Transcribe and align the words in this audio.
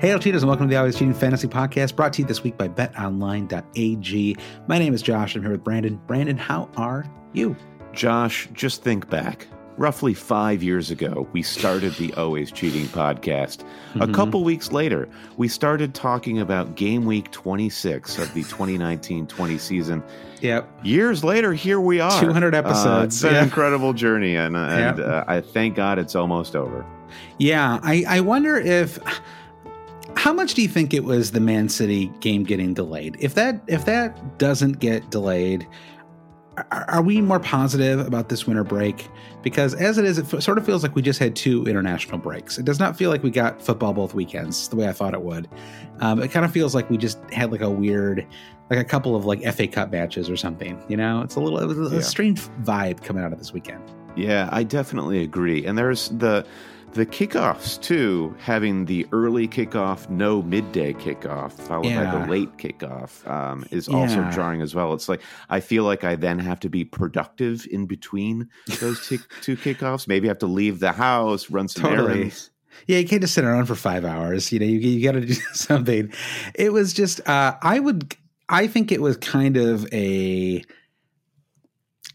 Hey, 0.00 0.18
cheaters, 0.18 0.42
and 0.42 0.48
welcome 0.48 0.66
to 0.66 0.70
the 0.70 0.78
Always 0.78 0.94
Cheating 0.94 1.12
Fantasy 1.12 1.46
Podcast, 1.46 1.94
brought 1.94 2.14
to 2.14 2.22
you 2.22 2.26
this 2.26 2.42
week 2.42 2.56
by 2.56 2.68
betonline.ag. 2.68 4.36
My 4.66 4.78
name 4.78 4.94
is 4.94 5.02
Josh. 5.02 5.36
I'm 5.36 5.42
here 5.42 5.50
with 5.50 5.62
Brandon. 5.62 6.00
Brandon, 6.06 6.38
how 6.38 6.70
are 6.78 7.04
you? 7.34 7.54
Josh, 7.92 8.48
just 8.54 8.82
think 8.82 9.10
back. 9.10 9.46
Roughly 9.76 10.14
five 10.14 10.62
years 10.62 10.90
ago, 10.90 11.28
we 11.32 11.42
started 11.42 11.92
the 11.96 12.14
Always 12.14 12.50
Cheating 12.50 12.86
podcast. 12.86 13.58
Mm-hmm. 13.58 14.00
A 14.00 14.08
couple 14.08 14.42
weeks 14.42 14.72
later, 14.72 15.06
we 15.36 15.48
started 15.48 15.94
talking 15.94 16.38
about 16.38 16.76
game 16.76 17.04
week 17.04 17.30
26 17.30 18.18
of 18.20 18.32
the 18.32 18.42
2019 18.44 19.26
20 19.26 19.58
season. 19.58 20.02
Yep. 20.40 20.66
Years 20.82 21.22
later, 21.22 21.52
here 21.52 21.78
we 21.78 22.00
are. 22.00 22.18
200 22.18 22.54
episodes. 22.54 22.86
Uh, 22.86 23.04
it's 23.04 23.22
an 23.22 23.34
yeah. 23.34 23.42
incredible 23.42 23.92
journey, 23.92 24.36
and, 24.36 24.56
and 24.56 24.96
yep. 24.96 25.06
uh, 25.06 25.24
I 25.28 25.42
thank 25.42 25.76
God 25.76 25.98
it's 25.98 26.14
almost 26.14 26.56
over. 26.56 26.86
Yeah, 27.38 27.80
I, 27.82 28.04
I 28.08 28.20
wonder 28.20 28.56
if 28.56 28.98
how 30.20 30.34
much 30.34 30.52
do 30.52 30.60
you 30.60 30.68
think 30.68 30.92
it 30.92 31.04
was 31.04 31.30
the 31.30 31.40
Man 31.40 31.70
City 31.70 32.12
game 32.20 32.44
getting 32.44 32.74
delayed? 32.74 33.16
If 33.20 33.34
that 33.36 33.62
if 33.68 33.86
that 33.86 34.36
doesn't 34.36 34.78
get 34.78 35.10
delayed, 35.10 35.66
are, 36.58 36.84
are 36.90 37.00
we 37.00 37.22
more 37.22 37.40
positive 37.40 38.00
about 38.00 38.28
this 38.28 38.46
winter 38.46 38.62
break? 38.62 39.08
Because 39.40 39.72
as 39.72 39.96
it 39.96 40.04
is, 40.04 40.18
it 40.18 40.30
f- 40.30 40.42
sort 40.42 40.58
of 40.58 40.66
feels 40.66 40.82
like 40.82 40.94
we 40.94 41.00
just 41.00 41.18
had 41.18 41.34
two 41.34 41.64
international 41.64 42.18
breaks. 42.18 42.58
It 42.58 42.66
does 42.66 42.78
not 42.78 42.98
feel 42.98 43.08
like 43.08 43.22
we 43.22 43.30
got 43.30 43.62
football 43.62 43.94
both 43.94 44.12
weekends 44.12 44.68
the 44.68 44.76
way 44.76 44.88
I 44.88 44.92
thought 44.92 45.14
it 45.14 45.22
would. 45.22 45.48
Um, 46.00 46.20
it 46.20 46.28
kind 46.28 46.44
of 46.44 46.52
feels 46.52 46.74
like 46.74 46.90
we 46.90 46.98
just 46.98 47.18
had 47.32 47.50
like 47.50 47.62
a 47.62 47.70
weird, 47.70 48.26
like 48.68 48.78
a 48.78 48.84
couple 48.84 49.16
of 49.16 49.24
like 49.24 49.42
FA 49.54 49.66
Cup 49.68 49.90
matches 49.90 50.28
or 50.28 50.36
something. 50.36 50.82
You 50.86 50.98
know, 50.98 51.22
it's 51.22 51.36
a 51.36 51.40
little 51.40 51.58
it 51.60 51.64
was 51.64 51.92
a 51.92 51.94
yeah. 51.94 52.02
strange 52.02 52.42
vibe 52.62 53.02
coming 53.02 53.24
out 53.24 53.32
of 53.32 53.38
this 53.38 53.54
weekend. 53.54 53.82
Yeah, 54.16 54.50
I 54.52 54.64
definitely 54.64 55.22
agree. 55.22 55.64
And 55.64 55.78
there's 55.78 56.10
the 56.10 56.44
the 56.92 57.06
kickoffs 57.06 57.80
too, 57.80 58.34
having 58.38 58.84
the 58.86 59.06
early 59.12 59.46
kickoff, 59.46 60.08
no 60.10 60.42
midday 60.42 60.92
kickoff, 60.92 61.52
followed 61.52 61.86
yeah. 61.86 62.12
by 62.12 62.18
the 62.18 62.30
late 62.30 62.56
kickoff, 62.56 63.26
um, 63.28 63.64
is 63.70 63.88
yeah. 63.88 63.96
also 63.96 64.28
jarring 64.30 64.60
as 64.60 64.74
well. 64.74 64.92
It's 64.92 65.08
like 65.08 65.22
I 65.48 65.60
feel 65.60 65.84
like 65.84 66.02
I 66.02 66.16
then 66.16 66.38
have 66.40 66.58
to 66.60 66.68
be 66.68 66.84
productive 66.84 67.66
in 67.70 67.86
between 67.86 68.48
those 68.80 69.06
t- 69.08 69.18
two 69.40 69.56
kickoffs. 69.56 70.08
Maybe 70.08 70.28
I 70.28 70.30
have 70.30 70.38
to 70.38 70.46
leave 70.46 70.80
the 70.80 70.92
house, 70.92 71.50
run 71.50 71.68
some 71.68 71.84
totally. 71.84 72.20
errands. 72.20 72.50
Yeah, 72.86 72.98
you 72.98 73.06
can't 73.06 73.20
just 73.20 73.34
sit 73.34 73.44
around 73.44 73.66
for 73.66 73.74
five 73.74 74.04
hours. 74.04 74.50
You 74.52 74.58
know, 74.58 74.66
you 74.66 74.78
you 74.78 75.04
got 75.04 75.12
to 75.12 75.20
do 75.20 75.34
something. 75.52 76.12
It 76.54 76.72
was 76.72 76.92
just, 76.92 77.26
uh, 77.28 77.56
I 77.62 77.78
would, 77.78 78.16
I 78.48 78.66
think 78.66 78.90
it 78.90 79.00
was 79.00 79.16
kind 79.16 79.56
of 79.56 79.86
a 79.92 80.64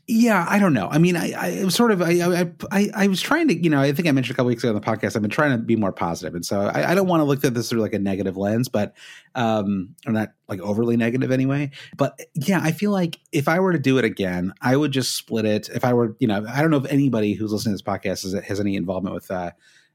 yeah, 0.08 0.46
I 0.48 0.60
don't 0.60 0.74
know. 0.74 0.88
I 0.88 1.00
mean, 1.00 1.16
I, 1.18 1.32
I 1.32 1.64
was 1.64 1.74
sort 1.74 1.92
of 1.92 2.02
I, 2.02 2.52
I 2.72 2.90
I 2.94 3.08
was 3.08 3.22
trying 3.22 3.48
to, 3.48 3.56
you 3.56 3.72
know, 3.72 3.82
I 3.82 3.92
think 3.92 4.08
I 4.08 4.12
mentioned 4.12 4.36
a 4.36 4.38
couple 4.38 4.48
weeks 4.48 4.64
ago 4.64 4.70
on 4.70 4.76
the 4.76 4.82
podcast. 4.82 5.16
I've 5.16 5.24
been 5.24 5.32
trying 5.32 5.52
to 5.52 5.58
be 5.58 5.76
more 5.76 5.92
positive, 5.92 6.36
and 6.36 6.46
so 6.46 6.62
I, 6.62 6.92
I 6.92 6.96
don't 6.96 7.08
want 7.08 7.22
to 7.22 7.24
look 7.24 7.44
at 7.44 7.56
this 7.56 7.70
through 7.70 7.82
like 7.82 7.94
a 7.94 8.00
negative 8.00 8.38
lens, 8.38 8.70
but 8.70 8.96
um, 9.34 9.96
or 10.06 10.14
not 10.14 10.30
like 10.48 10.60
overly 10.60 10.96
negative 10.96 11.32
anyway. 11.32 11.72
But 11.98 12.20
yeah, 12.36 12.60
I 12.62 12.72
feel 12.72 12.92
like 12.92 13.20
if 13.32 13.48
I 13.48 13.60
were 13.60 13.72
to 13.72 13.80
do 13.80 13.98
it 13.98 14.06
again, 14.06 14.54
I 14.62 14.76
would 14.76 14.92
just 14.92 15.16
split 15.16 15.46
it. 15.46 15.70
If 15.70 15.84
I 15.84 15.94
were, 15.94 16.16
you 16.20 16.28
know, 16.28 16.46
I 16.48 16.62
don't 16.62 16.70
know 16.70 16.78
if 16.78 16.92
anybody 16.92 17.34
who's 17.34 17.52
listening 17.52 17.76
to 17.76 17.84
this 17.84 17.94
podcast 17.94 18.32
has, 18.32 18.34
has 18.46 18.60
any 18.60 18.76
involvement 18.76 19.16
with, 19.16 19.32
uh, 19.32 19.52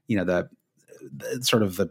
you 0.07 0.17
know, 0.17 0.25
the, 0.25 0.49
the 1.15 1.43
sort 1.43 1.63
of 1.63 1.77
the 1.77 1.89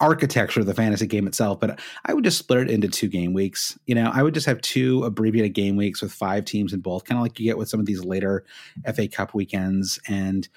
architecture 0.00 0.60
of 0.60 0.66
the 0.66 0.74
fantasy 0.74 1.06
game 1.06 1.26
itself, 1.26 1.58
but 1.58 1.80
I 2.04 2.12
would 2.12 2.24
just 2.24 2.38
split 2.38 2.60
it 2.60 2.70
into 2.70 2.88
two 2.88 3.08
game 3.08 3.32
weeks. 3.32 3.78
You 3.86 3.94
know, 3.94 4.10
I 4.12 4.22
would 4.22 4.34
just 4.34 4.46
have 4.46 4.60
two 4.60 5.04
abbreviated 5.04 5.54
game 5.54 5.76
weeks 5.76 6.02
with 6.02 6.12
five 6.12 6.44
teams 6.44 6.72
in 6.72 6.80
both, 6.80 7.04
kind 7.04 7.18
of 7.18 7.22
like 7.22 7.38
you 7.38 7.46
get 7.46 7.58
with 7.58 7.68
some 7.68 7.80
of 7.80 7.86
these 7.86 8.04
later 8.04 8.44
FA 8.94 9.08
Cup 9.08 9.34
weekends, 9.34 9.98
and 10.06 10.48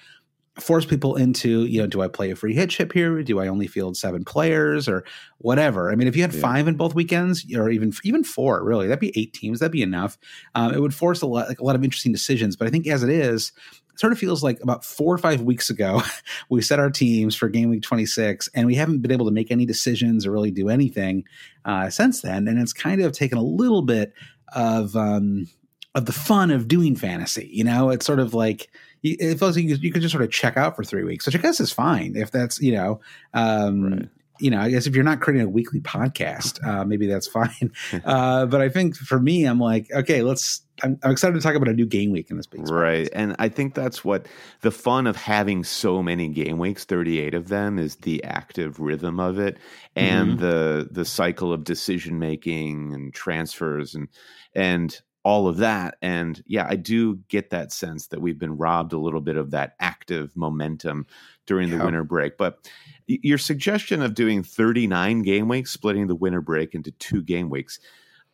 force 0.58 0.84
people 0.84 1.16
into, 1.16 1.64
you 1.64 1.80
know, 1.80 1.86
do 1.86 2.02
I 2.02 2.08
play 2.08 2.30
a 2.30 2.36
free 2.36 2.54
hit 2.54 2.70
chip 2.70 2.92
here? 2.92 3.22
Do 3.22 3.40
I 3.40 3.48
only 3.48 3.66
field 3.66 3.96
seven 3.96 4.24
players 4.24 4.88
or 4.88 5.04
whatever? 5.38 5.90
I 5.90 5.94
mean, 5.94 6.08
if 6.08 6.16
you 6.16 6.22
had 6.22 6.34
yeah. 6.34 6.40
five 6.40 6.68
in 6.68 6.76
both 6.76 6.94
weekends, 6.94 7.46
or 7.54 7.70
even 7.70 7.92
even 8.04 8.24
four, 8.24 8.62
really, 8.62 8.86
that'd 8.86 9.00
be 9.00 9.18
eight 9.18 9.32
teams. 9.32 9.60
That'd 9.60 9.72
be 9.72 9.82
enough. 9.82 10.18
Um, 10.54 10.74
it 10.74 10.80
would 10.80 10.94
force 10.94 11.22
a 11.22 11.26
lot, 11.26 11.48
like 11.48 11.60
a 11.60 11.64
lot 11.64 11.76
of 11.76 11.84
interesting 11.84 12.12
decisions. 12.12 12.56
But 12.56 12.68
I 12.68 12.70
think 12.70 12.86
as 12.86 13.02
it 13.02 13.10
is, 13.10 13.52
sort 14.00 14.14
of 14.14 14.18
feels 14.18 14.42
like 14.42 14.58
about 14.62 14.82
four 14.82 15.14
or 15.14 15.18
five 15.18 15.42
weeks 15.42 15.68
ago, 15.68 16.02
we 16.48 16.62
set 16.62 16.78
our 16.78 16.90
teams 16.90 17.36
for 17.36 17.48
game 17.50 17.68
week 17.68 17.82
26, 17.82 18.48
and 18.54 18.66
we 18.66 18.74
haven't 18.74 19.02
been 19.02 19.12
able 19.12 19.26
to 19.26 19.32
make 19.32 19.50
any 19.50 19.66
decisions 19.66 20.26
or 20.26 20.32
really 20.32 20.50
do 20.50 20.70
anything 20.70 21.24
uh, 21.66 21.90
since 21.90 22.22
then. 22.22 22.48
And 22.48 22.58
it's 22.58 22.72
kind 22.72 23.02
of 23.02 23.12
taken 23.12 23.36
a 23.36 23.42
little 23.42 23.82
bit 23.82 24.14
of 24.54 24.96
um, 24.96 25.46
of 25.94 26.06
the 26.06 26.12
fun 26.12 26.50
of 26.50 26.66
doing 26.66 26.96
fantasy. 26.96 27.50
You 27.52 27.64
know, 27.64 27.90
it's 27.90 28.06
sort 28.06 28.20
of 28.20 28.32
like 28.32 28.70
it 29.02 29.38
feels 29.38 29.56
like 29.56 29.66
you, 29.66 29.76
you 29.76 29.92
could 29.92 30.02
just 30.02 30.12
sort 30.12 30.24
of 30.24 30.30
check 30.30 30.56
out 30.56 30.76
for 30.76 30.82
three 30.82 31.04
weeks, 31.04 31.26
which 31.26 31.36
I 31.36 31.38
guess 31.38 31.60
is 31.60 31.70
fine 31.70 32.16
if 32.16 32.30
that's 32.30 32.60
you 32.60 32.72
know. 32.72 33.00
Um, 33.34 33.84
right 33.84 34.08
you 34.40 34.50
know, 34.50 34.60
I 34.60 34.70
guess 34.70 34.86
if 34.86 34.94
you're 34.94 35.04
not 35.04 35.20
creating 35.20 35.46
a 35.46 35.50
weekly 35.50 35.80
podcast, 35.80 36.64
uh, 36.66 36.84
maybe 36.84 37.06
that's 37.06 37.28
fine. 37.28 37.72
Uh, 38.04 38.46
but 38.46 38.60
I 38.60 38.68
think 38.68 38.96
for 38.96 39.20
me, 39.20 39.44
I'm 39.44 39.60
like, 39.60 39.90
okay, 39.92 40.22
let's 40.22 40.62
I'm, 40.82 40.98
I'm, 41.02 41.12
excited 41.12 41.34
to 41.34 41.40
talk 41.40 41.54
about 41.54 41.68
a 41.68 41.72
new 41.72 41.86
game 41.86 42.10
week 42.10 42.30
in 42.30 42.36
this 42.36 42.46
big 42.46 42.68
right 42.70 43.08
and 43.12 43.36
i 43.38 43.48
think 43.48 43.74
that's 43.74 44.04
what 44.04 44.26
the 44.62 44.70
fun 44.70 45.06
of 45.06 45.16
having 45.16 45.64
so 45.64 46.02
many 46.02 46.28
game 46.28 46.58
weeks 46.58 46.84
38 46.84 47.34
of 47.34 47.48
them 47.48 47.78
is 47.78 47.96
the 47.96 48.22
active 48.24 48.80
rhythm 48.80 49.20
of 49.20 49.38
it 49.38 49.58
and 49.96 50.38
mm-hmm. 50.38 50.40
the 50.40 50.88
the 50.90 51.04
cycle 51.04 51.52
of 51.52 51.64
decision 51.64 52.18
making 52.18 52.92
and 52.94 53.12
transfers 53.12 53.94
and 53.94 54.08
and 54.54 55.00
all 55.22 55.46
of 55.46 55.58
that 55.58 55.96
and 56.00 56.42
yeah 56.46 56.66
i 56.68 56.76
do 56.76 57.16
get 57.28 57.50
that 57.50 57.72
sense 57.72 58.06
that 58.06 58.20
we've 58.20 58.38
been 58.38 58.56
robbed 58.56 58.92
a 58.92 58.98
little 58.98 59.20
bit 59.20 59.36
of 59.36 59.50
that 59.50 59.74
active 59.80 60.34
momentum 60.36 61.06
during 61.46 61.68
yeah. 61.68 61.76
the 61.76 61.84
winter 61.84 62.04
break 62.04 62.36
but 62.38 62.70
your 63.06 63.38
suggestion 63.38 64.02
of 64.02 64.14
doing 64.14 64.42
39 64.42 65.22
game 65.22 65.48
weeks 65.48 65.70
splitting 65.70 66.06
the 66.06 66.14
winter 66.14 66.40
break 66.40 66.74
into 66.74 66.90
two 66.92 67.22
game 67.22 67.50
weeks 67.50 67.78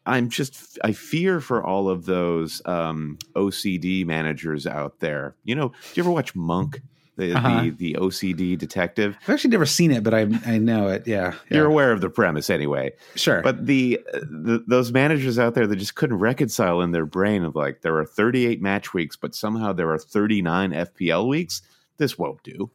I'm 0.07 0.29
just 0.29 0.79
I 0.85 0.93
fear 0.93 1.41
for 1.41 1.65
all 1.65 1.89
of 1.89 2.07
those 2.07 2.63
um, 2.65 3.19
OCD 3.35 4.07
managers 4.07 4.65
out 4.65 5.01
there. 5.01 5.35
You 5.43 5.57
know, 5.57 5.71
do 5.71 5.75
you 5.95 6.03
ever 6.05 6.13
watch 6.13 6.35
Monk? 6.37 6.81
The, 7.17 7.33
uh-huh. 7.33 7.63
the, 7.63 7.71
the 7.71 7.95
OCD 7.95 8.59
detective. 8.59 9.17
I've 9.23 9.31
actually 9.31 9.51
never 9.51 9.65
seen 9.65 9.91
it, 9.91 10.03
but 10.03 10.13
I 10.13 10.27
I 10.45 10.59
know 10.59 10.89
it. 10.89 11.07
Yeah, 11.07 11.33
yeah. 11.49 11.57
you're 11.57 11.67
aware 11.67 11.93
of 11.93 12.03
the 12.03 12.11
premise 12.11 12.51
anyway. 12.51 12.93
Sure, 13.15 13.41
but 13.41 13.65
the, 13.65 13.99
the 14.13 14.63
those 14.67 14.93
managers 14.93 15.39
out 15.39 15.55
there 15.55 15.67
that 15.67 15.77
just 15.77 15.95
couldn't 15.95 16.19
reconcile 16.19 16.83
in 16.83 16.93
their 16.93 17.07
brain 17.07 17.43
of 17.43 17.57
like 17.57 17.81
there 17.81 17.97
are 17.97 18.05
38 18.05 18.61
match 18.61 18.93
weeks, 18.93 19.17
but 19.17 19.35
somehow 19.35 19.73
there 19.73 19.91
are 19.91 19.99
39 19.99 20.73
FPL 20.73 21.27
weeks. 21.27 21.63
This 21.97 22.19
won't 22.19 22.43
do. 22.43 22.71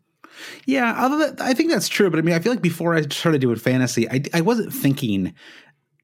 Yeah, 0.65 0.95
although 0.97 1.35
I 1.39 1.53
think 1.53 1.69
that's 1.69 1.89
true, 1.89 2.09
but 2.09 2.17
I 2.17 2.21
mean, 2.21 2.35
I 2.35 2.39
feel 2.39 2.51
like 2.51 2.61
before 2.61 2.95
I 2.95 3.01
started 3.01 3.41
doing 3.41 3.57
fantasy, 3.57 4.09
I, 4.09 4.23
I 4.33 4.41
wasn't 4.41 4.73
thinking 4.73 5.33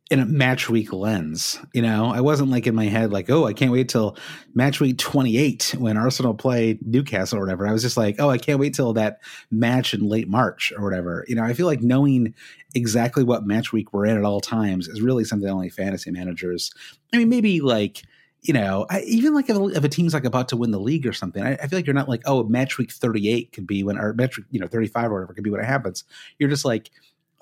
in 0.10 0.20
a 0.20 0.26
match 0.26 0.70
week 0.70 0.94
lens. 0.94 1.60
You 1.74 1.82
know, 1.82 2.12
I 2.14 2.22
wasn't 2.22 2.50
like 2.50 2.66
in 2.66 2.76
my 2.76 2.86
head 2.86 3.12
like, 3.12 3.30
oh, 3.30 3.46
I 3.46 3.54
can't 3.54 3.72
wait 3.72 3.90
till 3.90 4.16
match 4.54 4.80
week 4.80 4.98
28 4.98 5.76
when 5.78 5.98
Arsenal 5.98 6.34
play 6.34 6.80
Newcastle 6.82 7.38
or 7.38 7.42
whatever. 7.42 7.68
I 7.68 7.74
was 7.74 7.82
just 7.82 7.98
like, 7.98 8.16
oh, 8.20 8.30
I 8.30 8.38
can't 8.38 8.60
wait 8.60 8.74
till 8.74 8.94
that 8.94 9.20
match 9.52 9.94
in 9.94 10.08
late 10.08 10.30
March 10.30 10.72
or 10.78 10.84
whatever. 10.84 11.26
You 11.28 11.36
know, 11.36 11.44
I 11.44 11.54
feel 11.54 11.66
like 11.66 11.82
knowing 11.82 12.34
exactly 12.74 13.24
what 13.24 13.46
match 13.46 13.74
week 13.74 13.92
we're 13.92 14.06
in 14.06 14.18
at 14.18 14.24
all 14.24 14.40
times 14.40 14.88
is 14.88 15.02
really 15.02 15.26
something 15.26 15.50
only 15.50 15.70
fantasy 15.70 16.12
managers. 16.12 16.74
I 17.14 17.18
mean, 17.18 17.30
maybe 17.30 17.60
like 17.60 18.04
you 18.44 18.54
know, 18.54 18.86
I, 18.90 19.02
even 19.02 19.34
like 19.34 19.50
if, 19.50 19.58
if, 19.58 19.84
a 19.84 19.90
team's 19.90 20.14
like 20.14 20.24
about 20.24 20.50
to 20.50 20.58
win 20.58 20.72
the 20.72 20.80
league 20.80 21.08
or 21.08 21.12
something, 21.12 21.44
I, 21.44 21.54
I, 21.56 21.68
feel 21.68 21.80
like 21.80 21.88
you're 21.88 21.96
not 21.96 22.08
like, 22.08 22.22
oh, 22.26 22.44
match 22.44 22.78
week 22.78 22.92
38 22.92 23.52
could 23.52 23.68
be 23.68 23.84
when, 23.84 23.98
or 23.98 24.14
match, 24.14 24.40
you 24.52 24.60
know, 24.60 24.68
35 24.68 25.06
or 25.06 25.14
whatever 25.16 25.34
could 25.34 25.44
be 25.44 25.50
when 25.50 25.60
it 25.60 25.66
happens. 25.66 26.04
You're 26.38 26.50
just 26.50 26.64
like 26.64 26.92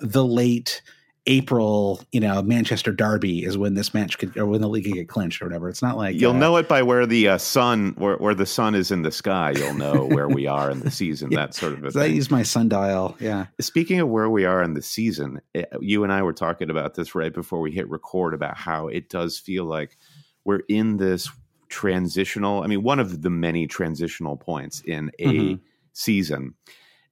the 0.00 0.24
late 0.24 0.82
April, 1.28 2.00
you 2.12 2.20
know, 2.20 2.40
Manchester 2.40 2.92
Derby 2.92 3.44
is 3.44 3.58
when 3.58 3.74
this 3.74 3.92
match 3.92 4.18
could, 4.18 4.36
or 4.36 4.46
when 4.46 4.60
the 4.60 4.68
league 4.68 4.84
could 4.84 4.94
get 4.94 5.08
clinched 5.08 5.42
or 5.42 5.46
whatever. 5.46 5.68
It's 5.68 5.82
not 5.82 5.96
like 5.96 6.14
you'll 6.14 6.32
uh, 6.32 6.38
know 6.38 6.56
it 6.56 6.68
by 6.68 6.82
where 6.82 7.04
the 7.04 7.28
uh, 7.28 7.38
sun, 7.38 7.94
where, 7.98 8.16
where 8.16 8.34
the 8.34 8.46
sun 8.46 8.76
is 8.76 8.92
in 8.92 9.02
the 9.02 9.10
sky. 9.10 9.52
You'll 9.56 9.74
know 9.74 10.04
where 10.06 10.28
we 10.28 10.46
are 10.46 10.70
in 10.70 10.80
the 10.80 10.90
season. 10.90 11.30
yeah. 11.32 11.38
That 11.38 11.54
sort 11.54 11.72
of 11.72 11.84
a 11.84 11.90
so 11.90 12.00
thing. 12.00 12.10
I 12.10 12.14
use 12.14 12.30
my 12.30 12.44
sundial. 12.44 13.16
Yeah. 13.18 13.46
Speaking 13.60 13.98
of 13.98 14.08
where 14.08 14.30
we 14.30 14.44
are 14.44 14.62
in 14.62 14.74
the 14.74 14.82
season, 14.82 15.40
it, 15.52 15.68
eh, 15.72 15.76
you 15.80 16.04
and 16.04 16.12
I 16.12 16.22
were 16.22 16.32
talking 16.32 16.70
about 16.70 16.94
this 16.94 17.14
right 17.14 17.34
before 17.34 17.60
we 17.60 17.72
hit 17.72 17.88
record 17.90 18.32
about 18.32 18.56
how 18.56 18.86
it 18.86 19.08
does 19.08 19.36
feel 19.36 19.64
like 19.64 19.98
we're 20.44 20.62
in 20.68 20.96
this 20.96 21.28
transitional. 21.68 22.62
I 22.62 22.68
mean, 22.68 22.84
one 22.84 23.00
of 23.00 23.22
the 23.22 23.30
many 23.30 23.66
transitional 23.66 24.36
points 24.36 24.80
in 24.82 25.10
a 25.18 25.26
mm-hmm. 25.26 25.62
season. 25.92 26.54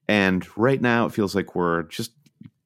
And 0.07 0.47
right 0.57 0.81
now, 0.81 1.07
it 1.07 1.13
feels 1.13 1.35
like 1.35 1.57
we're 1.57 1.85
just 1.85 2.13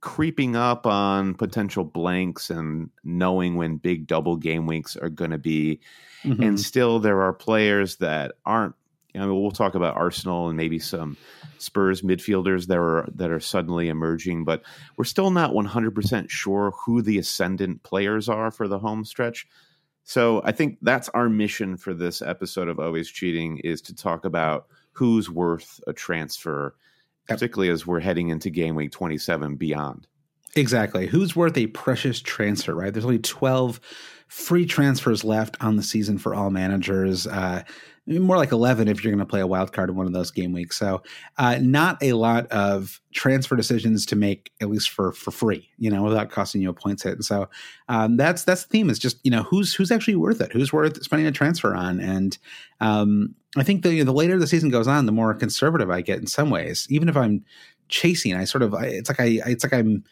creeping 0.00 0.54
up 0.54 0.86
on 0.86 1.34
potential 1.34 1.84
blanks 1.84 2.50
and 2.50 2.90
knowing 3.02 3.56
when 3.56 3.76
big 3.76 4.06
double 4.06 4.36
game 4.36 4.66
weeks 4.66 4.96
are 4.96 5.08
going 5.08 5.32
to 5.32 5.38
be. 5.38 5.80
Mm-hmm. 6.24 6.42
And 6.42 6.60
still, 6.60 6.98
there 6.98 7.22
are 7.22 7.32
players 7.32 7.96
that 7.96 8.32
aren't. 8.44 8.74
You 9.14 9.20
know, 9.20 9.34
we'll 9.34 9.50
talk 9.50 9.74
about 9.74 9.96
Arsenal 9.96 10.48
and 10.48 10.56
maybe 10.56 10.78
some 10.78 11.16
Spurs 11.56 12.02
midfielders 12.02 12.66
that 12.66 12.78
are 12.78 13.08
that 13.14 13.30
are 13.30 13.40
suddenly 13.40 13.88
emerging, 13.88 14.44
but 14.44 14.62
we're 14.96 15.04
still 15.04 15.30
not 15.30 15.52
100% 15.52 16.30
sure 16.30 16.72
who 16.84 17.02
the 17.02 17.18
ascendant 17.18 17.82
players 17.82 18.28
are 18.28 18.50
for 18.50 18.68
the 18.68 18.78
home 18.78 19.04
stretch. 19.04 19.48
So 20.04 20.40
I 20.44 20.52
think 20.52 20.78
that's 20.82 21.08
our 21.10 21.28
mission 21.28 21.76
for 21.76 21.94
this 21.94 22.22
episode 22.22 22.68
of 22.68 22.78
Always 22.78 23.08
Cheating 23.08 23.58
is 23.58 23.80
to 23.82 23.94
talk 23.94 24.24
about 24.24 24.66
who's 24.92 25.28
worth 25.28 25.80
a 25.86 25.92
transfer 25.92 26.74
particularly 27.28 27.70
as 27.70 27.86
we're 27.86 28.00
heading 28.00 28.28
into 28.28 28.50
game 28.50 28.74
week 28.74 28.92
27 28.92 29.56
beyond. 29.56 30.06
Exactly. 30.56 31.06
Who's 31.06 31.36
worth 31.36 31.56
a 31.56 31.66
precious 31.68 32.20
transfer, 32.20 32.74
right? 32.74 32.92
There's 32.92 33.04
only 33.04 33.18
12 33.18 33.80
free 34.28 34.66
transfers 34.66 35.24
left 35.24 35.56
on 35.60 35.76
the 35.76 35.82
season 35.82 36.18
for 36.18 36.34
all 36.34 36.50
managers. 36.50 37.26
Uh, 37.26 37.62
more 38.08 38.38
like 38.38 38.52
11 38.52 38.88
if 38.88 39.04
you're 39.04 39.12
going 39.12 39.18
to 39.18 39.28
play 39.28 39.40
a 39.40 39.46
wild 39.46 39.72
card 39.72 39.90
in 39.90 39.96
one 39.96 40.06
of 40.06 40.12
those 40.12 40.30
game 40.30 40.52
weeks. 40.52 40.78
So, 40.78 41.02
uh, 41.36 41.58
not 41.60 42.02
a 42.02 42.14
lot 42.14 42.46
of 42.46 43.00
transfer 43.12 43.54
decisions 43.54 44.06
to 44.06 44.16
make, 44.16 44.50
at 44.62 44.70
least 44.70 44.90
for 44.90 45.12
for 45.12 45.30
free, 45.30 45.68
you 45.76 45.90
know, 45.90 46.02
without 46.02 46.30
costing 46.30 46.62
you 46.62 46.70
a 46.70 46.72
points 46.72 47.02
hit. 47.02 47.14
And 47.14 47.24
so, 47.24 47.50
um, 47.88 48.16
that's 48.16 48.44
that's 48.44 48.64
the 48.64 48.68
theme 48.70 48.88
is 48.88 48.98
just 48.98 49.18
you 49.24 49.30
know 49.30 49.42
who's 49.42 49.74
who's 49.74 49.90
actually 49.90 50.16
worth 50.16 50.40
it, 50.40 50.52
who's 50.52 50.72
worth 50.72 51.02
spending 51.02 51.26
a 51.26 51.32
transfer 51.32 51.74
on, 51.74 52.00
and 52.00 52.38
um, 52.80 53.34
I 53.60 53.64
think 53.64 53.82
the 53.82 53.94
you 53.94 54.04
know, 54.04 54.12
the 54.12 54.16
later 54.16 54.38
the 54.38 54.46
season 54.46 54.70
goes 54.70 54.88
on, 54.88 55.06
the 55.06 55.12
more 55.12 55.34
conservative 55.34 55.90
I 55.90 56.00
get 56.00 56.18
in 56.18 56.26
some 56.26 56.50
ways. 56.50 56.86
Even 56.90 57.08
if 57.08 57.16
I'm 57.16 57.44
chasing, 57.88 58.34
I 58.34 58.44
sort 58.44 58.62
of 58.62 58.74
I, 58.74 58.86
it's 58.86 59.08
like 59.08 59.20
I 59.20 59.40
it's 59.46 59.64
like 59.64 59.72
I'm 59.72 60.04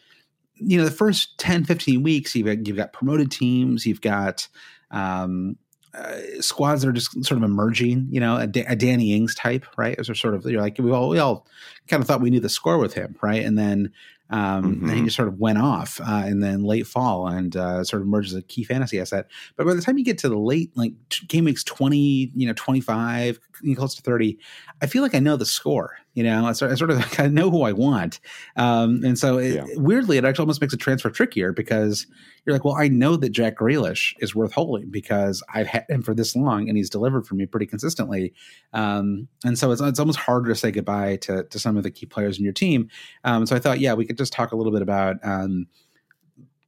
you 0.55 0.77
know 0.77 0.85
the 0.85 0.91
first 0.91 1.37
10 1.37 1.65
15 1.65 2.01
weeks 2.01 2.35
you've 2.35 2.47
got, 2.47 2.65
you've 2.65 2.77
got 2.77 2.91
promoted 2.91 3.31
teams 3.31 3.85
you've 3.85 4.01
got 4.01 4.47
um, 4.89 5.55
uh, 5.93 6.19
squads 6.39 6.81
that 6.81 6.89
are 6.89 6.93
just 6.93 7.11
sort 7.25 7.37
of 7.37 7.43
emerging, 7.43 8.07
you 8.11 8.19
know, 8.19 8.37
a, 8.37 8.43
a 8.67 8.75
Danny 8.75 9.13
Ings 9.13 9.33
type, 9.33 9.65
right? 9.77 9.97
As 9.97 10.07
sort 10.19 10.35
of 10.35 10.45
you're 10.45 10.61
like 10.61 10.77
we 10.79 10.91
all 10.91 11.09
we 11.09 11.19
all 11.19 11.47
kind 11.87 12.01
of 12.01 12.07
thought 12.07 12.21
we 12.21 12.29
knew 12.29 12.39
the 12.39 12.49
score 12.49 12.77
with 12.77 12.93
him, 12.93 13.15
right? 13.21 13.43
And 13.43 13.57
then 13.57 13.91
um, 14.29 14.75
mm-hmm. 14.75 14.89
and 14.89 14.97
he 14.97 15.03
just 15.03 15.15
sort 15.15 15.27
of 15.27 15.39
went 15.39 15.57
off, 15.57 15.99
uh, 16.01 16.23
and 16.25 16.43
then 16.43 16.63
late 16.63 16.87
fall 16.87 17.27
and 17.27 17.55
uh, 17.55 17.83
sort 17.83 18.01
of 18.01 18.07
emerged 18.07 18.29
as 18.29 18.35
a 18.35 18.41
key 18.41 18.63
fantasy 18.63 18.99
asset. 18.99 19.27
But 19.55 19.65
by 19.65 19.73
the 19.73 19.81
time 19.81 19.97
you 19.97 20.03
get 20.03 20.17
to 20.19 20.29
the 20.29 20.37
late, 20.37 20.75
like 20.75 20.93
game 21.27 21.45
weeks 21.45 21.63
twenty, 21.63 22.31
you 22.35 22.47
know, 22.47 22.53
twenty 22.53 22.81
five, 22.81 23.39
close 23.75 23.95
to 23.95 24.01
thirty, 24.01 24.39
I 24.81 24.87
feel 24.87 25.01
like 25.01 25.15
I 25.15 25.19
know 25.19 25.37
the 25.37 25.45
score. 25.45 25.97
You 26.17 26.23
know, 26.23 26.47
I 26.47 26.53
sort, 26.53 26.71
I 26.71 26.73
sort 26.75 26.89
of 26.89 26.97
like, 26.97 27.19
I 27.19 27.27
know 27.27 27.51
who 27.51 27.61
I 27.61 27.73
want, 27.73 28.19
um, 28.55 29.03
and 29.03 29.19
so 29.19 29.37
it, 29.37 29.53
yeah. 29.53 29.65
weirdly, 29.75 30.17
it 30.17 30.25
actually 30.25 30.41
almost 30.41 30.59
makes 30.61 30.73
a 30.73 30.77
transfer 30.77 31.11
trickier 31.11 31.51
because 31.51 32.07
you're 32.43 32.55
like, 32.55 32.65
well, 32.65 32.73
I 32.73 32.87
know 32.87 33.17
that 33.17 33.29
Jack 33.29 33.57
Grealish 33.57 34.15
is 34.17 34.33
worth 34.33 34.51
holding 34.51 34.89
because 34.89 35.43
I've 35.53 35.67
had 35.67 35.85
him 35.89 36.01
for 36.01 36.15
this 36.15 36.35
long 36.35 36.69
and 36.69 36.75
he's 36.75 36.89
delivered 36.89 37.27
for 37.27 37.35
me 37.35 37.45
pretty 37.45 37.67
consistently, 37.67 38.33
um, 38.73 39.27
and 39.45 39.59
so 39.59 39.71
it's 39.71 39.79
it's 39.79 39.99
almost 39.99 40.17
harder 40.17 40.49
to 40.49 40.55
say 40.55 40.71
goodbye 40.71 41.17
to 41.17 41.43
to 41.43 41.59
some 41.59 41.77
of 41.77 41.83
the 41.83 41.91
key 41.91 42.07
players 42.07 42.39
in 42.39 42.43
your 42.43 42.53
team. 42.53 42.89
Um, 43.23 43.45
so 43.45 43.55
I 43.55 43.59
thought, 43.59 43.79
yeah, 43.79 43.93
we 43.93 44.03
could 44.03 44.17
just 44.17 44.33
talk 44.33 44.53
a 44.53 44.55
little 44.55 44.71
bit 44.71 44.81
about 44.81 45.17
um, 45.21 45.67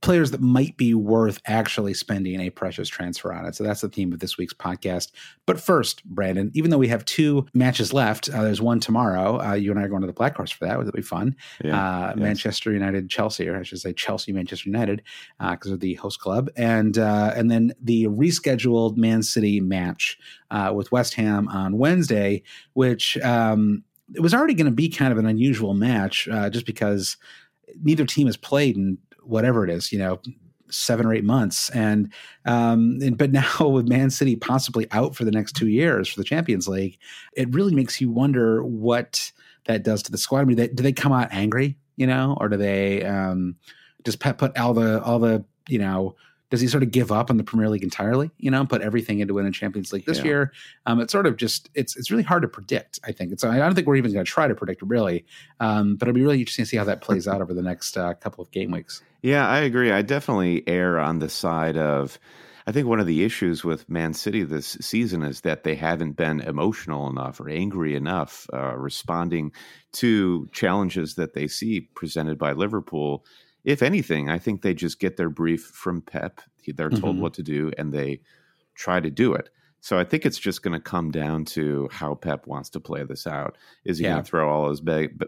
players 0.01 0.31
that 0.31 0.42
might 0.42 0.78
be 0.78 0.94
worth 0.94 1.42
actually 1.46 1.94
spending 1.94 2.40
a 2.40 2.50
precious 2.50 2.88
transfer 2.88 3.34
on 3.34 3.46
it. 3.46 3.56
So 3.56 3.63
that's 3.63 3.81
the 3.81 3.90
theme 3.90 4.13
of 4.13 4.19
this 4.19 4.38
week's 4.38 4.54
podcast. 4.54 5.12
But 5.45 5.59
first, 5.59 6.04
Brandon, 6.06 6.52
even 6.54 6.71
though 6.71 6.78
we 6.78 6.88
have 6.88 7.04
two 7.06 7.45
matches 7.54 7.92
left, 7.92 8.30
uh, 8.30 8.44
there's 8.44 8.62
one 8.62 8.80
tomorrow. 8.80 9.42
Uh, 9.42 9.54
you 9.54 9.71
and 9.71 9.80
I 9.80 9.83
are 9.83 9.90
going 9.90 10.02
to 10.02 10.07
the 10.07 10.14
Black 10.14 10.38
Horse 10.38 10.52
for 10.52 10.66
that. 10.66 10.78
Would 10.78 10.88
That'll 10.88 10.97
be 10.97 11.02
fun. 11.02 11.35
Yeah, 11.64 11.78
uh, 11.78 12.07
yes. 12.09 12.18
Manchester 12.18 12.71
United, 12.71 13.09
Chelsea, 13.09 13.47
or 13.50 13.57
I 13.57 13.64
should 13.64 13.80
say 13.80 13.92
Chelsea, 13.94 14.31
Manchester 14.31 14.69
United, 14.69 15.02
because 15.38 15.71
uh, 15.71 15.73
of 15.73 15.80
the 15.81 15.95
host 15.95 16.19
club, 16.19 16.50
and 16.56 16.97
uh, 16.97 17.33
and 17.35 17.52
then 17.52 17.73
the 17.81 18.07
rescheduled 18.07 18.95
Man 18.95 19.21
City 19.21 19.59
match 19.59 20.18
uh, 20.50 20.71
with 20.73 20.92
West 20.92 21.16
Ham 21.16 21.47
on 21.50 21.78
Wednesday, 21.78 22.44
which. 22.73 23.18
Um, 23.18 23.83
it 24.16 24.21
was 24.21 24.33
already 24.33 24.56
going 24.56 24.66
to 24.66 24.71
be 24.71 24.90
kind 24.90 25.12
of 25.12 25.19
an 25.19 25.28
unusual 25.28 25.76
match, 25.76 26.28
just 26.50 26.66
because 26.66 27.16
neither 27.83 28.07
team 28.07 28.26
has 28.26 28.35
played 28.35 28.76
in 28.76 28.97
whatever 29.23 29.64
it 29.64 29.69
is, 29.69 29.92
you 29.92 29.99
know, 29.99 30.19
seven 30.69 31.06
or 31.06 31.14
eight 31.14 31.23
months. 31.23 31.69
And, 31.71 32.14
um, 32.45 32.99
and, 33.02 33.18
but 33.18 33.31
now 33.31 33.49
with 33.68 33.88
Man 33.88 34.09
City 34.09 34.35
possibly 34.35 34.88
out 34.92 35.16
for 35.16 35.26
the 35.26 35.31
next 35.31 35.54
two 35.54 35.68
years 35.68 36.07
for 36.07 36.19
the 36.19 36.26
Champions 36.26 36.68
League, 36.68 36.97
it 37.33 37.54
really 37.54 37.73
makes 37.73 37.99
you 37.99 38.09
wonder 38.09 38.64
what 38.64 39.31
that 39.66 39.83
does 39.83 40.04
to 40.04 40.11
the 40.11 40.18
squad. 40.18 40.42
I 40.42 40.44
mean, 40.45 40.57
they, 40.57 40.68
do 40.68 40.83
they 40.83 40.94
come 40.94 41.11
out 41.11 41.30
angry, 41.31 41.78
you 41.95 42.07
know, 42.07 42.38
or 42.40 42.49
do 42.49 42.57
they 42.57 43.04
um, 43.04 43.56
just 44.04 44.19
put 44.19 44.57
all 44.57 44.73
the 44.73 45.02
all 45.04 45.19
the 45.19 45.44
you 45.68 45.80
know 45.80 46.16
does 46.49 46.61
he 46.61 46.68
sort 46.68 46.83
of 46.83 46.91
give 46.91 47.11
up 47.11 47.29
on 47.29 47.37
the 47.37 47.44
Premier 47.44 47.69
League 47.69 47.83
entirely? 47.83 48.31
You 48.37 48.51
know, 48.51 48.65
put 48.65 48.81
everything 48.81 49.19
into 49.19 49.33
winning 49.33 49.51
Champions 49.51 49.94
League 49.94 50.06
this 50.06 50.19
yeah. 50.19 50.23
year. 50.23 50.53
Um, 50.85 50.99
it's 50.99 51.11
sort 51.11 51.25
of 51.25 51.37
just 51.37 51.69
it's 51.75 51.95
it's 51.95 52.09
really 52.09 52.23
hard 52.23 52.41
to 52.41 52.47
predict. 52.47 52.99
I 53.03 53.11
think 53.11 53.31
it's 53.31 53.44
I 53.44 53.57
don't 53.57 53.75
think 53.75 53.87
we're 53.87 53.97
even 53.97 54.13
going 54.13 54.25
to 54.25 54.31
try 54.31 54.47
to 54.47 54.56
predict 54.56 54.81
really, 54.81 55.25
um, 55.59 55.95
but 55.95 56.07
it'll 56.07 56.15
be 56.15 56.23
really 56.23 56.39
interesting 56.39 56.65
to 56.65 56.69
see 56.69 56.77
how 56.77 56.85
that 56.85 57.01
plays 57.01 57.27
out 57.27 57.41
over 57.41 57.53
the 57.53 57.61
next 57.61 57.97
uh, 57.97 58.13
couple 58.15 58.44
of 58.44 58.51
game 58.51 58.71
weeks. 58.71 59.01
Yeah, 59.21 59.47
I 59.47 59.59
agree. 59.59 59.91
I 59.91 60.01
definitely 60.01 60.68
err 60.68 60.99
on 60.99 61.19
the 61.19 61.29
side 61.29 61.77
of. 61.77 62.19
I 62.68 62.71
think 62.71 62.87
one 62.87 62.99
of 62.99 63.07
the 63.07 63.23
issues 63.23 63.63
with 63.63 63.89
Man 63.89 64.13
City 64.13 64.44
this 64.44 64.77
season 64.79 65.23
is 65.23 65.41
that 65.41 65.63
they 65.63 65.73
haven't 65.73 66.11
been 66.11 66.39
emotional 66.39 67.09
enough 67.09 67.39
or 67.39 67.49
angry 67.49 67.95
enough 67.95 68.45
uh, 68.53 68.75
responding 68.75 69.53
to 69.94 70.47
challenges 70.51 71.15
that 71.15 71.33
they 71.33 71.47
see 71.47 71.81
presented 71.81 72.37
by 72.37 72.51
Liverpool 72.51 73.25
if 73.63 73.81
anything, 73.81 74.30
I 74.30 74.39
think 74.39 74.61
they 74.61 74.73
just 74.73 74.99
get 74.99 75.18
their 75.18 75.30
brief 75.30 75.63
from 75.66 76.01
Pep. 76.01 76.42
They're 76.68 76.89
told 76.89 77.16
mm-hmm. 77.16 77.21
what 77.21 77.33
to 77.33 77.44
do 77.44 77.71
and 77.78 77.92
they 77.94 78.21
try 78.75 78.99
to 78.99 79.09
do 79.09 79.33
it. 79.33 79.49
So 79.81 79.97
I 79.97 80.04
think 80.04 80.25
it's 80.25 80.37
just 80.37 80.61
going 80.61 80.73
to 80.73 80.80
come 80.80 81.09
down 81.09 81.45
to 81.45 81.87
how 81.92 82.16
Pep 82.16 82.47
wants 82.47 82.69
to 82.71 82.80
play 82.80 83.04
this 83.04 83.25
out. 83.25 83.57
Is 83.85 83.97
he 83.97 84.04
Yeah. 84.04 84.11
going 84.11 84.23
to 84.23 84.30
throw 84.30 84.49
all 84.49 84.69
his 84.69 84.81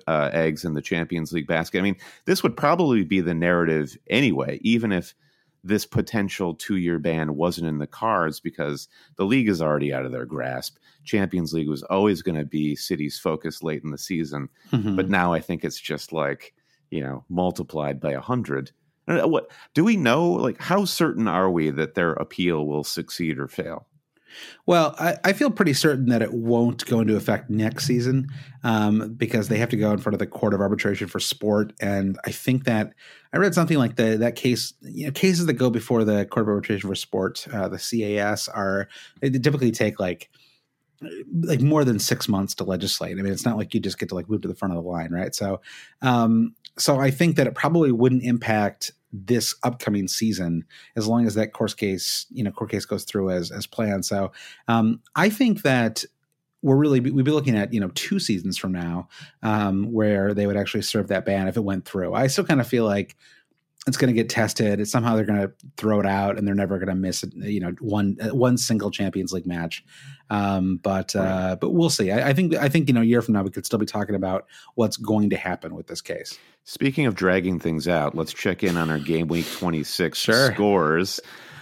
uh, 0.07 0.29
eggs 0.33 0.65
in 0.65 0.73
the 0.73 0.81
Champions 0.81 1.31
League 1.31 1.47
basket? 1.47 1.79
I 1.79 1.81
mean, 1.81 1.95
this 2.25 2.43
would 2.43 2.57
probably 2.57 3.03
be 3.03 3.21
the 3.21 3.33
narrative 3.33 3.97
anyway, 4.07 4.59
even 4.61 4.91
if 4.91 5.15
this 5.63 5.85
potential 5.85 6.53
two-year 6.55 6.99
ban 6.99 7.35
wasn't 7.35 7.67
in 7.67 7.77
the 7.77 7.87
cards 7.87 8.39
because 8.39 8.87
the 9.15 9.25
league 9.25 9.47
is 9.47 9.61
already 9.61 9.93
out 9.93 10.05
of 10.05 10.11
their 10.11 10.25
grasp. 10.25 10.77
Champions 11.03 11.53
League 11.53 11.69
was 11.69 11.83
always 11.83 12.21
going 12.21 12.37
to 12.37 12.45
be 12.45 12.75
City's 12.75 13.19
focus 13.19 13.63
late 13.63 13.83
in 13.83 13.91
the 13.91 13.97
season, 13.97 14.49
Mhm. 14.71 14.95
but 14.95 15.09
now 15.09 15.33
I 15.33 15.39
think 15.39 15.63
it's 15.63 15.79
just 15.79 16.11
like 16.11 16.53
you 16.91 17.01
know 17.01 17.25
multiplied 17.29 17.99
by 17.99 18.11
a 18.11 18.21
hundred. 18.21 18.71
Don't 19.07 19.31
What 19.31 19.49
do 19.73 19.83
we 19.83 19.97
know? 19.97 20.29
Like, 20.29 20.61
how 20.61 20.85
certain 20.85 21.27
are 21.27 21.49
we 21.49 21.71
that 21.71 21.95
their 21.95 22.13
appeal 22.13 22.67
will 22.67 22.83
succeed 22.83 23.39
or 23.39 23.47
fail? 23.47 23.87
Well, 24.65 24.95
I, 24.97 25.17
I 25.23 25.33
feel 25.33 25.51
pretty 25.51 25.73
certain 25.73 26.05
that 26.07 26.21
it 26.21 26.33
won't 26.33 26.85
go 26.85 27.01
into 27.01 27.15
effect 27.15 27.49
next 27.49 27.85
season 27.85 28.27
um, 28.63 29.13
because 29.15 29.47
they 29.49 29.57
have 29.57 29.69
to 29.69 29.77
go 29.77 29.91
in 29.91 29.97
front 29.97 30.13
of 30.13 30.19
the 30.19 30.27
Court 30.27 30.53
of 30.53 30.61
Arbitration 30.61 31.07
for 31.07 31.19
Sport, 31.19 31.73
and 31.81 32.17
I 32.25 32.31
think 32.31 32.65
that 32.65 32.93
I 33.33 33.37
read 33.37 33.53
something 33.53 33.77
like 33.77 33.95
the 33.95 34.17
that 34.17 34.35
case, 34.35 34.73
you 34.81 35.05
know, 35.05 35.11
cases 35.11 35.45
that 35.47 35.53
go 35.53 35.69
before 35.69 36.03
the 36.03 36.25
Court 36.25 36.45
of 36.45 36.49
Arbitration 36.49 36.89
for 36.89 36.95
Sport, 36.95 37.45
uh, 37.51 37.67
the 37.67 37.77
CAS, 37.77 38.47
are 38.47 38.87
they 39.21 39.29
typically 39.29 39.71
take 39.71 39.99
like 39.99 40.29
like 41.43 41.61
more 41.61 41.83
than 41.83 41.99
six 41.99 42.27
months 42.27 42.53
to 42.55 42.63
legislate. 42.63 43.17
I 43.17 43.21
mean, 43.21 43.33
it's 43.33 43.45
not 43.45 43.57
like 43.57 43.73
you 43.73 43.79
just 43.79 43.97
get 43.97 44.09
to 44.09 44.15
like 44.15 44.29
move 44.29 44.41
to 44.41 44.47
the 44.47 44.55
front 44.55 44.75
of 44.75 44.83
the 44.83 44.89
line, 44.89 45.11
right? 45.11 45.33
So, 45.33 45.61
um, 46.01 46.53
so 46.77 46.99
I 46.99 47.11
think 47.11 47.35
that 47.35 47.47
it 47.47 47.55
probably 47.55 47.91
wouldn't 47.91 48.23
impact 48.23 48.91
this 49.13 49.53
upcoming 49.63 50.07
season 50.07 50.63
as 50.95 51.07
long 51.07 51.27
as 51.27 51.35
that 51.35 51.53
course 51.53 51.73
case, 51.73 52.25
you 52.29 52.43
know, 52.43 52.51
court 52.51 52.71
case 52.71 52.85
goes 52.85 53.03
through 53.03 53.29
as 53.31 53.51
as 53.51 53.67
planned. 53.67 54.05
So, 54.05 54.31
um, 54.67 55.01
I 55.15 55.29
think 55.29 55.63
that 55.63 56.05
we're 56.61 56.77
really 56.77 56.99
we'd 56.99 57.25
be 57.25 57.31
looking 57.31 57.57
at 57.57 57.73
you 57.73 57.79
know 57.79 57.91
two 57.95 58.19
seasons 58.19 58.57
from 58.57 58.71
now 58.71 59.09
um, 59.43 59.91
where 59.91 60.33
they 60.33 60.47
would 60.47 60.57
actually 60.57 60.83
serve 60.83 61.07
that 61.07 61.25
ban 61.25 61.47
if 61.47 61.57
it 61.57 61.63
went 61.63 61.85
through. 61.85 62.13
I 62.13 62.27
still 62.27 62.45
kind 62.45 62.61
of 62.61 62.67
feel 62.67 62.85
like 62.85 63.15
it's 63.87 63.97
going 63.97 64.13
to 64.13 64.13
get 64.13 64.29
tested. 64.29 64.79
It's 64.79 64.91
somehow 64.91 65.15
they're 65.15 65.25
going 65.25 65.41
to 65.41 65.51
throw 65.77 65.99
it 65.99 66.05
out, 66.05 66.37
and 66.37 66.47
they're 66.47 66.53
never 66.55 66.77
going 66.77 66.89
to 66.89 66.95
miss 66.95 67.25
you 67.35 67.59
know 67.59 67.73
one 67.79 68.17
uh, 68.21 68.29
one 68.35 68.57
single 68.57 68.91
Champions 68.91 69.33
League 69.33 69.47
match. 69.47 69.83
Um, 70.29 70.77
but 70.77 71.15
uh, 71.15 71.57
but 71.59 71.71
we'll 71.71 71.89
see. 71.89 72.11
I, 72.11 72.29
I 72.29 72.33
think 72.33 72.55
I 72.55 72.69
think 72.69 72.87
you 72.87 72.93
know 72.93 73.01
a 73.01 73.05
year 73.05 73.21
from 73.21 73.33
now 73.33 73.43
we 73.43 73.49
could 73.49 73.65
still 73.65 73.79
be 73.79 73.85
talking 73.85 74.15
about 74.15 74.45
what's 74.75 74.97
going 74.97 75.29
to 75.31 75.35
happen 75.37 75.75
with 75.75 75.87
this 75.87 76.01
case. 76.01 76.37
Speaking 76.63 77.05
of 77.07 77.15
dragging 77.15 77.59
things 77.59 77.87
out, 77.87 78.15
let's 78.15 78.33
check 78.33 78.63
in 78.63 78.77
on 78.77 78.91
our 78.91 78.99
game 78.99 79.27
week 79.27 79.49
26 79.51 80.17
Sure. 80.17 80.53
scores. 80.53 81.19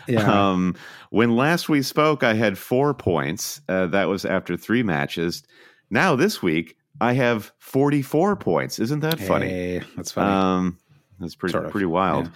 Yeah. 0.07 0.51
Um, 0.51 0.75
when 1.11 1.35
last 1.35 1.69
we 1.69 1.81
spoke, 1.83 2.23
I 2.23 2.33
had 2.33 2.57
four 2.57 2.93
points. 2.93 3.61
Uh, 3.69 3.87
that 3.87 4.09
was 4.09 4.25
after 4.25 4.57
three 4.57 4.83
matches. 4.83 5.43
Now 5.89 6.15
this 6.17 6.41
week, 6.43 6.75
I 6.99 7.13
have 7.13 7.51
44 7.59 8.35
points. 8.35 8.77
Isn't 8.79 8.99
that 9.01 9.19
funny? 9.19 9.47
Hey, 9.47 9.81
that's 9.95 10.11
funny. 10.11 10.29
Um, 10.31 10.77
that's 11.19 11.35
pretty 11.35 11.51
Sort 11.53 11.65
of, 11.65 11.71
pretty 11.71 11.85
wild. 11.87 12.31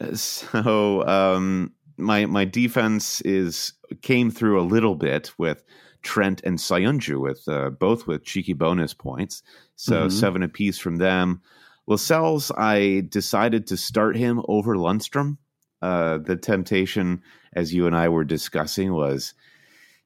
Uh, 0.00 0.14
so 0.14 1.06
um, 1.06 1.72
my 1.96 2.26
my 2.26 2.44
defense 2.44 3.20
is 3.22 3.72
came 4.00 4.30
through 4.30 4.60
a 4.60 4.64
little 4.64 4.94
bit 4.94 5.32
with 5.38 5.64
Trent 6.02 6.40
and 6.44 6.58
Söyüncü 6.58 7.20
with 7.20 7.46
uh, 7.48 7.70
both 7.70 8.06
with 8.06 8.24
cheeky 8.24 8.52
bonus 8.54 8.94
points. 8.94 9.42
So 9.76 10.06
Mhm. 10.06 10.12
seven 10.12 10.42
apiece 10.42 10.78
from 10.78 10.96
them. 10.96 11.42
Lascelles, 11.86 12.50
I 12.56 13.04
decided 13.08 13.66
to 13.66 13.76
start 13.76 14.16
him 14.16 14.42
over 14.48 14.76
Lundstram. 14.76 15.36
Uh, 15.80 16.18
the 16.18 16.36
temptation, 16.36 17.22
as 17.54 17.74
you 17.74 17.86
and 17.86 17.96
I 17.96 18.08
were 18.08 18.24
discussing, 18.24 18.92
was 18.92 19.34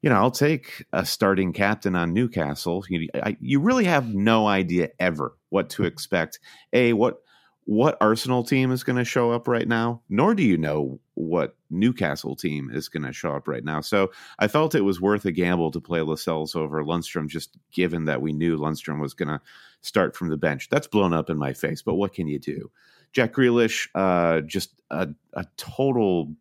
you 0.02 0.10
know, 0.10 0.16
I'll 0.16 0.30
take 0.30 0.84
a 0.92 1.04
starting 1.04 1.52
captain 1.52 1.96
on 1.96 2.12
Newcastle. 2.12 2.84
You, 2.88 3.08
I, 3.14 3.36
you 3.40 3.58
really 3.60 3.86
have 3.86 4.14
no 4.14 4.46
idea 4.46 4.90
ever 5.00 5.36
what 5.48 5.70
to 5.70 5.84
expect. 5.84 6.38
A 6.72 6.92
what 6.92 7.22
what 7.66 7.96
Arsenal 8.00 8.42
team 8.44 8.70
is 8.70 8.82
going 8.84 8.96
to 8.96 9.04
show 9.04 9.30
up 9.32 9.46
right 9.48 9.66
now, 9.68 10.00
nor 10.08 10.34
do 10.34 10.42
you 10.42 10.56
know 10.56 10.98
what 11.14 11.56
Newcastle 11.68 12.36
team 12.36 12.70
is 12.72 12.88
going 12.88 13.02
to 13.02 13.12
show 13.12 13.32
up 13.32 13.48
right 13.48 13.64
now. 13.64 13.80
So 13.80 14.12
I 14.38 14.46
felt 14.48 14.74
it 14.74 14.82
was 14.82 15.00
worth 15.00 15.24
a 15.24 15.32
gamble 15.32 15.70
to 15.72 15.80
play 15.80 16.00
Lascelles 16.00 16.54
over 16.54 16.82
Lundstram, 16.84 17.26
just 17.28 17.56
given 17.72 18.04
that 18.04 18.22
we 18.22 18.32
knew 18.32 18.56
Lundstram 18.56 19.00
was 19.00 19.14
going 19.14 19.28
to 19.30 19.40
start 19.80 20.14
from 20.16 20.28
the 20.28 20.36
bench. 20.36 20.68
That's 20.68 20.86
blown 20.86 21.12
up 21.12 21.28
in 21.28 21.36
my 21.38 21.52
face, 21.52 21.82
but 21.82 21.94
what 21.96 22.12
can 22.14 22.28
you 22.28 22.38
do? 22.38 22.70
Jack 23.12 23.32
Grealish, 23.32 23.88
uh, 23.94 24.42
just 24.42 24.70
a, 24.90 25.08
a 25.32 25.44
total 25.56 26.32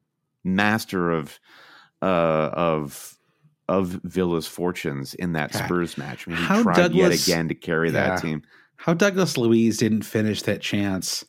master 0.43 1.11
of 1.11 1.39
uh, 2.01 2.49
of 2.53 3.17
of 3.67 3.99
Villa's 4.03 4.45
fortunes 4.45 5.15
in 5.15 5.33
that 5.33 5.51
God. 5.51 5.63
Spurs 5.65 5.97
match. 5.97 6.27
I 6.27 6.31
mean, 6.31 6.39
he 6.39 6.45
How 6.45 6.61
tried 6.61 6.77
yet 6.77 6.87
Douglas- 6.91 7.27
again 7.27 7.47
to 7.47 7.55
carry 7.55 7.87
Yeah. 7.87 8.09
that 8.15 8.21
team. 8.21 8.43
How 8.77 8.93
Douglas 8.93 9.37
Luiz 9.37 9.77
didn't 9.77 10.03
finish 10.03 10.41
that 10.43 10.61
chance 10.61 11.25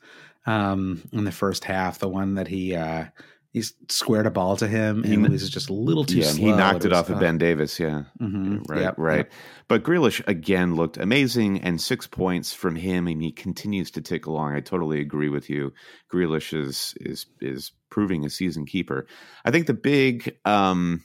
um, 0.47 1.03
in 1.12 1.25
the 1.25 1.33
first 1.33 1.65
half, 1.65 1.99
the 1.99 2.09
one 2.09 2.35
that 2.35 2.49
he 2.49 2.75
uh, 2.76 3.07
he 3.53 3.62
squared 3.88 4.26
a 4.26 4.31
ball 4.31 4.57
to 4.59 4.69
him, 4.69 5.03
and 5.03 5.07
He- 5.12 5.17
Luiz 5.17 5.43
is 5.43 5.49
just 5.50 5.71
a 5.71 5.73
little 5.73 6.05
too 6.05 6.19
Yeah, 6.19 6.26
slow. 6.26 6.45
he 6.47 6.53
knocked 6.53 6.85
it 6.85 6.91
was- 6.91 6.99
off 6.99 7.09
of 7.11 7.19
Ben 7.19 7.38
Davies. 7.38 7.81
Yeah, 7.81 8.05
mhm. 8.21 8.62
right, 8.69 8.83
Yep, 8.83 8.95
right. 8.99 9.17
yep. 9.19 9.33
But 9.69 9.83
Grealish 9.83 10.23
again 10.29 10.75
looked 10.75 10.99
amazing, 10.99 11.61
and 11.62 11.81
six 11.81 12.07
points 12.07 12.53
from 12.53 12.76
him, 12.76 13.07
and 13.09 13.23
he 13.23 13.33
continues 13.33 13.91
to 13.93 14.00
tick 14.03 14.26
along. 14.26 14.55
I 14.55 14.61
totally 14.61 15.00
agree 15.00 15.31
with 15.31 15.49
you. 15.49 15.73
Grealish 16.12 16.53
is 16.53 16.95
is 17.00 17.26
is 17.41 17.73
proving 17.91 18.25
a 18.26 18.31
season 18.31 18.67
keeper. 18.67 19.07
I 19.45 19.50
think 19.50 19.67
the 19.67 19.75
big 19.75 20.37
um, 20.45 21.03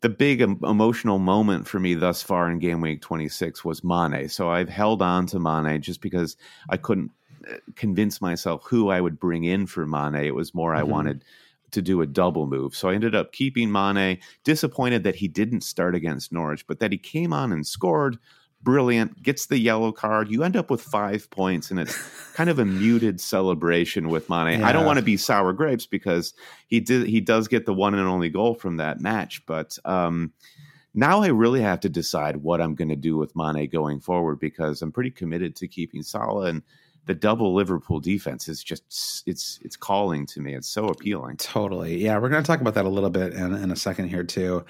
the 0.00 0.08
big 0.08 0.40
emotional 0.40 1.18
moment 1.18 1.66
for 1.68 1.78
me 1.78 1.94
thus 1.94 2.22
far 2.22 2.50
in 2.50 2.58
game 2.58 2.80
week 2.80 3.02
26 3.02 3.64
was 3.64 3.84
Mane. 3.84 4.28
So 4.28 4.50
I've 4.50 4.68
held 4.68 5.02
on 5.02 5.26
to 5.26 5.38
Mane 5.38 5.82
just 5.82 6.00
because 6.00 6.36
I 6.70 6.76
couldn't 6.78 7.10
uh, 7.50 7.56
convince 7.76 8.20
myself 8.20 8.62
who 8.64 8.88
I 8.90 9.00
would 9.00 9.18
bring 9.20 9.44
in 9.44 9.66
for 9.66 9.86
Mane. 9.86 10.14
It 10.24 10.34
was 10.34 10.54
more 10.54 10.74
I 10.74 10.82
Mhm. 10.82 10.88
wanted 10.88 11.24
to 11.72 11.82
do 11.82 12.00
a 12.00 12.06
double 12.06 12.46
move. 12.46 12.74
So 12.74 12.88
I 12.88 12.94
ended 12.94 13.14
up 13.14 13.32
keeping 13.32 13.70
Mane, 13.70 14.18
disappointed 14.42 15.04
that 15.04 15.16
he 15.16 15.28
didn't 15.28 15.62
start 15.62 15.94
against 15.94 16.32
Norwich, 16.32 16.66
but 16.66 16.80
that 16.80 16.92
he 16.92 16.98
came 16.98 17.32
on 17.32 17.52
and 17.52 17.66
scored. 17.66 18.18
Brilliant, 18.62 19.22
gets 19.22 19.46
the 19.46 19.58
yellow 19.58 19.90
card. 19.90 20.30
You 20.30 20.42
end 20.42 20.54
up 20.54 20.70
with 20.70 20.82
five 20.82 21.30
points, 21.30 21.70
and 21.70 21.80
it's 21.80 21.96
kind 22.34 22.50
of 22.50 22.58
a 22.58 22.64
muted 22.64 23.20
celebration 23.20 24.10
with 24.10 24.28
Mane. 24.28 24.62
I 24.62 24.72
don't 24.72 24.84
want 24.84 24.98
to 24.98 25.04
be 25.04 25.16
sour 25.16 25.54
grapes 25.54 25.86
because 25.86 26.34
he 26.66 26.78
did 26.80 27.06
he 27.06 27.20
does 27.20 27.48
get 27.48 27.64
the 27.64 27.72
one 27.72 27.94
and 27.94 28.06
only 28.06 28.28
goal 28.28 28.54
from 28.54 28.76
that 28.76 29.00
match, 29.00 29.46
but 29.46 29.78
um, 29.86 30.32
now 30.92 31.22
I 31.22 31.28
really 31.28 31.62
have 31.62 31.80
to 31.80 31.88
decide 31.88 32.38
what 32.38 32.60
I'm 32.60 32.74
going 32.74 32.88
to 32.88 32.96
do 32.96 33.16
with 33.16 33.34
Mane 33.34 33.68
going 33.70 34.00
forward 34.00 34.38
because 34.40 34.82
I'm 34.82 34.92
pretty 34.92 35.10
committed 35.10 35.56
to 35.56 35.68
keeping 35.68 36.02
Salah 36.02 36.46
and 36.46 36.62
the 37.10 37.14
double 37.16 37.52
Liverpool 37.52 37.98
defense 37.98 38.46
is 38.46 38.62
just 38.62 39.24
it's 39.26 39.58
it's 39.62 39.76
calling 39.76 40.26
to 40.26 40.40
me. 40.40 40.54
It's 40.54 40.68
so 40.68 40.86
appealing. 40.86 41.38
Totally. 41.38 42.00
Yeah, 42.00 42.18
we're 42.18 42.28
going 42.28 42.40
to 42.40 42.46
talk 42.46 42.60
about 42.60 42.74
that 42.74 42.84
a 42.84 42.88
little 42.88 43.10
bit 43.10 43.32
in, 43.32 43.52
in 43.52 43.72
a 43.72 43.76
second 43.76 44.10
here 44.10 44.22
too. 44.22 44.64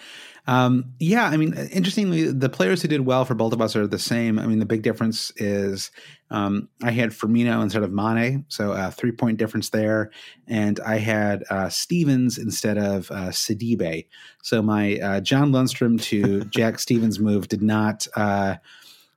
Um, 0.47 0.95
yeah, 0.99 1.27
I 1.27 1.37
mean, 1.37 1.53
interestingly, 1.71 2.33
the 2.33 2.49
players 2.49 2.81
who 2.81 2.89
did 2.89 3.03
well 3.03 3.27
for 3.27 3.35
both 3.35 3.53
of 3.53 3.61
us 3.61 3.77
are 3.77 3.87
the 3.87 3.99
same. 3.99 4.39
I 4.39 4.47
mean, 4.47 4.59
the 4.59 4.65
big 4.65 4.81
difference 4.81 5.31
is 5.37 5.91
um, 6.31 6.71
I 6.83 6.93
had 6.93 7.11
Firmino 7.11 7.63
instead 7.63 7.83
of 7.83 7.93
Mane, 7.93 8.47
so 8.49 8.73
a 8.73 8.91
three 8.91 9.13
point 9.13 9.37
difference 9.37 9.69
there, 9.69 10.11
and 10.49 10.81
I 10.81 10.97
had 10.97 11.45
uh, 11.51 11.69
Stephens 11.69 12.39
instead 12.39 12.79
of 12.79 13.11
uh, 13.11 13.29
Sidibe. 13.29 14.07
So 14.43 14.63
my 14.63 14.97
uh, 14.97 15.21
John 15.21 15.53
Lundstram 15.53 16.01
to 16.05 16.45
Jack 16.45 16.79
Stephens 16.79 17.21
move 17.21 17.49
did 17.49 17.61
not 17.61 18.07
uh, 18.17 18.57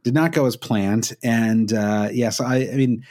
did 0.03 0.13
not 0.13 0.31
go 0.31 0.45
as 0.45 0.55
planned, 0.55 1.13
and 1.23 1.71
uh, 1.73 2.09
yes, 2.11 2.39
I, 2.39 2.57
I 2.57 2.75
mean 2.75 3.03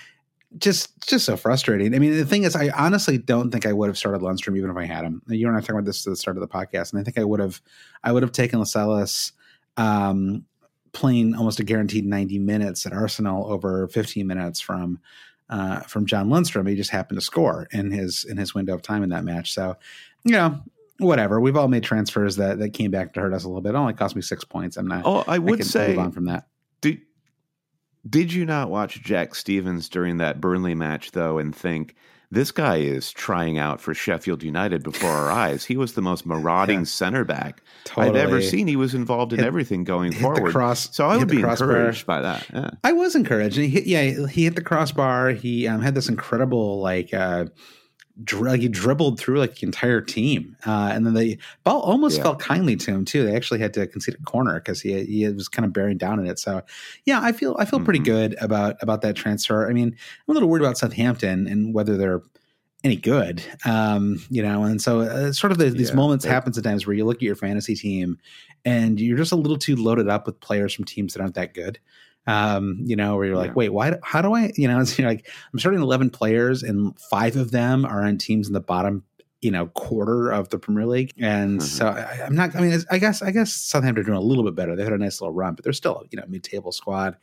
just 0.59 0.99
just 1.07 1.25
so 1.25 1.37
frustrating. 1.37 1.95
I 1.95 1.99
mean, 1.99 2.17
the 2.17 2.27
thing 2.27 2.45
is, 2.45 2.55
I 2.55 2.69
honestly 2.71 3.19
don't 3.19 3.51
think 3.51 3.67
I 3.67 3.73
would 3.73 3.89
have 3.89 3.99
started 3.99 4.21
Lundstram 4.21 4.57
even 4.57 4.71
if 4.71 4.77
I 4.77 4.85
had 4.85 5.05
him. 5.05 5.23
You 5.27 5.49
and 5.49 5.57
I 5.57 5.61
talking 5.61 5.77
about 5.77 5.87
this 5.87 6.07
at 6.07 6.11
the 6.11 6.17
start 6.17 6.37
of 6.37 6.41
the 6.43 6.49
podcast, 6.49 6.93
and 6.93 7.01
I 7.01 7.05
think 7.05 7.19
I 7.19 7.25
would 7.25 7.41
have, 7.41 7.61
I 8.05 8.13
would 8.13 8.23
have 8.23 8.33
taken 8.33 8.59
Lascelles 8.59 9.33
um, 9.77 10.45
playing 10.93 11.35
almost 11.35 11.61
a 11.61 11.65
guaranteed 11.65 12.05
ninety 12.05 12.39
minutes 12.39 12.85
at 12.87 12.93
Arsenal 12.93 13.51
over 13.51 13.89
fifteen 13.89 14.27
minutes 14.27 14.61
from 14.61 15.01
uh, 15.49 15.81
from 15.81 16.07
John 16.07 16.29
Lundstram. 16.29 16.69
He 16.69 16.77
just 16.77 16.91
happened 16.91 17.19
to 17.19 17.25
score 17.25 17.69
in 17.73 17.91
his 17.91 18.25
in 18.25 18.37
his 18.37 18.55
window 18.55 18.75
of 18.75 18.83
time 18.83 19.03
in 19.03 19.11
that 19.11 19.25
match. 19.25 19.53
So, 19.55 19.77
you 20.25 20.33
know, 20.33 20.61
whatever. 20.99 21.41
We've 21.41 21.57
all 21.57 21.69
made 21.69 21.83
transfers 21.83 22.37
that 22.37 22.59
that 22.59 22.71
came 22.71 22.91
back 22.91 23.15
to 23.15 23.21
hurt 23.21 23.33
us 23.33 23.45
a 23.45 23.49
little 23.49 23.63
bit. 23.63 23.71
It 23.71 23.77
only 23.77 23.95
cost 23.95 24.15
me 24.15 24.23
six 24.23 24.45
points. 24.45 24.77
I'm 24.77 24.87
not. 24.87 25.03
Oh, 25.07 25.25
I 25.27 25.37
I 25.37 25.39
would 25.39 25.61
can 25.61 25.67
say 25.67 25.89
move 25.89 25.99
on 25.99 26.13
from 26.13 26.27
that. 26.27 26.47
Did 28.09 28.33
you 28.33 28.45
not 28.45 28.71
watch 28.71 29.01
Jack 29.03 29.35
Stephens 29.35 29.89
during 29.89 30.17
that 30.19 30.41
Burnley 30.41 30.75
match 30.75 31.13
though 31.13 31.39
and 31.39 31.55
think 31.55 31.95
this 32.33 32.51
guy 32.51 32.79
is 32.79 33.13
trying 33.13 33.59
out 33.59 33.79
for 33.81 33.93
Sheffield 33.95 34.43
United 34.43 34.83
before 34.83 35.11
our 35.11 35.31
eyes? 35.45 35.65
He 35.67 35.77
was 35.77 35.93
the 35.93 36.03
most 36.03 36.27
marauding 36.27 36.81
Yeah. 36.81 36.85
center 36.85 37.25
back 37.25 37.63
I've 37.97 38.17
ever 38.17 38.41
seen. 38.43 38.67
He 38.67 38.75
was 38.77 38.95
involved 38.95 39.33
in 39.33 39.39
Hit- 39.39 39.47
everything 39.47 39.85
going 39.85 40.13
forward. 40.13 40.53
cross- 40.53 40.95
so 40.97 41.07
I 41.07 41.17
would 41.17 41.29
be 41.29 41.41
crossbar. 41.43 41.71
encouraged 41.71 42.07
by 42.07 42.23
that. 42.23 42.47
Yeah. 42.53 42.71
I 42.83 42.93
was 42.93 43.15
encouraged. 43.15 43.57
And 43.59 43.67
he 43.67 43.71
hit, 43.71 43.87
yeah, 43.87 44.27
he 44.27 44.45
hit 44.45 44.57
the 44.57 44.63
crossbar. 44.63 45.31
He 45.31 45.69
um, 45.69 45.81
had 45.83 45.95
this 45.95 46.09
incredible 46.09 46.81
like 46.81 47.13
uh, 47.15 47.45
dri- 48.25 48.59
he 48.61 48.69
dribbled 48.69 49.19
through 49.19 49.39
like 49.39 49.57
the 49.57 49.67
entire 49.67 50.01
team, 50.01 50.57
uh, 50.67 50.91
and 50.93 51.07
then 51.07 51.15
the 51.15 51.39
ball 51.65 51.81
almost 51.81 52.17
Yeah. 52.19 52.25
felt 52.25 52.39
kindly 52.41 52.77
to 52.77 52.91
him 52.91 53.05
too. 53.05 53.25
They 53.25 53.35
actually 53.37 53.61
had 53.61 53.73
to 53.75 53.87
concede 53.87 54.15
a 54.21 54.23
corner 54.25 54.55
because 54.55 54.81
he 54.81 55.05
he 55.05 55.29
was 55.29 55.49
kind 55.49 55.65
of 55.65 55.73
bearing 55.73 55.99
down 55.99 56.19
in 56.19 56.27
it. 56.27 56.39
So 56.39 56.63
yeah, 57.05 57.21
I 57.23 57.33
feel 57.33 57.57
I 57.59 57.65
feel 57.65 57.81
pretty 57.81 58.01
Mhm. 58.01 58.05
good 58.05 58.37
about 58.41 58.77
about 58.83 59.03
that 59.03 59.17
transfer. 59.17 59.69
I 59.69 59.73
mean, 59.73 59.89
I'm 59.89 60.31
a 60.31 60.33
little 60.35 60.49
worried 60.49 60.63
about 60.63 60.79
Southampton 60.79 61.47
and 61.47 61.73
whether 61.75 61.97
they're 61.97 62.23
any 62.85 62.97
good, 62.97 63.41
um, 63.65 64.21
you 64.29 64.43
know. 64.43 64.65
And 64.65 64.83
so 64.83 65.03
uh, 65.03 65.33
sort 65.33 65.53
of 65.53 65.59
the, 65.59 65.71
these 65.71 65.91
Yeah, 65.91 65.95
moments 65.95 66.25
they- 66.25 66.31
happen 66.31 66.53
sometimes 66.53 66.85
where 66.85 66.97
you 66.97 67.05
look 67.05 67.19
at 67.19 67.23
your 67.23 67.37
fantasy 67.37 67.77
team 67.77 68.19
and 68.65 69.01
you're 69.01 69.17
just 69.17 69.31
a 69.31 69.37
little 69.37 69.57
too 69.57 69.77
loaded 69.77 70.09
up 70.09 70.27
with 70.27 70.41
players 70.41 70.75
from 70.75 70.85
teams 70.85 71.15
that 71.15 71.23
aren't 71.23 71.37
that 71.37 71.55
good. 71.55 71.79
Um, 72.27 72.79
you 72.85 72.95
know, 72.95 73.17
where 73.17 73.27
you're 73.27 73.37
like, 73.37 73.49
Yeah. 73.49 73.55
wait, 73.55 73.69
why? 73.71 73.97
How 74.05 74.23
do 74.23 74.35
I? 74.35 74.53
You 74.57 74.69
know, 74.69 74.81
it's 74.83 74.99
you're 74.99 75.09
like 75.09 75.29
I'm 75.53 75.59
starting 75.59 75.83
11 75.83 76.11
players, 76.11 76.63
and 76.63 76.99
five 77.01 77.37
of 77.37 77.51
them 77.51 77.85
are 77.85 78.05
on 78.05 78.17
teams 78.19 78.47
in 78.47 78.53
the 78.53 78.61
bottom, 78.61 79.03
you 79.41 79.51
know, 79.51 79.67
quarter 79.69 80.31
of 80.31 80.49
the 80.51 80.59
Premier 80.59 80.87
League, 80.87 81.13
and 81.19 81.59
Mhm. 81.59 81.63
so 81.65 81.89
I, 81.89 82.21
I'm 82.25 82.35
not. 82.37 82.55
I 82.55 82.61
mean, 82.61 82.79
I 82.93 82.99
guess 82.99 83.23
I 83.23 83.33
guess 83.33 83.53
Southampton 83.53 84.03
are 84.03 84.07
doing 84.07 84.19
a 84.19 84.23
little 84.23 84.45
bit 84.45 84.55
better. 84.55 84.77
They 84.77 84.85
had 84.85 84.93
a 84.93 84.99
nice 84.99 85.21
little 85.21 85.35
run, 85.35 85.55
but 85.55 85.65
they're 85.65 85.73
still 85.73 86.05
you 86.13 86.17
know 86.19 86.25
mid-table 86.29 86.71
squad, 86.71 87.17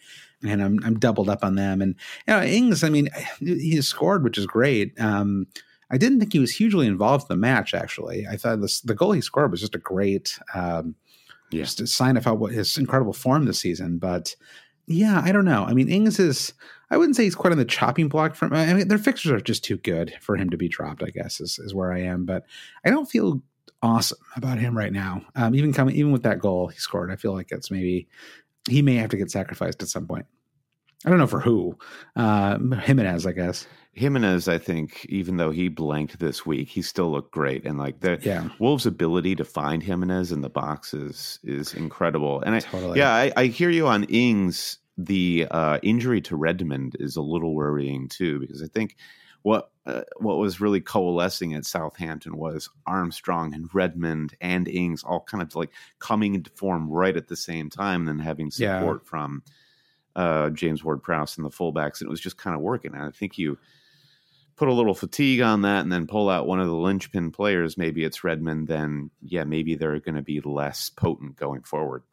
and 0.43 0.61
I'm 0.61 0.79
I'm 0.83 0.99
doubled 0.99 1.29
up 1.29 1.45
on 1.45 1.55
them. 1.55 1.81
And 1.81 1.95
you 2.27 2.33
know, 2.33 2.41
Ings, 2.43 2.83
I 2.83 2.89
mean, 2.89 3.07
he 3.39 3.81
scored, 3.81 4.23
which 4.25 4.37
is 4.37 4.45
great. 4.45 4.99
Um, 4.99 5.47
I 5.89 5.97
didn't 5.97 6.19
think 6.19 6.33
he 6.33 6.39
was 6.39 6.51
hugely 6.51 6.87
involved 6.87 7.23
in 7.29 7.35
the 7.37 7.39
match. 7.41 7.73
Actually, 7.73 8.27
I 8.29 8.35
thought 8.35 8.59
this, 8.61 8.81
the 8.81 8.93
goal 8.93 9.13
he 9.13 9.21
scored 9.21 9.49
was 9.49 9.59
just 9.61 9.73
a 9.75 9.79
great, 9.79 10.37
um, 10.53 10.93
Yeah. 11.51 11.63
just 11.63 11.81
a 11.81 11.87
sign 11.87 12.15
of 12.15 12.25
how 12.25 12.35
his 12.45 12.77
incredible 12.77 13.13
form 13.13 13.45
this 13.45 13.57
season. 13.59 13.97
But 13.97 14.35
yeah, 14.89 15.21
I 15.23 15.31
don't 15.31 15.45
know. 15.45 15.63
I 15.65 15.73
mean, 15.73 15.87
Ings 15.89 16.19
is. 16.19 16.53
I 16.91 16.97
wouldn't 16.97 17.15
say 17.15 17.23
he's 17.23 17.35
quite 17.35 17.51
on 17.51 17.59
the 17.59 17.65
chopping 17.65 18.09
block 18.09 18.35
from. 18.35 18.51
I 18.53 18.73
mean, 18.73 18.87
their 18.87 18.97
fixtures 18.97 19.31
are 19.31 19.39
just 19.39 19.63
too 19.63 19.77
good 19.77 20.13
for 20.21 20.35
him 20.35 20.49
to 20.49 20.57
be 20.57 20.67
dropped. 20.67 21.03
I 21.03 21.09
guess 21.11 21.39
is 21.39 21.59
is 21.59 21.73
where 21.73 21.93
I 21.93 22.01
am. 22.01 22.25
But 22.25 22.45
I 22.83 22.89
don't 22.89 23.05
feel 23.09 23.41
awesome 23.81 24.17
about 24.35 24.57
him 24.57 24.75
right 24.75 24.91
now. 24.91 25.21
Um, 25.35 25.53
even 25.53 25.73
coming, 25.73 25.95
even 25.95 26.11
with 26.11 26.23
that 26.23 26.39
goal 26.39 26.67
he 26.67 26.79
scored, 26.79 27.11
I 27.11 27.15
feel 27.15 27.33
like 27.33 27.51
it's 27.51 27.69
maybe 27.69 28.07
he 28.67 28.81
may 28.81 28.95
have 28.95 29.11
to 29.11 29.17
get 29.17 29.31
sacrificed 29.31 29.81
at 29.83 29.89
some 29.89 30.07
point. 30.07 30.25
I 31.05 31.09
don't 31.09 31.19
know 31.19 31.27
for 31.27 31.39
who. 31.39 31.77
Uh, 32.15 32.57
Jimenez, 32.57 33.25
I 33.25 33.31
guess. 33.31 33.67
Jimenez, 33.93 34.47
I 34.47 34.57
think, 34.57 35.05
even 35.09 35.37
though 35.37 35.51
he 35.51 35.67
blanked 35.67 36.19
this 36.19 36.45
week, 36.45 36.69
he 36.69 36.81
still 36.81 37.11
looked 37.11 37.31
great. 37.31 37.65
And 37.65 37.77
like 37.77 37.99
the 38.01 38.19
Yeah, 38.21 38.49
Wolves' 38.59 38.85
ability 38.85 39.35
to 39.35 39.45
find 39.45 39.81
Jimenez 39.83 40.31
in 40.31 40.41
the 40.41 40.49
boxes 40.49 41.39
is 41.43 41.57
is 41.69 41.73
incredible. 41.73 42.41
And 42.41 42.55
I, 42.55 42.59
totally. 42.59 42.99
yeah, 42.99 43.13
I, 43.13 43.31
I 43.35 43.45
hear 43.47 43.69
you 43.69 43.87
on 43.87 44.03
Ings. 44.05 44.77
The 44.97 45.47
uh, 45.49 45.79
injury 45.81 46.19
to 46.23 46.35
Redmond 46.35 46.97
is 46.99 47.15
a 47.15 47.21
little 47.21 47.55
worrying 47.55 48.09
too, 48.09 48.39
because 48.41 48.61
I 48.61 48.67
think 48.67 48.97
what 49.43 49.71
uh, 49.85 50.01
what 50.17 50.37
was 50.37 50.59
really 50.59 50.81
coalescing 50.81 51.53
at 51.53 51.65
Southampton 51.65 52.35
was 52.35 52.69
Armstrong 52.85 53.53
and 53.53 53.73
Redmond 53.73 54.35
and 54.41 54.67
Ings 54.67 55.03
all 55.03 55.21
kind 55.21 55.41
of 55.41 55.55
like 55.55 55.71
coming 55.99 56.35
into 56.35 56.51
form 56.51 56.89
right 56.89 57.15
at 57.15 57.29
the 57.29 57.37
same 57.37 57.69
time, 57.69 58.01
and 58.01 58.19
then 58.19 58.25
having 58.25 58.51
Yeah. 58.57 58.79
support 58.79 59.05
from 59.07 59.41
uh, 60.15 60.49
James 60.49 60.83
Ward 60.83 61.01
Prowse 61.01 61.37
and 61.37 61.45
the 61.45 61.49
fullbacks, 61.49 62.01
and 62.01 62.07
it 62.07 62.09
was 62.09 62.21
just 62.21 62.37
kind 62.37 62.55
of 62.55 62.61
working. 62.61 62.93
And 62.93 63.03
I 63.03 63.11
think 63.11 63.37
you 63.37 63.57
put 64.59 64.67
a 64.67 64.73
little 64.73 64.93
fatigue 64.93 65.39
on 65.39 65.61
that 65.61 65.81
and 65.81 65.91
then 65.91 66.05
pull 66.05 66.29
out 66.29 66.45
one 66.45 66.59
of 66.59 66.67
the 66.67 66.75
linchpin 66.75 67.31
players, 67.31 67.77
maybe 67.77 68.03
it's 68.03 68.25
Redmond, 68.25 68.67
then 68.67 69.09
yeah, 69.21 69.45
maybe 69.45 69.75
they're 69.75 69.99
going 70.01 70.15
to 70.15 70.21
be 70.21 70.41
less 70.41 70.89
potent 70.89 71.37
going 71.37 71.61
forward. 71.61 72.03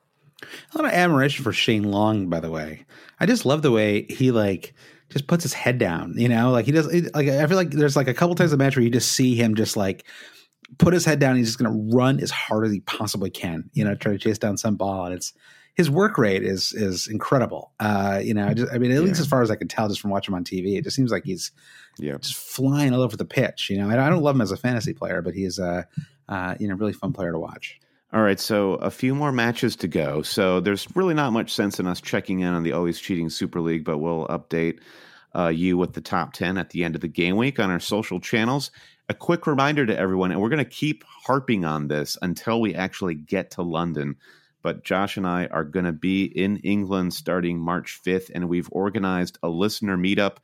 A 0.42 0.78
lot 0.78 0.86
of 0.86 0.92
admiration 0.92 1.42
for 1.42 1.52
Shane 1.52 1.82
Long, 1.82 2.28
by 2.28 2.38
the 2.40 2.50
way. 2.50 2.86
I 3.18 3.26
just 3.26 3.46
love 3.46 3.62
the 3.62 3.72
way 3.72 4.06
he 4.08 4.30
like 4.30 4.74
just 5.10 5.26
puts 5.26 5.42
his 5.42 5.54
head 5.54 5.78
down. 5.78 6.14
You 6.16 6.28
know, 6.28 6.50
like 6.50 6.66
he 6.66 6.72
does. 6.72 6.86
Like 7.14 7.28
I 7.28 7.46
feel 7.46 7.56
like 7.56 7.70
there's 7.70 7.96
like 7.96 8.08
a 8.08 8.14
couple 8.14 8.34
times 8.36 8.50
the 8.52 8.56
match 8.56 8.76
where 8.76 8.84
you 8.84 8.90
just 8.90 9.12
see 9.12 9.34
him 9.34 9.54
just 9.54 9.76
like 9.76 10.06
put 10.78 10.92
his 10.92 11.04
head 11.04 11.18
down. 11.18 11.36
He's 11.36 11.48
just 11.48 11.58
going 11.58 11.72
to 11.72 11.96
run 11.96 12.20
as 12.20 12.30
hard 12.30 12.66
as 12.66 12.72
he 12.72 12.80
possibly 12.80 13.30
can. 13.30 13.70
You 13.72 13.84
know, 13.84 13.94
try 13.94 14.12
to 14.12 14.18
chase 14.18 14.38
down 14.38 14.56
some 14.56 14.76
ball, 14.76 15.06
and 15.06 15.14
it's 15.14 15.32
his 15.76 15.90
work 15.90 16.18
rate 16.18 16.42
is 16.42 16.72
is 16.72 17.06
incredible. 17.06 17.70
Uh, 17.78 18.20
you 18.22 18.34
know, 18.34 18.48
I 18.48 18.54
just 18.54 18.72
I 18.72 18.78
mean, 18.78 18.90
at 18.92 19.02
least 19.02 19.20
as 19.20 19.26
far 19.26 19.42
as 19.42 19.50
I 19.50 19.56
can 19.56 19.68
tell, 19.68 19.88
just 19.88 20.00
from 20.00 20.10
watching 20.10 20.32
him 20.32 20.36
on 20.36 20.44
TV, 20.44 20.76
it 20.76 20.84
just 20.84 20.96
seems 20.96 21.12
like 21.12 21.24
he's 21.24 21.52
Yeah. 21.98 22.16
just 22.18 22.34
flying 22.34 22.92
all 22.94 23.02
over 23.02 23.16
the 23.16 23.24
pitch. 23.24 23.70
You 23.70 23.78
know, 23.78 23.88
I 23.90 24.06
I 24.06 24.08
don't 24.10 24.22
love 24.22 24.34
him 24.34 24.40
as 24.40 24.50
a 24.52 24.56
fantasy 24.56 24.92
player, 24.94 25.22
but 25.22 25.34
he's 25.34 25.58
a 25.58 25.86
uh, 26.28 26.54
you 26.58 26.66
know 26.66 26.74
really 26.74 26.92
fun 26.92 27.12
player 27.12 27.30
to 27.30 27.38
watch. 27.38 27.78
All 28.12 28.22
right, 28.22 28.40
so 28.40 28.74
a 28.74 28.90
few 28.90 29.14
more 29.14 29.32
matches 29.32 29.76
to 29.76 29.88
go. 29.88 30.22
So 30.22 30.60
there's 30.60 30.86
really 30.96 31.12
not 31.14 31.32
much 31.32 31.52
sense 31.52 31.78
in 31.78 31.86
us 31.86 32.00
checking 32.00 32.40
in 32.40 32.54
on 32.54 32.62
the 32.62 32.72
Always 32.72 32.98
Cheating 32.98 33.28
Super 33.28 33.60
League, 33.60 33.84
but 33.84 33.98
we'll 33.98 34.26
update 34.28 34.78
uh, 35.34 35.48
you 35.48 35.76
with 35.76 35.92
the 35.92 36.00
top 36.00 36.32
10 36.32 36.56
at 36.56 36.70
the 36.70 36.84
end 36.84 36.94
of 36.94 37.00
the 37.02 37.08
game 37.08 37.36
week 37.36 37.58
on 37.60 37.68
our 37.70 37.80
social 37.80 38.18
channels. 38.20 38.70
A 39.08 39.14
quick 39.14 39.46
reminder 39.46 39.84
to 39.84 39.98
everyone, 39.98 40.30
and 40.32 40.40
we're 40.40 40.48
going 40.48 40.64
to 40.64 40.70
keep 40.70 41.04
harping 41.04 41.64
on 41.64 41.88
this 41.88 42.16
until 42.22 42.60
we 42.60 42.74
actually 42.74 43.14
get 43.14 43.50
to 43.52 43.62
London. 43.62 44.16
But 44.66 44.82
Josh 44.82 45.16
and 45.16 45.28
I 45.28 45.46
are 45.46 45.62
going 45.62 45.84
to 45.84 45.92
be 45.92 46.24
in 46.24 46.56
England 46.56 47.14
starting 47.14 47.60
March 47.60 48.00
5th, 48.04 48.32
and 48.34 48.48
we've 48.48 48.68
organized 48.72 49.38
a 49.40 49.48
listener 49.48 49.96
meetup, 49.96 50.38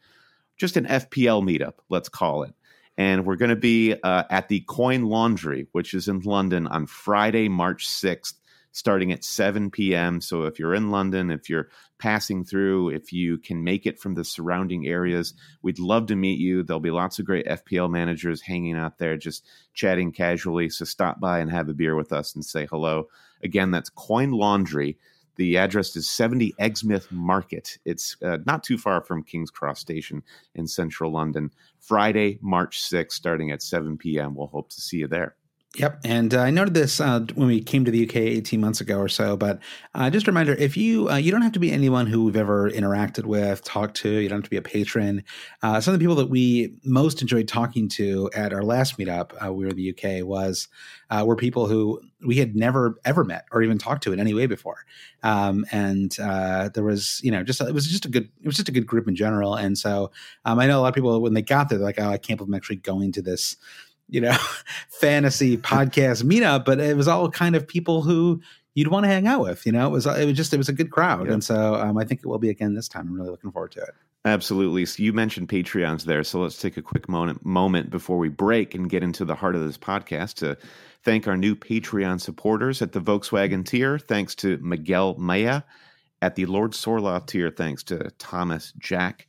just 0.56 0.76
an 0.76 0.86
FPL 0.86 1.42
meetup, 1.42 1.80
let's 1.88 2.08
call 2.08 2.44
it. 2.44 2.54
And 2.96 3.26
we're 3.26 3.34
going 3.34 3.48
to 3.48 3.56
be 3.56 3.96
uh, 4.00 4.22
at 4.30 4.46
the 4.46 4.60
Coin 4.60 5.06
Laundry, 5.06 5.66
which 5.72 5.92
is 5.92 6.06
in 6.06 6.20
London 6.20 6.68
on 6.68 6.86
Friday, 6.86 7.48
March 7.48 7.88
6th, 7.88 8.34
starting 8.72 9.12
at 9.12 9.22
7 9.22 9.70
p.m. 9.70 10.20
So 10.20 10.44
if 10.44 10.58
you're 10.58 10.74
in 10.74 10.90
London, 10.90 11.30
if 11.30 11.48
you're 11.48 11.68
passing 11.98 12.44
through, 12.44 12.88
if 12.88 13.12
you 13.12 13.38
can 13.38 13.62
make 13.62 13.86
it 13.86 14.00
from 14.00 14.14
the 14.14 14.24
surrounding 14.24 14.86
areas, 14.86 15.34
we'd 15.62 15.78
love 15.78 16.06
to 16.06 16.16
meet 16.16 16.40
you. 16.40 16.62
There'll 16.62 16.80
be 16.80 16.90
lots 16.90 17.18
of 17.18 17.26
great 17.26 17.46
FPL 17.46 17.90
managers 17.90 18.40
hanging 18.40 18.76
out 18.76 18.98
there, 18.98 19.16
just 19.16 19.46
chatting 19.74 20.10
casually. 20.10 20.68
So 20.70 20.84
stop 20.84 21.20
by 21.20 21.38
and 21.38 21.50
have 21.50 21.68
a 21.68 21.74
beer 21.74 21.94
with 21.94 22.12
us 22.12 22.34
and 22.34 22.44
say 22.44 22.66
hello. 22.66 23.08
Again, 23.44 23.70
that's 23.70 23.90
Coin 23.90 24.32
Laundry. 24.32 24.98
The 25.36 25.56
address 25.56 25.96
is 25.96 26.08
70 26.08 26.54
Exmouth 26.58 27.10
Market. 27.10 27.78
It's 27.84 28.16
uh, 28.22 28.38
not 28.46 28.62
too 28.62 28.76
far 28.76 29.02
from 29.02 29.22
King's 29.22 29.50
Cross 29.50 29.80
Station 29.80 30.22
in 30.54 30.66
central 30.66 31.10
London. 31.10 31.50
Friday, 31.78 32.38
March 32.42 32.82
6th, 32.82 33.12
starting 33.12 33.50
at 33.50 33.62
7 33.62 33.96
p.m. 33.96 34.34
We'll 34.34 34.48
hope 34.48 34.68
to 34.70 34.80
see 34.80 34.98
you 34.98 35.08
there. 35.08 35.36
Yep. 35.78 36.00
And 36.04 36.34
uh, 36.34 36.40
I 36.40 36.50
noted 36.50 36.74
this 36.74 37.00
uh, 37.00 37.20
when 37.34 37.48
we 37.48 37.62
came 37.62 37.86
to 37.86 37.90
the 37.90 38.06
UK 38.06 38.16
18 38.16 38.60
months 38.60 38.82
ago 38.82 38.98
or 38.98 39.08
so. 39.08 39.38
But 39.38 39.58
uh, 39.94 40.10
just 40.10 40.26
a 40.26 40.30
reminder 40.30 40.52
if 40.52 40.76
you, 40.76 41.08
uh, 41.08 41.16
you 41.16 41.30
don't 41.30 41.40
have 41.40 41.52
to 41.52 41.58
be 41.58 41.72
anyone 41.72 42.06
who 42.06 42.26
we've 42.26 42.36
ever 42.36 42.70
interacted 42.70 43.24
with, 43.24 43.64
talked 43.64 43.96
to, 43.98 44.10
you 44.10 44.28
don't 44.28 44.38
have 44.38 44.44
to 44.44 44.50
be 44.50 44.58
a 44.58 44.62
patron. 44.62 45.24
Uh, 45.62 45.80
some 45.80 45.94
of 45.94 45.98
the 45.98 46.02
people 46.02 46.16
that 46.16 46.28
we 46.28 46.74
most 46.84 47.22
enjoyed 47.22 47.48
talking 47.48 47.88
to 47.88 48.28
at 48.34 48.52
our 48.52 48.62
last 48.62 48.98
meetup, 48.98 49.32
uh, 49.42 49.50
we 49.50 49.64
were 49.64 49.70
in 49.70 49.76
the 49.76 49.90
UK, 49.90 50.26
was 50.26 50.68
were 51.24 51.36
people 51.36 51.66
who 51.66 52.00
we 52.24 52.36
had 52.36 52.56
never 52.56 52.98
ever 53.04 53.22
met 53.22 53.44
or 53.52 53.62
even 53.62 53.76
talked 53.76 54.02
to 54.02 54.14
in 54.14 54.20
any 54.20 54.32
way 54.32 54.46
before. 54.46 54.84
Um, 55.22 55.66
and 55.70 56.10
there 56.74 56.84
was, 56.84 57.20
you 57.22 57.30
know, 57.30 57.42
just 57.42 57.60
it 57.62 57.74
was 57.74 57.86
just 57.86 58.04
a 58.04 58.08
good, 58.08 58.28
it 58.42 58.46
was 58.46 58.56
just 58.56 58.68
a 58.68 58.72
good 58.72 58.86
group 58.86 59.08
in 59.08 59.16
general. 59.16 59.54
And 59.54 59.76
so 59.76 60.10
um, 60.44 60.58
I 60.58 60.66
know 60.66 60.80
a 60.80 60.82
lot 60.82 60.88
of 60.88 60.94
people 60.94 61.20
when 61.20 61.34
they 61.34 61.42
got 61.42 61.68
there, 61.68 61.78
they're 61.78 61.86
like, 61.86 62.00
oh, 62.00 62.10
I 62.10 62.18
can't 62.18 62.36
believe 62.38 62.50
I'm 62.50 62.54
actually 62.54 62.76
going 62.76 63.12
to 63.12 63.22
this 63.22 63.56
you 64.12 64.20
know, 64.20 64.36
fantasy 64.88 65.56
podcast 65.56 66.22
meetup, 66.22 66.64
but 66.64 66.78
it 66.78 66.96
was 66.96 67.08
all 67.08 67.30
kind 67.30 67.56
of 67.56 67.66
people 67.66 68.02
who 68.02 68.40
you'd 68.74 68.88
want 68.88 69.04
to 69.04 69.08
hang 69.08 69.26
out 69.26 69.40
with. 69.40 69.66
You 69.66 69.72
know, 69.72 69.86
it 69.86 69.90
was 69.90 70.06
it 70.06 70.26
was 70.26 70.36
just 70.36 70.54
it 70.54 70.58
was 70.58 70.68
a 70.68 70.72
good 70.72 70.90
crowd, 70.90 71.26
Yeah. 71.26 71.32
and 71.34 71.42
so 71.44 71.74
um, 71.74 71.98
I 71.98 72.04
think 72.04 72.20
it 72.20 72.26
will 72.26 72.38
be 72.38 72.50
again 72.50 72.74
this 72.74 72.88
time. 72.88 73.08
I'm 73.08 73.14
really 73.14 73.30
looking 73.30 73.50
forward 73.50 73.72
to 73.72 73.80
it. 73.80 73.90
Absolutely. 74.24 74.86
So 74.86 75.02
you 75.02 75.12
mentioned 75.12 75.48
Patreons 75.48 76.04
there. 76.04 76.22
So 76.22 76.38
let's 76.40 76.60
take 76.60 76.76
a 76.76 76.82
quick 76.82 77.08
moment, 77.08 77.44
moment 77.44 77.90
before 77.90 78.18
we 78.18 78.28
break 78.28 78.72
and 78.72 78.88
get 78.88 79.02
into 79.02 79.24
the 79.24 79.34
heart 79.34 79.56
of 79.56 79.62
this 79.66 79.76
podcast 79.76 80.34
to 80.34 80.56
thank 81.02 81.26
our 81.26 81.36
new 81.36 81.56
Patreon 81.56 82.20
supporters 82.20 82.80
at 82.82 82.92
the 82.92 83.00
Volkswagen 83.00 83.66
tier. 83.66 83.98
Thanks 83.98 84.36
to 84.36 84.58
Miguel 84.58 85.16
Maya. 85.18 85.62
At 86.20 86.36
the 86.36 86.46
Lord 86.46 86.70
Sorloth 86.70 87.26
tier, 87.26 87.50
thanks 87.50 87.82
to 87.84 88.12
Thomas 88.18 88.72
Jack 88.78 89.26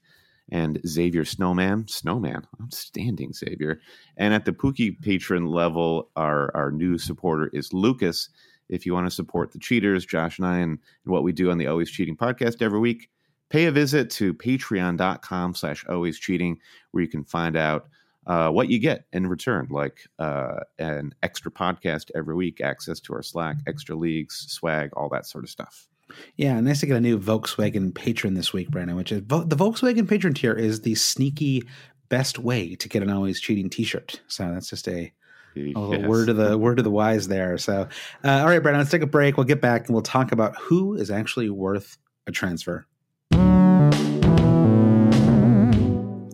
and 0.51 0.79
Xavier 0.85 1.25
Snowman. 1.25 1.87
Snowman. 1.87 2.45
Outstanding, 2.61 3.33
Xavier. 3.33 3.79
And 4.17 4.33
at 4.33 4.45
the 4.45 4.51
Pookie 4.51 4.99
patron 5.01 5.47
level, 5.47 6.09
our, 6.15 6.55
our 6.55 6.71
new 6.71 6.97
supporter 6.97 7.49
is 7.53 7.73
Lucas. 7.73 8.29
If 8.69 8.85
you 8.85 8.93
want 8.93 9.07
to 9.07 9.11
support 9.11 9.51
the 9.51 9.59
cheaters, 9.59 10.05
Josh 10.05 10.39
and 10.39 10.47
I, 10.47 10.57
and, 10.57 10.79
and 11.05 11.13
what 11.13 11.23
we 11.23 11.31
do 11.31 11.51
on 11.51 11.57
the 11.57 11.67
Always 11.67 11.91
Cheating 11.91 12.17
podcast 12.17 12.61
every 12.61 12.79
week, 12.79 13.09
pay 13.49 13.65
a 13.65 13.71
visit 13.71 14.09
to 14.11 14.33
patreon.com 14.33 15.55
slash 15.55 15.85
always 15.87 16.17
cheating 16.17 16.57
where 16.91 17.03
you 17.03 17.09
can 17.09 17.23
find 17.23 17.55
out 17.55 17.87
uh, 18.25 18.49
what 18.49 18.69
you 18.69 18.79
get 18.79 19.05
in 19.11 19.27
return 19.27 19.67
like 19.69 20.07
uh, 20.19 20.59
an 20.79 21.13
extra 21.23 21.51
podcast 21.51 22.09
every 22.15 22.35
week 22.35 22.61
access 22.61 22.99
to 23.01 23.13
our 23.13 23.21
slack 23.21 23.57
extra 23.67 23.95
leagues 23.95 24.45
swag 24.49 24.89
all 24.95 25.09
that 25.09 25.25
sort 25.25 25.43
of 25.43 25.49
stuff 25.49 25.89
Yeah, 26.37 26.59
nice 26.59 26.79
to 26.81 26.85
get 26.85 26.97
a 26.97 27.01
new 27.01 27.19
Volkswagen 27.19 27.93
patron 27.93 28.33
this 28.33 28.53
week, 28.53 28.69
Brandon. 28.69 28.95
Which 28.95 29.11
is 29.11 29.21
the 29.21 29.55
Volkswagen 29.55 30.07
patron 30.07 30.33
tier 30.33 30.53
is 30.53 30.81
the 30.81 30.95
sneaky 30.95 31.63
best 32.09 32.39
way 32.39 32.75
to 32.75 32.89
get 32.89 33.01
an 33.03 33.09
always 33.09 33.39
cheating 33.39 33.69
T-shirt. 33.69 34.21
So 34.27 34.51
that's 34.51 34.69
just 34.69 34.87
a 34.87 35.11
a 35.55 35.59
Yes. 35.59 36.07
word 36.07 36.29
of 36.29 36.37
the 36.37 36.57
word 36.57 36.79
of 36.79 36.83
the 36.83 36.89
wise 36.91 37.27
there. 37.27 37.57
So, 37.59 37.87
uh, 38.23 38.27
all 38.27 38.47
right, 38.47 38.57
Brandon, 38.59 38.79
let's 38.81 38.89
take 38.89 39.03
a 39.03 39.07
break. 39.07 39.37
We'll 39.37 39.45
get 39.45 39.61
back 39.61 39.85
and 39.87 39.93
we'll 39.93 40.01
talk 40.01 40.31
about 40.31 40.55
who 40.57 40.95
is 40.95 41.11
actually 41.11 41.49
worth 41.51 41.97
a 42.25 42.31
transfer. 42.31 42.87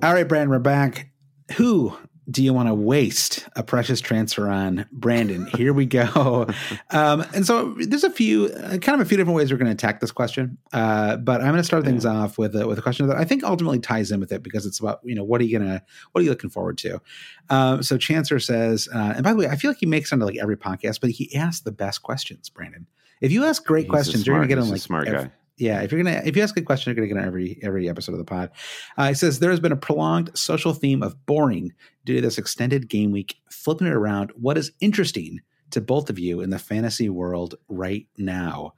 All 0.01 0.13
right, 0.13 0.23
Brandon, 0.27 0.49
we're 0.49 0.59
back. 0.59 1.11
Who 1.57 1.93
do 2.29 2.43
you 2.43 2.53
want 2.53 2.67
to 2.67 2.73
waste 2.73 3.47
a 3.55 3.63
precious 3.63 4.01
transfer 4.01 4.49
on 4.49 4.85
Brandon? 4.91 5.47
Here 5.47 5.73
we 5.73 5.85
go. 5.85 6.47
um, 6.91 7.25
and 7.33 7.45
so 7.45 7.73
there's 7.79 8.03
a 8.03 8.09
few, 8.09 8.47
uh, 8.47 8.77
kind 8.77 8.99
of 8.99 9.01
a 9.01 9.05
few 9.05 9.17
different 9.17 9.35
ways 9.35 9.51
we're 9.51 9.57
going 9.57 9.67
to 9.67 9.73
attack 9.73 9.99
this 9.99 10.11
question. 10.11 10.57
Uh, 10.73 11.17
but 11.17 11.41
I'm 11.41 11.47
going 11.47 11.57
to 11.57 11.63
start 11.63 11.85
things 11.85 12.05
yeah. 12.05 12.11
off 12.11 12.37
with 12.37 12.55
a, 12.55 12.67
with 12.67 12.77
a 12.77 12.81
question 12.81 13.07
that 13.07 13.17
I 13.17 13.23
think 13.23 13.43
ultimately 13.43 13.79
ties 13.79 14.11
in 14.11 14.19
with 14.19 14.31
it 14.31 14.43
because 14.43 14.65
it's 14.65 14.79
about 14.79 14.99
you 15.03 15.15
know 15.15 15.23
what 15.23 15.41
are 15.41 15.43
you 15.45 15.57
gonna 15.57 15.81
what 16.11 16.21
are 16.21 16.23
you 16.23 16.29
looking 16.29 16.49
forward 16.49 16.77
to? 16.79 17.01
Um, 17.49 17.81
so 17.83 17.97
Chancer 17.97 18.43
says, 18.43 18.87
uh, 18.93 19.13
and 19.15 19.23
by 19.23 19.31
the 19.31 19.39
way, 19.39 19.47
I 19.47 19.55
feel 19.55 19.71
like 19.71 19.79
he 19.79 19.85
makes 19.85 20.11
it 20.11 20.17
like 20.17 20.37
every 20.37 20.57
podcast, 20.57 20.99
but 21.01 21.09
he 21.11 21.35
asks 21.35 21.61
the 21.61 21.71
best 21.71 22.03
questions, 22.03 22.49
Brandon. 22.49 22.87
If 23.21 23.31
you 23.31 23.45
ask 23.45 23.65
great 23.65 23.85
he's 23.85 23.91
questions, 23.91 24.27
you're 24.27 24.35
going 24.35 24.47
to 24.47 24.53
get 24.53 24.61
them 24.61 24.69
like 24.69 24.81
smart 24.81 25.07
every, 25.07 25.25
guy 25.25 25.31
yeah, 25.59 25.81
if 25.81 25.91
you're 25.91 26.01
gonna 26.01 26.21
if 26.25 26.35
you 26.35 26.41
ask 26.41 26.57
a 26.57 26.61
question, 26.61 26.89
you're 26.89 26.95
gonna 26.95 27.13
get 27.13 27.21
on 27.21 27.27
every 27.27 27.59
every 27.61 27.89
episode 27.89 28.13
of 28.13 28.17
the 28.17 28.25
pod. 28.25 28.49
Uh, 28.97 29.09
it 29.11 29.15
says 29.15 29.39
there 29.39 29.51
has 29.51 29.59
been 29.59 29.71
a 29.71 29.77
prolonged 29.77 30.31
social 30.37 30.73
theme 30.73 31.03
of 31.03 31.25
boring 31.25 31.73
due 32.05 32.15
to 32.15 32.21
this 32.21 32.37
extended 32.37 32.87
game 32.87 33.11
week. 33.11 33.35
Flipping 33.51 33.87
it 33.87 33.93
around, 33.93 34.31
what 34.35 34.57
is 34.57 34.71
interesting 34.79 35.41
to 35.71 35.81
both 35.81 36.09
of 36.09 36.17
you 36.17 36.41
in 36.41 36.49
the 36.49 36.59
fantasy 36.59 37.09
world 37.09 37.55
right 37.67 38.07
now? 38.17 38.73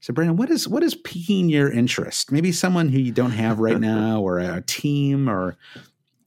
So, 0.00 0.12
Brandon, 0.12 0.36
what 0.36 0.50
is 0.50 0.66
what 0.66 0.82
is 0.82 0.94
piquing 0.94 1.48
your 1.48 1.70
interest? 1.70 2.32
Maybe 2.32 2.52
someone 2.52 2.88
who 2.88 2.98
you 2.98 3.12
don't 3.12 3.30
have 3.30 3.60
right 3.60 3.80
now, 3.80 4.20
or 4.20 4.38
a 4.38 4.62
team, 4.62 5.28
or 5.28 5.56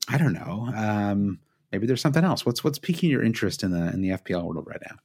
I 0.08 0.18
don't 0.18 0.34
know. 0.34 0.72
Um, 0.76 1.40
maybe 1.72 1.88
there's 1.88 2.02
something 2.02 2.24
else. 2.24 2.46
What's 2.46 2.64
what's 2.64 2.80
piquing 2.80 3.10
your 3.10 3.24
interest 3.24 3.64
in 3.64 3.72
the 3.72 3.92
in 3.92 4.02
the 4.02 4.10
FPL 4.10 4.44
world 4.44 4.66
right 4.68 4.82
now? 4.88 4.96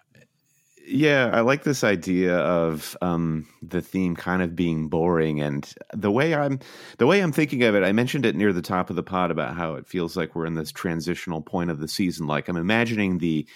Yeah, 0.90 1.28
I 1.34 1.40
like 1.40 1.64
this 1.64 1.84
idea 1.84 2.38
of 2.38 2.96
um, 3.02 3.46
the 3.60 3.82
theme 3.82 4.16
kind 4.16 4.40
of 4.40 4.56
being 4.56 4.88
boring, 4.88 5.38
and 5.38 5.70
the 5.92 6.10
way 6.10 6.34
I'm 6.34 6.60
the 6.96 7.06
way 7.06 7.20
I'm 7.20 7.32
thinking 7.32 7.62
of 7.64 7.74
it. 7.74 7.84
I 7.84 7.92
mentioned 7.92 8.24
it 8.24 8.34
near 8.34 8.54
the 8.54 8.62
top 8.62 8.88
of 8.88 8.96
the 8.96 9.02
pod 9.02 9.30
about 9.30 9.54
how 9.54 9.74
it 9.74 9.86
feels 9.86 10.16
like 10.16 10.34
we're 10.34 10.46
in 10.46 10.54
this 10.54 10.72
transitional 10.72 11.42
point 11.42 11.70
of 11.70 11.78
the 11.78 11.88
season. 11.88 12.26
Like 12.26 12.48
I'm 12.48 12.56
imagining 12.56 13.18
the 13.18 13.46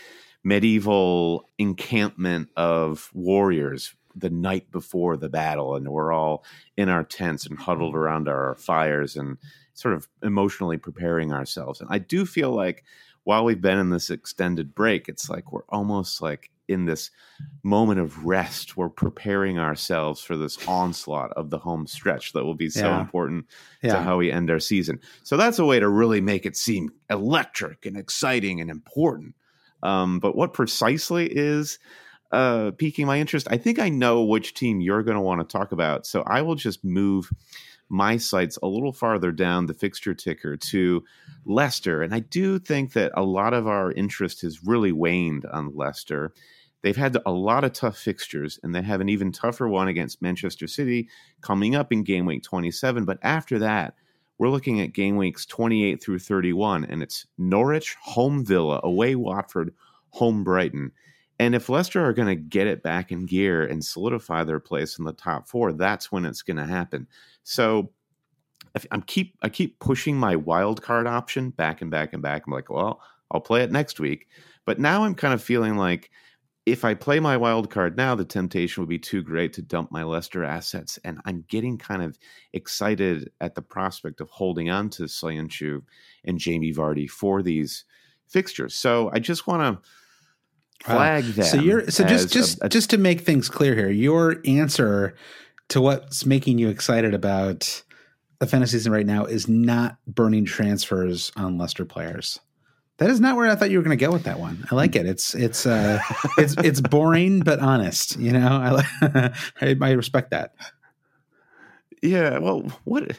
medieval 0.45 1.49
encampment 1.57 2.51
of 2.55 3.09
warriors 3.15 3.95
the 4.15 4.31
night 4.31 4.71
before 4.71 5.17
the 5.17 5.31
battle, 5.31 5.75
and 5.75 5.89
we're 5.89 6.13
all 6.13 6.45
in 6.77 6.91
our 6.91 7.03
tents 7.03 7.47
and 7.47 7.59
huddled 7.59 7.95
around 7.95 8.29
our 8.29 8.57
fires 8.57 9.17
and 9.17 9.39
sort 9.73 9.95
of 9.95 10.07
emotionally 10.23 10.77
preparing 10.77 11.33
ourselves. 11.33 11.81
And 11.81 11.89
I 11.91 11.97
do 11.97 12.27
feel 12.27 12.51
like 12.51 12.85
while 13.25 13.45
we've 13.45 13.63
been 13.63 13.79
in 13.79 13.89
this 13.89 14.11
extended 14.11 14.75
break, 14.75 15.09
it's 15.09 15.31
like 15.31 15.51
we're 15.51 15.65
almost 15.71 16.21
like 16.21 16.51
in 16.69 16.85
this 16.85 17.11
moment 17.63 18.01
of 18.01 18.25
rest. 18.25 18.77
We're 18.77 18.89
preparing 18.89 19.59
ourselves 19.59 20.21
for 20.21 20.37
this 20.37 20.67
onslaught 20.67 21.33
of 21.33 21.51
the 21.51 21.59
home 21.59 21.87
stretch 21.87 22.33
that 22.33 22.45
will 22.45 22.55
be 22.55 22.71
so 22.71 22.87
yeah. 22.87 23.01
important 23.01 23.47
yeah. 23.83 23.95
to 23.95 24.03
how 24.03 24.19
we 24.19 24.31
end 24.31 24.51
our 24.51 24.61
season. 24.61 25.01
So 25.23 25.37
that's 25.37 25.59
a 25.59 25.65
way 25.65 25.81
to 25.81 25.89
really 25.89 26.21
make 26.21 26.47
it 26.47 26.57
seem 26.57 26.91
electric 27.11 27.87
and 27.87 27.97
exciting 27.97 28.61
and 28.61 28.71
important. 28.71 29.35
Um, 29.83 30.21
but 30.21 30.37
what 30.37 30.53
precisely 30.53 31.27
is 31.27 31.79
uh, 32.31 32.71
piquing 32.79 33.07
my 33.07 33.19
interest? 33.19 33.49
I 33.51 33.57
think 33.57 33.79
I 33.79 33.89
know 33.89 34.23
which 34.23 34.55
team 34.55 34.81
you're 34.81 35.03
going 35.03 35.17
to 35.17 35.23
want 35.23 35.41
to 35.41 35.59
talk 35.59 35.73
about. 35.73 36.07
So 36.07 36.23
I 36.23 36.43
will 36.43 36.55
just 36.55 36.85
move 36.85 37.31
my 37.93 38.17
sights 38.17 38.59
a 38.63 38.67
little 38.67 38.93
farther 38.93 39.31
down 39.31 39.67
the 39.67 39.75
fixture 39.75 40.15
ticker 40.15 40.57
to 40.57 41.05
Leicester. 41.45 42.03
And 42.03 42.15
I 42.15 42.21
do 42.21 42.59
think 42.59 42.95
that 42.95 43.13
a 43.15 43.23
lot 43.23 43.53
of 43.53 43.69
our 43.69 43.93
interest 43.93 44.41
has 44.41 44.65
really 44.65 44.93
waned 44.93 45.45
on 45.45 45.77
Leicester. 45.77 46.33
They've 46.81 46.97
had 46.97 47.19
a 47.27 47.31
lot 47.31 47.65
of 47.65 47.75
tough 47.75 47.99
fixtures, 47.99 48.59
and 48.63 48.75
they 48.75 48.81
have 48.81 49.03
an 49.03 49.11
even 49.11 49.31
tougher 49.31 49.69
one 49.69 49.89
against 49.89 50.23
Manchester 50.23 50.67
City 50.67 51.11
coming 51.43 51.75
up 51.75 51.93
in 51.93 52.03
game 52.03 52.25
week 52.25 52.43
27. 52.43 53.05
But 53.05 53.19
after 53.23 53.59
that, 53.59 53.95
we're 54.39 54.49
looking 54.49 54.81
at 54.81 54.95
game 54.95 55.19
weeks 55.19 55.45
28 55.45 56.03
through 56.03 56.19
31, 56.19 56.87
and 56.87 57.03
it's 57.03 57.27
Norwich, 57.37 57.95
home 58.01 58.43
Villa, 58.43 58.81
away 58.83 59.15
Watford, 59.15 59.75
home 60.09 60.45
Brighton. 60.45 60.93
And 61.39 61.55
if 61.55 61.69
Leicester 61.69 62.03
are 62.03 62.13
going 62.13 62.29
to 62.29 62.37
get 62.37 62.67
it 62.67 62.83
back 62.83 63.13
in 63.13 63.27
gear 63.27 63.65
and 63.65 63.85
solidify 63.85 64.45
their 64.45 64.61
place 64.61 64.99
in 64.99 65.05
the 65.05 65.13
top 65.13 65.47
four, 65.47 65.73
that's 65.73 66.11
when 66.11 66.25
it's 66.25 66.43
going 66.43 66.57
to 66.57 66.65
happen. 66.65 67.07
So 67.43 67.93
I'm 68.91 69.03
keep 69.03 69.37
I 69.43 69.49
keep 69.49 69.79
pushing 69.81 70.17
my 70.17 70.37
wild 70.37 70.83
card 70.83 71.07
option 71.07 71.51
back 71.51 71.83
and 71.83 71.91
back 71.91 72.13
and 72.13 72.23
back. 72.23 72.45
I'm 72.47 72.53
like, 72.53 72.71
well, 72.71 73.01
I'll 73.31 73.41
play 73.41 73.63
it 73.63 73.71
next 73.71 74.01
week. 74.01 74.29
But 74.65 74.79
now 74.79 75.05
I'm 75.05 75.15
kind 75.15 75.35
of 75.35 75.43
feeling 75.43 75.77
like 75.77 76.11
if 76.65 76.85
I 76.85 76.95
play 76.95 77.19
my 77.19 77.37
wild 77.37 77.71
card 77.71 77.97
now, 77.97 78.15
the 78.15 78.25
temptation 78.25 78.83
would 78.83 78.89
be 78.89 78.99
too 78.99 79.23
great 79.23 79.53
to 79.55 79.63
dump 79.63 79.91
my 79.91 80.05
Leicester 80.05 80.45
assets. 80.45 80.99
And 81.05 81.19
I'm 81.25 81.45
getting 81.49 81.77
kind 81.77 82.03
of 82.03 82.17
excited 82.53 83.33
at 83.41 83.55
the 83.57 83.63
prospect 83.63 84.21
of 84.21 84.31
holding 84.31 84.71
on 84.71 84.89
to 84.91 85.05
Söyüncü 85.05 85.83
and 86.25 86.39
Jamie 86.39 86.73
Vardy 86.73 87.11
for 87.11 87.43
these 87.43 87.85
fixtures. 88.29 88.75
So 88.75 89.11
I 89.13 89.19
just 89.19 89.47
want 89.49 89.83
to 89.83 90.87
flag 90.87 91.25
that. 91.25 91.47
So 91.47 91.57
you're 91.57 91.91
so 91.91 92.05
just 92.05 92.33
just 92.33 92.61
a, 92.63 92.67
a, 92.67 92.69
just 92.69 92.91
to 92.91 92.99
make 92.99 93.23
things 93.23 93.49
clear 93.49 93.75
here, 93.75 93.91
your 93.91 94.37
answer 94.47 95.17
to 95.73 95.81
what's 95.81 96.27
making 96.27 96.59
you 96.59 96.69
excited 96.69 97.15
about 97.15 97.83
the 98.41 98.47
fantasy 98.47 98.77
season 98.77 98.93
right 98.93 99.07
now 99.07 99.25
is 99.25 99.49
not 99.49 99.97
burning 100.07 100.45
transfers 100.45 101.33
on 101.35 101.57
Leicester 101.57 101.87
players. 101.87 102.39
That 102.99 103.09
is 103.09 103.21
not 103.21 103.37
where 103.37 103.49
I 103.49 103.55
thought 103.55 103.71
you 103.71 103.79
were 103.79 103.83
going 103.83 103.97
to 103.97 104.05
go 104.05 104.13
with 104.13 104.25
that 104.25 104.39
one. 104.39 104.67
I 104.71 104.75
like 104.75 104.97
it. 104.97 105.07
It's 105.07 105.35
it's 105.35 105.65
uh 105.65 105.99
it's 106.39 106.55
it's 106.59 106.83
boring 106.83 107.41
but 107.41 107.59
honest. 107.61 108.19
You 108.19 108.33
know, 108.33 108.49
I 108.49 109.33
I, 109.63 109.77
I 109.81 109.91
respect 109.93 110.31
that. 110.33 110.55
Yeah. 112.03 112.39
Well, 112.39 112.71
what 112.85 113.19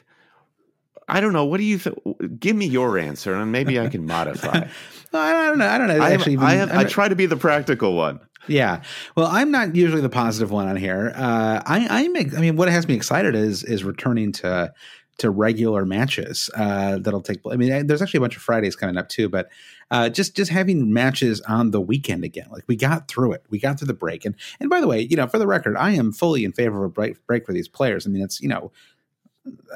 I 1.07 1.21
don't 1.21 1.33
know. 1.33 1.45
What 1.45 1.57
do 1.57 1.63
you 1.63 1.79
think? 1.79 1.97
Give 2.39 2.55
me 2.55 2.67
your 2.67 2.99
answer, 2.99 3.33
and 3.33 3.51
maybe 3.51 3.79
I 3.79 3.87
can 3.87 4.05
modify. 4.05 4.67
I 5.13 5.47
don't 5.47 5.57
know. 5.57 5.67
I 5.67 5.77
don't 5.79 5.87
know. 5.87 5.99
I 5.99 6.11
actually, 6.11 6.33
even, 6.33 6.45
I, 6.45 6.53
have, 6.53 6.71
I 6.71 6.83
try 6.85 7.07
to 7.07 7.15
be 7.15 7.25
the 7.25 7.37
practical 7.37 7.95
one. 7.95 8.19
Yeah. 8.47 8.81
Well, 9.15 9.27
I'm 9.27 9.51
not 9.51 9.75
usually 9.75 10.01
the 10.01 10.09
positive 10.09 10.51
one 10.51 10.67
on 10.67 10.75
here. 10.75 11.13
Uh, 11.15 11.61
I, 11.65 11.87
I'm. 11.89 12.15
I 12.15 12.41
mean, 12.41 12.55
what 12.55 12.69
has 12.69 12.87
me 12.87 12.93
excited 12.93 13.35
is 13.35 13.63
is 13.63 13.83
returning 13.83 14.31
to 14.33 14.73
to 15.19 15.29
regular 15.29 15.85
matches 15.85 16.49
uh, 16.55 16.97
that'll 16.99 17.21
take. 17.21 17.41
Place. 17.43 17.53
I 17.53 17.57
mean, 17.57 17.87
there's 17.87 18.01
actually 18.01 18.17
a 18.19 18.21
bunch 18.21 18.35
of 18.35 18.41
Fridays 18.41 18.75
coming 18.75 18.97
up 18.97 19.09
too, 19.09 19.29
but 19.29 19.49
uh, 19.91 20.09
just 20.09 20.35
just 20.35 20.51
having 20.51 20.91
matches 20.91 21.39
on 21.41 21.71
the 21.71 21.79
weekend 21.79 22.23
again. 22.23 22.47
Like 22.51 22.63
we 22.67 22.75
got 22.75 23.07
through 23.07 23.33
it, 23.33 23.43
we 23.49 23.59
got 23.59 23.79
through 23.79 23.87
the 23.87 23.93
break, 23.93 24.25
and 24.25 24.35
and 24.59 24.69
by 24.69 24.81
the 24.81 24.87
way, 24.87 25.01
you 25.01 25.15
know, 25.15 25.27
for 25.27 25.39
the 25.39 25.47
record, 25.47 25.77
I 25.77 25.91
am 25.91 26.11
fully 26.11 26.43
in 26.43 26.51
favor 26.51 26.83
of 26.83 26.91
a 26.91 26.93
break 26.93 27.25
break 27.25 27.45
for 27.45 27.53
these 27.53 27.67
players. 27.67 28.05
I 28.05 28.09
mean, 28.09 28.23
it's 28.23 28.41
you 28.41 28.49
know, 28.49 28.71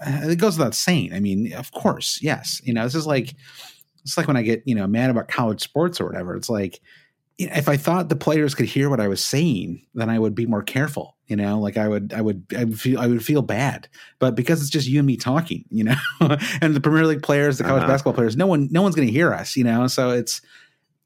it 0.06 0.39
goes 0.39 0.58
without 0.58 0.75
saying. 0.75 1.13
I 1.13 1.19
mean, 1.19 1.53
of 1.53 1.71
course, 1.71 2.19
yes. 2.21 2.62
You 2.65 2.73
know, 2.73 2.84
this 2.84 2.95
is 2.95 3.08
like 3.08 3.36
it's 4.03 4.17
like 4.17 4.27
when 4.27 4.38
I 4.38 4.41
get 4.41 4.63
you 4.65 4.75
know 4.75 4.88
mad 4.88 5.10
about 5.10 5.27
college 5.27 5.62
sports 5.62 6.01
or 6.01 6.06
whatever. 6.06 6.36
It's 6.36 6.49
like 6.49 6.82
if 7.38 7.69
I 7.69 7.78
thought 7.78 8.10
the 8.10 8.15
players 8.15 8.56
could 8.56 8.65
hear 8.65 8.89
what 8.89 9.00
I 9.00 9.08
was 9.08 9.23
saying, 9.23 9.86
then 9.93 10.10
I 10.10 10.17
would 10.17 10.34
be 10.34 10.45
more 10.45 10.63
careful. 10.63 11.15
You 11.28 11.36
know, 11.36 11.60
like 11.60 11.78
I 11.78 11.88
would, 11.88 12.13
I 12.13 12.21
would, 12.21 12.45
I 12.58 12.63
would 12.63 12.80
feel, 12.80 13.00
I 13.00 13.08
would 13.08 13.23
feel 13.23 13.41
bad. 13.41 13.88
But 14.17 14.34
because 14.36 14.62
it's 14.62 14.69
just 14.69 14.88
you 14.88 15.00
and 15.00 15.06
me 15.08 15.17
talking, 15.17 15.65
you 15.69 15.84
know, 15.84 15.95
and 16.62 16.73
the 16.73 16.82
Premier 16.82 17.06
League 17.06 17.21
players, 17.21 17.58
the 17.58 17.65
college 17.65 17.84
uh-huh. 17.84 17.91
basketball 17.91 18.13
players, 18.13 18.38
no 18.38 18.47
one, 18.47 18.69
no 18.71 18.82
one's 18.82 18.95
going 18.95 19.08
to 19.08 19.13
hear 19.13 19.34
us. 19.34 19.56
You 19.56 19.65
know, 19.65 19.88
so 19.88 20.10
it's 20.12 20.41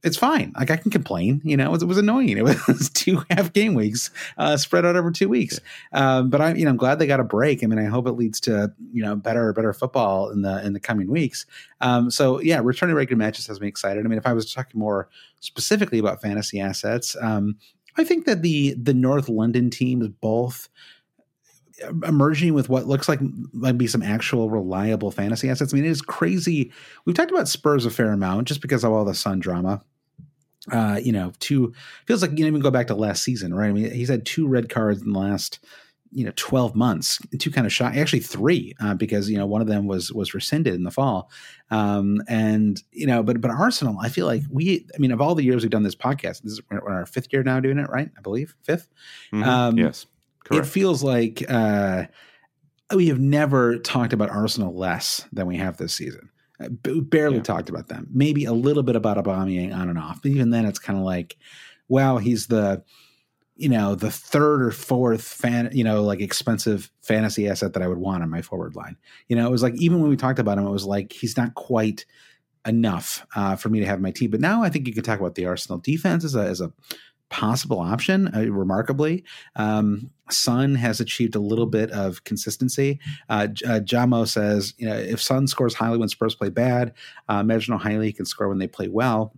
it's 0.04 0.18
fine. 0.18 0.52
Like 0.58 0.72
I 0.72 0.78
can 0.78 0.90
complain, 0.90 1.42
you 1.44 1.56
know, 1.56 1.66
it 1.66 1.72
was, 1.72 1.84
it 1.84 1.88
was 1.88 1.98
annoying. 1.98 2.38
It 2.38 2.44
was 2.44 2.90
two 2.94 3.24
half 3.30 3.54
game 3.54 3.76
weeks 3.76 4.10
uh, 4.38 4.58
spread 4.58 4.86
out 4.86 4.96
over 4.96 5.12
two 5.12 5.30
weeks. 5.30 5.60
Um, 5.94 6.30
but 6.30 6.42
I'm, 6.42 6.56
you 6.56 6.66
know, 6.66 6.72
I'm 6.72 6.78
glad 6.78 6.98
they 6.98 7.08
got 7.08 7.20
a 7.20 7.26
break. 7.26 7.64
I 7.64 7.68
mean, 7.68 7.78
I 7.78 7.86
hope 7.86 8.08
it 8.08 8.14
leads 8.14 8.40
to, 8.42 8.74
you 8.92 9.04
know, 9.04 9.16
better, 9.16 9.54
better 9.54 9.74
football 9.74 10.30
in 10.32 10.42
the, 10.42 10.66
in 10.66 10.74
the 10.74 10.80
coming 10.80 11.10
weeks. 11.10 11.46
Um, 11.82 12.10
so 12.10 12.42
yeah, 12.42 12.62
returning 12.64 12.96
regular 12.96 13.18
matches 13.18 13.48
has 13.48 13.62
me 13.62 13.68
excited. 13.68 14.04
I 14.06 14.10
mean, 14.10 14.18
if 14.18 14.26
I 14.26 14.34
was 14.34 14.52
talking 14.52 14.80
more 14.80 15.08
specifically 15.40 16.00
about 16.00 16.22
fantasy 16.22 16.60
assets, 16.60 17.16
um, 17.22 17.58
I 17.98 18.04
think 18.04 18.26
that 18.26 18.42
the, 18.42 18.74
the 18.74 18.94
North 18.94 19.30
London 19.30 19.70
team 19.70 20.02
is 20.02 20.08
both 20.08 20.70
emerging 22.04 22.54
with 22.54 22.70
what 22.70 22.88
looks 22.88 23.10
like 23.10 23.20
might 23.54 23.78
be 23.78 23.88
some 23.88 24.02
actual 24.02 24.50
reliable 24.50 25.12
fantasy 25.12 25.50
assets. 25.50 25.74
I 25.74 25.76
mean, 25.76 25.86
it 25.86 25.90
is 25.92 26.02
crazy. 26.02 26.72
We've 27.06 27.16
talked 27.16 27.32
about 27.32 27.48
Spurs 27.48 27.86
a 27.86 27.90
fair 27.90 28.12
amount 28.12 28.48
just 28.48 28.62
because 28.62 28.84
of 28.84 28.92
all 28.92 29.06
the 29.06 29.16
Son 29.16 29.40
drama 29.40 29.82
uh, 30.72 31.00
you 31.02 31.12
know, 31.12 31.34
two 31.40 31.74
feels 32.06 32.22
like 32.22 32.38
you 32.38 32.46
even 32.46 32.62
go 32.62 32.72
back 32.72 32.88
to 32.88 32.96
last 32.96 33.24
season, 33.24 33.54
right? 33.54 33.70
I 33.70 33.74
mean, 33.74 33.92
he's 33.92 34.10
had 34.10 34.26
two 34.26 34.48
red 34.48 34.70
cards 34.70 35.02
in 35.02 35.14
the 35.14 35.20
last 35.20 35.60
you 36.14 36.26
know 36.26 36.34
12 36.36 36.76
months 36.76 37.20
two 37.40 37.50
kind 37.50 37.66
of 37.66 37.72
shot 37.72 37.96
actually 37.96 38.20
three 38.20 38.76
uh, 38.82 38.94
because 38.94 39.30
you 39.30 39.38
know 39.38 39.46
one 39.46 39.62
of 39.62 39.68
them 39.68 39.88
was 39.88 40.12
was 40.12 40.34
rescinded 40.34 40.74
in 40.74 40.84
the 40.84 40.92
fall 40.92 41.32
um 41.70 42.22
and 42.28 42.84
you 42.92 43.08
know 43.08 43.24
but 43.24 43.40
but 43.40 43.50
arsenal 43.50 43.98
i 44.02 44.10
feel 44.10 44.26
like 44.26 44.42
we 44.50 44.86
i 44.94 44.98
mean 44.98 45.12
of 45.12 45.22
all 45.22 45.36
the 45.36 45.44
years 45.44 45.64
we've 45.64 45.72
done 45.72 45.84
this 45.84 45.96
podcast 45.96 46.42
this 46.42 46.52
is 46.52 46.62
our 46.70 47.06
fifth 47.06 47.32
year 47.32 47.44
now 47.44 47.62
doing 47.62 47.78
it 47.78 47.90
right 47.90 48.10
i 48.18 48.20
believe 48.22 48.56
5th 48.68 48.88
mm-hmm. 49.32 49.44
um 49.44 49.78
yes 49.78 50.06
correct. 50.52 50.68
it 50.68 50.70
feels 50.70 51.04
like 51.04 51.44
uh 51.50 52.06
we 52.94 53.08
have 53.08 53.20
never 53.20 53.78
talked 53.78 54.14
about 54.14 54.30
arsenal 54.30 54.76
less 54.76 55.26
than 55.32 55.48
we 55.48 55.58
have 55.58 55.78
this 55.78 55.94
season 55.94 56.30
barely 56.70 57.38
yeah. 57.38 57.44
talked 57.44 57.70
about 57.70 57.88
them. 57.88 58.08
Maybe 58.12 58.46
a 58.46 58.54
little 58.54 58.84
bit 58.84 58.96
about 58.96 59.18
Aubameyang 59.18 59.76
on 59.76 59.90
and 59.90 59.98
off, 59.98 60.22
but 60.22 60.32
even 60.32 60.50
then, 60.52 60.66
it's 60.66 60.80
kind 60.80 60.98
of 60.98 61.06
like, 61.06 61.38
wow, 61.88 62.18
he's 62.18 62.48
the 62.48 62.84
you 63.58 63.70
know 63.70 63.96
the 63.96 64.10
third 64.10 64.62
or 64.64 64.72
fourth 64.72 65.22
fan 65.22 65.70
you 65.74 65.84
know 65.84 66.02
like 66.02 66.22
expensive 66.22 66.90
fantasy 67.02 67.50
asset 67.50 67.74
that 67.74 67.84
i 67.84 67.88
would 67.88 67.98
want 67.98 68.24
on 68.24 68.30
my 68.30 68.42
forward 68.42 68.76
line 68.76 68.96
you 69.28 69.36
know 69.36 69.46
it 69.46 69.52
was 69.52 69.62
like 69.62 69.76
even 69.76 70.00
when 70.00 70.10
we 70.10 70.16
talked 70.16 70.40
about 70.40 70.58
him 70.58 70.66
it 70.66 70.72
was 70.72 70.86
like 70.86 71.12
he's 71.12 71.36
not 71.36 71.54
quite 71.54 72.06
enough 72.68 73.26
uh, 73.36 73.56
for 73.56 73.70
me 73.70 73.80
to 73.80 73.86
have 73.86 74.02
my 74.02 74.12
team. 74.12 74.32
But 74.32 74.42
now 74.42 74.64
I 74.64 74.70
think 74.70 74.88
you 74.88 74.94
can 74.94 75.04
talk 75.04 75.20
about 75.20 75.36
the 75.36 75.46
Arsenal 75.46 75.80
defense 75.80 76.24
as 76.24 76.36
a, 76.36 76.42
as 76.42 76.62
a 76.62 76.72
possible 77.32 77.80
option. 77.80 78.30
Uh, 78.36 78.52
remarkably, 78.52 79.24
um, 79.56 80.12
Son 80.30 80.76
has 80.76 81.00
achieved 81.00 81.34
a 81.34 81.40
little 81.40 81.66
bit 81.66 81.90
of 81.92 82.24
consistency. 82.26 83.00
Uh, 83.30 83.48
uh, 83.66 83.80
Jamo 83.80 84.28
says, 84.28 84.74
you 84.78 84.88
know, 84.88 84.96
if 84.96 85.22
Son 85.22 85.48
scores 85.48 85.74
highly 85.74 85.98
when 85.98 86.10
Spurs 86.10 86.36
play 86.36 86.50
bad, 86.50 86.94
uh, 87.30 87.44
how 87.44 87.78
highly 87.78 88.14
can 88.14 88.26
score 88.26 88.50
when 88.50 88.60
they 88.60 88.68
play 88.68 88.88
well. 88.88 89.34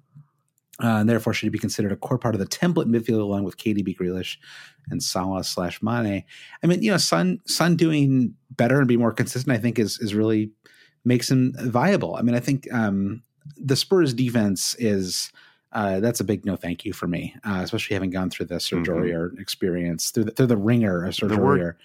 Uh, 0.83 0.97
and 0.97 1.09
therefore 1.09 1.33
should 1.33 1.51
be 1.51 1.59
considered 1.59 1.91
a 1.91 1.95
core 1.95 2.17
part 2.17 2.33
of 2.33 2.39
the 2.39 2.47
template 2.47 2.87
midfield 2.87 3.21
along 3.21 3.43
with 3.43 3.57
KDB, 3.57 3.95
Grealish, 3.95 4.37
and 4.89 5.03
Salah 5.03 5.43
slash 5.43 5.83
Mane. 5.83 6.23
I 6.63 6.67
mean, 6.67 6.81
you 6.81 6.89
know, 6.89 6.97
Sun 6.97 7.41
Son 7.45 7.75
doing 7.75 8.33
better 8.49 8.79
and 8.79 8.87
be 8.87 8.97
more 8.97 9.13
consistent, 9.13 9.55
I 9.55 9.59
think, 9.59 9.77
is 9.77 9.99
is 9.99 10.15
really 10.15 10.49
makes 11.05 11.29
him 11.29 11.53
viable. 11.59 12.15
I 12.15 12.23
mean, 12.23 12.33
I 12.33 12.39
think 12.39 12.67
um, 12.73 13.21
the 13.55 13.75
Spurs 13.75 14.15
defense 14.15 14.75
is 14.79 15.31
uh, 15.73 15.99
that's 15.99 16.19
a 16.19 16.23
big 16.23 16.45
no 16.45 16.55
thank 16.55 16.85
you 16.85 16.93
for 16.93 17.07
me, 17.07 17.35
uh, 17.43 17.61
especially 17.63 17.95
having 17.95 18.11
gone 18.11 18.29
through 18.29 18.45
the 18.45 18.59
Serge 18.59 18.87
mm-hmm. 18.87 19.41
experience, 19.41 20.11
through 20.11 20.25
the, 20.25 20.31
through 20.31 20.47
the 20.47 20.57
ringer 20.57 21.03
of 21.03 21.15
Serge 21.15 21.31
Aurier. 21.31 21.75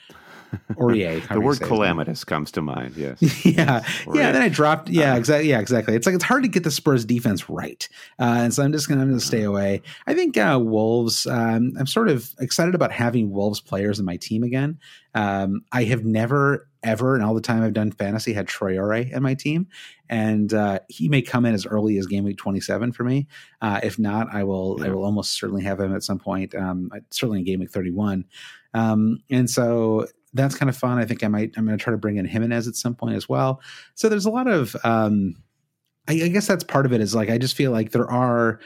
Aurier. 0.74 1.26
the 1.28 1.40
word 1.40 1.60
calamitous 1.62 2.24
comes 2.24 2.50
to 2.52 2.62
mind. 2.62 2.96
Yes. 2.96 3.20
yeah. 3.44 3.82
Yeah. 4.12 4.32
Then 4.32 4.42
I 4.42 4.48
dropped. 4.48 4.88
Yeah. 4.88 5.14
Uh, 5.14 5.16
exactly. 5.16 5.48
Yeah. 5.48 5.60
Exactly. 5.60 5.94
It's 5.94 6.06
like 6.06 6.14
it's 6.14 6.24
hard 6.24 6.42
to 6.42 6.48
get 6.48 6.64
the 6.64 6.70
Spurs 6.70 7.04
defense 7.04 7.48
right, 7.48 7.88
uh, 8.18 8.36
and 8.38 8.54
so 8.54 8.62
I'm 8.62 8.72
just 8.72 8.88
gonna, 8.88 9.18
stay 9.20 9.44
uh-huh. 9.44 9.50
away. 9.50 9.82
I 10.06 10.14
think 10.14 10.36
uh, 10.36 10.58
Wolves. 10.62 11.26
Um, 11.26 11.74
I'm 11.78 11.86
sort 11.86 12.08
of 12.08 12.30
excited 12.40 12.74
about 12.74 12.92
having 12.92 13.30
Wolves 13.30 13.60
players 13.60 13.98
in 13.98 14.04
my 14.04 14.16
team 14.16 14.42
again. 14.42 14.78
Um, 15.14 15.62
I 15.72 15.84
have 15.84 16.04
never 16.04 16.67
ever 16.82 17.14
and 17.14 17.24
all 17.24 17.34
the 17.34 17.40
time 17.40 17.62
I've 17.62 17.72
done 17.72 17.90
fantasy 17.90 18.32
had 18.32 18.46
Traore 18.46 19.10
in 19.10 19.22
my 19.22 19.34
team, 19.34 19.68
and 20.08 20.52
uh, 20.52 20.80
he 20.88 21.08
may 21.08 21.22
come 21.22 21.44
in 21.44 21.54
as 21.54 21.66
early 21.66 21.98
as 21.98 22.06
game 22.06 22.24
week 22.24 22.38
27 22.38 22.92
for 22.92 23.04
me. 23.04 23.26
Uh, 23.60 23.80
if 23.82 23.98
not, 23.98 24.28
I 24.32 24.44
will 24.44 24.76
yeah. 24.78 24.86
I 24.86 24.88
will 24.90 25.04
almost 25.04 25.32
certainly 25.38 25.62
have 25.64 25.80
him 25.80 25.94
at 25.94 26.02
some 26.02 26.18
point. 26.18 26.54
Um, 26.54 26.90
certainly 27.10 27.40
in 27.40 27.44
game 27.44 27.60
week 27.60 27.70
31. 27.70 28.24
Um, 28.74 29.18
and 29.30 29.48
so 29.48 30.06
that's 30.34 30.54
kind 30.54 30.68
of 30.68 30.76
fun. 30.76 30.98
I 30.98 31.04
think 31.04 31.24
I 31.24 31.28
might 31.28 31.54
I'm 31.56 31.66
going 31.66 31.76
to 31.76 31.82
try 31.82 31.90
to 31.90 31.98
bring 31.98 32.16
in 32.16 32.26
Jimenez 32.26 32.68
at 32.68 32.76
some 32.76 32.94
point 32.94 33.16
as 33.16 33.28
well. 33.28 33.60
So 33.94 34.08
there's 34.08 34.26
a 34.26 34.30
lot 34.30 34.46
of 34.46 34.76
um, 34.84 35.34
I, 36.06 36.12
I 36.12 36.28
guess 36.28 36.46
that's 36.46 36.64
part 36.64 36.86
of 36.86 36.92
it. 36.92 37.00
Is 37.00 37.14
like 37.14 37.30
I 37.30 37.38
just 37.38 37.56
feel 37.56 37.70
like 37.70 37.92
there 37.92 38.10
are 38.10 38.60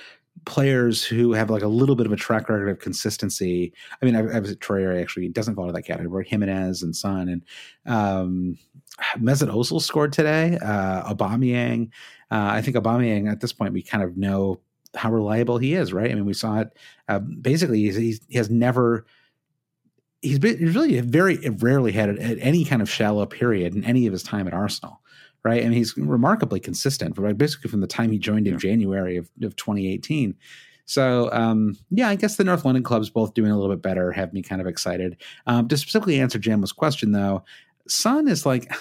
players 0.45 1.05
who 1.05 1.33
have 1.33 1.51
like 1.51 1.63
a 1.63 1.69
little 1.69 1.97
bit 1.97 2.07
of 2.07 2.13
a 2.13 2.17
track 2.17 2.49
record 2.49 2.69
of 2.69 2.79
consistency. 2.79 3.73
I 4.01 4.05
mean, 4.05 4.17
I, 4.17 4.21
I 4.21 4.39
was 4.41 4.55
Traore 4.57 5.01
actually 5.01 5.29
doesn't 5.29 5.55
fall 5.55 5.65
into 5.65 5.75
that 5.75 5.83
category. 5.83 6.27
Jimenez 6.27 6.83
and 6.83 6.95
Son 6.95 7.29
and 7.29 7.43
um, 7.87 8.59
Mesut 9.19 9.49
Ozil 9.49 9.81
scored 9.81 10.13
today. 10.13 10.59
Uh, 10.63 11.15
Aubameyang. 11.15 11.91
Uh, 12.31 12.51
I 12.53 12.63
think 12.63 12.77
Aubameyang 12.77 13.31
at 13.31 13.41
this 13.41 13.53
point 13.53 13.73
we 13.73 13.83
kind 13.83 14.03
of 14.03 14.17
know 14.17 14.61
how 14.95 15.11
reliable 15.11 15.59
he 15.59 15.75
is, 15.75 15.93
right? 15.93 16.11
I 16.11 16.15
mean, 16.15 16.27
we 16.27 16.35
saw 16.35 16.61
it. 16.61 16.77
Uh, 17.09 17.19
basically, 17.19 17.81
he's, 17.81 17.97
he's, 17.97 18.21
he 18.29 18.39
has 18.39 18.51
never. 18.51 19.07
He's, 20.21 20.39
been, 20.39 20.57
he's 20.57 20.77
really 20.77 21.01
very 21.01 21.37
rarely 21.49 21.91
had 21.91 22.11
at 22.11 22.39
any 22.39 22.65
kind 22.65 22.81
of 22.81 22.89
shallow 22.89 23.27
period 23.27 23.75
in 23.75 23.85
any 23.85 24.07
of 24.07 24.13
his 24.13 24.23
time 24.23 24.47
at 24.47 24.55
Arsenal 24.55 25.02
right? 25.45 25.63
And 25.63 25.75
he's 25.75 25.97
remarkably 25.97 26.61
consistent, 26.61 27.19
right? 27.19 27.37
Basically 27.37 27.71
from 27.71 27.81
the 27.81 27.87
time 27.87 28.11
he 28.11 28.19
joined 28.19 28.47
in 28.47 28.55
yeah. 28.55 28.59
January 28.59 29.17
of, 29.17 29.31
of 29.43 29.57
2018. 29.57 30.37
So 30.85 31.31
um, 31.33 31.77
yeah, 31.91 32.09
I 32.09 32.17
guess 32.17 32.37
the 32.37 32.45
North 32.45 32.65
London 32.65 32.83
clubs 32.83 33.11
both 33.11 33.35
doing 33.35 33.51
a 33.51 33.59
little 33.59 33.75
bit 33.75 33.83
better 33.83 34.13
have 34.13 34.33
me 34.33 34.43
kind 34.43 34.61
of 34.61 34.67
excited. 34.67 35.17
Um, 35.47 35.69
to 35.69 35.77
specifically 35.77 36.21
answer 36.21 36.39
Jam's 36.39 36.73
question 36.73 37.13
though, 37.13 37.45
Son 37.89 38.29
is 38.29 38.47
like, 38.47 38.73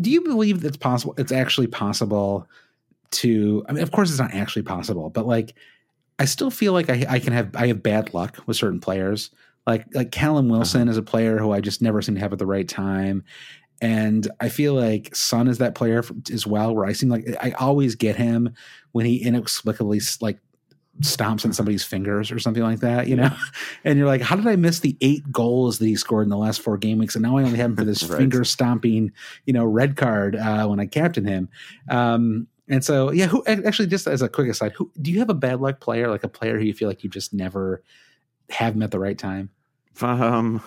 do 0.00 0.10
you 0.10 0.22
believe 0.22 0.64
it's 0.64 0.76
possible? 0.76 1.14
It's 1.18 1.32
actually 1.32 1.68
possible 1.68 2.46
to. 3.12 3.64
I 3.68 3.72
mean, 3.72 3.82
of 3.82 3.92
course, 3.92 4.10
it's 4.10 4.18
not 4.18 4.34
actually 4.34 4.62
possible, 4.62 5.10
but 5.10 5.26
like, 5.26 5.54
I 6.18 6.24
still 6.24 6.50
feel 6.50 6.72
like 6.72 6.90
I, 6.90 7.04
I 7.08 7.18
can 7.18 7.32
have 7.32 7.54
I 7.54 7.68
have 7.68 7.82
bad 7.82 8.12
luck 8.12 8.38
with 8.46 8.56
certain 8.56 8.80
players. 8.80 9.30
Like 9.66 9.86
like 9.94 10.10
Callum 10.10 10.48
Wilson 10.48 10.82
uh-huh. 10.82 10.90
is 10.90 10.96
a 10.96 11.02
player 11.02 11.38
who 11.38 11.52
I 11.52 11.60
just 11.60 11.82
never 11.82 12.02
seem 12.02 12.14
to 12.14 12.20
have 12.20 12.32
at 12.32 12.38
the 12.38 12.46
right 12.46 12.68
time, 12.68 13.24
and 13.80 14.30
I 14.40 14.48
feel 14.48 14.74
like 14.74 15.14
Son 15.14 15.48
is 15.48 15.58
that 15.58 15.74
player 15.74 16.02
as 16.32 16.46
well, 16.46 16.74
where 16.74 16.86
I 16.86 16.92
seem 16.92 17.08
like 17.08 17.26
I 17.40 17.52
always 17.52 17.94
get 17.94 18.16
him 18.16 18.54
when 18.92 19.06
he 19.06 19.22
inexplicably 19.22 20.00
like 20.20 20.38
stomps 21.00 21.44
on 21.44 21.52
somebody's 21.52 21.84
fingers 21.84 22.32
or 22.32 22.38
something 22.38 22.62
like 22.62 22.80
that, 22.80 23.06
you 23.06 23.16
know? 23.16 23.30
And 23.84 23.98
you're 23.98 24.06
like, 24.06 24.22
how 24.22 24.34
did 24.34 24.46
I 24.46 24.56
miss 24.56 24.80
the 24.80 24.96
eight 25.00 25.30
goals 25.30 25.78
that 25.78 25.86
he 25.86 25.94
scored 25.94 26.24
in 26.24 26.30
the 26.30 26.36
last 26.36 26.60
four 26.60 26.76
game 26.76 26.98
weeks? 26.98 27.14
And 27.14 27.22
now 27.22 27.36
I 27.36 27.42
only 27.42 27.58
have 27.58 27.70
him 27.70 27.76
for 27.76 27.84
this 27.84 28.02
right. 28.08 28.18
finger 28.18 28.42
stomping, 28.44 29.12
you 29.44 29.52
know, 29.52 29.64
red 29.64 29.96
card 29.96 30.34
uh, 30.34 30.66
when 30.66 30.80
I 30.80 30.86
captain 30.86 31.24
him. 31.24 31.48
Um, 31.88 32.48
and 32.68 32.84
so, 32.84 33.12
yeah, 33.12 33.26
who 33.26 33.44
actually, 33.46 33.86
just 33.86 34.08
as 34.08 34.22
a 34.22 34.28
quick 34.28 34.48
aside, 34.48 34.72
who 34.72 34.90
do 35.00 35.12
you 35.12 35.20
have 35.20 35.30
a 35.30 35.34
bad 35.34 35.60
luck 35.60 35.78
player, 35.78 36.08
like 36.10 36.24
a 36.24 36.28
player 36.28 36.58
who 36.58 36.64
you 36.64 36.74
feel 36.74 36.88
like 36.88 37.04
you 37.04 37.10
just 37.10 37.32
never 37.32 37.82
have 38.50 38.74
him 38.74 38.82
at 38.82 38.90
the 38.90 38.98
right 38.98 39.16
time? 39.16 39.50
Um, 40.00 40.62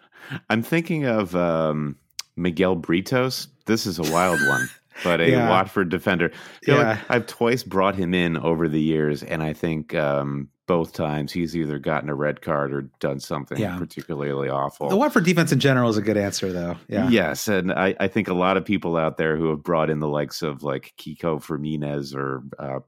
I'm 0.50 0.62
thinking 0.62 1.04
of, 1.04 1.36
um, 1.36 1.96
Miguel 2.36 2.76
Britos. 2.76 3.48
This 3.66 3.86
is 3.86 3.98
a 3.98 4.12
wild 4.12 4.40
one, 4.46 4.68
but 5.02 5.20
a 5.20 5.30
yeah. 5.30 5.48
Watford 5.48 5.88
defender. 5.88 6.32
yeah. 6.66 6.76
Like 6.76 7.10
I've 7.10 7.26
twice 7.26 7.62
brought 7.62 7.94
him 7.96 8.14
in 8.14 8.36
over 8.36 8.68
the 8.68 8.80
years, 8.80 9.22
and 9.22 9.42
I 9.42 9.52
think 9.52 9.94
um, 9.94 10.48
both 10.66 10.92
times 10.92 11.32
he's 11.32 11.56
either 11.56 11.78
gotten 11.78 12.08
a 12.08 12.14
red 12.14 12.40
card 12.40 12.72
or 12.72 12.82
done 13.00 13.20
something 13.20 13.58
yeah. 13.58 13.78
particularly 13.78 14.48
awful. 14.48 14.88
The 14.88 14.96
Watford 14.96 15.24
defense 15.24 15.52
in 15.52 15.60
general 15.60 15.90
is 15.90 15.96
a 15.96 16.02
good 16.02 16.16
answer, 16.16 16.52
though. 16.52 16.76
Yeah. 16.88 17.08
Yes, 17.08 17.48
and 17.48 17.72
I, 17.72 17.94
I 18.00 18.08
think 18.08 18.28
a 18.28 18.34
lot 18.34 18.56
of 18.56 18.64
people 18.64 18.96
out 18.96 19.16
there 19.16 19.36
who 19.36 19.50
have 19.50 19.62
brought 19.62 19.90
in 19.90 20.00
the 20.00 20.08
likes 20.08 20.42
of 20.42 20.62
like 20.62 20.94
Kiko 20.98 21.42
Femenía 21.42 22.14
or 22.14 22.42
uh, 22.58 22.80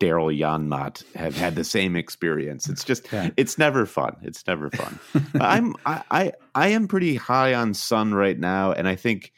Daryl 0.00 0.36
Janmaat 0.36 1.04
have 1.14 1.36
had 1.36 1.54
the 1.54 1.64
same 1.64 1.96
experience. 1.96 2.68
It's 2.68 2.84
just 2.84 3.10
yeah. 3.12 3.30
it's 3.36 3.58
never 3.58 3.86
fun. 3.86 4.16
It's 4.22 4.46
never 4.46 4.70
fun. 4.70 4.98
I'm 5.40 5.74
I, 5.86 6.02
I, 6.10 6.32
I 6.54 6.68
am 6.68 6.88
pretty 6.88 7.14
high 7.14 7.54
on 7.54 7.74
Son 7.74 8.12
right 8.12 8.38
now, 8.38 8.72
and 8.72 8.88
I 8.88 8.96
think 8.96 9.32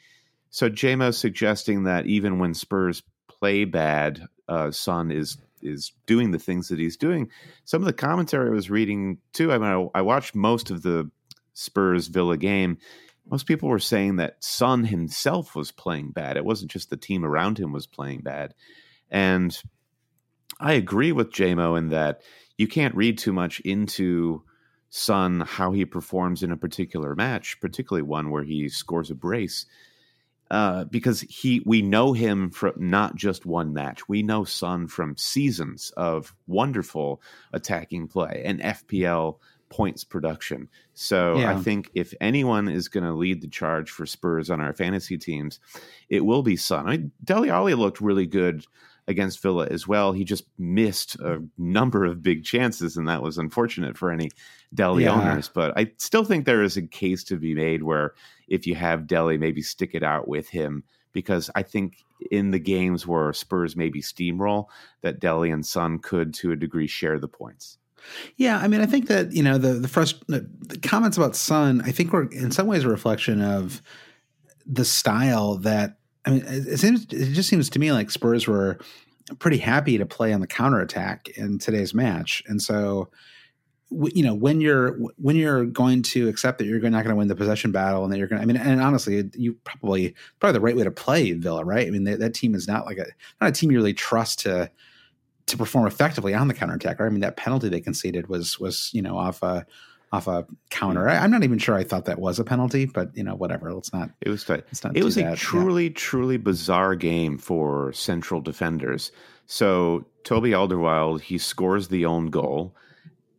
so. 0.49 0.69
JMO 0.69 1.13
suggesting 1.13 1.83
that 1.83 2.07
even 2.07 2.39
when 2.39 2.53
Spurs 2.53 3.03
play 3.27 3.65
bad, 3.65 4.27
uh, 4.49 4.71
Son 4.71 5.11
is 5.11 5.37
is 5.61 5.91
doing 6.05 6.31
the 6.31 6.39
things 6.39 6.69
that 6.69 6.79
he's 6.79 6.97
doing. 6.97 7.29
Some 7.65 7.81
of 7.81 7.85
the 7.85 7.93
commentary 7.93 8.49
I 8.49 8.53
was 8.53 8.69
reading 8.69 9.19
too. 9.33 9.51
I 9.51 9.57
mean, 9.59 9.89
I, 9.95 9.99
I 9.99 10.01
watched 10.01 10.33
most 10.33 10.71
of 10.71 10.81
the 10.81 11.09
Spurs 11.53 12.07
Villa 12.07 12.37
game. 12.37 12.77
Most 13.29 13.45
people 13.45 13.69
were 13.69 13.79
saying 13.79 14.15
that 14.15 14.43
Son 14.43 14.85
himself 14.85 15.55
was 15.55 15.71
playing 15.71 16.11
bad. 16.11 16.37
It 16.37 16.45
wasn't 16.45 16.71
just 16.71 16.89
the 16.89 16.97
team 16.97 17.25
around 17.25 17.59
him 17.59 17.73
was 17.73 17.85
playing 17.85 18.21
bad, 18.21 18.55
and 19.11 19.55
I 20.59 20.73
agree 20.73 21.11
with 21.11 21.31
JMO 21.31 21.77
in 21.77 21.89
that 21.89 22.21
you 22.57 22.67
can't 22.67 22.95
read 22.95 23.17
too 23.17 23.33
much 23.33 23.59
into 23.61 24.43
Son 24.89 25.41
how 25.41 25.71
he 25.71 25.85
performs 25.85 26.43
in 26.43 26.51
a 26.51 26.57
particular 26.57 27.15
match, 27.15 27.59
particularly 27.59 28.03
one 28.03 28.31
where 28.31 28.43
he 28.43 28.69
scores 28.69 29.11
a 29.11 29.15
brace. 29.15 29.65
Uh, 30.49 30.85
because 30.85 31.21
he 31.21 31.61
we 31.65 31.81
know 31.81 32.13
him 32.13 32.49
from 32.49 32.71
not 32.77 33.15
just 33.15 33.45
one 33.45 33.73
match. 33.73 34.07
We 34.07 34.23
know 34.23 34.45
Son 34.45 34.87
from 34.87 35.17
seasons 35.17 35.91
of 35.97 36.33
wonderful 36.47 37.21
attacking 37.51 38.07
play 38.07 38.43
and 38.45 38.61
FPL 38.61 39.39
points 39.69 40.05
production. 40.05 40.69
So 40.93 41.37
yeah. 41.37 41.51
I 41.51 41.55
think 41.61 41.89
if 41.93 42.13
anyone 42.21 42.69
is 42.69 42.87
going 42.87 43.03
to 43.03 43.13
lead 43.13 43.41
the 43.41 43.49
charge 43.49 43.91
for 43.91 44.05
Spurs 44.05 44.49
on 44.49 44.61
our 44.61 44.71
fantasy 44.71 45.17
teams, 45.17 45.59
it 46.07 46.25
will 46.25 46.43
be 46.43 46.55
Son. 46.55 46.87
I 46.87 46.91
mean, 46.91 47.11
Dele 47.21 47.49
Alli 47.49 47.73
looked 47.73 47.99
really 47.99 48.25
good 48.25 48.65
against 49.07 49.41
Villa 49.41 49.67
as 49.69 49.87
well. 49.87 50.11
He 50.11 50.23
just 50.23 50.43
missed 50.57 51.15
a 51.15 51.41
number 51.57 52.05
of 52.05 52.21
big 52.21 52.43
chances, 52.43 52.97
and 52.97 53.07
that 53.07 53.21
was 53.21 53.37
unfortunate 53.37 53.97
for 53.97 54.11
any 54.11 54.29
Dele 54.73 55.03
yeah. 55.03 55.13
owners. 55.13 55.49
But 55.49 55.77
I 55.77 55.91
still 55.97 56.25
think 56.25 56.45
there 56.45 56.63
is 56.63 56.77
a 56.77 56.81
case 56.81 57.23
to 57.25 57.37
be 57.37 57.53
made 57.53 57.83
where 57.83 58.13
if 58.47 58.67
you 58.67 58.75
have 58.75 59.07
Dele, 59.07 59.37
maybe 59.37 59.61
stick 59.61 59.91
it 59.93 60.03
out 60.03 60.27
with 60.27 60.49
him 60.49 60.83
because 61.13 61.49
I 61.55 61.63
think 61.63 62.03
in 62.31 62.51
the 62.51 62.59
games 62.59 63.07
where 63.07 63.33
Spurs 63.33 63.75
maybe 63.75 64.01
steamroll, 64.01 64.65
that 65.01 65.19
Dele 65.19 65.51
and 65.51 65.65
Son 65.65 65.99
could 65.99 66.33
to 66.35 66.51
a 66.51 66.55
degree 66.55 66.87
share 66.87 67.19
the 67.19 67.27
points. 67.27 67.77
Yeah, 68.35 68.57
I 68.57 68.67
mean, 68.67 68.81
I 68.81 68.85
think 68.85 69.07
that 69.07 69.31
you 69.31 69.43
know 69.43 69.57
the 69.57 69.73
the, 69.73 69.87
frust- 69.87 70.25
the 70.27 70.77
comments 70.79 71.17
about 71.17 71.35
Son, 71.35 71.81
I 71.85 71.91
think 71.91 72.13
were 72.13 72.29
in 72.31 72.51
some 72.51 72.67
ways 72.67 72.83
a 72.83 72.89
reflection 72.89 73.41
of 73.41 73.81
the 74.65 74.85
style 74.85 75.57
that 75.59 75.96
I 76.27 76.31
mean, 76.31 76.43
it 76.45 76.77
seems 76.77 77.05
it 77.05 77.33
just 77.33 77.49
seems 77.49 77.69
to 77.69 77.79
me 77.79 77.91
like 77.91 78.11
Spurs 78.11 78.47
were 78.47 78.77
pretty 79.39 79.57
happy 79.57 79.97
to 79.97 80.05
play 80.05 80.33
on 80.33 80.41
the 80.41 80.47
counterattack 80.47 81.29
in 81.29 81.59
today's 81.59 81.93
match, 81.93 82.43
and 82.47 82.61
so 82.61 83.09
you 83.89 84.23
know 84.23 84.33
when 84.33 84.59
you're 84.59 84.97
when 85.17 85.35
you're 85.35 85.65
going 85.65 86.01
to 86.03 86.27
accept 86.27 86.57
that 86.57 86.65
you're 86.65 86.79
not 86.81 87.03
going 87.03 87.13
to 87.13 87.15
win 87.15 87.29
the 87.29 87.35
possession 87.35 87.71
battle 87.71 88.03
and 88.03 88.11
that 88.11 88.17
you're 88.17 88.27
going 88.27 88.39
to, 88.39 88.43
I 88.43 88.45
mean, 88.45 88.57
and 88.57 88.81
honestly, 88.81 89.29
you 89.35 89.55
probably 89.63 90.13
probably 90.39 90.53
the 90.53 90.61
right 90.61 90.75
way 90.75 90.83
to 90.83 90.91
play 90.91 91.31
Villa, 91.31 91.63
right? 91.63 91.87
I 91.87 91.89
mean, 91.89 92.03
they, 92.03 92.15
that 92.15 92.33
team 92.33 92.53
is 92.53 92.67
not 92.67 92.85
like 92.85 92.97
a 92.97 93.05
not 93.39 93.49
a 93.49 93.51
team 93.51 93.71
you 93.71 93.77
really 93.77 93.93
trust 93.93 94.39
to 94.39 94.69
to 95.45 95.57
perform 95.57 95.87
effectively 95.87 96.33
on 96.33 96.49
the 96.49 96.53
counterattack, 96.53 96.99
right? 96.99 97.07
I 97.07 97.09
mean, 97.09 97.21
that 97.21 97.37
penalty 97.37 97.69
they 97.69 97.79
conceded 97.79 98.27
was 98.27 98.59
was 98.59 98.89
you 98.93 99.01
know 99.01 99.17
off 99.17 99.41
a 99.41 99.65
off 100.11 100.27
a 100.27 100.45
counter. 100.69 101.09
I, 101.09 101.23
am 101.23 101.31
not 101.31 101.43
even 101.43 101.57
sure 101.57 101.75
I 101.75 101.83
thought 101.83 102.05
that 102.05 102.19
was 102.19 102.39
a 102.39 102.43
penalty, 102.43 102.85
but 102.85 103.15
you 103.15 103.23
know, 103.23 103.35
whatever. 103.35 103.73
Let's 103.73 103.91
not. 103.93 104.09
It 104.21 104.29
was. 104.29 104.43
T- 104.43 104.53
it 104.93 105.03
was 105.03 105.17
a 105.17 105.35
truly, 105.35 105.85
yeah. 105.85 105.93
truly 105.95 106.37
bizarre 106.37 106.95
game 106.95 107.37
for 107.37 107.91
central 107.93 108.41
defenders. 108.41 109.11
So 109.45 110.05
Toby 110.23 110.51
Alderweireld 110.51 111.21
he 111.21 111.37
scores 111.37 111.87
the 111.87 112.05
own 112.05 112.27
goal, 112.27 112.75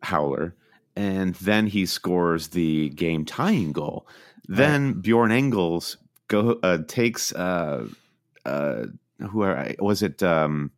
Howler, 0.02 0.54
and 0.96 1.34
then 1.36 1.66
he 1.66 1.86
scores 1.86 2.48
the 2.48 2.90
game 2.90 3.24
tying 3.24 3.72
goal. 3.72 4.06
Then 4.46 4.86
right. 4.86 5.02
Bjorn 5.02 5.32
Engels 5.32 5.96
go 6.28 6.58
uh, 6.62 6.78
takes 6.86 7.32
uh, 7.32 7.86
uh, 8.44 8.86
who 9.30 9.42
are, 9.42 9.74
was 9.78 10.02
it 10.02 10.22
um, 10.22 10.70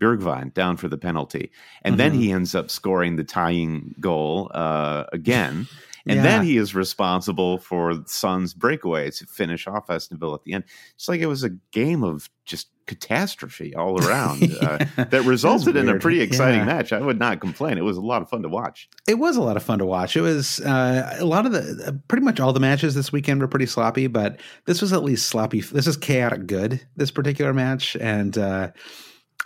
Bergwijn 0.00 0.52
down 0.54 0.76
for 0.76 0.88
the 0.88 0.98
penalty, 0.98 1.50
and 1.82 1.92
mm-hmm. 1.92 1.98
then 1.98 2.12
he 2.14 2.32
ends 2.32 2.54
up 2.54 2.70
scoring 2.70 3.16
the 3.16 3.24
tying 3.24 3.94
goal 4.00 4.50
uh, 4.54 5.04
again. 5.12 5.66
And 6.06 6.16
yeah. 6.16 6.22
then 6.22 6.44
he 6.44 6.56
is 6.56 6.74
responsible 6.74 7.58
for 7.58 8.02
Son's 8.06 8.54
breakaway 8.54 9.10
to 9.10 9.26
finish 9.26 9.66
off 9.66 9.90
Aston 9.90 10.18
Villa 10.18 10.34
at 10.34 10.44
the 10.44 10.54
end. 10.54 10.64
It's 10.94 11.08
like 11.08 11.20
it 11.20 11.26
was 11.26 11.44
a 11.44 11.50
game 11.72 12.02
of 12.02 12.30
just 12.44 12.68
catastrophe 12.86 13.74
all 13.76 14.04
around 14.04 14.42
uh, 14.60 14.84
that 14.96 15.22
resulted 15.24 15.76
in 15.76 15.88
a 15.88 15.98
pretty 15.98 16.20
exciting 16.20 16.60
yeah. 16.60 16.66
match. 16.66 16.92
I 16.92 17.00
would 17.00 17.18
not 17.18 17.40
complain. 17.40 17.78
It 17.78 17.84
was 17.84 17.96
a 17.96 18.02
lot 18.02 18.22
of 18.22 18.28
fun 18.28 18.42
to 18.42 18.48
watch. 18.48 18.88
It 19.06 19.14
was 19.14 19.36
a 19.36 19.42
lot 19.42 19.56
of 19.56 19.62
fun 19.62 19.78
to 19.78 19.86
watch. 19.86 20.16
It 20.16 20.22
was 20.22 20.60
uh, 20.60 21.16
a 21.18 21.24
lot 21.24 21.46
of 21.46 21.52
the, 21.52 21.84
uh, 21.86 21.92
pretty 22.08 22.24
much 22.24 22.40
all 22.40 22.52
the 22.52 22.60
matches 22.60 22.94
this 22.94 23.12
weekend 23.12 23.40
were 23.40 23.48
pretty 23.48 23.66
sloppy, 23.66 24.06
but 24.06 24.40
this 24.64 24.80
was 24.80 24.92
at 24.92 25.04
least 25.04 25.26
sloppy. 25.26 25.60
This 25.60 25.86
is 25.86 25.96
chaotic 25.96 26.46
good, 26.46 26.84
this 26.96 27.10
particular 27.10 27.52
match. 27.52 27.96
And, 28.00 28.36
uh, 28.36 28.70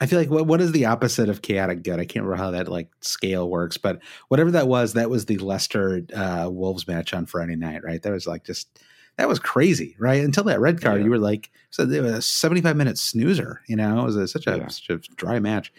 I 0.00 0.06
feel 0.06 0.18
like 0.18 0.30
what 0.30 0.46
what 0.46 0.60
is 0.60 0.72
the 0.72 0.86
opposite 0.86 1.28
of 1.28 1.42
chaotic 1.42 1.82
good? 1.82 2.00
I 2.00 2.04
can't 2.04 2.24
remember 2.24 2.42
how 2.42 2.50
that 2.50 2.68
like 2.68 2.88
scale 3.00 3.48
works, 3.48 3.76
but 3.76 4.00
whatever 4.28 4.50
that 4.52 4.66
was, 4.66 4.94
that 4.94 5.08
was 5.08 5.26
the 5.26 5.38
Leicester 5.38 6.02
uh, 6.14 6.48
Wolves 6.50 6.88
match 6.88 7.14
on 7.14 7.26
Friday 7.26 7.56
night, 7.56 7.84
right? 7.84 8.02
That 8.02 8.12
was 8.12 8.26
like 8.26 8.44
just 8.44 8.80
that 9.16 9.28
was 9.28 9.38
crazy, 9.38 9.94
right? 9.98 10.24
Until 10.24 10.44
that 10.44 10.60
red 10.60 10.80
card, 10.80 10.98
yeah. 10.98 11.04
you 11.04 11.10
were 11.10 11.18
like, 11.18 11.50
so 11.70 11.84
it 11.84 12.02
was 12.02 12.12
a 12.12 12.22
seventy 12.22 12.60
five 12.60 12.76
minute 12.76 12.98
snoozer. 12.98 13.60
You 13.68 13.76
know, 13.76 14.00
it 14.00 14.04
was 14.04 14.16
a, 14.16 14.26
such, 14.26 14.46
a, 14.48 14.56
yeah. 14.56 14.68
such 14.68 14.90
a 14.90 14.98
dry 15.14 15.38
match. 15.38 15.72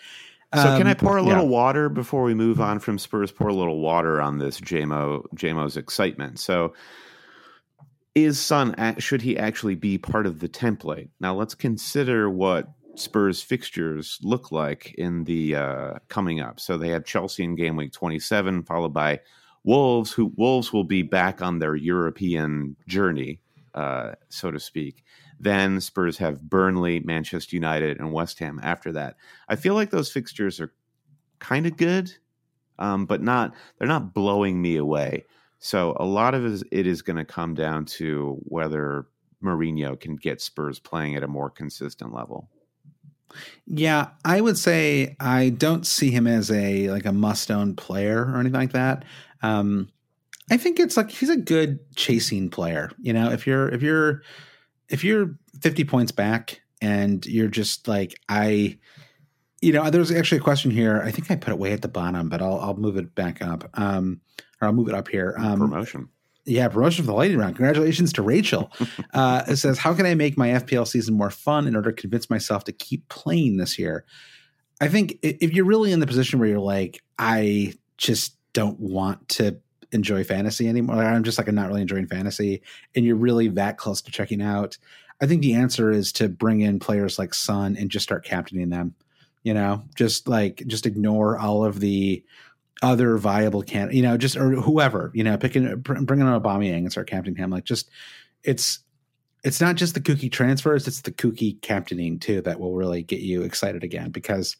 So 0.54 0.62
um, 0.62 0.78
can 0.78 0.88
I 0.88 0.92
um, 0.92 0.98
pour 0.98 1.18
a 1.18 1.22
little 1.22 1.44
yeah. 1.44 1.50
water 1.50 1.90
before 1.90 2.24
we 2.24 2.34
move 2.34 2.62
on 2.62 2.80
from 2.80 2.98
Spurs? 2.98 3.32
Pour 3.32 3.50
a 3.50 3.54
little 3.54 3.80
water 3.80 4.22
on 4.22 4.38
this 4.38 4.62
JMO 4.62 5.26
JMO's 5.36 5.76
excitement. 5.76 6.40
So 6.40 6.74
is 8.14 8.40
Son 8.40 8.96
should 8.98 9.22
he 9.22 9.38
actually 9.38 9.76
be 9.76 9.98
part 9.98 10.26
of 10.26 10.40
the 10.40 10.48
template? 10.48 11.10
Now 11.20 11.36
let's 11.36 11.56
consider 11.56 12.30
what 12.30 12.70
Spurs 12.96 13.42
fixtures 13.42 14.20
look 14.22 14.52
like 14.52 14.94
in 14.98 15.24
the 15.26 15.56
uh, 15.56 15.94
coming 16.08 16.40
up. 16.40 16.60
So 16.60 16.78
they 16.78 16.90
have 16.90 17.06
Chelsea 17.06 17.44
in 17.44 17.56
game 17.56 17.76
week 17.76 17.92
27, 17.92 18.64
followed 18.64 18.94
by 18.94 19.20
Wolves, 19.64 20.12
who 20.12 20.32
Wolves 20.38 20.72
will 20.72 20.84
be 20.84 21.02
back 21.02 21.42
on 21.42 21.60
their 21.60 21.76
European 21.76 22.76
journey, 22.88 23.40
uh, 23.74 24.14
so 24.30 24.52
to 24.52 24.60
speak. 24.60 25.04
Then 25.40 25.82
Spurs 25.82 26.18
have 26.18 26.50
Burnley, 26.50 27.02
Manchester 27.02 27.56
United, 27.56 28.00
and 28.00 28.14
West 28.14 28.40
Ham 28.40 28.60
after 28.64 28.92
that. 28.94 29.16
I 29.50 29.56
feel 29.56 29.74
like 29.74 29.90
those 29.90 30.12
fixtures 30.12 30.60
are 30.60 30.74
kind 31.40 31.66
of 31.66 31.78
good, 31.78 32.12
um, 32.80 33.06
but 33.06 33.22
not 33.22 33.54
they're 33.78 33.88
not 33.88 34.14
blowing 34.14 34.62
me 34.62 34.78
away. 34.78 35.26
So 35.60 35.98
a 36.00 36.06
lot 36.06 36.36
of 36.36 36.64
it 36.72 36.88
is 36.88 37.02
going 37.02 37.18
to 37.18 37.26
come 37.26 37.56
down 37.56 37.86
to 37.86 38.38
whether 38.44 39.08
Mourinho 39.44 40.00
can 40.00 40.16
get 40.16 40.42
Spurs 40.42 40.80
playing 40.80 41.16
at 41.16 41.24
a 41.24 41.28
more 41.28 41.50
consistent 41.50 42.14
level. 42.14 42.50
Yeah, 43.68 44.10
I 44.24 44.42
would 44.42 44.58
say 44.58 45.16
I 45.20 45.50
don't 45.50 45.86
see 45.86 46.12
him 46.12 46.28
as 46.28 46.52
a 46.52 46.90
like 46.90 47.06
a 47.06 47.12
must 47.12 47.52
own 47.52 47.76
player 47.76 48.26
or 48.26 48.40
anything 48.40 48.60
like 48.60 48.74
that. 48.74 49.06
Um, 49.42 49.90
I 50.52 50.58
think 50.58 50.80
it's 50.80 50.96
like 50.98 51.10
he's 51.10 51.30
a 51.30 51.38
good 51.38 51.80
chasing 51.96 52.50
player. 52.50 52.92
You 53.00 53.14
know, 53.14 53.32
if 53.32 53.48
you're 53.48 53.70
if 53.70 53.82
you're 53.82 54.22
if 54.90 55.04
you're 55.04 55.36
50 55.62 55.84
points 55.86 56.12
back 56.12 56.62
and 56.82 57.26
you're 57.26 57.48
just 57.48 57.88
like 57.88 58.20
I 58.30 58.78
you 59.62 59.72
know, 59.72 59.90
there's 59.90 60.12
actually 60.12 60.38
a 60.38 60.42
question 60.42 60.70
here. 60.70 61.02
I 61.04 61.10
think 61.10 61.32
I 61.32 61.36
put 61.36 61.52
it 61.52 61.58
way 61.58 61.72
at 61.72 61.82
the 61.82 61.88
bottom, 61.88 62.30
but 62.30 62.42
I'll 62.42 62.60
I'll 62.60 62.78
move 62.78 62.98
it 62.98 63.16
back 63.16 63.42
up. 63.42 63.70
Um 63.74 64.22
or 64.62 64.68
I'll 64.68 64.74
move 64.74 64.90
it 64.90 64.96
up 64.96 65.08
here. 65.08 65.36
Um 65.40 65.60
promotion. 65.60 66.10
Yeah, 66.46 66.68
promotion 66.68 67.04
for 67.04 67.08
the 67.08 67.18
lightning 67.18 67.40
round. 67.40 67.56
Congratulations 67.56 68.14
to 68.14 68.22
Rachel. 68.22 68.72
Uh, 69.14 69.44
it 69.48 69.56
says, 69.56 69.78
How 69.78 69.94
can 69.94 70.06
I 70.06 70.14
make 70.14 70.38
my 70.38 70.50
FPL 70.50 70.86
season 70.86 71.16
more 71.16 71.30
fun 71.30 71.68
in 71.68 71.76
order 71.76 71.92
to 71.92 72.02
convince 72.02 72.30
myself 72.30 72.66
to 72.66 72.74
keep 72.74 73.08
playing 73.08 73.56
this 73.56 73.80
year? 73.80 74.04
I 74.82 74.90
think 74.90 75.20
if 75.22 75.54
you're 75.54 75.66
really 75.66 75.94
in 75.94 76.02
the 76.02 76.08
position 76.08 76.38
where 76.38 76.50
you're 76.50 76.60
like, 76.60 77.02
I 77.18 77.74
just 77.98 78.36
don't 78.52 78.78
want 78.78 79.30
to 79.30 79.58
enjoy 79.94 80.26
fantasy 80.26 80.68
anymore, 80.68 81.02
I'm 81.02 81.24
just 81.24 81.38
like, 81.38 81.48
I'm 81.48 81.56
not 81.56 81.70
really 81.70 81.82
enjoying 81.82 82.08
fantasy, 82.08 82.62
and 82.94 83.06
you're 83.06 83.16
really 83.16 83.48
that 83.50 83.78
close 83.78 84.02
to 84.02 84.12
checking 84.12 84.42
out, 84.42 84.78
I 85.22 85.28
think 85.28 85.42
the 85.42 85.54
answer 85.54 85.92
is 85.92 86.12
to 86.14 86.28
bring 86.28 86.62
in 86.62 86.80
players 86.80 87.18
like 87.18 87.34
Son 87.34 87.78
and 87.78 87.90
just 87.90 88.04
start 88.04 88.26
captaining 88.26 88.70
them. 88.70 88.96
You 89.44 89.54
know, 89.54 89.84
just 89.96 90.28
like, 90.28 90.64
just 90.66 90.88
ignore 90.88 91.38
all 91.38 91.64
of 91.64 91.80
the 91.80 92.24
other 92.82 93.18
viable 93.18 93.62
can 93.62 93.90
you 93.92 94.02
know 94.02 94.18
just 94.18 94.36
or 94.36 94.52
whoever 94.52 95.12
you 95.14 95.24
know 95.24 95.38
picking 95.38 95.78
bringing 95.78 96.28
on 96.28 96.42
Aubameyang 96.42 96.80
and 96.80 96.92
start 96.92 97.10
captaining 97.10 97.38
him 97.38 97.50
like 97.50 97.64
just 97.64 97.90
it's 98.44 98.80
it's 99.44 99.62
not 99.62 99.76
just 99.76 99.94
the 99.94 100.02
kooky 100.02 100.32
transfers 100.32 100.88
it's 100.88 101.02
the 101.02 101.12
kooky 101.12 101.60
captaining 101.62 102.20
too 102.20 102.42
that 102.42 102.60
will 102.60 102.76
really 102.76 103.02
get 103.02 103.22
you 103.22 103.44
excited 103.44 103.84
again 103.84 104.12
because 104.12 104.58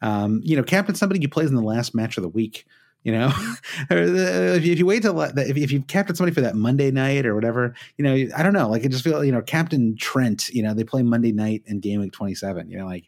um 0.00 0.40
you 0.42 0.56
know 0.56 0.62
captain 0.62 0.94
somebody 0.94 1.20
you 1.20 1.28
plays 1.28 1.50
in 1.50 1.56
the 1.56 1.62
last 1.62 1.94
match 1.94 2.16
of 2.16 2.22
the 2.22 2.28
week 2.28 2.64
you 3.04 3.12
know? 3.12 3.32
If, 3.90 4.64
you, 4.64 4.72
if 4.72 4.78
you 4.78 4.86
wait 4.86 5.02
till 5.02 5.20
if, 5.20 5.56
if 5.56 5.70
you've 5.70 5.86
captain 5.86 6.16
somebody 6.16 6.34
for 6.34 6.40
that 6.40 6.56
monday 6.56 6.90
night 6.90 7.26
or 7.26 7.34
whatever 7.34 7.74
you 7.96 8.02
know 8.02 8.14
i 8.36 8.42
don't 8.42 8.52
know 8.52 8.68
like 8.68 8.84
i 8.84 8.88
just 8.88 9.04
feel 9.04 9.24
you 9.24 9.30
know 9.30 9.40
captain 9.40 9.96
trent 9.96 10.48
you 10.48 10.62
know 10.62 10.74
they 10.74 10.84
play 10.84 11.02
monday 11.02 11.32
night 11.32 11.62
in 11.66 11.80
game 11.80 12.00
week 12.00 12.12
27 12.12 12.68
you 12.68 12.76
know 12.76 12.86
like 12.86 13.04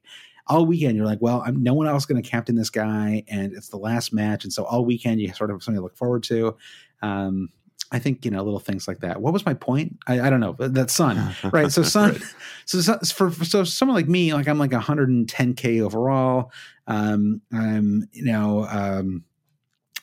all 0.50 0.66
weekend 0.66 0.96
you're 0.96 1.06
like, 1.06 1.22
well, 1.22 1.42
I'm 1.46 1.62
no 1.62 1.72
one 1.72 1.86
else 1.86 2.04
going 2.04 2.20
to 2.20 2.28
captain 2.28 2.56
this 2.56 2.70
guy, 2.70 3.22
and 3.28 3.52
it's 3.54 3.68
the 3.68 3.78
last 3.78 4.12
match, 4.12 4.44
and 4.44 4.52
so 4.52 4.64
all 4.64 4.84
weekend 4.84 5.20
you 5.20 5.32
sort 5.32 5.48
of 5.48 5.54
have 5.54 5.62
something 5.62 5.78
to 5.78 5.82
look 5.82 5.96
forward 5.96 6.24
to. 6.24 6.56
Um, 7.02 7.50
I 7.92 7.98
think 7.98 8.24
you 8.24 8.30
know 8.30 8.42
little 8.42 8.60
things 8.60 8.86
like 8.86 9.00
that. 9.00 9.22
What 9.22 9.32
was 9.32 9.46
my 9.46 9.54
point? 9.54 9.98
I, 10.06 10.20
I 10.20 10.30
don't 10.30 10.40
know. 10.40 10.56
That 10.58 10.90
Son, 10.90 11.34
right? 11.52 11.70
So 11.70 11.82
Son, 11.82 12.12
right. 12.12 12.22
so 12.66 12.98
for 13.14 13.30
so 13.30 13.62
someone 13.64 13.94
like 13.94 14.08
me, 14.08 14.34
like 14.34 14.48
I'm 14.48 14.58
like 14.58 14.72
110k 14.72 15.80
overall. 15.82 16.52
Um, 16.88 17.40
I'm 17.52 18.08
you 18.12 18.24
know 18.24 18.66
um, 18.68 19.24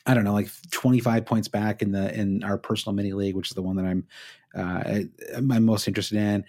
I 0.06 0.14
don't 0.14 0.24
know, 0.24 0.34
like 0.34 0.50
25 0.72 1.26
points 1.26 1.50
back 1.50 1.82
in 1.82 1.92
the 1.92 2.18
in 2.18 2.44
our 2.44 2.58
personal 2.58 2.96
mini 2.96 3.12
league, 3.12 3.36
which 3.36 3.52
is 3.52 3.56
the 3.56 3.62
one 3.62 3.76
that 3.76 3.86
I'm 3.86 4.08
uh, 4.56 5.02
I'm 5.36 5.66
most 5.66 5.90
interested 5.90 6.18
in. 6.18 6.46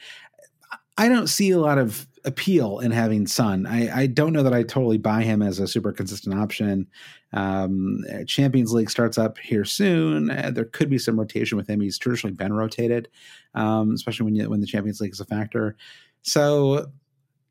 I 0.97 1.09
don't 1.09 1.29
see 1.29 1.51
a 1.51 1.61
lot 1.61 1.79
of 1.79 2.08
appeal 2.29 2.79
in 2.79 2.91
having 2.91 3.27
Son. 3.27 3.67
I, 3.67 4.03
I, 4.03 4.07
don't 4.07 4.33
know 4.33 4.43
that 4.43 4.53
I 4.53 4.63
totally 4.63 4.99
buy 4.99 5.23
him 5.23 5.43
as 5.43 5.59
a 5.59 5.67
super 5.67 5.93
consistent 5.93 6.39
option. 6.39 6.87
Um, 7.33 8.05
Champions 8.27 8.73
League 8.73 8.91
starts 8.91 9.19
up 9.19 9.39
here 9.39 9.65
soon. 9.65 10.31
Uh, 10.31 10.51
there 10.55 10.67
could 10.67 10.91
be 10.91 10.99
some 10.99 11.19
rotation 11.19 11.57
with 11.57 11.69
him. 11.69 11.81
He's 11.81 11.99
traditionally 11.99 12.35
been 12.35 12.53
rotated, 12.53 13.09
um, 13.55 13.95
especially 13.95 14.25
when 14.25 14.37
you, 14.37 14.49
when 14.49 14.61
the 14.61 14.67
Champions 14.67 15.01
League 15.01 15.13
is 15.13 15.21
a 15.21 15.25
factor. 15.25 15.77
So, 16.23 16.87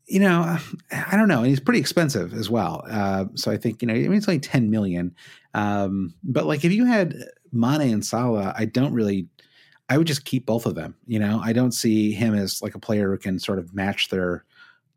you 0.06 0.20
know, 0.20 0.58
I 0.92 1.18
don't 1.18 1.28
know. 1.28 1.40
And 1.40 1.48
he's 1.48 1.60
pretty 1.60 1.80
expensive 1.80 2.34
as 2.34 2.50
well. 2.50 2.86
Uh, 2.90 3.26
so 3.36 3.52
I 3.52 3.58
think 3.58 3.82
you 3.82 3.88
know, 3.88 3.94
I 3.94 3.98
mean, 3.98 4.13
it's 4.13 4.28
only 4.28 4.40
ten 4.40 4.70
million. 4.70 5.13
Um, 5.54 6.13
but 6.24 6.46
like, 6.46 6.63
if 6.63 6.72
you 6.72 6.86
had 6.86 7.16
Mane 7.52 7.82
and 7.82 8.06
Salah, 8.06 8.54
I 8.56 8.66
don't 8.66 8.94
really 8.94 9.28
I 9.90 9.98
would 9.98 10.08
just 10.08 10.26
keep 10.26 10.46
both 10.46 10.66
of 10.66 10.76
them. 10.76 10.96
You 11.06 11.20
know, 11.20 11.40
I 11.44 11.54
don't 11.54 11.72
see 11.72 12.12
him 12.12 12.36
as 12.36 12.62
like 12.62 12.76
a 12.76 12.80
player 12.80 13.12
who 13.12 13.18
can 13.18 13.40
sort 13.40 13.60
of 13.60 13.74
match 13.74 14.10
their 14.10 14.44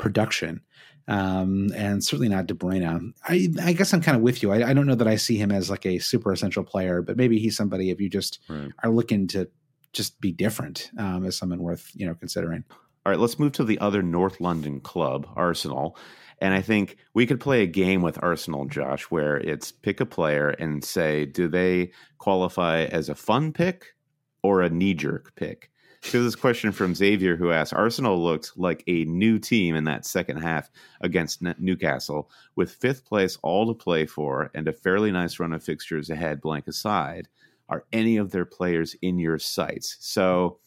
production. 0.01 0.63
Um, 1.07 1.71
and 1.75 2.03
certainly 2.05 2.29
not 2.29 2.47
De 2.47 2.55
Bruyne. 2.55 3.13
I, 3.25 3.49
I 3.63 3.73
guess 3.73 3.93
I'm 3.93 4.01
kind 4.01 4.17
of 4.17 4.23
with 4.23 4.43
you. 4.43 4.53
I, 4.53 4.71
I, 4.71 4.73
don't 4.73 4.87
know 4.87 4.95
that 4.95 5.09
I 5.09 5.17
see 5.17 5.37
him 5.37 5.51
as 5.51 5.69
like 5.69 5.85
a 5.85 5.99
super 5.99 6.33
essential 6.33 6.63
player, 6.63 7.03
but 7.03 7.17
maybe 7.17 7.39
he's 7.39 7.57
somebody 7.57 7.91
if 7.91 8.01
you 8.01 8.09
just 8.09 8.39
right. 8.49 8.71
are 8.85 8.91
looking 8.91 9.27
to 9.29 9.49
just 9.93 10.21
be 10.21 10.31
different 10.31 10.91
um, 10.99 11.25
as 11.27 11.37
someone 11.37 11.61
worth 11.61 11.91
you 11.95 12.07
know 12.07 12.15
considering. 12.15 12.65
All 13.05 13.11
right, 13.11 13.19
let's 13.19 13.39
move 13.39 13.53
to 13.53 13.65
the 13.65 13.79
other 13.81 14.03
North 14.03 14.41
London 14.41 14.81
club, 14.81 15.27
Arsenal. 15.35 15.97
And 16.41 16.55
I 16.55 16.63
think 16.63 16.97
we 17.13 17.27
could 17.27 17.41
play 17.41 17.63
a 17.63 17.67
game 17.67 18.03
with 18.03 18.23
Arsenal, 18.23 18.67
Josh, 18.67 19.05
where 19.05 19.37
it's 19.39 19.73
pick 19.73 20.01
a 20.01 20.07
player 20.07 20.51
and 20.51 20.85
say, 20.85 21.27
do 21.27 21.49
they 21.49 21.93
qualify 22.19 22.85
as 22.85 23.09
a 23.09 23.15
fun 23.15 23.53
pick 23.53 23.95
or 24.43 24.63
a 24.63 24.71
knee 24.71 24.95
jerk 24.95 25.35
pick? 25.35 25.70
Here's 26.03 26.25
this 26.25 26.35
question 26.35 26.73
from 26.73 26.95
Xavier 26.95 27.37
who 27.37 27.53
asks 27.53 27.75
Arsenal 27.75 28.23
looked 28.23 28.53
like 28.57 28.83
a 28.87 29.05
new 29.05 29.39
team 29.39 29.75
in 29.75 29.85
that 29.85 30.07
second 30.07 30.39
half 30.39 30.71
against 31.03 31.43
Newcastle, 31.59 32.31
with 32.57 32.73
fifth 32.73 33.05
place 33.05 33.37
all 33.43 33.67
to 33.67 33.75
play 33.75 34.07
for 34.07 34.51
and 34.55 34.67
a 34.67 34.73
fairly 34.73 35.13
nice 35.13 35.39
run 35.39 35.53
of 35.53 35.63
fixtures 35.63 36.09
ahead, 36.09 36.41
blank 36.41 36.67
aside. 36.69 37.29
Are 37.69 37.85
any 37.93 38.17
of 38.17 38.31
their 38.31 38.47
players 38.47 38.97
in 39.03 39.19
your 39.19 39.39
sights? 39.39 39.97
So, 40.01 40.59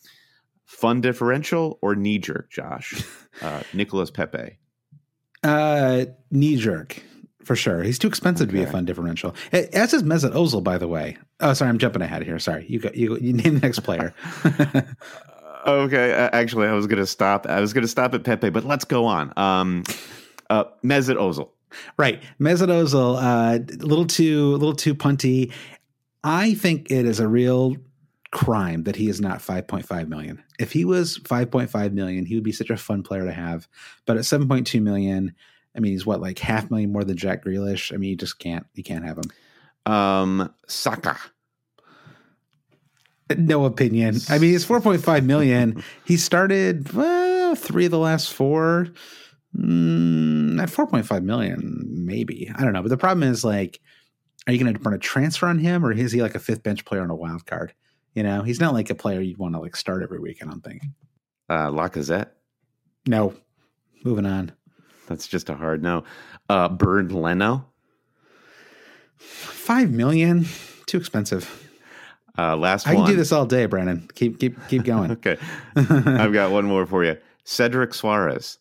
fun 0.66 1.01
differential 1.01 1.80
or 1.82 1.95
knee 1.95 2.20
jerk, 2.20 2.49
Josh? 2.49 3.03
Uh, 3.41 3.64
Nicholas 3.74 4.12
Pepe. 4.12 4.60
Uh, 5.41 6.05
knee 6.30 6.55
jerk 6.55 7.01
for 7.43 7.55
sure. 7.55 7.84
He's 7.84 7.99
too 7.99 8.07
expensive 8.07 8.49
okay. 8.49 8.57
to 8.57 8.64
be 8.64 8.70
a 8.70 8.72
fun 8.72 8.86
differential. 8.86 9.36
As 9.51 9.93
is 9.93 10.03
Mesut 10.03 10.34
Ozil, 10.34 10.64
by 10.64 10.78
the 10.78 10.88
way. 10.88 11.18
Oh, 11.39 11.53
sorry, 11.53 11.70
I'm 11.70 11.78
jumping 11.78 12.01
ahead 12.01 12.24
here. 12.24 12.39
Sorry, 12.39 12.66
you 12.68 12.80
go, 12.80 12.89
you 12.93 13.18
you 13.18 13.34
name 13.34 13.55
the 13.55 13.60
next 13.60 13.80
player. 13.80 14.14
okay, 15.66 16.11
actually, 16.11 16.68
I 16.68 16.74
was 16.74 16.88
going 16.88 16.99
to 16.99 17.05
stop. 17.05 17.45
I 17.47 17.59
was 17.59 17.74
going 17.74 17.84
to 17.84 17.88
stop 17.88 18.14
at 18.14 18.24
Pepe, 18.24 18.49
but 18.49 18.66
let's 18.66 18.86
go 18.86 19.05
on. 19.05 19.34
Um, 19.38 19.84
uh, 20.49 20.66
Mesut 20.84 21.18
Ozil. 21.18 21.49
Right, 21.97 22.22
Mesut 22.39 22.68
Ozil. 22.68 23.18
Uh, 23.18 23.59
a 23.59 23.86
little 23.86 24.05
too, 24.05 24.51
a 24.51 24.57
little 24.57 24.76
too 24.76 24.95
punty. 24.95 25.51
I 26.24 26.53
think 26.53 26.91
it 26.91 27.05
is 27.05 27.20
a 27.20 27.28
real 27.28 27.76
crime 28.32 28.84
that 28.84 28.95
he 28.95 29.09
is 29.09 29.22
not 29.22 29.39
5.5 29.39 30.07
million. 30.07 30.43
If 30.59 30.72
he 30.72 30.86
was 30.86 31.20
5.5 31.20 31.91
million, 31.93 32.26
he 32.26 32.36
would 32.36 32.43
be 32.43 32.51
such 32.51 32.70
a 32.70 32.78
fun 32.78 33.03
player 33.03 33.26
to 33.26 33.32
have. 33.32 33.68
But 34.05 34.18
at 34.18 34.24
7.2 34.24 34.82
million, 34.82 35.34
I 35.76 35.80
mean, 35.80 35.93
he's 35.93 36.05
what 36.05 36.22
like 36.22 36.39
half 36.39 36.70
million 36.70 36.91
more 36.91 37.03
than 37.03 37.18
Jack 37.18 37.43
Grealish. 37.43 37.93
I 37.93 37.97
mean, 37.97 38.11
you 38.11 38.16
just 38.16 38.39
can't 38.39 38.66
you 38.74 38.84
can't 38.84 39.05
have 39.05 39.18
him. 39.18 39.91
Um, 39.91 40.53
Saka. 40.68 41.18
No 43.39 43.65
opinion. 43.65 44.17
I 44.29 44.38
mean, 44.38 44.55
it's 44.55 44.65
4.5 44.65 45.25
million. 45.25 45.84
he 46.05 46.17
started 46.17 46.91
well, 46.93 47.55
three 47.55 47.86
of 47.86 47.91
the 47.91 47.99
last 47.99 48.34
four. 48.34 48.88
Mm, 49.57 50.61
at 50.61 50.69
4.5 50.69 51.23
million, 51.23 51.84
maybe. 51.88 52.51
I 52.55 52.63
don't 52.63 52.73
know. 52.73 52.81
But 52.81 52.89
the 52.89 52.97
problem 52.97 53.29
is 53.29 53.43
like, 53.43 53.79
are 54.47 54.53
you 54.53 54.59
going 54.61 54.73
to 54.73 54.79
run 54.79 54.93
a 54.93 54.99
transfer 54.99 55.47
on 55.47 55.59
him, 55.59 55.86
or 55.86 55.91
is 55.91 56.11
he 56.11 56.21
like 56.21 56.36
a 56.36 56.39
fifth 56.39 56.63
bench 56.63 56.86
player 56.86 57.01
on 57.01 57.09
a 57.09 57.15
wild 57.15 57.45
card? 57.45 57.73
You 58.15 58.23
know, 58.23 58.41
he's 58.43 58.59
not 58.59 58.73
like 58.73 58.89
a 58.89 58.95
player 58.95 59.21
you'd 59.21 59.38
want 59.38 59.55
to 59.55 59.59
like 59.59 59.75
start 59.75 60.03
every 60.03 60.19
week. 60.19 60.39
I 60.41 60.45
don't 60.45 60.63
think. 60.63 60.84
Uh, 61.49 61.69
Lacazette. 61.69 62.29
No. 63.07 63.34
Moving 64.03 64.25
on. 64.25 64.51
That's 65.07 65.27
just 65.27 65.49
a 65.49 65.55
hard 65.55 65.81
no. 65.84 66.03
Uh, 66.49 66.69
Bernd 66.69 67.11
Leno. 67.11 67.65
Five 69.17 69.91
million, 69.91 70.45
too 70.86 70.97
expensive. 70.97 71.62
Uh, 72.38 72.55
last 72.55 72.86
one. 72.86 72.95
I 72.95 72.97
one. 72.97 73.05
can 73.05 73.13
do 73.13 73.17
this 73.17 73.31
all 73.31 73.45
day, 73.45 73.65
Brandon. 73.67 74.09
Keep 74.15 74.39
keep 74.39 74.57
keep 74.67 74.84
going. 74.84 75.11
okay, 75.25 75.38
I've 75.75 76.34
got 76.34 76.51
one 76.51 76.65
more 76.65 76.86
for 76.86 77.03
you. 77.03 77.17
Cedric 77.43 77.91
Soares. 77.91 78.57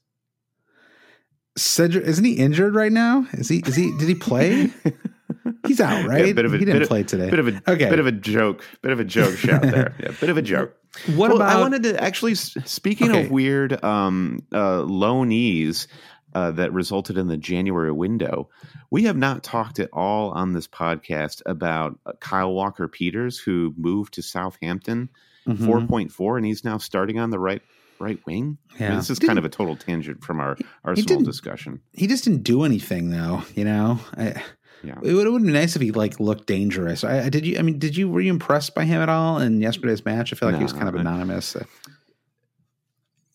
Cedric 1.56 2.04
isn't 2.04 2.24
he 2.24 2.34
injured 2.34 2.74
right 2.74 2.92
now? 2.92 3.26
Is 3.32 3.48
he? 3.48 3.58
Is 3.58 3.76
he? 3.76 3.96
Did 3.98 4.08
he 4.08 4.14
play? 4.14 4.70
He's 5.66 5.80
out, 5.80 6.06
right? 6.06 6.26
Yeah, 6.26 6.32
bit 6.32 6.44
of 6.44 6.54
a, 6.54 6.58
he 6.58 6.64
didn't 6.64 6.86
play 6.86 7.02
today. 7.02 7.30
Bit 7.30 7.38
of 7.38 7.48
a 7.48 7.62
okay. 7.68 7.88
Bit 7.88 7.98
of 7.98 8.06
a 8.06 8.12
joke. 8.12 8.64
Bit 8.82 8.92
of 8.92 9.00
a 9.00 9.04
joke 9.04 9.36
shout 9.36 9.62
there. 9.62 9.94
Yeah, 10.00 10.12
bit 10.20 10.28
of 10.28 10.36
a 10.36 10.42
joke. 10.42 10.76
What 11.14 11.30
well, 11.30 11.36
about? 11.36 11.56
I 11.56 11.60
wanted 11.60 11.82
to 11.84 12.02
actually. 12.02 12.34
Speaking 12.34 13.10
okay. 13.10 13.24
of 13.24 13.30
weird 13.30 13.82
um, 13.84 14.44
uh, 14.52 14.82
loanees, 14.82 15.86
uh, 16.34 16.50
that 16.52 16.72
resulted 16.72 17.18
in 17.18 17.28
the 17.28 17.36
January 17.36 17.92
window. 17.92 18.48
We 18.90 19.04
have 19.04 19.16
not 19.16 19.42
talked 19.42 19.78
at 19.78 19.90
all 19.92 20.30
on 20.30 20.52
this 20.52 20.66
podcast 20.66 21.42
about 21.46 21.98
uh, 22.06 22.12
Kyle 22.20 22.52
Walker 22.52 22.88
Peters, 22.88 23.38
who 23.38 23.74
moved 23.76 24.14
to 24.14 24.22
Southampton, 24.22 25.10
mm-hmm. 25.46 25.68
4.4, 25.68 26.36
and 26.36 26.46
he's 26.46 26.64
now 26.64 26.78
starting 26.78 27.18
on 27.18 27.30
the 27.30 27.38
right 27.38 27.62
right 27.98 28.18
wing. 28.26 28.58
Yeah. 28.78 28.86
I 28.86 28.88
mean, 28.90 28.98
this 28.98 29.10
is 29.10 29.18
kind 29.18 29.38
of 29.38 29.44
a 29.44 29.48
total 29.48 29.76
tangent 29.76 30.24
from 30.24 30.40
our 30.40 30.56
Arsenal 30.84 31.22
discussion. 31.22 31.80
He 31.92 32.06
just 32.08 32.24
didn't 32.24 32.42
do 32.42 32.64
anything, 32.64 33.10
though. 33.10 33.42
You 33.54 33.64
know, 33.64 34.00
I, 34.16 34.42
yeah. 34.82 34.98
It 35.02 35.14
would, 35.14 35.26
it 35.26 35.30
would 35.30 35.44
be 35.44 35.52
nice 35.52 35.76
if 35.76 35.82
he 35.82 35.92
like 35.92 36.18
looked 36.18 36.46
dangerous. 36.46 37.04
I, 37.04 37.28
did 37.28 37.46
you? 37.46 37.58
I 37.58 37.62
mean, 37.62 37.78
did 37.78 37.96
you? 37.96 38.08
Were 38.08 38.20
you 38.20 38.32
impressed 38.32 38.74
by 38.74 38.84
him 38.84 39.00
at 39.00 39.08
all 39.08 39.38
in 39.38 39.60
yesterday's 39.60 40.04
match? 40.04 40.32
I 40.32 40.36
feel 40.36 40.48
like 40.48 40.54
no, 40.54 40.58
he 40.58 40.64
was 40.64 40.72
kind 40.72 40.88
of 40.88 40.94
anonymous. 40.96 41.56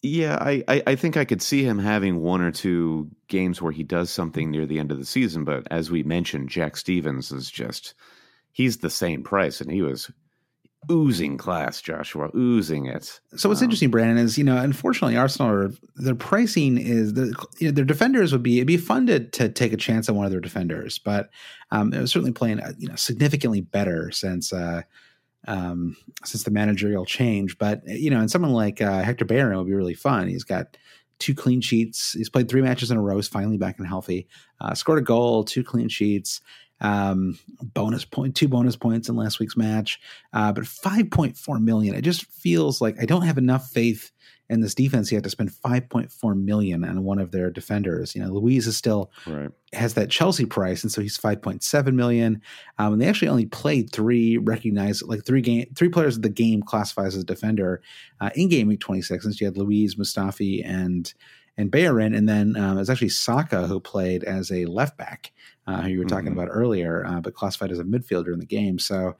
Yeah, 0.01 0.37
I, 0.39 0.63
I, 0.67 0.83
I, 0.87 0.95
think 0.95 1.17
I 1.17 1.25
could 1.25 1.41
see 1.41 1.63
him 1.63 1.79
having 1.79 2.19
one 2.19 2.41
or 2.41 2.51
two 2.51 3.09
games 3.27 3.61
where 3.61 3.71
he 3.71 3.83
does 3.83 4.11
something 4.11 4.51
near 4.51 4.65
the 4.65 4.79
end 4.79 4.91
of 4.91 4.99
the 4.99 5.05
season. 5.05 5.43
But 5.43 5.67
as 5.71 5.89
we 5.89 6.03
mentioned, 6.03 6.49
Jack 6.49 6.77
Stephens 6.77 7.31
is 7.31 7.49
just, 7.49 7.95
he's 8.51 8.77
the 8.77 8.91
same 8.91 9.23
price. 9.23 9.59
And 9.59 9.71
he 9.71 9.81
was 9.81 10.11
oozing 10.91 11.37
class, 11.37 11.81
Joshua, 11.81 12.29
oozing 12.35 12.85
it. 12.85 13.19
So 13.35 13.49
what's 13.49 13.61
um, 13.61 13.65
interesting, 13.65 13.89
Brandon, 13.89 14.23
is, 14.23 14.37
you 14.37 14.43
know, 14.43 14.57
unfortunately, 14.57 15.17
Arsenal, 15.17 15.51
are, 15.51 15.71
their 15.95 16.15
pricing 16.15 16.77
is, 16.77 17.13
the, 17.13 17.33
you 17.57 17.67
know, 17.67 17.71
their 17.71 17.83
defenders 17.83 18.31
would 18.31 18.43
be, 18.43 18.57
it'd 18.57 18.67
be 18.67 18.77
fun 18.77 19.07
to, 19.07 19.19
to 19.31 19.49
take 19.49 19.73
a 19.73 19.77
chance 19.77 20.07
on 20.07 20.15
one 20.15 20.25
of 20.25 20.31
their 20.31 20.39
defenders. 20.39 20.99
But 20.99 21.29
um, 21.71 21.91
it 21.91 21.99
was 21.99 22.11
certainly 22.11 22.33
playing, 22.33 22.59
uh, 22.59 22.73
you 22.77 22.87
know, 22.87 22.95
significantly 22.95 23.61
better 23.61 24.11
since, 24.11 24.53
uh, 24.53 24.83
um, 25.47 25.95
since 26.23 26.43
the 26.43 26.51
managerial 26.51 27.05
change. 27.05 27.57
But 27.57 27.81
you 27.87 28.09
know, 28.09 28.19
and 28.19 28.29
someone 28.29 28.53
like 28.53 28.81
uh, 28.81 29.01
Hector 29.01 29.25
Bellerin 29.25 29.57
would 29.57 29.67
be 29.67 29.73
really 29.73 29.93
fun. 29.93 30.27
He's 30.27 30.43
got 30.43 30.77
two 31.19 31.33
clean 31.33 31.61
sheets. 31.61 32.13
He's 32.13 32.29
played 32.29 32.49
three 32.49 32.61
matches 32.61 32.91
in 32.91 32.97
a 32.97 33.01
row. 33.01 33.15
He's 33.15 33.27
finally 33.27 33.57
back 33.57 33.79
and 33.79 33.87
healthy. 33.87 34.27
Uh, 34.61 34.73
scored 34.73 34.99
a 34.99 35.03
goal, 35.03 35.43
two 35.43 35.63
clean 35.63 35.89
sheets. 35.89 36.41
Um, 36.79 37.39
bonus 37.61 38.05
point, 38.05 38.35
two 38.35 38.47
bonus 38.47 38.75
points 38.75 39.09
in 39.09 39.15
last 39.15 39.39
week's 39.39 39.57
match. 39.57 39.99
Uh, 40.33 40.51
but 40.51 40.63
5.4 40.63 41.61
million. 41.61 41.95
It 41.95 42.01
just 42.01 42.25
feels 42.25 42.81
like 42.81 42.95
I 43.01 43.05
don't 43.05 43.23
have 43.23 43.37
enough 43.37 43.69
faith 43.69 44.11
in 44.49 44.61
this 44.61 44.75
defense, 44.75 45.09
have 45.09 45.23
to 45.23 45.29
spend 45.29 45.51
5.4 45.51 46.41
million 46.41 46.85
on 46.85 47.03
one 47.03 47.19
of 47.19 47.31
their 47.31 47.49
defenders. 47.49 48.15
You 48.15 48.23
know, 48.23 48.31
Luiz 48.31 48.65
is 48.65 48.77
still 48.77 49.11
right. 49.25 49.49
has 49.73 49.95
that 49.95 50.09
Chelsea 50.09 50.45
price, 50.45 50.83
and 50.83 50.91
so 50.91 51.01
he's 51.01 51.17
5.7 51.17 51.93
million. 51.93 52.41
Um, 52.77 52.93
and 52.93 53.01
they 53.01 53.07
actually 53.07 53.27
only 53.27 53.45
played 53.45 53.91
three 53.91 54.37
recognized, 54.37 55.03
like 55.03 55.25
three 55.25 55.41
game, 55.41 55.67
three 55.75 55.89
players 55.89 56.15
of 56.15 56.21
the 56.21 56.29
game 56.29 56.63
classifies 56.63 57.15
as 57.15 57.23
a 57.23 57.25
defender 57.25 57.81
uh, 58.21 58.29
in 58.35 58.47
game 58.47 58.67
week 58.67 58.79
26. 58.79 59.25
And 59.25 59.33
so 59.33 59.37
you 59.41 59.47
had 59.47 59.57
Luiz, 59.57 59.95
Mustafi, 59.95 60.65
and 60.65 61.13
and 61.59 61.71
Bellerin, 61.71 62.13
and 62.13 62.29
then 62.29 62.55
um, 62.55 62.77
it 62.77 62.81
was 62.81 62.89
actually 62.89 63.09
Saka 63.09 63.65
who 63.65 63.79
played 63.79 64.23
as 64.23 64.51
a 64.51 64.65
left 64.65 64.95
back, 64.95 65.31
uh, 65.67 65.81
who 65.81 65.89
you 65.89 65.99
were 65.99 66.05
talking 66.05 66.29
mm-hmm. 66.29 66.39
about 66.39 66.49
earlier, 66.51 67.05
uh, 67.05 67.21
but 67.21 67.35
classified 67.35 67.71
as 67.71 67.79
a 67.79 67.83
midfielder 67.83 68.33
in 68.33 68.39
the 68.39 68.45
game. 68.45 68.79
So 68.79 69.15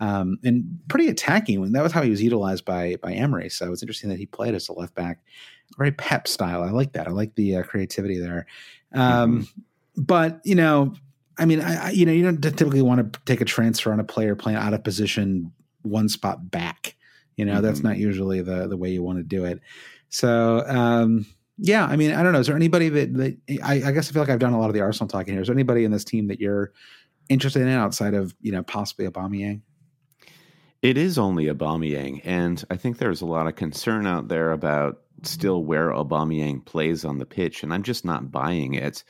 um, 0.00 0.38
and 0.44 0.78
pretty 0.88 1.08
attacking. 1.08 1.72
That 1.72 1.82
was 1.82 1.92
how 1.92 2.02
he 2.02 2.10
was 2.10 2.22
utilized 2.22 2.64
by 2.64 2.96
by 3.02 3.12
Emery. 3.12 3.48
So 3.48 3.72
it's 3.72 3.82
interesting 3.82 4.10
that 4.10 4.18
he 4.18 4.26
played 4.26 4.54
as 4.54 4.68
a 4.68 4.72
left 4.72 4.94
back, 4.94 5.20
very 5.76 5.92
Pep 5.92 6.28
style. 6.28 6.62
I 6.62 6.70
like 6.70 6.92
that. 6.92 7.08
I 7.08 7.10
like 7.10 7.34
the 7.34 7.56
uh, 7.56 7.62
creativity 7.62 8.18
there. 8.18 8.46
Um, 8.92 9.42
mm-hmm. 9.42 10.02
But 10.02 10.40
you 10.44 10.54
know, 10.54 10.94
I 11.36 11.46
mean, 11.46 11.60
I, 11.60 11.88
I, 11.88 11.90
you 11.90 12.06
know, 12.06 12.12
you 12.12 12.22
don't 12.22 12.40
typically 12.40 12.82
want 12.82 13.12
to 13.12 13.20
take 13.24 13.40
a 13.40 13.44
transfer 13.44 13.92
on 13.92 13.98
a 13.98 14.04
player 14.04 14.36
playing 14.36 14.58
out 14.58 14.74
of 14.74 14.84
position, 14.84 15.52
one 15.82 16.08
spot 16.08 16.50
back. 16.50 16.94
You 17.36 17.44
know, 17.44 17.54
mm-hmm. 17.54 17.62
that's 17.62 17.82
not 17.82 17.98
usually 17.98 18.40
the 18.40 18.68
the 18.68 18.76
way 18.76 18.90
you 18.90 19.02
want 19.02 19.18
to 19.18 19.24
do 19.24 19.44
it. 19.44 19.60
So. 20.10 20.64
Um, 20.66 21.26
yeah, 21.58 21.84
I 21.84 21.96
mean, 21.96 22.12
I 22.12 22.22
don't 22.22 22.32
know. 22.32 22.38
Is 22.38 22.46
there 22.46 22.56
anybody 22.56 22.88
that, 22.88 23.14
that 23.14 23.36
I, 23.62 23.82
I 23.86 23.92
guess 23.92 24.08
I 24.08 24.12
feel 24.12 24.22
like 24.22 24.30
I've 24.30 24.38
done 24.38 24.52
a 24.52 24.60
lot 24.60 24.68
of 24.68 24.74
the 24.74 24.80
Arsenal 24.80 25.08
talking 25.08 25.34
here. 25.34 25.42
Is 25.42 25.48
there 25.48 25.56
anybody 25.56 25.84
in 25.84 25.90
this 25.90 26.04
team 26.04 26.28
that 26.28 26.40
you're 26.40 26.72
interested 27.28 27.62
in 27.62 27.68
outside 27.68 28.14
of 28.14 28.34
you 28.40 28.52
know 28.52 28.62
possibly 28.62 29.06
Aubameyang? 29.06 29.62
It 30.80 30.96
is 30.96 31.18
only 31.18 31.46
Aubameyang, 31.46 32.20
and 32.24 32.64
I 32.70 32.76
think 32.76 32.98
there's 32.98 33.20
a 33.20 33.26
lot 33.26 33.48
of 33.48 33.56
concern 33.56 34.06
out 34.06 34.28
there 34.28 34.52
about 34.52 35.00
still 35.24 35.64
where 35.64 35.90
Aubameyang 35.90 36.64
plays 36.64 37.04
on 37.04 37.18
the 37.18 37.26
pitch, 37.26 37.64
and 37.64 37.74
I'm 37.74 37.82
just 37.82 38.04
not 38.04 38.30
buying 38.30 38.74
it. 38.74 39.02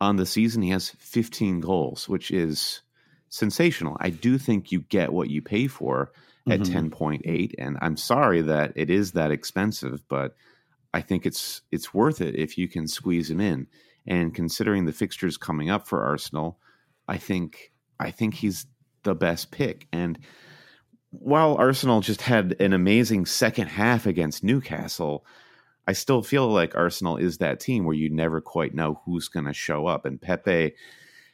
On 0.00 0.16
the 0.16 0.26
season, 0.26 0.62
he 0.62 0.70
has 0.70 0.90
15 0.90 1.60
goals, 1.60 2.08
which 2.08 2.30
is 2.30 2.80
sensational. 3.28 3.96
I 4.00 4.10
do 4.10 4.38
think 4.38 4.72
you 4.72 4.80
get 4.80 5.12
what 5.12 5.28
you 5.28 5.42
pay 5.42 5.66
for 5.66 6.12
at 6.48 6.60
mm-hmm. 6.60 6.88
10.8, 6.88 7.54
and 7.58 7.76
I'm 7.82 7.98
sorry 7.98 8.40
that 8.40 8.72
it 8.74 8.88
is 8.88 9.12
that 9.12 9.30
expensive, 9.30 10.02
but 10.08 10.34
I 10.94 11.00
think 11.00 11.26
it's 11.26 11.60
it's 11.72 11.92
worth 11.92 12.20
it 12.20 12.36
if 12.36 12.56
you 12.56 12.68
can 12.68 12.86
squeeze 12.86 13.28
him 13.28 13.40
in. 13.40 13.66
And 14.06 14.32
considering 14.32 14.84
the 14.84 14.92
fixtures 14.92 15.36
coming 15.36 15.68
up 15.68 15.88
for 15.88 16.04
Arsenal, 16.04 16.60
I 17.08 17.18
think 17.18 17.72
I 17.98 18.12
think 18.12 18.34
he's 18.34 18.66
the 19.02 19.14
best 19.14 19.50
pick. 19.50 19.88
And 19.92 20.18
while 21.10 21.56
Arsenal 21.56 22.00
just 22.00 22.22
had 22.22 22.56
an 22.60 22.72
amazing 22.72 23.26
second 23.26 23.68
half 23.68 24.06
against 24.06 24.44
Newcastle, 24.44 25.26
I 25.88 25.94
still 25.94 26.22
feel 26.22 26.46
like 26.48 26.76
Arsenal 26.76 27.16
is 27.16 27.38
that 27.38 27.58
team 27.58 27.84
where 27.84 27.96
you 27.96 28.08
never 28.08 28.40
quite 28.40 28.74
know 28.74 29.00
who's 29.04 29.28
going 29.28 29.46
to 29.46 29.52
show 29.52 29.86
up. 29.86 30.06
And 30.06 30.22
Pepe 30.22 30.74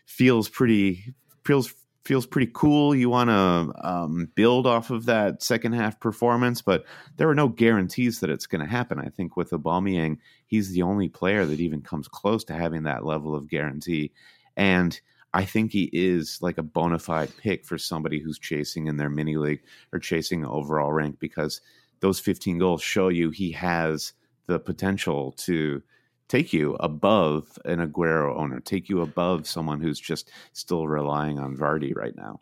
feels 0.06 0.48
pretty 0.48 1.14
feels 1.44 1.74
feels 2.05 2.26
pretty 2.26 2.51
cool. 2.55 2.94
You 2.94 3.11
want 3.11 3.30
to 3.30 3.88
um, 3.88 4.28
build 4.34 4.66
off 4.66 4.90
of 4.90 5.07
that 5.07 5.42
second 5.42 5.72
half 5.72 6.01
performance, 6.01 6.62
but 6.62 6.84
there 7.16 7.28
are 7.28 7.34
no 7.34 7.48
guarantees 7.48 8.20
that 8.20 8.30
it's 8.30 8.46
going 8.46 8.64
to 8.64 8.70
happen. 8.70 8.98
I 8.98 9.09
think 9.09 9.36
with 9.36 9.51
Aubameyang, 9.51 10.18
he's 10.46 10.70
the 10.72 10.82
only 10.82 11.09
player 11.09 11.44
that 11.44 11.61
even 11.61 11.82
comes 11.82 12.09
close 12.09 12.44
to 12.44 12.55
having 12.55 12.84
that 12.84 13.05
level 13.05 13.34
of 13.34 13.51
guarantee. 13.51 14.12
And 14.57 14.98
I 15.32 15.44
think 15.44 15.72
he 15.72 15.90
is 15.92 16.38
like 16.40 16.59
a 16.59 16.62
bona 16.62 16.98
fide 16.98 17.36
pick 17.36 17.64
for 17.64 17.78
somebody 17.78 18.18
who's 18.18 18.38
chasing 18.38 18.86
in 18.86 18.96
their 18.96 19.11
mini 19.11 19.36
league 19.36 19.62
or 19.92 19.98
chasing 19.98 20.44
overall 20.44 20.92
rank 20.92 21.20
because 21.20 21.61
those 22.01 22.18
15 22.18 22.59
goals 22.59 22.82
show 22.82 23.09
you 23.09 23.30
he 23.30 23.53
has 23.53 24.14
the 24.46 24.59
potential 24.59 25.32
to 25.32 25.82
take 26.31 26.53
you 26.53 26.76
above 26.78 27.59
an 27.64 27.81
Aguero 27.81 28.37
owner, 28.37 28.61
take 28.61 28.89
you 28.89 29.03
above 29.03 29.47
someone 29.47 29.81
who's 29.81 29.99
just 29.99 30.31
still 30.53 30.87
relying 30.87 31.39
on 31.41 31.57
Vardy 31.57 31.95
right 31.95 32.16
now. 32.16 32.39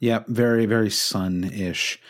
Yeah, 0.00 0.24
very, 0.26 0.66
very 0.66 0.90
Son 0.90 1.44
ish. 1.44 2.00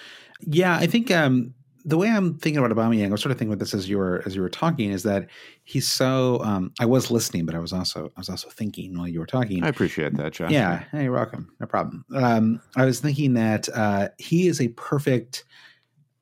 Yeah, 0.41 0.77
I 0.77 0.87
think 0.87 1.11
um, 1.11 1.55
the 1.85 1.99
way 1.99 2.09
I'm 2.09 2.39
thinking 2.39 2.63
about 2.63 2.75
Aubameyang, 2.75 3.09
I 3.09 3.11
was 3.11 3.21
sort 3.21 3.33
of 3.33 3.39
thinking 3.39 3.53
about 3.53 3.61
this 3.61 3.75
as 3.75 3.89
you 3.89 3.99
were 3.99 4.23
as 4.25 4.35
you 4.35 4.41
were 4.41 4.49
talking, 4.49 4.91
is 4.91 5.03
that 5.03 5.29
he's 5.65 5.87
so. 5.87 6.41
Um, 6.43 6.73
I 6.81 6.87
was 6.87 7.11
listening, 7.11 7.45
but 7.45 7.55
I 7.55 7.59
was 7.59 7.73
also 7.73 8.11
I 8.17 8.21
was 8.21 8.29
also 8.31 8.49
thinking 8.49 8.97
while 8.97 9.09
you 9.09 9.21
were 9.21 9.27
talking. 9.27 9.63
I 9.65 9.69
appreciate 9.69 10.15
that, 10.17 10.33
Josh. 10.33 10.51
Yeah, 10.51 10.85
hey, 10.93 11.05
you're 11.05 11.13
welcome. 11.13 11.51
No 11.61 11.67
problem. 11.67 12.05
Um, 12.15 12.61
I 12.77 12.85
was 12.85 13.01
thinking 13.01 13.35
that 13.35 13.69
uh, 13.75 14.09
he 14.19 14.49
is 14.49 14.61
a 14.61 14.69
perfect 14.69 15.45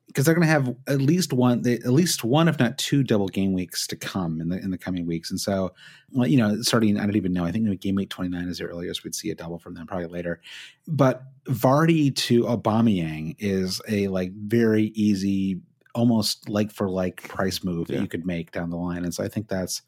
because 0.07 0.25
they're 0.25 0.33
going 0.33 0.47
to 0.47 0.51
have 0.51 0.73
at 0.87 1.01
least 1.01 1.33
one, 1.33 1.67
at 1.67 1.85
least 1.91 2.23
one, 2.23 2.47
if 2.47 2.57
not 2.57 2.77
two, 2.77 3.03
double 3.03 3.27
game 3.27 3.53
weeks 3.53 3.85
to 3.87 3.95
come 3.95 4.41
in 4.41 4.49
the 4.49 4.57
in 4.57 4.71
the 4.71 4.77
coming 4.77 5.05
weeks. 5.05 5.29
And 5.29 5.39
so, 5.39 5.73
well, 6.11 6.27
you 6.27 6.37
know, 6.37 6.61
starting, 6.61 6.97
I 6.97 7.05
don't 7.05 7.15
even 7.15 7.33
know. 7.33 7.45
I 7.45 7.51
think 7.51 7.79
game 7.81 7.95
week 7.95 8.09
twenty 8.09 8.29
nine 8.29 8.47
is 8.47 8.57
the 8.57 8.65
earliest 8.65 9.03
we'd 9.03 9.15
see 9.15 9.29
a 9.29 9.35
double 9.35 9.59
from 9.59 9.73
them, 9.73 9.85
probably 9.85 10.07
later. 10.07 10.41
But 10.87 11.23
Vardy 11.45 12.15
to 12.15 12.43
Aubameyang 12.43 13.35
is 13.37 13.81
a 13.87 14.07
like 14.07 14.31
very 14.31 14.85
easy, 14.95 15.59
almost 15.93 16.49
like 16.49 16.71
for 16.71 16.89
like 16.89 17.27
price 17.27 17.63
move 17.63 17.89
yeah. 17.89 17.97
that 17.97 18.01
you 18.01 18.07
could 18.07 18.25
make 18.25 18.51
down 18.51 18.69
the 18.69 18.77
line. 18.77 19.03
And 19.03 19.13
so 19.13 19.23
I 19.23 19.27
think 19.27 19.49
that's 19.49 19.81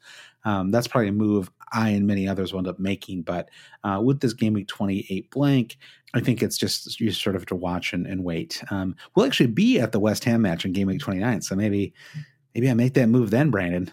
um, 0.44 0.70
that's 0.70 0.86
probably 0.86 1.08
a 1.08 1.12
move 1.12 1.50
I 1.72 1.90
and 1.90 2.06
many 2.06 2.28
others 2.28 2.52
will 2.52 2.58
end 2.58 2.68
up 2.68 2.78
making. 2.78 3.22
But 3.22 3.48
uh, 3.84 4.00
with 4.02 4.20
this 4.20 4.32
game 4.32 4.54
week 4.54 4.68
28 4.68 5.30
blank, 5.30 5.78
I 6.14 6.20
think 6.20 6.42
it's 6.42 6.58
just 6.58 7.00
you 7.00 7.10
sort 7.12 7.36
of 7.36 7.42
have 7.42 7.46
to 7.46 7.54
watch 7.54 7.92
and, 7.92 8.06
and 8.06 8.24
wait. 8.24 8.62
Um, 8.70 8.96
we'll 9.14 9.26
actually 9.26 9.48
be 9.48 9.78
at 9.78 9.92
the 9.92 10.00
West 10.00 10.24
Ham 10.24 10.42
match 10.42 10.64
in 10.64 10.72
game 10.72 10.88
week 10.88 11.00
29. 11.00 11.42
So 11.42 11.54
maybe 11.54 11.92
maybe 12.54 12.70
I 12.70 12.74
make 12.74 12.94
that 12.94 13.08
move 13.08 13.30
then, 13.30 13.50
Brandon. 13.50 13.92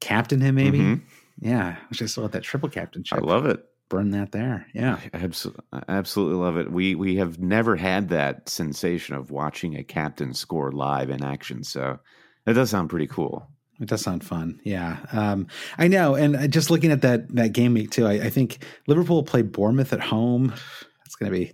Captain 0.00 0.40
him, 0.40 0.54
maybe. 0.54 0.78
Mm-hmm. 0.78 1.04
Yeah. 1.40 1.76
I 1.78 1.94
just 1.94 2.12
still 2.12 2.28
that 2.28 2.42
triple 2.42 2.68
captainship. 2.68 3.18
I 3.18 3.20
love 3.20 3.46
it. 3.46 3.64
Burn 3.88 4.10
that 4.10 4.32
there. 4.32 4.66
Yeah. 4.74 4.98
I 5.12 5.16
absolutely, 5.18 5.64
absolutely 5.88 6.36
love 6.36 6.56
it. 6.56 6.70
We 6.70 6.94
we 6.94 7.16
have 7.16 7.38
never 7.38 7.76
had 7.76 8.10
that 8.10 8.48
sensation 8.48 9.14
of 9.14 9.30
watching 9.30 9.76
a 9.76 9.84
captain 9.84 10.34
score 10.34 10.72
live 10.72 11.10
in 11.10 11.22
action. 11.22 11.64
So 11.64 11.98
that 12.44 12.54
does 12.54 12.70
sound 12.70 12.90
pretty 12.90 13.06
cool. 13.06 13.48
It 13.80 13.88
does 13.88 14.02
sound 14.02 14.24
fun. 14.24 14.60
Yeah. 14.64 14.98
Um, 15.12 15.46
I 15.78 15.88
know. 15.88 16.14
And 16.14 16.52
just 16.52 16.70
looking 16.70 16.90
at 16.90 17.02
that 17.02 17.34
that 17.36 17.52
game 17.52 17.74
week 17.74 17.90
too, 17.90 18.06
I, 18.06 18.14
I 18.14 18.30
think 18.30 18.64
Liverpool 18.86 19.22
play 19.22 19.42
Bournemouth 19.42 19.92
at 19.92 20.00
home. 20.00 20.52
It's 21.04 21.14
gonna 21.14 21.30
be 21.30 21.52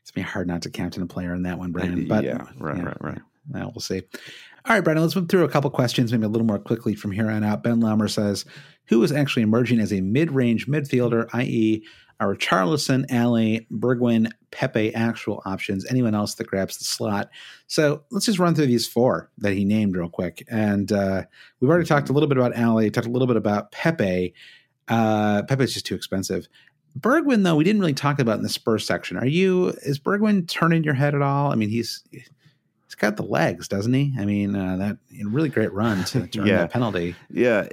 it's 0.00 0.10
gonna 0.10 0.24
be 0.24 0.30
hard 0.30 0.46
not 0.46 0.62
to 0.62 0.70
captain 0.70 1.02
a 1.02 1.06
player 1.06 1.34
in 1.34 1.42
that 1.42 1.58
one, 1.58 1.72
Brandon. 1.72 2.06
But 2.06 2.24
yeah, 2.24 2.46
right, 2.58 2.76
yeah, 2.76 2.84
right, 2.84 3.02
right. 3.02 3.20
Well, 3.50 3.72
we'll 3.74 3.80
see. 3.80 4.02
All 4.64 4.74
right, 4.74 4.84
Brandon, 4.84 5.02
let's 5.02 5.16
move 5.16 5.28
through 5.28 5.44
a 5.44 5.48
couple 5.48 5.70
questions, 5.70 6.12
maybe 6.12 6.26
a 6.26 6.28
little 6.28 6.46
more 6.46 6.58
quickly 6.58 6.94
from 6.94 7.10
here 7.10 7.30
on 7.30 7.42
out. 7.42 7.62
Ben 7.62 7.80
Laumer 7.80 8.10
says, 8.10 8.44
who 8.86 9.02
is 9.02 9.12
actually 9.12 9.42
emerging 9.42 9.80
as 9.80 9.92
a 9.92 10.02
mid-range 10.02 10.66
midfielder, 10.66 11.28
i.e., 11.32 11.82
Richarlison, 12.26 13.10
Alli, 13.10 13.66
Bergwijn, 13.70 14.30
Pepe 14.50 14.94
actual 14.94 15.42
options, 15.44 15.86
anyone 15.86 16.14
else 16.14 16.34
that 16.34 16.46
grabs 16.46 16.78
the 16.78 16.84
slot. 16.84 17.30
So 17.66 18.02
let's 18.10 18.26
just 18.26 18.38
run 18.38 18.54
through 18.54 18.66
these 18.66 18.88
four 18.88 19.30
that 19.38 19.52
he 19.52 19.64
named 19.64 19.96
real 19.96 20.08
quick. 20.08 20.44
And 20.48 20.90
uh, 20.90 21.24
we've 21.60 21.70
already 21.70 21.86
talked 21.86 22.08
a 22.08 22.12
little 22.12 22.28
bit 22.28 22.38
about 22.38 22.56
Alli, 22.56 22.90
talked 22.90 23.06
a 23.06 23.10
little 23.10 23.28
bit 23.28 23.36
about 23.36 23.70
Pepe. 23.72 24.34
Uh, 24.88 25.42
Pepe's 25.42 25.74
just 25.74 25.86
too 25.86 25.94
expensive. 25.94 26.48
Bergwijn, 26.98 27.44
though, 27.44 27.54
we 27.54 27.64
didn't 27.64 27.80
really 27.80 27.94
talk 27.94 28.18
about 28.18 28.38
in 28.38 28.42
the 28.42 28.48
Spurs 28.48 28.84
section. 28.84 29.16
Are 29.16 29.26
you, 29.26 29.68
is 29.82 30.00
Bergwijn 30.00 30.48
turning 30.48 30.82
your 30.82 30.94
head 30.94 31.14
at 31.14 31.22
all? 31.22 31.52
I 31.52 31.54
mean, 31.54 31.68
he's, 31.68 32.02
he's 32.10 32.94
got 32.96 33.16
the 33.16 33.22
legs, 33.22 33.68
doesn't 33.68 33.92
he? 33.92 34.14
I 34.18 34.24
mean, 34.24 34.56
uh, 34.56 34.76
that 34.78 34.98
really 35.24 35.50
great 35.50 35.72
run 35.72 36.04
to, 36.06 36.26
to 36.26 36.44
yeah. 36.44 36.56
that 36.58 36.70
penalty. 36.72 37.14
Yeah 37.30 37.68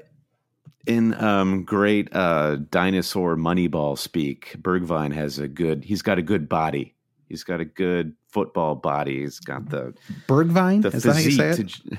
in 0.85 1.13
um, 1.15 1.63
great 1.63 2.13
uh, 2.15 2.57
dinosaur 2.69 3.35
Moneyball 3.35 3.97
speak, 3.97 4.55
Bergwijn 4.59 5.13
has 5.13 5.39
a 5.39 5.47
good. 5.47 5.83
He's 5.83 6.01
got 6.01 6.17
a 6.17 6.21
good 6.21 6.47
body. 6.49 6.95
He's 7.27 7.43
got 7.43 7.59
a 7.59 7.65
good 7.65 8.15
football 8.29 8.75
body. 8.75 9.21
He's 9.21 9.39
got 9.39 9.69
the 9.69 9.93
Bergwijn. 10.27 10.81
The 10.81 10.89
Is 10.89 11.03
that 11.03 11.13
how 11.13 11.19
you 11.19 11.31
say 11.31 11.49
it? 11.49 11.69
To, 11.69 11.97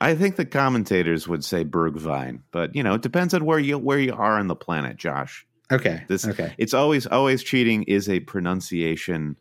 I 0.00 0.14
think 0.14 0.36
the 0.36 0.46
commentators 0.46 1.28
would 1.28 1.44
say 1.44 1.64
Bergwijn, 1.64 2.40
but 2.50 2.74
you 2.74 2.82
know, 2.82 2.94
it 2.94 3.02
depends 3.02 3.34
on 3.34 3.44
where 3.44 3.58
you 3.58 3.78
where 3.78 3.98
you 3.98 4.14
are 4.14 4.38
on 4.38 4.46
the 4.46 4.56
planet, 4.56 4.96
Josh. 4.96 5.46
Okay. 5.70 6.04
This 6.08 6.26
okay. 6.26 6.54
It's 6.58 6.74
always 6.74 7.06
always 7.06 7.42
cheating 7.42 7.84
is 7.84 8.08
a 8.08 8.20
pronunciation 8.20 9.36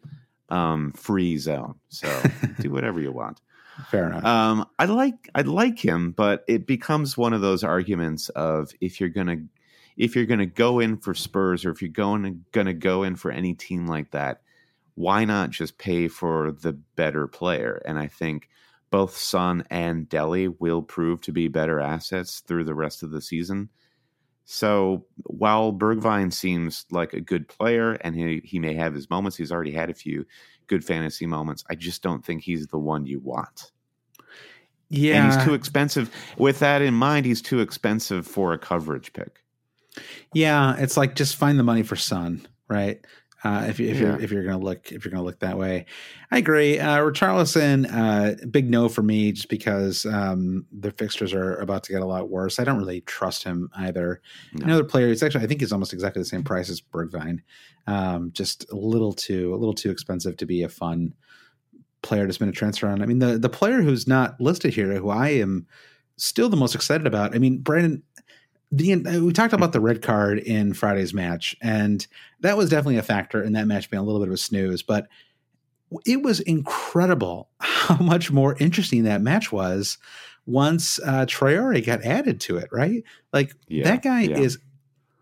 um, 0.49 0.91
free 0.93 1.37
zone. 1.37 1.75
So 1.89 2.07
do 2.59 2.71
whatever 2.71 2.99
you 2.99 3.11
want. 3.11 3.41
Fair 3.87 4.07
enough. 4.07 4.25
Um, 4.25 4.65
I 4.77 4.85
like 4.85 5.29
I 5.33 5.41
like 5.41 5.79
him, 5.79 6.11
but 6.11 6.43
it 6.47 6.67
becomes 6.67 7.17
one 7.17 7.33
of 7.33 7.41
those 7.41 7.63
arguments 7.63 8.29
of 8.29 8.71
if 8.81 8.99
you're 8.99 9.09
gonna 9.09 9.37
if 9.97 10.15
you're 10.15 10.25
gonna 10.25 10.45
go 10.45 10.79
in 10.79 10.97
for 10.97 11.13
Spurs 11.13 11.65
or 11.65 11.71
if 11.71 11.81
you're 11.81 11.89
going 11.89 12.45
gonna 12.51 12.73
go 12.73 13.03
in 13.03 13.15
for 13.15 13.31
any 13.31 13.53
team 13.53 13.87
like 13.87 14.11
that, 14.11 14.41
why 14.95 15.25
not 15.25 15.51
just 15.51 15.77
pay 15.77 16.07
for 16.07 16.51
the 16.51 16.73
better 16.95 17.27
player? 17.27 17.81
And 17.85 17.97
I 17.97 18.07
think 18.07 18.49
both 18.89 19.15
Son 19.15 19.63
and 19.69 20.09
Dele 20.09 20.47
will 20.47 20.81
prove 20.81 21.21
to 21.21 21.31
be 21.31 21.47
better 21.47 21.79
assets 21.79 22.39
through 22.39 22.63
the 22.63 22.73
rest 22.73 23.03
of 23.03 23.11
the 23.11 23.21
season. 23.21 23.69
So 24.45 25.05
while 25.25 25.71
Bergwijn 25.71 26.33
seems 26.33 26.85
like 26.89 27.13
a 27.13 27.21
good 27.21 27.47
player 27.47 27.93
and 27.93 28.15
he, 28.15 28.41
he 28.43 28.57
may 28.57 28.73
have 28.73 28.95
his 28.95 29.09
moments, 29.09 29.37
he's 29.37 29.51
already 29.51 29.73
had 29.73 29.91
a 29.91 29.93
few 29.93 30.25
good 30.69 30.85
fantasy 30.85 31.25
moments. 31.25 31.65
I 31.69 31.75
just 31.75 32.01
don't 32.01 32.23
think 32.23 32.43
he's 32.43 32.67
the 32.67 32.79
one 32.79 33.05
you 33.05 33.19
want. 33.19 33.71
Yeah. 34.89 35.15
And 35.15 35.33
he's 35.33 35.43
too 35.45 35.53
expensive. 35.53 36.09
With 36.37 36.59
that 36.59 36.81
in 36.81 36.93
mind, 36.93 37.25
he's 37.25 37.41
too 37.41 37.59
expensive 37.59 38.25
for 38.25 38.53
a 38.53 38.57
coverage 38.57 39.11
pick. 39.11 39.43
Yeah, 40.33 40.75
it's 40.77 40.95
like 40.95 41.15
just 41.15 41.35
find 41.35 41.59
the 41.59 41.63
money 41.63 41.83
for 41.83 41.95
Son, 41.95 42.47
right? 42.69 43.05
Uh, 43.43 43.65
if, 43.69 43.79
if 43.79 43.95
yeah. 43.95 44.01
you're 44.01 44.21
if 44.21 44.31
you're 44.31 44.43
gonna 44.43 44.57
look 44.57 44.91
if 44.91 45.05
you're 45.05 45.11
gonna 45.11 45.23
look 45.23 45.39
that 45.39 45.57
way, 45.57 45.85
I 46.29 46.37
agree. 46.39 46.77
Uh, 46.77 46.97
Richarlison, 46.97 47.87
uh, 47.91 48.45
big 48.47 48.69
no 48.69 48.89
for 48.89 49.01
me, 49.01 49.31
just 49.31 49.47
because 49.47 50.05
um, 50.05 50.65
the 50.71 50.91
fixtures 50.91 51.33
are 51.33 51.55
about 51.55 51.83
to 51.83 51.93
get 51.93 52.01
a 52.01 52.05
lot 52.05 52.29
worse. 52.29 52.59
I 52.59 52.65
don't 52.65 52.77
really 52.77 53.01
trust 53.01 53.43
him 53.43 53.69
either. 53.77 54.21
No. 54.53 54.65
Another 54.65 54.83
player, 54.83 55.07
it's 55.07 55.23
actually 55.23 55.45
I 55.45 55.47
think 55.47 55.61
he's 55.61 55.71
almost 55.71 55.93
exactly 55.93 56.21
the 56.21 56.27
same 56.27 56.43
price 56.43 56.69
as 56.69 56.81
Bergwijn. 56.81 57.39
Um, 57.87 58.31
just 58.33 58.69
a 58.71 58.75
little 58.75 59.13
too 59.13 59.53
a 59.53 59.57
little 59.57 59.73
too 59.73 59.89
expensive 59.89 60.35
to 60.37 60.45
be 60.45 60.63
a 60.63 60.69
fun 60.69 61.13
player 62.01 62.27
to 62.27 62.33
spend 62.33 62.49
a 62.49 62.53
transfer 62.53 62.87
on. 62.87 63.01
I 63.01 63.05
mean, 63.05 63.19
the 63.19 63.37
the 63.37 63.49
player 63.49 63.81
who's 63.81 64.07
not 64.07 64.39
listed 64.41 64.73
here, 64.73 64.93
who 64.95 65.09
I 65.09 65.29
am 65.29 65.65
still 66.17 66.49
the 66.49 66.57
most 66.57 66.75
excited 66.75 67.07
about. 67.07 67.33
I 67.33 67.39
mean, 67.39 67.59
Brandon, 67.59 68.03
the 68.71 68.95
we 69.21 69.33
talked 69.33 69.53
about 69.53 69.73
the 69.73 69.81
red 69.81 70.01
card 70.01 70.39
in 70.39 70.73
Friday's 70.73 71.13
match, 71.13 71.55
and 71.61 72.05
that 72.41 72.57
was 72.57 72.69
definitely 72.69 72.97
a 72.97 73.03
factor 73.03 73.41
in 73.43 73.53
that 73.53 73.67
match 73.67 73.89
being 73.89 74.01
a 74.01 74.03
little 74.03 74.21
bit 74.21 74.27
of 74.27 74.33
a 74.33 74.37
snooze. 74.37 74.83
But 74.83 75.07
it 76.05 76.21
was 76.21 76.39
incredible 76.39 77.49
how 77.59 77.97
much 78.03 78.31
more 78.31 78.55
interesting 78.59 79.03
that 79.03 79.21
match 79.21 79.51
was 79.51 79.97
once 80.45 80.99
uh, 80.99 81.25
Traore 81.25 81.83
got 81.83 82.03
added 82.03 82.39
to 82.41 82.57
it. 82.57 82.69
Right, 82.71 83.03
like 83.33 83.53
yeah, 83.67 83.85
that 83.85 84.03
guy 84.03 84.21
yeah. 84.21 84.37
is 84.37 84.59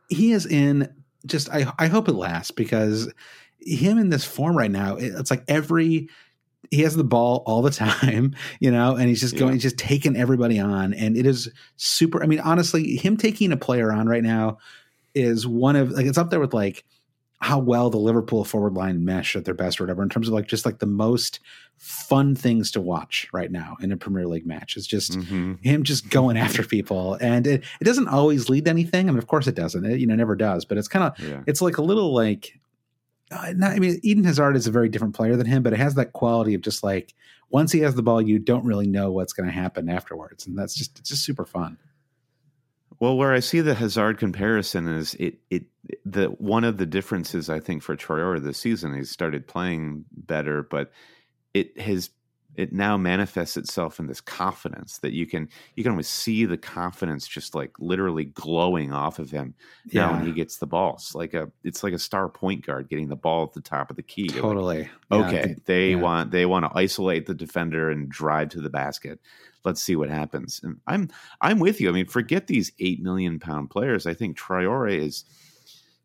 he 0.09 0.31
is 0.31 0.45
in. 0.45 0.93
Just 1.25 1.49
I 1.49 1.71
I 1.79 1.87
hope 1.87 2.07
it 2.07 2.13
lasts 2.13 2.51
because 2.51 3.11
him 3.59 3.97
in 3.97 4.09
this 4.09 4.23
form 4.23 4.57
right 4.57 4.71
now, 4.71 4.95
it's 4.97 5.31
like 5.31 5.43
every 5.47 6.09
he 6.71 6.81
has 6.81 6.95
the 6.95 7.03
ball 7.03 7.43
all 7.45 7.61
the 7.61 7.71
time, 7.71 8.35
you 8.59 8.71
know, 8.71 8.95
and 8.95 9.09
he's 9.09 9.21
just 9.21 9.37
going, 9.37 9.49
yeah. 9.49 9.53
he's 9.53 9.63
just 9.63 9.77
taking 9.77 10.15
everybody 10.15 10.59
on. 10.59 10.93
And 10.93 11.17
it 11.17 11.25
is 11.25 11.49
super. 11.75 12.23
I 12.23 12.27
mean, 12.27 12.39
honestly, 12.39 12.95
him 12.95 13.17
taking 13.17 13.51
a 13.51 13.57
player 13.57 13.91
on 13.91 14.07
right 14.07 14.23
now 14.23 14.57
is 15.13 15.47
one 15.47 15.75
of 15.75 15.91
like, 15.91 16.05
it's 16.05 16.17
up 16.17 16.29
there 16.29 16.39
with 16.39 16.53
like 16.53 16.83
how 17.39 17.59
well 17.59 17.89
the 17.89 17.97
Liverpool 17.97 18.43
forward 18.43 18.73
line 18.73 19.05
mesh 19.05 19.35
at 19.35 19.45
their 19.45 19.53
best 19.53 19.79
or 19.79 19.83
whatever, 19.83 20.01
in 20.01 20.09
terms 20.09 20.27
of 20.27 20.33
like 20.33 20.47
just 20.47 20.65
like 20.65 20.79
the 20.79 20.87
most 20.87 21.39
fun 21.77 22.33
things 22.35 22.71
to 22.71 22.81
watch 22.81 23.27
right 23.31 23.51
now 23.51 23.77
in 23.79 23.91
a 23.91 23.97
Premier 23.97 24.27
League 24.27 24.47
match. 24.47 24.75
It's 24.75 24.87
just 24.87 25.11
mm-hmm. 25.11 25.53
him 25.61 25.83
just 25.83 26.09
going 26.09 26.37
after 26.45 26.63
people. 26.63 27.13
And 27.15 27.45
it, 27.45 27.63
it 27.79 27.83
doesn't 27.83 28.07
always 28.07 28.49
lead 28.49 28.65
to 28.65 28.71
anything. 28.71 29.07
I 29.07 29.11
mean, 29.11 29.19
of 29.19 29.27
course 29.27 29.45
it 29.45 29.55
doesn't, 29.55 29.85
it, 29.85 29.99
you 29.99 30.07
know, 30.07 30.15
never 30.15 30.35
does, 30.35 30.65
but 30.65 30.79
it's 30.79 30.87
kind 30.87 31.05
of, 31.05 31.19
yeah. 31.23 31.43
it's 31.45 31.61
like 31.61 31.77
a 31.77 31.83
little 31.83 32.13
like, 32.13 32.59
uh, 33.31 33.53
not, 33.55 33.71
I 33.71 33.79
mean, 33.79 33.99
Eden 34.03 34.23
Hazard 34.23 34.55
is 34.55 34.67
a 34.67 34.71
very 34.71 34.89
different 34.89 35.15
player 35.15 35.35
than 35.35 35.47
him, 35.47 35.63
but 35.63 35.73
it 35.73 35.79
has 35.79 35.95
that 35.95 36.13
quality 36.13 36.53
of 36.53 36.61
just 36.61 36.83
like 36.83 37.13
once 37.49 37.71
he 37.71 37.79
has 37.79 37.95
the 37.95 38.03
ball, 38.03 38.21
you 38.21 38.39
don't 38.39 38.65
really 38.65 38.87
know 38.87 39.11
what's 39.11 39.33
going 39.33 39.47
to 39.47 39.53
happen 39.53 39.89
afterwards, 39.89 40.47
and 40.47 40.57
that's 40.57 40.75
just 40.75 40.99
it's 40.99 41.09
just 41.09 41.23
super 41.23 41.45
fun. 41.45 41.77
Well, 42.99 43.15
where 43.15 43.33
I 43.33 43.39
see 43.39 43.61
the 43.61 43.75
Hazard 43.75 44.17
comparison 44.17 44.87
is 44.87 45.13
it 45.15 45.39
it 45.49 45.65
the 46.05 46.27
one 46.27 46.63
of 46.63 46.77
the 46.77 46.85
differences 46.85 47.49
I 47.49 47.59
think 47.59 47.83
for 47.83 47.95
Traore 47.95 48.41
this 48.41 48.57
season 48.57 48.93
he's 48.93 49.11
started 49.11 49.47
playing 49.47 50.05
better, 50.11 50.63
but 50.63 50.91
it 51.53 51.79
has 51.79 52.09
it 52.57 52.73
now 52.73 52.97
manifests 52.97 53.55
itself 53.55 53.99
in 53.99 54.07
this 54.07 54.19
confidence 54.19 54.97
that 54.99 55.13
you 55.13 55.25
can 55.25 55.47
you 55.75 55.83
can 55.83 55.91
almost 55.91 56.11
see 56.11 56.45
the 56.45 56.57
confidence 56.57 57.27
just 57.27 57.55
like 57.55 57.71
literally 57.79 58.25
glowing 58.25 58.91
off 58.91 59.19
of 59.19 59.31
him 59.31 59.53
yeah. 59.85 60.01
now 60.01 60.13
when 60.13 60.25
he 60.25 60.31
gets 60.31 60.57
the 60.57 60.67
balls 60.67 61.07
it's 61.07 61.15
like 61.15 61.33
a 61.33 61.49
it's 61.63 61.83
like 61.83 61.93
a 61.93 61.99
star 61.99 62.27
point 62.27 62.65
guard 62.65 62.89
getting 62.89 63.07
the 63.07 63.15
ball 63.15 63.43
at 63.43 63.53
the 63.53 63.61
top 63.61 63.89
of 63.89 63.95
the 63.95 64.03
key. 64.03 64.27
Totally. 64.27 64.89
Like, 65.09 65.21
okay 65.21 65.49
yeah, 65.49 65.55
they 65.65 65.89
yeah. 65.91 65.97
want 65.97 66.31
they 66.31 66.45
want 66.45 66.65
to 66.65 66.77
isolate 66.77 67.25
the 67.25 67.33
defender 67.33 67.89
and 67.89 68.09
drive 68.09 68.49
to 68.49 68.61
the 68.61 68.69
basket. 68.69 69.19
Let's 69.63 69.81
see 69.81 69.95
what 69.95 70.09
happens. 70.09 70.59
And 70.63 70.79
i'm 70.87 71.09
i'm 71.41 71.59
with 71.59 71.79
you. 71.79 71.89
I 71.89 71.91
mean 71.93 72.07
forget 72.07 72.47
these 72.47 72.71
8 72.79 73.01
million 73.01 73.39
pound 73.39 73.69
players. 73.69 74.05
I 74.05 74.13
think 74.13 74.37
Traore 74.37 74.97
is 74.97 75.23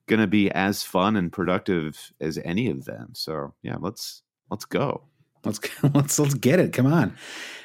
going 0.07 0.21
to 0.21 0.27
be 0.27 0.51
as 0.51 0.83
fun 0.83 1.17
and 1.17 1.33
productive 1.33 2.13
as 2.21 2.39
any 2.45 2.69
of 2.69 2.85
them. 2.85 3.11
So 3.15 3.55
yeah 3.63 3.77
let's 3.81 4.23
let's 4.51 4.65
go 4.65 5.05
Let's 5.45 5.61
let's 5.95 6.19
let's 6.19 6.35
get 6.35 6.61
it. 6.61 6.73
Come 6.73 6.87
on. 6.87 7.17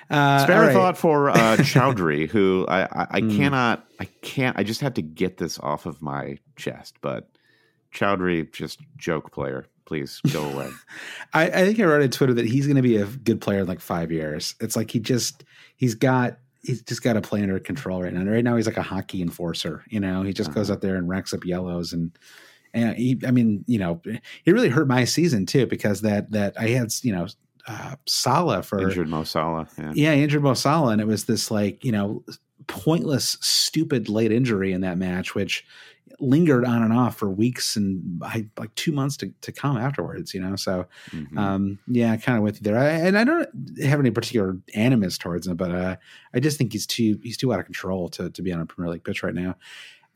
Uh, 0.09 0.39
Spare 0.39 0.61
right. 0.61 0.73
thought 0.73 0.97
for 0.97 1.29
uh, 1.29 1.35
Choudhury, 1.57 2.29
who 2.29 2.65
I, 2.69 2.83
I, 2.83 3.07
I 3.11 3.21
mm. 3.21 3.35
cannot, 3.35 3.85
I 3.99 4.05
can't, 4.05 4.57
I 4.57 4.63
just 4.63 4.79
have 4.79 4.93
to 4.93 5.01
get 5.01 5.37
this 5.37 5.59
off 5.59 5.85
of 5.85 6.01
my 6.01 6.37
chest. 6.55 6.95
But 7.01 7.29
Choudhury, 7.93 8.51
just 8.53 8.79
joke 8.95 9.31
player. 9.31 9.65
Please 9.85 10.21
go 10.31 10.45
away. 10.51 10.69
I, 11.33 11.47
I 11.47 11.65
think 11.65 11.79
I 11.79 11.83
wrote 11.83 12.01
on 12.01 12.09
Twitter 12.09 12.33
that 12.35 12.45
he's 12.45 12.67
going 12.67 12.77
to 12.77 12.81
be 12.81 12.97
a 12.97 13.05
good 13.05 13.41
player 13.41 13.59
in 13.59 13.67
like 13.67 13.81
five 13.81 14.11
years. 14.11 14.55
It's 14.61 14.75
like 14.75 14.91
he 14.91 14.99
just, 14.99 15.43
he's 15.75 15.95
got 15.95 16.37
he's 16.63 16.81
just 16.81 17.01
got 17.01 17.13
to 17.13 17.21
play 17.21 17.41
under 17.41 17.59
control 17.59 18.01
right 18.01 18.13
now. 18.13 18.21
And 18.21 18.31
right 18.31 18.43
now, 18.43 18.55
he's 18.55 18.65
like 18.65 18.77
a 18.77 18.81
hockey 18.81 19.21
enforcer. 19.21 19.83
You 19.87 19.99
know, 19.99 20.21
he 20.23 20.33
just 20.33 20.49
uh-huh. 20.49 20.59
goes 20.59 20.71
out 20.71 20.81
there 20.81 20.95
and 20.95 21.07
racks 21.09 21.33
up 21.33 21.45
yellows 21.45 21.93
and. 21.93 22.17
And 22.73 22.95
he, 22.95 23.19
I 23.25 23.31
mean, 23.31 23.63
you 23.65 23.79
know, 23.79 24.01
he 24.43 24.51
really 24.51 24.67
hurt 24.67 24.89
my 24.89 25.05
season 25.05 25.45
too 25.45 25.65
because 25.65 26.01
that 26.01 26.31
that 26.31 26.59
I 26.59 26.67
had, 26.67 26.93
you 27.01 27.13
know, 27.13 27.25
uh, 27.67 27.95
Salah 28.05 28.63
for 28.63 28.81
injured 28.81 29.09
Mo 29.09 29.23
Salah. 29.23 29.67
Yeah. 29.77 29.91
yeah, 29.93 30.13
injured 30.13 30.43
Mo 30.43 30.53
Salah, 30.53 30.91
and 30.91 31.01
it 31.01 31.07
was 31.07 31.25
this 31.25 31.51
like 31.51 31.83
you 31.83 31.91
know 31.91 32.23
pointless, 32.67 33.37
stupid 33.41 34.09
late 34.09 34.31
injury 34.31 34.73
in 34.73 34.81
that 34.81 34.97
match, 34.97 35.35
which 35.35 35.65
lingered 36.19 36.65
on 36.65 36.81
and 36.81 36.93
off 36.93 37.17
for 37.17 37.29
weeks 37.29 37.75
and 37.75 38.21
I, 38.23 38.47
like 38.57 38.73
two 38.75 38.91
months 38.91 39.17
to, 39.17 39.31
to 39.41 39.51
come 39.51 39.77
afterwards, 39.77 40.33
you 40.33 40.41
know? 40.41 40.55
So, 40.55 40.87
mm-hmm. 41.11 41.37
um, 41.37 41.79
yeah, 41.87 42.15
kind 42.17 42.37
of 42.37 42.43
with 42.43 42.55
you 42.55 42.61
there. 42.63 42.77
I, 42.79 42.89
and 42.89 43.17
I 43.17 43.23
don't 43.23 43.47
have 43.83 43.99
any 43.99 44.09
particular 44.09 44.57
animus 44.73 45.17
towards 45.17 45.47
him, 45.47 45.57
but, 45.57 45.71
uh, 45.71 45.95
I 46.33 46.39
just 46.39 46.57
think 46.57 46.73
he's 46.73 46.87
too, 46.87 47.19
he's 47.21 47.37
too 47.37 47.53
out 47.53 47.59
of 47.59 47.65
control 47.65 48.09
to, 48.09 48.31
to 48.31 48.41
be 48.41 48.51
on 48.51 48.61
a 48.61 48.65
Premier 48.65 48.91
League 48.93 49.03
pitch 49.03 49.21
right 49.21 49.35
now. 49.35 49.55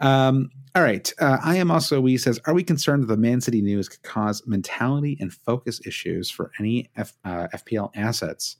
Um, 0.01 0.49
all 0.73 0.83
right. 0.83 1.11
Uh, 1.19 1.37
I 1.43 1.57
am 1.57 1.69
also, 1.69 1.99
we 1.99 2.17
says, 2.17 2.39
are 2.45 2.53
we 2.53 2.63
concerned 2.63 3.03
that 3.03 3.07
the 3.07 3.17
Man 3.17 3.41
City 3.41 3.61
news 3.61 3.89
could 3.89 4.03
cause 4.03 4.41
mentality 4.47 5.17
and 5.19 5.31
focus 5.31 5.81
issues 5.85 6.29
for 6.29 6.51
any 6.59 6.89
F, 6.95 7.13
uh, 7.25 7.47
FPL 7.53 7.91
assets? 7.95 8.57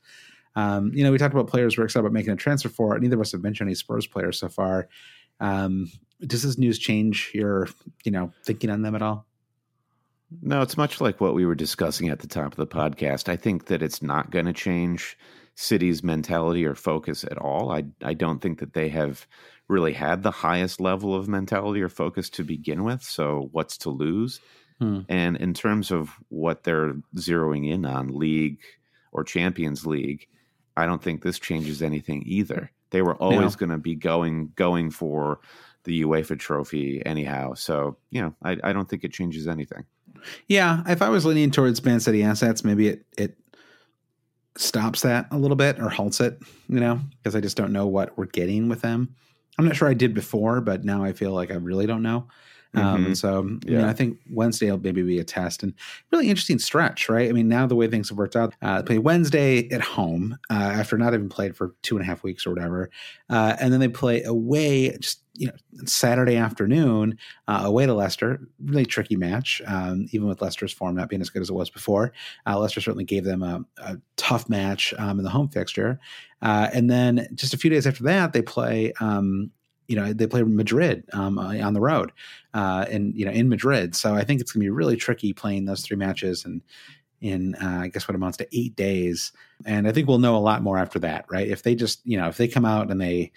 Um, 0.56 0.92
you 0.94 1.04
know, 1.04 1.12
we 1.12 1.18
talked 1.18 1.34
about 1.34 1.48
players 1.48 1.78
we're 1.78 1.86
excited 1.86 2.02
about 2.06 2.14
making 2.14 2.34
a 2.34 2.36
transfer 2.36 2.70
for. 2.70 3.00
Neither 3.00 3.16
of 3.16 3.22
us 3.22 3.32
have 3.32 3.44
mentioned 3.44 3.70
any 3.70 3.76
Spurs 3.76 4.08
players 4.08 4.38
so 4.38 4.50
far. 4.50 4.90
Um, 5.40 5.90
does 6.20 6.44
this 6.44 6.58
news 6.58 6.78
change 6.78 7.32
your, 7.34 7.70
you 8.04 8.12
know, 8.12 8.34
thinking 8.46 8.70
on 8.70 8.82
them 8.82 8.94
at 8.94 9.02
all? 9.02 9.26
No, 10.42 10.62
it's 10.62 10.78
much 10.78 11.02
like 11.02 11.20
what 11.20 11.34
we 11.34 11.46
were 11.46 11.56
discussing 11.56 12.10
at 12.10 12.20
the 12.20 12.28
top 12.28 12.54
of 12.54 12.58
the 12.58 12.68
podcast. 12.68 13.30
I 13.30 13.36
think 13.36 13.66
that 13.66 13.82
it's 13.82 14.02
not 14.02 14.32
going 14.32 14.46
to 14.46 14.54
change 14.54 15.18
City's 15.56 16.04
mentality 16.04 16.66
or 16.66 16.76
focus 16.76 17.24
at 17.24 17.38
all. 17.38 17.72
I 17.72 17.86
I 18.02 18.14
don't 18.14 18.40
think 18.40 18.60
that 18.60 18.74
they 18.74 18.90
have 18.90 19.28
really 19.72 19.94
had 19.94 20.22
the 20.22 20.32
highest 20.32 20.82
level 20.82 21.16
of 21.16 21.28
mentality 21.28 21.82
or 21.82 21.90
focus 21.90 22.30
to 22.30 22.44
begin 22.44 22.84
with. 22.84 23.02
So 23.02 23.50
what's 23.54 23.78
to 23.80 23.90
lose? 23.90 24.40
Hmm. 24.80 25.02
And 25.08 25.38
in 25.38 25.54
terms 25.54 25.92
of 25.92 26.12
what 26.30 26.64
they're 26.64 26.94
zeroing 27.16 27.72
in 27.72 27.86
on, 27.86 28.10
league 28.10 28.60
or 29.12 29.24
Champions 29.24 29.86
League, 29.86 30.28
I 30.76 30.86
don't 30.86 31.02
think 31.02 31.24
this 31.24 31.40
changes 31.40 31.82
anything 31.82 32.24
either. 32.26 32.72
They 32.92 33.02
were 33.02 33.16
always 33.16 33.56
no. 33.56 33.60
going 33.60 33.70
to 33.70 33.78
be 33.78 33.96
going 33.96 34.52
going 34.56 34.92
for 34.92 35.40
the 35.86 36.04
UEFA 36.04 36.38
trophy 36.38 37.02
anyhow. 37.06 37.54
So, 37.54 37.98
you 38.12 38.22
know, 38.22 38.36
I, 38.44 38.58
I 38.64 38.74
don't 38.74 38.90
think 38.90 39.04
it 39.04 39.14
changes 39.14 39.48
anything. 39.48 39.86
Yeah. 40.48 40.84
If 40.86 41.02
I 41.02 41.10
was 41.10 41.26
leaning 41.26 41.52
towards 41.52 41.84
Man 41.84 42.00
City 42.00 42.24
assets, 42.24 42.64
maybe 42.64 42.90
it, 42.90 43.06
it 43.18 43.38
stops 44.58 45.02
that 45.02 45.28
a 45.32 45.38
little 45.38 45.56
bit 45.56 45.80
or 45.80 45.90
halts 45.90 46.20
it, 46.20 46.40
you 46.68 46.80
know, 46.80 47.00
because 47.18 47.36
I 47.36 47.40
just 47.40 47.58
don't 47.58 47.72
know 47.72 47.88
what 47.88 48.18
we're 48.18 48.26
getting 48.26 48.68
with 48.68 48.82
them. 48.82 49.16
I'm 49.58 49.66
not 49.66 49.76
sure 49.76 49.88
I 49.88 49.94
did 49.94 50.14
before, 50.14 50.62
but 50.62 50.84
now 50.84 51.04
I 51.04 51.14
feel 51.14 51.32
like 51.32 51.52
I 51.52 51.56
really 51.56 51.86
don't 51.86 52.04
know. 52.04 52.28
Um, 52.74 52.84
mm-hmm. 52.84 53.06
and 53.08 53.18
so, 53.18 53.44
yeah. 53.66 53.72
you 53.72 53.78
know, 53.78 53.88
I 53.88 53.94
think 53.94 54.20
Wednesday 54.30 54.72
will 54.72 54.80
maybe 54.80 55.02
be 55.02 55.20
a 55.20 55.24
test 55.24 55.62
and 55.62 55.74
really 56.12 56.30
interesting 56.30 56.60
stretch, 56.60 57.10
right? 57.10 57.30
I 57.30 57.34
mean, 57.34 57.50
now 57.50 57.68
the 57.68 57.76
way 57.76 57.88
things 57.88 58.10
have 58.10 58.18
worked 58.18 58.36
out, 58.36 58.54
uh, 58.62 58.82
play 58.84 58.98
Wednesday 58.98 59.70
at 59.70 59.82
home 59.82 60.38
uh, 60.50 60.54
after 60.54 60.98
not 60.98 61.14
having 61.14 61.30
played 61.30 61.56
for 61.56 61.76
two 61.82 61.98
and 61.98 62.04
a 62.04 62.06
half 62.06 62.24
weeks 62.24 62.46
or 62.46 62.52
whatever, 62.52 62.90
uh, 63.30 63.56
and 63.60 63.74
then 63.74 63.80
they 63.80 63.90
play 63.90 64.24
away 64.24 64.96
just 64.98 65.22
you 65.34 65.48
know 65.48 65.54
Saturday 65.86 66.36
afternoon 66.36 67.18
uh, 67.48 67.64
away 67.66 67.86
to 67.86 67.94
Leicester. 67.94 68.40
Really 68.64 68.86
tricky 68.86 69.16
match, 69.16 69.62
um, 69.66 70.08
even 70.12 70.28
with 70.28 70.42
Leicester's 70.42 70.74
form 70.74 70.96
not 70.96 71.10
being 71.10 71.22
as 71.22 71.30
good 71.30 71.42
as 71.42 71.50
it 71.50 71.54
was 71.54 71.70
before. 71.70 72.14
Uh, 72.46 72.60
Leicester 72.60 72.82
certainly 72.82 73.06
gave 73.06 73.24
them 73.24 73.44
a, 73.44 73.66
a 73.80 73.98
tough 74.18 74.50
match 74.50 74.94
um, 74.98 75.20
in 75.20 75.24
the 75.24 75.30
home 75.30 75.50
fixture, 75.50 76.00
uh, 76.42 76.70
and 76.74 76.90
then 76.90 77.28
just 77.36 77.54
a 77.54 77.58
few 77.58 77.70
days 77.70 77.88
after 77.88 78.04
that, 78.04 78.34
they 78.34 78.42
play 78.42 78.94
um, 79.00 79.52
you 79.92 79.98
know 79.98 80.14
they 80.14 80.26
play 80.26 80.42
Madrid 80.42 81.04
um, 81.12 81.38
uh, 81.38 81.58
on 81.58 81.74
the 81.74 81.82
road, 81.82 82.14
uh, 82.54 82.86
and 82.90 83.14
you 83.14 83.26
know 83.26 83.32
in 83.32 83.50
Madrid. 83.50 83.94
So 83.94 84.16
I 84.16 84.24
think 84.24 84.40
it's 84.40 84.54
going 84.54 84.62
to 84.62 84.66
be 84.66 84.70
really 84.70 84.96
tricky 84.96 85.34
playing 85.34 85.66
those 85.66 85.82
three 85.82 85.98
matches 85.98 86.46
and 86.46 86.62
in 87.20 87.56
uh, 87.56 87.82
I 87.82 87.90
guess 87.90 88.08
what 88.08 88.16
amounts 88.16 88.38
to 88.38 88.48
eight 88.58 88.76
days. 88.78 89.34
And 89.66 89.88
I 89.88 89.92
think 89.92 90.08
we'll 90.08 90.18
know 90.18 90.38
a 90.38 90.40
lot 90.40 90.64
more 90.64 90.78
after 90.78 90.98
that, 91.00 91.26
right? 91.30 91.48
If 91.48 91.64
they 91.64 91.76
just 91.76 92.00
you 92.06 92.18
know 92.18 92.30
if 92.30 92.38
they 92.38 92.48
come 92.48 92.64
out 92.64 92.90
and 92.90 93.02
they 93.02 93.34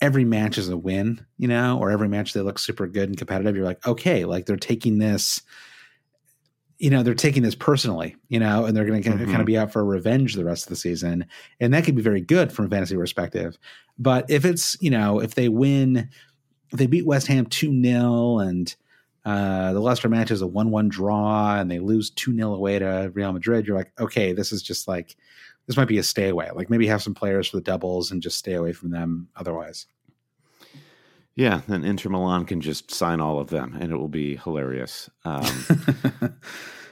every 0.00 0.24
match 0.24 0.56
is 0.56 0.68
a 0.68 0.76
win, 0.76 1.26
you 1.36 1.48
know, 1.48 1.78
or 1.80 1.90
every 1.90 2.08
match 2.08 2.32
they 2.32 2.42
look 2.42 2.60
super 2.60 2.86
good 2.86 3.08
and 3.08 3.18
competitive, 3.18 3.56
you're 3.56 3.64
like, 3.64 3.84
okay, 3.86 4.24
like 4.24 4.46
they're 4.46 4.56
taking 4.56 4.98
this 4.98 5.42
you 6.78 6.90
know 6.90 7.02
they're 7.02 7.14
taking 7.14 7.42
this 7.42 7.54
personally 7.54 8.16
you 8.28 8.38
know 8.38 8.64
and 8.64 8.76
they're 8.76 8.84
going 8.84 9.02
to 9.02 9.08
mm-hmm. 9.08 9.24
kind 9.26 9.40
of 9.40 9.46
be 9.46 9.56
out 9.56 9.72
for 9.72 9.84
revenge 9.84 10.34
the 10.34 10.44
rest 10.44 10.64
of 10.64 10.70
the 10.70 10.76
season 10.76 11.26
and 11.60 11.72
that 11.72 11.84
could 11.84 11.96
be 11.96 12.02
very 12.02 12.20
good 12.20 12.52
from 12.52 12.66
a 12.66 12.68
fantasy 12.68 12.96
perspective. 12.96 13.58
But 13.98 14.30
if 14.30 14.44
it's 14.44 14.76
you 14.80 14.90
know 14.90 15.20
if 15.20 15.34
they 15.34 15.48
win 15.48 16.10
if 16.72 16.78
they 16.78 16.86
beat 16.86 17.06
west 17.06 17.26
ham 17.26 17.46
2-0 17.46 18.46
and 18.46 18.74
uh, 19.24 19.72
the 19.72 19.80
Leicester 19.80 20.08
match 20.08 20.30
is 20.30 20.40
a 20.40 20.46
1-1 20.46 20.88
draw 20.88 21.56
and 21.56 21.68
they 21.68 21.80
lose 21.80 22.12
2-0 22.12 22.54
away 22.54 22.78
to 22.78 23.10
Real 23.14 23.32
Madrid 23.32 23.66
you're 23.66 23.76
like 23.76 23.92
okay 23.98 24.32
this 24.32 24.52
is 24.52 24.62
just 24.62 24.86
like 24.86 25.16
this 25.66 25.76
might 25.76 25.88
be 25.88 25.98
a 25.98 26.02
stay 26.02 26.28
away. 26.28 26.48
Like 26.54 26.70
maybe 26.70 26.86
have 26.86 27.02
some 27.02 27.14
players 27.14 27.48
for 27.48 27.56
the 27.56 27.62
doubles 27.62 28.12
and 28.12 28.22
just 28.22 28.38
stay 28.38 28.54
away 28.54 28.72
from 28.72 28.90
them 28.90 29.28
otherwise 29.34 29.86
yeah, 31.36 31.60
then 31.68 31.84
Inter 31.84 32.08
Milan 32.08 32.46
can 32.46 32.62
just 32.62 32.90
sign 32.90 33.20
all 33.20 33.38
of 33.38 33.50
them, 33.50 33.76
and 33.78 33.92
it 33.92 33.96
will 33.96 34.08
be 34.08 34.36
hilarious. 34.36 35.10
Um, 35.26 35.44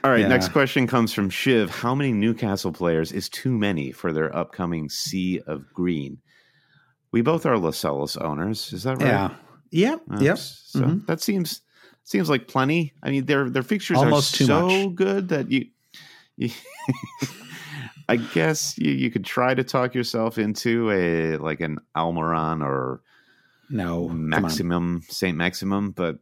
all 0.03 0.11
right, 0.11 0.21
yeah. 0.21 0.27
next 0.27 0.49
question 0.49 0.85
comes 0.85 1.13
from 1.13 1.31
Shiv. 1.31 1.71
How 1.71 1.95
many 1.95 2.13
Newcastle 2.13 2.71
players 2.71 3.11
is 3.11 3.27
too 3.27 3.57
many 3.57 3.91
for 3.91 4.13
their 4.13 4.33
upcoming 4.35 4.87
Sea 4.87 5.41
of 5.47 5.73
Green? 5.73 6.19
We 7.11 7.21
both 7.21 7.47
are 7.47 7.57
Lascelles 7.57 8.17
owners. 8.17 8.71
Is 8.71 8.83
that 8.83 8.97
right? 8.97 9.07
Yeah. 9.07 9.35
Yep. 9.71 10.01
Uh, 10.13 10.17
yep. 10.21 10.37
So 10.37 10.81
mm-hmm. 10.81 11.05
that 11.07 11.21
seems 11.21 11.61
seems 12.03 12.29
like 12.29 12.47
plenty. 12.47 12.93
I 13.01 13.09
mean, 13.09 13.25
their 13.25 13.49
their 13.49 13.63
fixtures 13.63 13.97
Almost 13.97 14.39
are 14.41 14.45
so 14.45 14.67
much. 14.67 14.95
good 14.95 15.29
that 15.29 15.49
you. 15.49 15.65
you 16.37 16.51
I 18.07 18.17
guess 18.17 18.77
you, 18.77 18.91
you 18.91 19.09
could 19.09 19.25
try 19.25 19.55
to 19.55 19.63
talk 19.63 19.95
yourself 19.95 20.37
into 20.37 20.91
a 20.91 21.37
like 21.37 21.61
an 21.61 21.79
Almiron 21.97 22.63
or 22.63 23.01
no, 23.69 24.09
maximum 24.09 25.01
Saint-Maximin, 25.07 25.91
but 25.91 26.19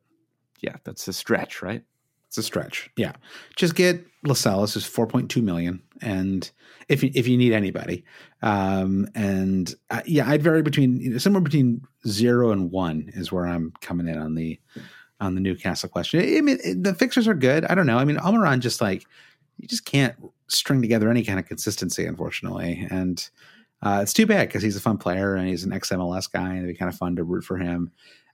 yeah, 0.61 0.77
that's 0.83 1.07
a 1.07 1.13
stretch, 1.13 1.61
right? 1.61 1.83
It's 2.27 2.37
a 2.37 2.43
stretch. 2.43 2.89
Yeah, 2.97 3.13
just 3.55 3.75
get 3.75 4.03
Lascelles 4.23 4.75
is 4.75 4.85
four 4.85 5.05
point 5.05 5.29
two 5.29 5.41
million, 5.41 5.83
and 6.01 6.49
if 6.89 7.03
you, 7.03 7.11
if 7.13 7.27
you 7.27 7.37
need 7.37 7.53
anybody, 7.53 8.03
um, 8.41 9.07
and 9.13 9.73
uh, 9.91 10.01
yeah, 10.05 10.27
I'd 10.27 10.41
vary 10.41 10.63
between 10.63 10.99
you 10.99 11.11
know, 11.11 11.17
somewhere 11.19 11.41
between 11.41 11.81
zero 12.07 12.51
and 12.51 12.71
one 12.71 13.11
is 13.13 13.31
where 13.31 13.45
I'm 13.45 13.71
coming 13.81 14.07
in 14.07 14.17
on 14.17 14.33
the 14.33 14.59
on 15.19 15.35
the 15.35 15.41
Newcastle 15.41 15.89
question. 15.89 16.21
I 16.21 16.41
mean, 16.41 16.81
the 16.81 16.95
fixers 16.95 17.27
are 17.27 17.35
good. 17.35 17.65
I 17.65 17.75
don't 17.75 17.85
know. 17.85 17.97
I 17.97 18.05
mean, 18.05 18.17
Almiron 18.17 18.59
just 18.59 18.81
like 18.81 19.05
you 19.59 19.67
just 19.67 19.85
can't 19.85 20.15
string 20.47 20.81
together 20.81 21.09
any 21.09 21.23
kind 21.23 21.39
of 21.39 21.45
consistency, 21.45 22.05
unfortunately, 22.05 22.87
and 22.89 23.29
uh, 23.83 23.99
it's 24.01 24.13
too 24.13 24.25
bad 24.25 24.47
because 24.47 24.63
he's 24.63 24.75
a 24.77 24.81
fun 24.81 24.97
player 24.97 25.35
and 25.35 25.47
he's 25.47 25.63
an 25.63 25.73
ex 25.73 25.89
MLS 25.89 26.31
guy, 26.31 26.49
and 26.49 26.59
it'd 26.59 26.69
be 26.69 26.77
kind 26.77 26.89
of 26.89 26.97
fun 26.97 27.15
to 27.17 27.23
root 27.23 27.43
for 27.43 27.57
him 27.57 27.91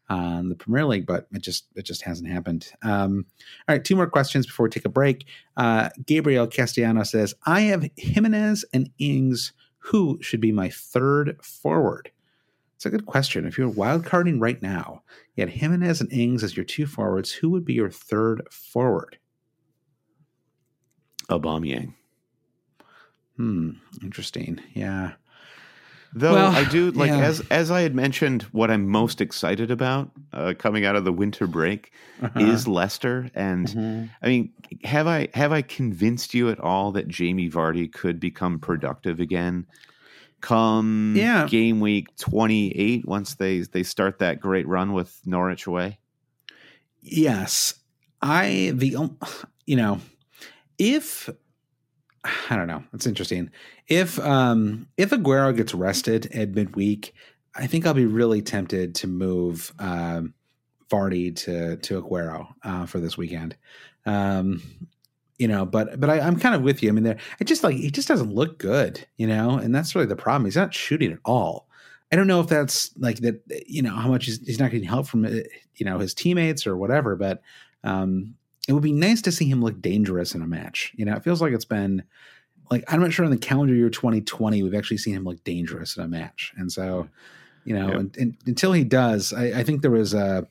on 0.10 0.50
the 0.50 0.56
Premier 0.56 0.86
League, 0.86 1.06
but 1.06 1.28
it 1.32 1.42
just 1.42 1.68
it 1.76 1.84
just 1.84 2.02
hasn't 2.02 2.30
happened. 2.30 2.72
Um, 2.82 3.26
all 3.68 3.76
right, 3.76 3.84
two 3.84 3.96
more 3.96 4.10
questions 4.10 4.46
before 4.46 4.66
we 4.66 4.70
take 4.70 4.86
a 4.86 4.90
break. 4.90 5.26
Uh, 5.58 5.90
Gabriel 6.06 6.48
Castellano 6.48 7.04
says, 7.04 7.34
"I 7.46 7.62
have 7.62 7.90
Jimenez 7.98 8.66
and 8.74 8.90
Ings. 9.00 9.54
Who 9.80 10.18
should 10.22 10.42
be 10.42 10.52
my 10.52 10.70
third 10.70 11.38
forward?" 11.44 12.12
It's 12.76 12.86
a 12.86 12.90
good 12.90 13.06
question. 13.06 13.46
If 13.46 13.58
you're 13.58 13.70
wildcarding 13.72 14.40
right 14.40 14.62
now, 14.62 15.04
you 15.36 15.42
had 15.42 15.50
Jimenez 15.50 16.00
and 16.00 16.12
Ings 16.14 16.44
as 16.44 16.56
your 16.56 16.64
two 16.64 16.86
forwards. 16.86 17.32
Who 17.32 17.50
would 17.50 17.66
be 17.66 17.74
your 17.74 17.90
third 17.90 18.42
forward? 18.50 19.18
Aubameyang. 21.30 21.94
Hmm. 23.36 23.72
Interesting. 24.02 24.60
Yeah. 24.74 25.14
Though 26.14 26.34
well, 26.34 26.52
I 26.52 26.64
do 26.64 26.90
like 26.92 27.12
yeah. 27.12 27.20
as 27.20 27.42
as 27.52 27.70
I 27.70 27.82
had 27.82 27.94
mentioned, 27.94 28.44
what 28.44 28.72
I'm 28.72 28.88
most 28.88 29.22
excited 29.22 29.70
about 29.70 30.10
uh, 30.34 30.56
coming 30.58 30.84
out 30.84 30.96
of 30.96 31.06
the 31.06 31.14
winter 31.14 31.46
break 31.46 31.92
uh-huh. 32.22 32.40
is 32.40 32.68
Leicester, 32.68 33.30
and 33.36 33.68
mm-hmm. 33.68 34.06
I 34.22 34.28
mean, 34.28 34.52
have 34.84 35.06
I 35.06 35.28
have 35.36 35.52
I 35.52 35.62
convinced 35.62 36.34
you 36.34 36.50
at 36.50 36.60
all 36.60 36.92
that 36.94 37.08
Jamie 37.08 37.50
Vardy 37.50 37.92
could 37.92 38.20
become 38.20 38.58
productive 38.58 39.20
again? 39.20 39.68
Come 40.42 41.14
yeah. 41.16 41.46
game 41.48 41.80
week 41.80 42.16
28, 42.18 43.06
once 43.06 43.36
they 43.36 43.60
they 43.60 43.84
start 43.84 44.18
that 44.20 44.40
great 44.40 44.68
run 44.68 44.94
with 44.94 45.20
Norwich 45.26 45.68
away. 45.68 46.00
Yes, 47.02 47.76
I 48.20 48.72
the 48.74 48.98
you 49.68 49.76
know 49.76 50.02
if 50.80 51.30
I 52.50 52.56
don't 52.56 52.68
know. 52.68 52.84
It's 52.94 53.08
interesting. 53.08 53.52
If 53.88 54.20
um 54.20 54.88
if 54.98 55.12
Aguero 55.12 55.56
gets 55.56 55.74
rested 55.74 56.28
at 56.34 56.50
midweek, 56.50 57.14
I 57.56 57.68
think 57.68 57.86
I'll 57.86 57.94
be 57.94 58.06
really 58.06 58.42
tempted 58.42 58.96
to 58.96 59.08
move 59.08 59.74
um 59.80 60.34
Vardy 60.90 61.36
to 61.36 61.78
to 61.78 62.02
Aguero 62.02 62.48
uh, 62.64 62.86
for 62.86 63.00
this 63.00 63.18
weekend. 63.18 63.56
Um, 64.06 64.62
you 65.38 65.48
know, 65.48 65.66
but 65.66 66.00
but 66.00 66.10
I, 66.10 66.18
am 66.18 66.40
kind 66.40 66.56
of 66.56 66.62
with 66.62 66.84
you. 66.84 66.90
I 66.90 66.92
mean, 66.92 67.04
there 67.04 67.18
it 67.40 67.46
just 67.46 67.64
like 67.64 67.76
he 67.76 67.90
just 67.92 68.08
doesn't 68.08 68.34
look 68.34 68.58
good, 68.58 69.06
you 69.18 69.28
know, 69.28 69.58
and 69.58 69.74
that's 69.74 69.96
really 69.96 70.08
the 70.08 70.16
problem. 70.16 70.46
He's 70.46 70.56
not 70.56 70.74
shooting 70.74 71.12
at 71.12 71.20
all. 71.26 71.68
I 72.12 72.16
don't 72.16 72.28
know 72.28 72.42
if 72.42 72.48
that's 72.48 72.92
like 72.98 73.20
that, 73.20 73.42
you 73.68 73.82
know, 73.82 73.96
how 73.96 74.10
much 74.10 74.26
he's, 74.26 74.46
he's 74.46 74.60
not 74.60 74.72
getting 74.72 74.88
help 74.88 75.08
from, 75.08 75.26
uh, 75.26 75.30
you 75.76 75.86
know, 75.86 76.00
his 76.00 76.14
teammates 76.14 76.66
or 76.66 76.76
whatever. 76.76 77.16
But 77.16 77.42
um, 77.84 78.36
it 78.70 78.74
would 78.74 78.84
be 78.84 78.94
nice 78.94 79.20
to 79.24 79.32
see 79.32 79.50
him 79.50 79.64
look 79.64 79.82
dangerous 79.82 80.36
in 80.36 80.44
a 80.44 80.48
match. 80.48 80.94
You 80.96 81.04
know, 81.04 81.16
it 81.16 81.24
feels 81.24 81.42
like 81.42 81.54
it's 81.54 81.66
been 81.66 82.04
like 82.70 82.84
I'm 82.88 83.02
not 83.02 83.12
sure 83.12 83.26
in 83.26 83.32
the 83.32 83.38
calendar 83.38 83.74
year 83.74 83.90
2020 83.90 84.62
we've 84.62 84.76
actually 84.76 84.98
seen 84.98 85.16
him 85.16 85.24
look 85.24 85.44
dangerous 85.44 85.98
in 85.98 86.04
a 86.04 86.08
match, 86.08 86.54
and 86.56 86.72
so 86.72 87.10
you 87.66 87.76
know, 87.76 87.88
yep. 87.88 87.98
and, 87.98 88.18
and, 88.18 88.38
until 88.46 88.72
he 88.72 88.84
does, 88.84 89.34
I, 89.34 89.60
I 89.60 89.64
think 89.64 89.82
there 89.82 89.90
was 89.90 90.14
a 90.14 90.48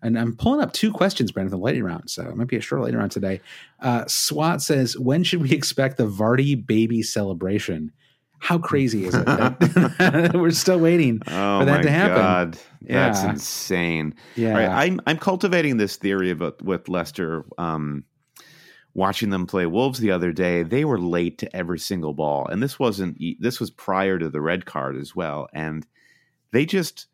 and 0.00 0.18
I'm 0.18 0.34
pulling 0.34 0.62
up 0.62 0.72
two 0.72 0.90
questions, 0.92 1.30
Brandon, 1.30 1.50
the 1.50 1.58
lightning 1.58 1.84
round. 1.84 2.08
So 2.08 2.22
it 2.22 2.36
might 2.36 2.48
be 2.48 2.56
a 2.56 2.60
short 2.62 2.80
lightning 2.80 3.00
round 3.00 3.12
today. 3.12 3.42
Uh, 3.80 4.06
SWAT 4.06 4.62
says, 4.62 4.96
when 4.96 5.22
should 5.22 5.42
we 5.42 5.52
expect 5.52 5.98
the 5.98 6.06
Vardy 6.06 6.66
baby 6.66 7.02
celebration? 7.02 7.92
How 8.38 8.58
crazy 8.58 9.04
is 9.04 9.14
it? 9.14 9.26
that 9.26 10.30
we're 10.34 10.50
still 10.50 10.78
waiting 10.78 11.20
oh 11.26 11.60
for 11.60 11.64
that 11.64 11.82
to 11.82 11.90
happen. 11.90 12.12
Oh 12.12 12.20
my 12.20 12.22
god. 12.22 12.58
That's 12.82 13.22
yeah. 13.22 13.30
insane. 13.30 14.14
Yeah. 14.36 14.52
Right, 14.52 14.68
I'm, 14.68 15.00
I'm 15.06 15.18
cultivating 15.18 15.76
this 15.76 15.96
theory 15.96 16.30
about 16.30 16.62
with 16.62 16.88
Leicester. 16.88 17.44
Um, 17.58 18.04
watching 18.94 19.30
them 19.30 19.46
play 19.46 19.64
Wolves 19.64 20.00
the 20.00 20.10
other 20.10 20.32
day, 20.32 20.64
they 20.64 20.84
were 20.84 20.98
late 20.98 21.38
to 21.38 21.56
every 21.56 21.78
single 21.78 22.14
ball. 22.14 22.46
And 22.48 22.62
this 22.62 22.78
wasn't, 22.80 23.16
this 23.38 23.60
was 23.60 23.70
prior 23.70 24.18
to 24.18 24.28
the 24.28 24.40
red 24.40 24.66
card 24.66 24.96
as 24.96 25.14
well. 25.14 25.48
And 25.52 25.86
they 26.50 26.66
just, 26.66 27.06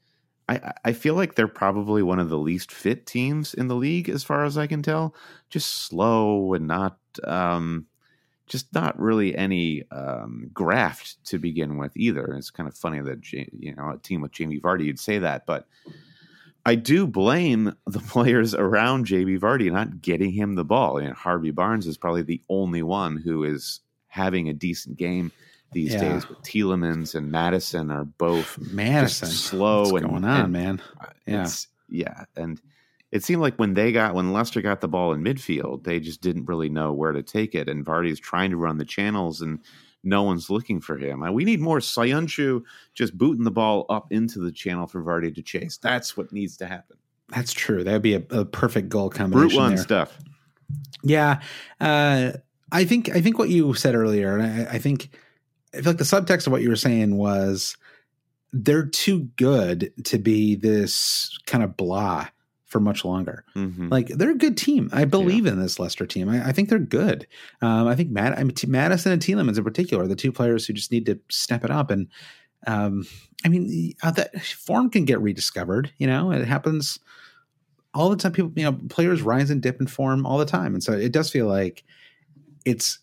I, 0.48 0.72
I 0.84 0.92
feel 0.92 1.14
like 1.14 1.34
they're 1.34 1.46
probably 1.46 2.02
one 2.02 2.18
of 2.18 2.30
the 2.30 2.38
least 2.38 2.72
fit 2.72 3.06
teams 3.06 3.52
in 3.52 3.68
the 3.68 3.74
league, 3.74 4.08
as 4.08 4.24
far 4.24 4.44
as 4.44 4.56
I 4.56 4.66
can 4.66 4.82
tell. 4.82 5.14
Just 5.50 5.86
slow 5.86 6.54
and 6.54 6.66
not, 6.66 6.98
um, 7.24 7.86
just 8.46 8.72
not 8.74 8.98
really 8.98 9.36
any 9.36 9.84
um, 9.90 10.50
graft 10.52 11.22
to 11.26 11.38
begin 11.38 11.78
with 11.78 11.96
either. 11.96 12.26
It's 12.34 12.50
kind 12.50 12.68
of 12.68 12.76
funny 12.76 13.00
that 13.00 13.32
you 13.32 13.74
know 13.74 13.90
a 13.90 13.98
team 13.98 14.20
with 14.20 14.32
Jamie 14.32 14.60
Vardy 14.60 14.84
you'd 14.84 15.00
say 15.00 15.18
that, 15.18 15.46
but 15.46 15.66
I 16.66 16.74
do 16.74 17.06
blame 17.06 17.74
the 17.86 18.00
players 18.08 18.54
around 18.54 19.06
Jamie 19.06 19.38
Vardy 19.38 19.70
not 19.70 20.02
getting 20.02 20.32
him 20.32 20.54
the 20.54 20.64
ball. 20.64 21.00
You 21.00 21.08
know, 21.08 21.14
Harvey 21.14 21.50
Barnes 21.50 21.86
is 21.86 21.96
probably 21.96 22.22
the 22.22 22.42
only 22.48 22.82
one 22.82 23.16
who 23.16 23.44
is 23.44 23.80
having 24.08 24.48
a 24.48 24.52
decent 24.52 24.96
game 24.96 25.32
these 25.72 25.92
yeah. 25.92 26.00
days. 26.00 26.24
But 26.24 26.42
Tielemans 26.42 27.14
and 27.14 27.30
Maddison 27.30 27.90
are 27.90 28.04
both 28.04 28.58
Maddison 28.58 29.28
slow 29.28 29.80
What's 29.80 29.92
and 29.92 30.10
going 30.10 30.24
on, 30.24 30.40
and, 30.40 30.52
man. 30.52 30.82
Yeah, 31.26 31.48
yeah, 31.88 32.24
and 32.36 32.60
it 33.14 33.22
seemed 33.22 33.40
like 33.40 33.54
when 33.56 33.74
they 33.74 33.92
got 33.92 34.12
when 34.12 34.32
Leicester 34.32 34.60
got 34.60 34.80
the 34.80 34.88
ball 34.88 35.12
in 35.12 35.22
midfield, 35.22 35.84
they 35.84 36.00
just 36.00 36.20
didn't 36.20 36.46
really 36.46 36.68
know 36.68 36.92
where 36.92 37.12
to 37.12 37.22
take 37.22 37.54
it. 37.54 37.68
And 37.68 37.86
Vardy's 37.86 38.18
trying 38.18 38.50
to 38.50 38.56
run 38.56 38.76
the 38.76 38.84
channels, 38.84 39.40
and 39.40 39.60
no 40.02 40.24
one's 40.24 40.50
looking 40.50 40.80
for 40.80 40.98
him. 40.98 41.20
We 41.32 41.44
need 41.44 41.60
more 41.60 41.78
Söyüncü 41.78 42.64
just 42.92 43.16
booting 43.16 43.44
the 43.44 43.52
ball 43.52 43.86
up 43.88 44.10
into 44.10 44.40
the 44.40 44.50
channel 44.50 44.88
for 44.88 45.00
Vardy 45.00 45.32
to 45.32 45.42
chase. 45.42 45.76
That's 45.76 46.16
what 46.16 46.32
needs 46.32 46.56
to 46.56 46.66
happen. 46.66 46.96
That's 47.28 47.52
true. 47.52 47.84
That 47.84 47.92
would 47.92 48.02
be 48.02 48.14
a, 48.14 48.22
a 48.30 48.44
perfect 48.44 48.88
goal 48.88 49.10
combination. 49.10 49.48
Brute 49.48 49.56
one 49.56 49.74
there. 49.76 49.84
stuff. 49.84 50.18
Yeah, 51.04 51.40
uh, 51.80 52.32
I 52.72 52.84
think 52.84 53.14
I 53.14 53.20
think 53.20 53.38
what 53.38 53.48
you 53.48 53.74
said 53.74 53.94
earlier, 53.94 54.36
and 54.36 54.42
I, 54.68 54.72
I 54.72 54.78
think 54.78 55.16
I 55.72 55.76
feel 55.76 55.92
like 55.92 55.98
the 55.98 56.04
subtext 56.04 56.48
of 56.48 56.52
what 56.52 56.62
you 56.62 56.68
were 56.68 56.74
saying 56.74 57.16
was 57.16 57.76
they're 58.52 58.86
too 58.86 59.28
good 59.36 59.92
to 60.06 60.18
be 60.18 60.56
this 60.56 61.38
kind 61.46 61.62
of 61.62 61.76
blah 61.76 62.26
for 62.64 62.80
much 62.80 63.04
longer. 63.04 63.44
Mm-hmm. 63.54 63.88
Like 63.88 64.08
they're 64.08 64.30
a 64.30 64.36
good 64.36 64.56
team. 64.56 64.88
I 64.92 65.04
believe 65.04 65.46
yeah. 65.46 65.52
in 65.52 65.60
this 65.60 65.78
Leicester 65.78 66.06
team. 66.06 66.28
I, 66.28 66.48
I 66.48 66.52
think 66.52 66.68
they're 66.68 66.78
good. 66.78 67.26
Um, 67.62 67.86
I 67.86 67.94
think 67.94 68.10
Matt, 68.10 68.38
I 68.38 68.42
mean, 68.42 68.54
Maddison 68.66 69.12
and 69.12 69.22
Tielemans 69.22 69.58
in 69.58 69.64
particular, 69.64 70.04
are 70.04 70.08
the 70.08 70.16
two 70.16 70.32
players 70.32 70.66
who 70.66 70.72
just 70.72 70.90
need 70.90 71.06
to 71.06 71.18
step 71.28 71.64
it 71.64 71.70
up. 71.70 71.90
And 71.90 72.08
um, 72.66 73.06
I 73.44 73.48
mean, 73.48 73.94
uh, 74.02 74.10
that 74.12 74.42
form 74.42 74.90
can 74.90 75.04
get 75.04 75.20
rediscovered. 75.20 75.92
You 75.98 76.06
know, 76.06 76.32
it 76.32 76.46
happens 76.46 76.98
all 77.92 78.08
the 78.08 78.16
time. 78.16 78.32
People, 78.32 78.52
you 78.56 78.64
know, 78.64 78.78
players 78.88 79.22
rise 79.22 79.50
and 79.50 79.62
dip 79.62 79.80
in 79.80 79.86
form 79.86 80.26
all 80.26 80.38
the 80.38 80.46
time, 80.46 80.74
and 80.74 80.82
so 80.82 80.92
it 80.92 81.12
does 81.12 81.30
feel 81.30 81.46
like 81.46 81.84
it's 82.64 82.98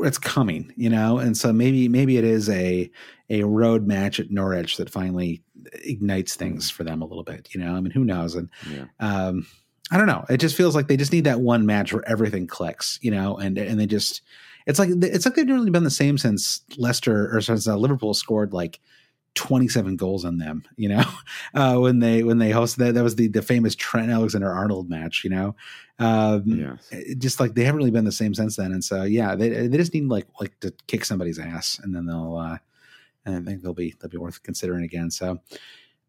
it's 0.00 0.18
coming, 0.18 0.72
you 0.76 0.90
know, 0.90 1.18
and 1.18 1.36
so 1.36 1.52
maybe 1.52 1.88
maybe 1.88 2.16
it 2.16 2.24
is 2.24 2.48
a 2.48 2.90
a 3.30 3.42
road 3.44 3.86
match 3.86 4.20
at 4.20 4.30
Norwich 4.30 4.76
that 4.76 4.90
finally 4.90 5.42
ignites 5.84 6.34
things 6.34 6.70
for 6.70 6.84
them 6.84 7.00
a 7.00 7.06
little 7.06 7.22
bit, 7.22 7.48
you 7.54 7.60
know. 7.60 7.74
I 7.74 7.80
mean, 7.80 7.90
who 7.90 8.04
knows? 8.04 8.34
And 8.34 8.50
yeah. 8.70 8.84
um, 9.00 9.46
I 9.90 9.96
don't 9.96 10.06
know. 10.06 10.24
It 10.28 10.38
just 10.38 10.56
feels 10.56 10.74
like 10.74 10.88
they 10.88 10.96
just 10.96 11.12
need 11.12 11.24
that 11.24 11.40
one 11.40 11.66
match 11.66 11.92
where 11.92 12.06
everything 12.08 12.46
clicks, 12.46 12.98
you 13.02 13.10
know, 13.10 13.36
and 13.36 13.56
and 13.56 13.78
they 13.78 13.86
just 13.86 14.22
it's 14.66 14.78
like 14.78 14.90
it's 14.90 15.26
like 15.26 15.34
they've 15.34 15.48
really 15.48 15.70
been 15.70 15.84
the 15.84 15.90
same 15.90 16.18
since 16.18 16.62
Leicester 16.76 17.34
or 17.34 17.40
since 17.40 17.68
uh, 17.68 17.76
Liverpool 17.76 18.14
scored 18.14 18.52
like 18.52 18.80
27 19.34 19.96
goals 19.96 20.24
on 20.24 20.38
them, 20.38 20.64
you 20.76 20.88
know, 20.88 21.04
uh, 21.54 21.76
when 21.76 21.98
they 21.98 22.22
when 22.22 22.38
they 22.38 22.50
hosted 22.50 22.76
that. 22.76 22.94
That 22.94 23.04
was 23.04 23.16
the 23.16 23.28
the 23.28 23.42
famous 23.42 23.74
Trent 23.74 24.10
Alexander 24.10 24.52
Arnold 24.52 24.88
match, 24.88 25.24
you 25.24 25.30
know. 25.30 25.54
Um, 25.98 26.42
yeah. 26.46 27.04
Just 27.18 27.40
like 27.40 27.54
they 27.54 27.64
haven't 27.64 27.78
really 27.78 27.90
been 27.90 28.04
the 28.04 28.12
same 28.12 28.34
since 28.34 28.56
then, 28.56 28.72
and 28.72 28.84
so 28.84 29.02
yeah, 29.02 29.34
they 29.34 29.48
they 29.68 29.76
just 29.76 29.94
need 29.94 30.06
like 30.06 30.26
like 30.40 30.58
to 30.60 30.72
kick 30.86 31.04
somebody's 31.04 31.38
ass, 31.38 31.80
and 31.82 31.94
then 31.94 32.06
they'll. 32.06 32.36
Uh, 32.36 32.58
and 33.26 33.36
I 33.36 33.40
think 33.40 33.62
they'll 33.62 33.74
be 33.74 33.94
they'll 34.00 34.10
be 34.10 34.18
worth 34.18 34.42
considering 34.42 34.84
again. 34.84 35.10
So, 35.10 35.40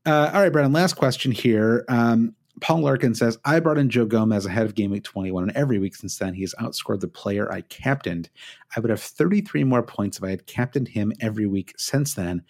uh, 0.05 0.31
all 0.33 0.41
right, 0.41 0.51
Brandon. 0.51 0.73
Last 0.73 0.95
question 0.95 1.31
here. 1.31 1.85
Um, 1.87 2.35
Paul 2.61 2.81
Larkin 2.81 3.13
says, 3.15 3.37
I 3.43 3.59
brought 3.59 3.77
in 3.77 3.89
Joe 3.89 4.05
Gomez 4.05 4.45
ahead 4.45 4.65
of 4.65 4.75
game 4.75 4.91
week 4.91 5.03
21, 5.03 5.43
and 5.43 5.57
every 5.57 5.77
week 5.77 5.93
since 5.93 6.17
then, 6.17 6.33
he 6.33 6.41
has 6.41 6.55
outscored 6.59 7.01
the 7.01 7.07
player 7.07 7.51
I 7.51 7.61
captained. 7.61 8.29
I 8.75 8.79
would 8.79 8.89
have 8.89 9.01
33 9.01 9.65
more 9.65 9.83
points 9.83 10.17
if 10.17 10.23
I 10.23 10.29
had 10.29 10.47
captained 10.47 10.87
him 10.87 11.11
every 11.19 11.47
week 11.47 11.73
since 11.77 12.13
then. 12.13 12.43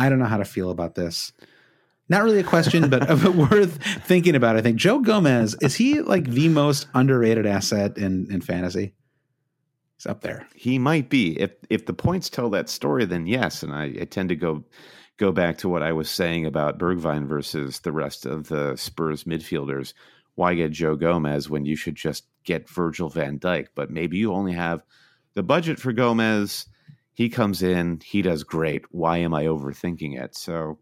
I 0.00 0.08
don't 0.08 0.18
know 0.18 0.24
how 0.24 0.38
to 0.38 0.46
feel 0.46 0.70
about 0.70 0.94
this. 0.94 1.32
Not 2.08 2.24
really 2.24 2.40
a 2.40 2.44
question, 2.44 2.88
but, 2.88 3.06
but 3.08 3.34
worth 3.34 3.82
thinking 4.04 4.34
about. 4.34 4.56
I 4.56 4.62
think 4.62 4.78
Joe 4.78 5.00
Gomez 5.00 5.54
is 5.60 5.76
he 5.76 6.00
like 6.00 6.24
the 6.24 6.48
most 6.48 6.88
underrated 6.94 7.46
asset 7.46 7.98
in 7.98 8.26
in 8.32 8.40
fantasy? 8.40 8.94
He's 9.98 10.06
up 10.06 10.22
there. 10.22 10.48
He 10.54 10.78
might 10.78 11.10
be. 11.10 11.38
If 11.38 11.52
if 11.68 11.84
the 11.84 11.92
points 11.92 12.30
tell 12.30 12.48
that 12.50 12.70
story, 12.70 13.04
then 13.04 13.26
yes. 13.26 13.62
And 13.62 13.72
I, 13.74 13.84
I 14.00 14.04
tend 14.06 14.30
to 14.30 14.36
go 14.36 14.64
go 15.18 15.32
back 15.32 15.58
to 15.58 15.68
what 15.68 15.82
I 15.82 15.92
was 15.92 16.10
saying 16.10 16.46
about 16.46 16.78
Bergwijn 16.78 17.26
versus 17.28 17.80
the 17.80 17.92
rest 17.92 18.24
of 18.24 18.48
the 18.48 18.76
Spurs 18.76 19.24
midfielders. 19.24 19.92
Why 20.34 20.54
get 20.54 20.72
Joe 20.72 20.96
Gomez 20.96 21.50
when 21.50 21.66
you 21.66 21.76
should 21.76 21.94
just 21.94 22.24
get 22.44 22.70
Virgil 22.70 23.10
van 23.10 23.38
Dijk? 23.38 23.66
But 23.74 23.90
maybe 23.90 24.16
you 24.16 24.32
only 24.32 24.54
have 24.54 24.82
the 25.34 25.42
budget 25.42 25.78
for 25.78 25.92
Gomez 25.92 26.64
he 27.20 27.28
comes 27.28 27.62
in, 27.62 28.00
he 28.02 28.22
does 28.22 28.44
great. 28.44 28.86
Why 28.92 29.18
am 29.18 29.34
I 29.34 29.44
overthinking 29.44 30.18
it? 30.18 30.34
So, 30.34 30.78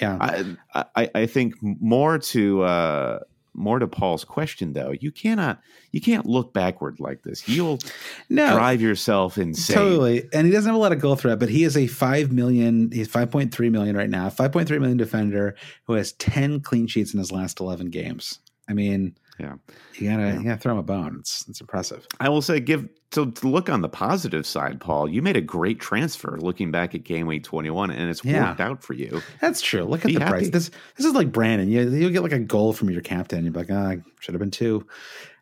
yeah, 0.00 0.16
I 0.20 0.84
I, 0.94 1.10
I 1.12 1.26
think 1.26 1.54
more 1.60 2.20
to 2.20 2.62
uh, 2.62 3.18
more 3.52 3.80
to 3.80 3.88
Paul's 3.88 4.22
question 4.22 4.74
though. 4.74 4.92
You 4.92 5.10
cannot 5.10 5.60
you 5.90 6.00
can't 6.00 6.24
look 6.24 6.54
backward 6.54 7.00
like 7.00 7.24
this. 7.24 7.48
You'll 7.48 7.80
no, 8.28 8.54
drive 8.54 8.80
yourself 8.80 9.38
insane. 9.38 9.76
Totally. 9.76 10.28
And 10.32 10.46
he 10.46 10.52
doesn't 10.52 10.68
have 10.68 10.76
a 10.76 10.80
lot 10.80 10.92
of 10.92 11.00
goal 11.00 11.16
threat, 11.16 11.40
but 11.40 11.48
he 11.48 11.64
is 11.64 11.76
a 11.76 11.88
five 11.88 12.30
million. 12.30 12.92
He's 12.92 13.08
five 13.08 13.32
point 13.32 13.52
three 13.52 13.68
million 13.68 13.96
right 13.96 14.08
now. 14.08 14.30
Five 14.30 14.52
point 14.52 14.68
three 14.68 14.78
million 14.78 14.98
defender 14.98 15.56
who 15.88 15.94
has 15.94 16.12
ten 16.12 16.60
clean 16.60 16.86
sheets 16.86 17.12
in 17.12 17.18
his 17.18 17.32
last 17.32 17.58
eleven 17.58 17.90
games. 17.90 18.38
I 18.68 18.74
mean, 18.74 19.16
yeah, 19.38 19.54
you 19.94 20.10
gotta 20.10 20.22
yeah. 20.22 20.38
you 20.38 20.44
gotta 20.44 20.58
throw 20.58 20.72
him 20.72 20.78
a 20.78 20.82
bone. 20.82 21.16
It's 21.20 21.46
it's 21.48 21.60
impressive. 21.60 22.06
I 22.20 22.28
will 22.28 22.42
say, 22.42 22.60
give 22.60 22.88
so 23.12 23.26
to 23.26 23.48
look 23.48 23.68
on 23.68 23.80
the 23.80 23.88
positive 23.88 24.46
side, 24.46 24.80
Paul. 24.80 25.08
You 25.08 25.22
made 25.22 25.36
a 25.36 25.40
great 25.40 25.80
transfer. 25.80 26.38
Looking 26.38 26.70
back 26.70 26.94
at 26.94 27.04
game 27.04 27.26
week 27.26 27.44
twenty 27.44 27.70
one, 27.70 27.90
and 27.90 28.10
it's 28.10 28.24
yeah. 28.24 28.48
worked 28.48 28.60
out 28.60 28.82
for 28.82 28.94
you. 28.94 29.22
That's 29.40 29.60
true. 29.60 29.84
Look 29.84 30.02
Be 30.02 30.14
at 30.14 30.18
the 30.18 30.24
happy. 30.24 30.38
price. 30.38 30.50
This 30.50 30.70
this 30.96 31.06
is 31.06 31.12
like 31.14 31.32
Brandon. 31.32 31.70
You 31.70 31.88
you 31.88 32.10
get 32.10 32.22
like 32.22 32.32
a 32.32 32.38
goal 32.38 32.72
from 32.72 32.90
your 32.90 33.02
captain. 33.02 33.44
You're 33.44 33.54
like, 33.54 33.70
ah, 33.70 33.94
oh, 33.96 34.02
should 34.20 34.34
have 34.34 34.40
been 34.40 34.50
two. 34.50 34.86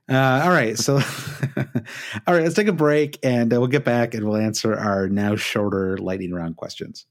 Uh, 0.09 0.43
all 0.43 0.51
right, 0.51 0.77
so 0.77 0.95
all 1.57 2.35
right, 2.35 2.43
let's 2.43 2.57
take 2.57 2.67
a 2.67 2.73
break, 2.73 3.17
and 3.23 3.53
uh, 3.55 3.61
we'll 3.61 3.69
get 3.69 3.85
back 3.85 4.13
and 4.13 4.29
we'll 4.29 4.41
answer 4.41 4.77
our 4.77 5.09
now 5.09 5.37
shorter 5.37 5.99
lightning 5.99 6.33
round 6.33 6.57
questions. 6.57 7.07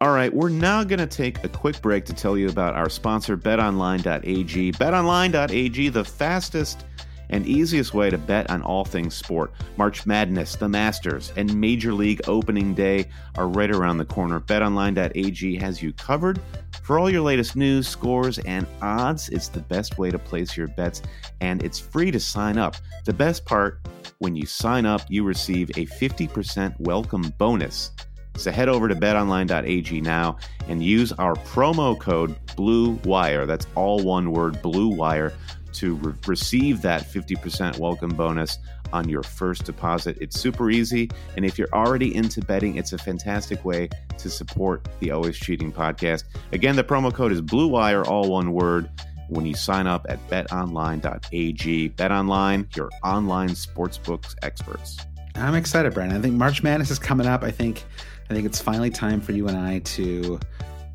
All 0.00 0.12
right, 0.12 0.32
we're 0.32 0.48
now 0.48 0.84
going 0.84 1.00
to 1.00 1.08
take 1.08 1.42
a 1.42 1.48
quick 1.48 1.82
break 1.82 2.04
to 2.04 2.12
tell 2.12 2.38
you 2.38 2.48
about 2.48 2.76
our 2.76 2.88
sponsor, 2.88 3.36
betonline.ag. 3.36 4.72
Betonline.ag, 4.72 5.88
the 5.88 6.04
fastest 6.04 6.84
and 7.30 7.44
easiest 7.44 7.94
way 7.94 8.08
to 8.08 8.16
bet 8.16 8.48
on 8.48 8.62
all 8.62 8.84
things 8.84 9.16
sport. 9.16 9.50
March 9.76 10.06
Madness, 10.06 10.54
the 10.54 10.68
Masters, 10.68 11.32
and 11.34 11.52
Major 11.60 11.92
League 11.92 12.20
Opening 12.28 12.74
Day 12.74 13.06
are 13.34 13.48
right 13.48 13.72
around 13.72 13.98
the 13.98 14.04
corner. 14.04 14.38
BetOnline.ag 14.38 15.56
has 15.56 15.82
you 15.82 15.92
covered 15.94 16.40
For 16.80 17.00
all 17.00 17.10
your 17.10 17.22
latest 17.22 17.56
news, 17.56 17.88
scores, 17.88 18.38
and 18.38 18.68
odds, 18.80 19.28
it's 19.30 19.48
the 19.48 19.62
best 19.62 19.98
way 19.98 20.12
to 20.12 20.18
place 20.18 20.56
your 20.56 20.68
bets, 20.68 21.02
and 21.40 21.60
it's 21.64 21.80
free 21.80 22.12
to 22.12 22.20
sign 22.20 22.56
up. 22.56 22.76
The 23.04 23.12
best 23.12 23.44
part 23.44 23.80
when 24.18 24.36
you 24.36 24.46
sign 24.46 24.86
up, 24.86 25.02
you 25.08 25.24
receive 25.24 25.70
a 25.70 25.86
50% 25.86 26.78
welcome 26.78 27.34
bonus. 27.36 27.90
So 28.38 28.52
head 28.52 28.68
over 28.68 28.88
to 28.88 28.94
betonline.ag 28.94 30.00
now 30.00 30.38
and 30.68 30.82
use 30.82 31.12
our 31.12 31.34
promo 31.34 31.98
code 31.98 32.36
BLUEWIRE. 32.56 33.46
That's 33.46 33.66
all 33.74 34.00
one 34.00 34.32
word, 34.32 34.62
Blue 34.62 34.88
Wire, 34.88 35.32
to 35.74 35.96
re- 35.96 36.14
receive 36.26 36.82
that 36.82 37.02
50% 37.02 37.78
welcome 37.78 38.10
bonus 38.10 38.58
on 38.92 39.08
your 39.08 39.22
first 39.22 39.64
deposit. 39.64 40.16
It's 40.20 40.38
super 40.38 40.70
easy. 40.70 41.10
And 41.36 41.44
if 41.44 41.58
you're 41.58 41.72
already 41.72 42.14
into 42.14 42.40
betting, 42.40 42.76
it's 42.76 42.92
a 42.92 42.98
fantastic 42.98 43.64
way 43.64 43.88
to 44.18 44.30
support 44.30 44.86
the 45.00 45.10
Always 45.10 45.36
Cheating 45.36 45.72
podcast. 45.72 46.24
Again, 46.52 46.76
the 46.76 46.84
promo 46.84 47.12
code 47.12 47.32
is 47.32 47.40
Blue 47.40 47.68
Wire, 47.68 48.04
all 48.04 48.30
one 48.30 48.52
word, 48.52 48.88
when 49.28 49.46
you 49.46 49.54
sign 49.54 49.86
up 49.86 50.06
at 50.08 50.26
betonline.ag. 50.28 51.90
BetOnline, 51.90 52.76
your 52.76 52.90
online 53.04 53.50
sportsbooks 53.50 54.34
experts. 54.42 54.96
I'm 55.34 55.54
excited, 55.54 55.94
Brian. 55.94 56.12
I 56.12 56.20
think 56.20 56.34
March 56.34 56.62
Madness 56.62 56.90
is 56.90 56.98
coming 56.98 57.26
up. 57.26 57.42
I 57.42 57.50
think 57.50 57.84
I 58.30 58.34
think 58.34 58.46
it's 58.46 58.60
finally 58.60 58.90
time 58.90 59.20
for 59.20 59.32
you 59.32 59.48
and 59.48 59.56
I 59.56 59.78
to 59.80 60.38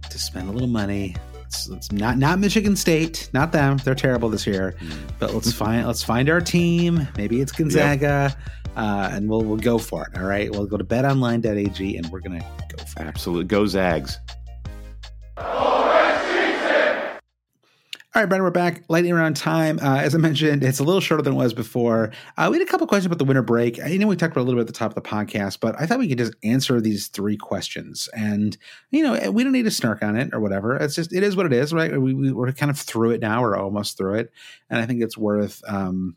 to 0.10 0.20
spend 0.20 0.50
a 0.50 0.52
little 0.52 0.68
money. 0.68 1.16
It's, 1.46 1.70
it's 1.70 1.92
not 1.92 2.18
not 2.18 2.40
Michigan 2.40 2.76
State, 2.76 3.30
not 3.34 3.52
them. 3.52 3.78
They're 3.78 3.96
terrible 3.96 4.30
this 4.30 4.46
year. 4.46 4.76
Mm. 4.80 4.94
But 5.20 5.34
let's 5.34 5.52
find 5.52 5.86
let's 5.88 6.04
find 6.04 6.30
our 6.30 6.42
team. 6.42 7.08
Maybe 7.18 7.42
it's 7.42 7.52
Gonzaga, 7.52 8.36
yep. 8.36 8.38
uh, 8.76 9.10
and 9.12 9.30
we'll 9.30 9.44
we'll 9.44 9.58
go 9.58 9.78
for 9.78 10.08
it. 10.08 10.18
All 10.18 10.26
right, 10.26 10.52
we'll 10.52 10.66
go 10.66 10.78
to 10.78 10.84
betonline.ag 10.84 11.98
and 11.98 12.08
we're 12.10 12.22
gonna 12.22 12.46
go 12.76 12.84
for 12.86 13.02
it. 13.02 13.08
Absolutely, 13.08 13.46
go 13.46 13.66
Zags. 13.66 14.20
All 18.16 18.22
right, 18.22 18.30
Brandon, 18.30 18.43
we're 18.43 18.51
back. 18.51 18.84
Lightning 18.89 19.16
round 19.16 19.36
time. 19.36 19.80
Uh, 19.82 19.97
as 19.97 20.14
I 20.14 20.20
mentioned, 20.20 20.64
it's 20.64 20.78
a 20.78 20.84
little 20.84 21.01
shorter 21.01 21.24
than 21.24 21.34
it 21.34 21.36
was 21.36 21.51
before. 21.51 22.11
Uh, 22.38 22.47
we 22.51 22.59
had 22.59 22.68
a 22.68 22.70
couple 22.70 22.86
questions 22.86 23.07
about 23.07 23.18
the 23.18 23.26
winter 23.26 23.41
break. 23.41 23.82
I 23.84 23.97
know 23.97 24.05
we 24.05 24.16
talked 24.16 24.34
about 24.34 24.43
a 24.43 24.45
little 24.45 24.59
bit 24.59 24.68
at 24.70 24.72
the 24.72 24.78
top 24.78 24.95
of 24.95 25.03
the 25.03 25.09
podcast, 25.09 25.59
but 25.59 25.74
I 25.82 25.88
thought 25.88 25.97
we 25.97 26.07
could 26.07 26.20
just 26.20 26.36
answer 26.43 26.80
these 26.80 27.07
three 27.07 27.36
questions. 27.36 28.07
And, 28.16 28.55
you 28.91 29.01
know, 29.01 29.32
we 29.32 29.43
don't 29.43 29.51
need 29.51 29.64
to 29.64 29.72
snark 29.72 30.03
on 30.03 30.16
it 30.16 30.32
or 30.32 30.39
whatever. 30.39 30.76
It's 30.76 30.93
just, 30.93 31.11
it 31.11 31.24
is 31.24 31.36
what 31.36 31.47
it 31.47 31.53
is, 31.53 31.74
right? 31.74 31.99
We, 31.99 32.14
we, 32.14 32.30
are 32.30 32.51
kind 32.51 32.70
of 32.70 32.78
through 32.78 33.14
it 33.14 33.22
now. 33.22 33.41
We're 33.41 33.57
almost 33.57 33.97
through 33.97 34.14
it. 34.20 34.32
And 34.70 34.80
I 34.80 34.86
think 34.86 35.01
it's 35.01 35.18
worth 35.18 35.64
um, 35.68 36.16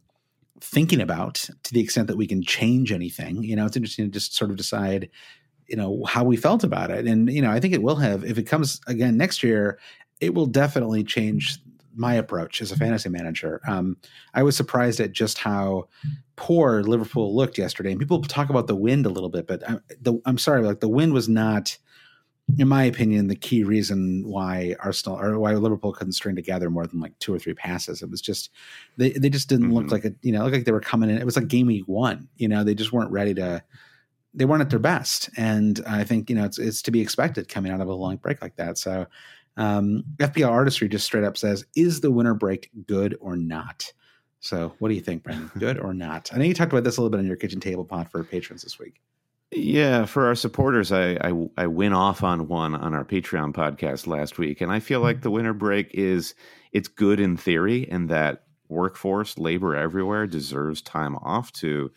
thinking 0.61 1.01
about 1.01 1.49
to 1.62 1.72
the 1.72 1.80
extent 1.80 2.09
that 2.09 2.18
we 2.18 2.26
can 2.26 2.42
change 2.42 2.92
anything. 2.92 3.42
You 3.42 3.57
know, 3.57 3.64
it's 3.64 3.76
interesting 3.76 4.05
to 4.05 4.11
just 4.11 4.34
sort 4.34 4.51
of 4.51 4.59
decide, 4.59 5.09
you 5.66 5.76
know, 5.76 6.05
how 6.05 6.24
we 6.24 6.36
felt 6.36 6.62
about 6.62 6.90
it. 6.90 7.07
And, 7.07 7.32
you 7.32 7.40
know, 7.40 7.51
I 7.51 7.59
think 7.59 7.72
it 7.72 7.82
will 7.82 7.97
have, 7.97 8.22
if 8.22 8.36
it 8.36 8.42
comes 8.42 8.82
again 8.86 9.16
next 9.16 9.42
year, 9.42 9.78
it 10.20 10.34
will 10.34 10.47
definitely 10.47 11.03
change 11.03 11.59
my 11.97 12.14
approach 12.14 12.61
as 12.61 12.70
a 12.70 12.76
fantasy 12.76 13.09
manager. 13.09 13.61
Um, 13.66 13.97
I 14.34 14.42
was 14.42 14.57
surprised 14.57 15.01
at 15.01 15.12
just 15.12 15.38
how 15.38 15.88
poor 16.36 16.82
Liverpool 16.82 17.34
looked 17.34 17.59
yesterday. 17.59 17.90
And 17.90 17.99
people 17.99 18.22
talk 18.22 18.51
about 18.51 18.66
the 18.66 18.76
wind 18.76 19.07
a 19.07 19.11
little 19.11 19.30
bit, 19.30 19.47
but 19.47 19.68
I, 19.68 19.78
the, 20.01 20.20
I'm 20.24 20.38
sorry, 20.38 20.62
like 20.62 20.80
the 20.80 20.88
wind 20.88 21.12
was 21.12 21.28
not, 21.28 21.76
in 22.59 22.68
my 22.68 22.84
opinion, 22.84 23.26
the 23.26 23.34
key 23.34 23.64
reason 23.64 24.22
why 24.26 24.76
Arsenal 24.80 25.18
or 25.18 25.38
why 25.38 25.55
Liverpool 25.55 25.92
couldn't 25.92 26.12
string 26.12 26.36
together 26.36 26.70
more 26.70 26.86
than 26.86 27.01
like 27.01 27.18
two 27.18 27.34
or 27.34 27.38
three 27.38 27.55
passes. 27.55 28.03
It 28.03 28.11
was 28.11 28.20
just 28.20 28.51
they 28.97 29.11
they 29.11 29.28
just 29.30 29.49
didn't 29.49 29.66
mm-hmm. 29.66 29.74
look 29.74 29.90
like 29.90 30.05
a 30.05 30.14
you 30.22 30.30
know 30.30 30.44
look 30.44 30.53
like 30.53 30.64
they 30.64 30.72
were 30.72 30.80
coming 30.80 31.11
in. 31.11 31.18
It 31.18 31.24
was 31.24 31.36
like 31.36 31.49
game 31.49 31.66
week 31.66 31.88
one. 31.88 32.28
You 32.36 32.47
know, 32.47 32.62
they 32.62 32.74
just 32.74 32.92
weren't 32.92 33.11
ready 33.11 33.34
to. 33.34 33.64
They 34.32 34.44
weren't 34.44 34.61
at 34.61 34.70
their 34.70 34.78
best, 34.78 35.30
and 35.36 35.80
I 35.88 36.05
think 36.05 36.30
you 36.30 36.36
know 36.36 36.44
it's 36.44 36.59
it's 36.59 36.82
to 36.82 36.92
be 36.92 37.01
expected 37.01 37.49
coming 37.49 37.72
out 37.72 37.80
of 37.80 37.88
a 37.88 37.94
long 37.94 38.16
break 38.16 38.40
like 38.42 38.57
that. 38.57 38.78
So 38.78 39.07
um, 39.57 40.04
FPL 40.18 40.50
Artistry 40.50 40.88
just 40.88 41.07
straight 41.07 41.24
up 41.24 41.36
says, 41.36 41.64
"Is 41.74 42.00
the 42.00 42.11
winter 42.11 42.34
break 42.34 42.70
good 42.86 43.16
or 43.20 43.36
not?" 43.36 43.92
So, 44.40 44.74
what 44.78 44.88
do 44.88 44.94
you 44.94 45.00
think, 45.00 45.22
Brandon? 45.22 45.50
Good 45.59 45.80
or 45.80 45.92
not? 45.92 46.30
I 46.32 46.38
know 46.38 46.44
you 46.44 46.54
talked 46.54 46.72
about 46.72 46.84
this 46.84 46.98
a 46.98 47.00
little 47.00 47.11
bit 47.11 47.18
on 47.18 47.26
your 47.26 47.36
kitchen 47.36 47.59
table 47.59 47.84
pod 47.84 48.11
for 48.11 48.22
patrons 48.22 48.62
this 48.62 48.78
week. 48.78 49.00
Yeah, 49.50 50.04
for 50.04 50.26
our 50.26 50.34
supporters, 50.34 50.92
I, 50.92 51.16
I 51.20 51.48
I 51.57 51.66
went 51.66 51.94
off 51.94 52.22
on 52.22 52.48
one 52.48 52.74
on 52.74 52.94
our 52.94 53.04
Patreon 53.04 53.54
podcast 53.54 54.07
last 54.07 54.38
week, 54.38 54.61
and 54.61 54.70
I 54.70 54.80
feel 54.80 55.00
like 55.00 55.22
the 55.22 55.30
winter 55.30 55.54
break 55.54 55.90
is 55.94 56.34
it's 56.72 56.88
good 56.88 57.18
in 57.18 57.36
theory, 57.36 57.88
and 57.90 58.09
that 58.09 58.44
workforce 58.68 59.38
labor 59.38 59.74
everywhere 59.76 60.26
deserves 60.26 60.82
time 60.82 61.16
off 61.16 61.52
to 61.52 61.90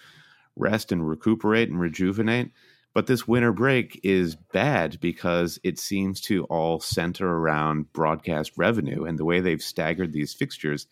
rest 0.55 0.91
and 0.91 1.07
recuperate 1.07 1.70
and 1.70 1.80
rejuvenate. 1.80 2.51
But 3.00 3.08
this 3.08 3.26
winter 3.26 3.54
break 3.54 3.97
is 4.04 4.36
bad 4.36 5.00
because 5.00 5.58
it 5.64 5.80
seems 5.80 6.20
to 6.24 6.43
all 6.50 6.82
center 6.82 7.30
around 7.30 7.93
broadcast 7.93 8.52
revenue 8.58 9.06
and 9.06 9.18
the 9.18 9.24
way 9.24 9.39
they've 9.39 9.62
staggered 9.62 10.12
these 10.12 10.34
fixtures. 10.34 10.86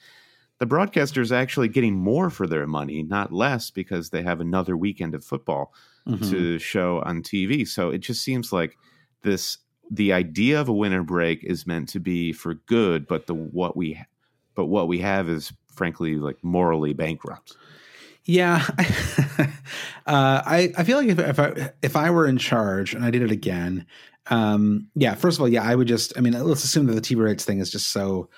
The 0.60 0.68
broadcasters 0.68 1.34
are 1.34 1.36
actually 1.36 1.68
getting 1.68 1.96
more 1.96 2.30
for 2.30 2.48
their 2.48 2.66
money, 2.66 3.04
not 3.04 3.34
less, 3.34 3.72
because 3.72 4.10
they 4.10 4.24
have 4.24 4.40
another 4.40 4.78
weekend 4.78 5.16
of 5.16 5.26
football 5.26 5.74
mm-hmm. 6.08 6.32
to 6.32 6.60
show 6.60 7.02
on 7.02 7.24
TV. 7.24 7.68
So 7.68 7.90
it 7.90 7.98
just 7.98 8.24
seems 8.24 8.54
like 8.54 8.78
this 9.24 9.58
the 9.92 10.14
idea 10.14 10.62
of 10.62 10.70
a 10.70 10.74
winter 10.74 11.04
break 11.04 11.44
is 11.44 11.68
meant 11.68 11.90
to 11.90 12.00
be 12.00 12.32
for 12.32 12.54
good, 12.54 13.06
but 13.06 13.28
the 13.28 13.36
what 13.36 13.76
we 13.76 14.02
but 14.56 14.68
what 14.68 14.88
we 14.88 15.00
have 15.00 15.28
is 15.28 15.52
frankly 15.76 16.16
like 16.16 16.42
morally 16.42 16.94
bankrupt. 16.94 17.58
Yeah, 18.28 18.62
uh, 19.40 19.46
I 20.06 20.74
I 20.78 20.84
feel 20.84 20.98
like 20.98 21.08
if 21.08 21.18
if 21.18 21.40
I 21.40 21.72
if 21.82 21.96
I 21.96 22.10
were 22.10 22.28
in 22.28 22.38
charge 22.38 22.94
and 22.94 23.06
I 23.06 23.10
did 23.10 23.22
it 23.22 23.32
again, 23.32 23.86
um, 24.30 24.90
yeah. 24.96 25.16
First 25.16 25.38
of 25.38 25.42
all, 25.42 25.48
yeah, 25.48 25.64
I 25.64 25.74
would 25.74 25.88
just. 25.88 26.12
I 26.18 26.22
mean, 26.22 26.34
let's 26.34 26.66
assume 26.66 26.88
that 26.88 26.94
the 26.94 27.02
TV 27.02 27.24
rights 27.24 27.46
thing 27.46 27.60
is 27.60 27.72
just 27.72 27.88
so 27.88 28.30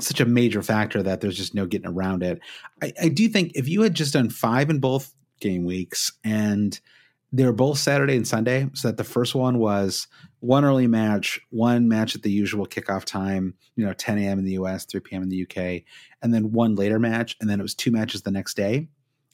such 0.00 0.20
a 0.20 0.24
major 0.24 0.60
factor 0.60 1.04
that 1.04 1.20
there's 1.20 1.36
just 1.36 1.54
no 1.54 1.66
getting 1.66 1.86
around 1.86 2.24
it. 2.24 2.40
I, 2.82 2.92
I 3.00 3.08
do 3.08 3.28
think 3.28 3.52
if 3.54 3.68
you 3.68 3.82
had 3.82 3.94
just 3.94 4.12
done 4.12 4.28
five 4.28 4.70
in 4.70 4.80
both 4.80 5.14
game 5.40 5.64
weeks 5.64 6.10
and 6.24 6.78
they 7.30 7.44
were 7.44 7.52
both 7.52 7.78
Saturday 7.78 8.16
and 8.16 8.26
Sunday, 8.26 8.68
so 8.72 8.88
that 8.88 8.96
the 8.96 9.04
first 9.04 9.36
one 9.36 9.58
was 9.58 10.08
one 10.40 10.64
early 10.64 10.88
match, 10.88 11.40
one 11.50 11.88
match 11.88 12.16
at 12.16 12.22
the 12.22 12.30
usual 12.30 12.66
kickoff 12.66 13.04
time, 13.04 13.54
you 13.76 13.86
know, 13.86 13.92
10 13.92 14.18
a.m. 14.18 14.40
in 14.40 14.44
the 14.44 14.52
US, 14.54 14.84
3 14.84 15.00
p.m. 15.00 15.22
in 15.22 15.28
the 15.28 15.42
UK, 15.44 15.84
and 16.22 16.34
then 16.34 16.50
one 16.50 16.74
later 16.74 16.98
match, 16.98 17.36
and 17.40 17.48
then 17.48 17.60
it 17.60 17.62
was 17.62 17.76
two 17.76 17.92
matches 17.92 18.22
the 18.22 18.32
next 18.32 18.56
day 18.56 18.88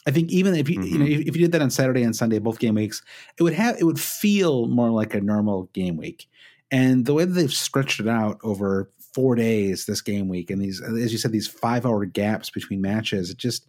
I 0.09 0.11
think 0.11 0.31
even 0.31 0.55
if 0.55 0.71
you 0.71 0.79
mm-hmm. 0.79 0.93
you 0.93 0.99
know 0.99 1.05
if, 1.05 1.29
if, 1.29 1.37
you 1.37 1.43
did 1.43 1.53
that 1.53 1.61
on 1.61 1.69
Saturday 1.69 2.03
and 2.03 2.17
Sunday, 2.17 2.39
both 2.39 2.59
game 2.59 2.77
weeks, 2.77 3.03
it 3.37 3.43
would 3.43 3.53
have 3.53 3.77
it 3.79 3.85
would 3.85 4.01
feel 4.01 4.67
more 4.67 4.89
like 4.89 5.13
a 5.13 5.21
normal 5.21 5.65
game 5.75 5.99
week. 5.99 6.27
And 6.71 7.05
the 7.05 7.13
way 7.13 7.27
that 7.27 7.33
they've 7.33 7.53
stretched 7.53 8.01
it 8.01 8.09
out 8.09 8.39
over 8.43 8.91
four 9.15 9.35
days 9.35 9.85
this 9.85 10.01
game 10.01 10.29
week, 10.29 10.51
and 10.51 10.63
these 10.63 10.81
as 10.81 11.13
you 11.13 11.19
said, 11.19 11.33
these 11.33 11.47
five 11.47 11.85
hour 11.85 12.07
gaps 12.07 12.49
between 12.49 12.81
matches, 12.81 13.29
it 13.29 13.37
just 13.37 13.67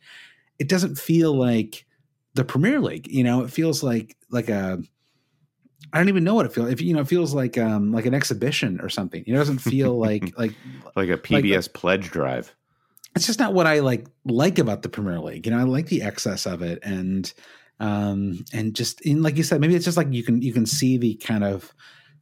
it 0.60 0.70
doesn't 0.70 0.98
feel 0.98 1.38
like 1.38 1.86
the 2.36 2.46
Premier 2.46 2.80
League. 2.80 3.12
You 3.12 3.26
know, 3.26 3.44
it 3.44 3.52
feels 3.52 3.84
like 3.84 4.16
like 4.30 4.48
a 4.48 4.82
I 5.92 5.98
don't 5.98 6.08
even 6.08 6.24
know 6.24 6.36
what 6.36 6.46
it 6.46 6.54
feels. 6.54 6.72
If 6.72 6.80
you 6.80 6.94
know, 6.94 7.02
it 7.02 7.08
feels 7.10 7.34
like 7.34 7.58
um 7.58 7.92
like 7.92 8.06
an 8.06 8.14
exhibition 8.14 8.80
or 8.80 8.88
something. 8.88 9.26
It 9.28 9.34
doesn't 9.34 9.60
feel 9.60 10.00
like 10.00 10.32
like 10.38 10.54
like 10.96 11.10
a 11.10 11.18
PBS 11.18 11.64
like, 11.64 11.74
pledge 11.74 12.12
drive 12.12 12.56
it's 13.16 13.26
just 13.26 13.39
not 13.39 13.53
what 13.53 13.68
I 13.68 13.80
like 13.80 14.07
like 14.26 14.60
about 14.60 14.82
the 14.82 14.89
Premier 14.89 15.20
League. 15.20 15.45
You 15.45 15.51
know, 15.51 15.60
I 15.60 15.64
like 15.64 15.88
the 15.88 16.01
excess 16.01 16.45
of 16.45 16.62
it 16.62 16.80
and 16.84 17.32
um 17.80 18.43
and 18.53 18.76
just 18.76 19.01
in 19.01 19.24
like 19.24 19.38
you 19.38 19.43
said, 19.43 19.62
maybe 19.62 19.76
it's 19.76 19.86
just 19.86 19.97
like 19.97 20.12
you 20.12 20.24
can 20.24 20.41
you 20.41 20.53
can 20.53 20.66
see 20.66 20.97
the 20.97 21.16
kind 21.16 21.43
of 21.43 21.74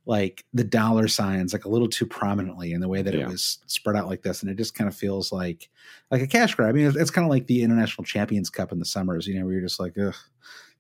like 0.06 0.46
the 0.54 0.64
dollar 0.64 1.08
signs 1.10 1.52
like 1.52 1.66
a 1.66 1.70
little 1.70 1.90
too 1.90 2.06
prominently 2.06 2.72
in 2.72 2.80
the 2.80 2.88
way 2.88 3.02
that 3.02 3.14
yeah. 3.14 3.22
it 3.22 3.28
was 3.28 3.60
spread 3.68 3.98
out 3.98 4.08
like 4.08 4.22
this 4.22 4.42
and 4.42 4.50
it 4.50 4.56
just 4.56 4.74
kind 4.74 4.88
of 4.88 4.96
feels 4.96 5.34
like 5.34 5.70
like 6.10 6.22
a 6.22 6.28
cash 6.28 6.56
grab. 6.56 6.70
I 6.70 6.72
mean, 6.72 6.88
it's, 6.88 6.96
it's 6.96 7.12
kind 7.12 7.26
of 7.26 7.30
like 7.30 7.48
the 7.48 7.62
International 7.62 8.06
Champions 8.06 8.50
Cup 8.50 8.72
in 8.72 8.80
the 8.80 8.86
summers, 8.86 9.28
you 9.28 9.38
know, 9.38 9.46
where 9.46 9.54
you're 9.54 9.62
just 9.62 9.80
like, 9.80 9.98
ugh, 9.98 10.16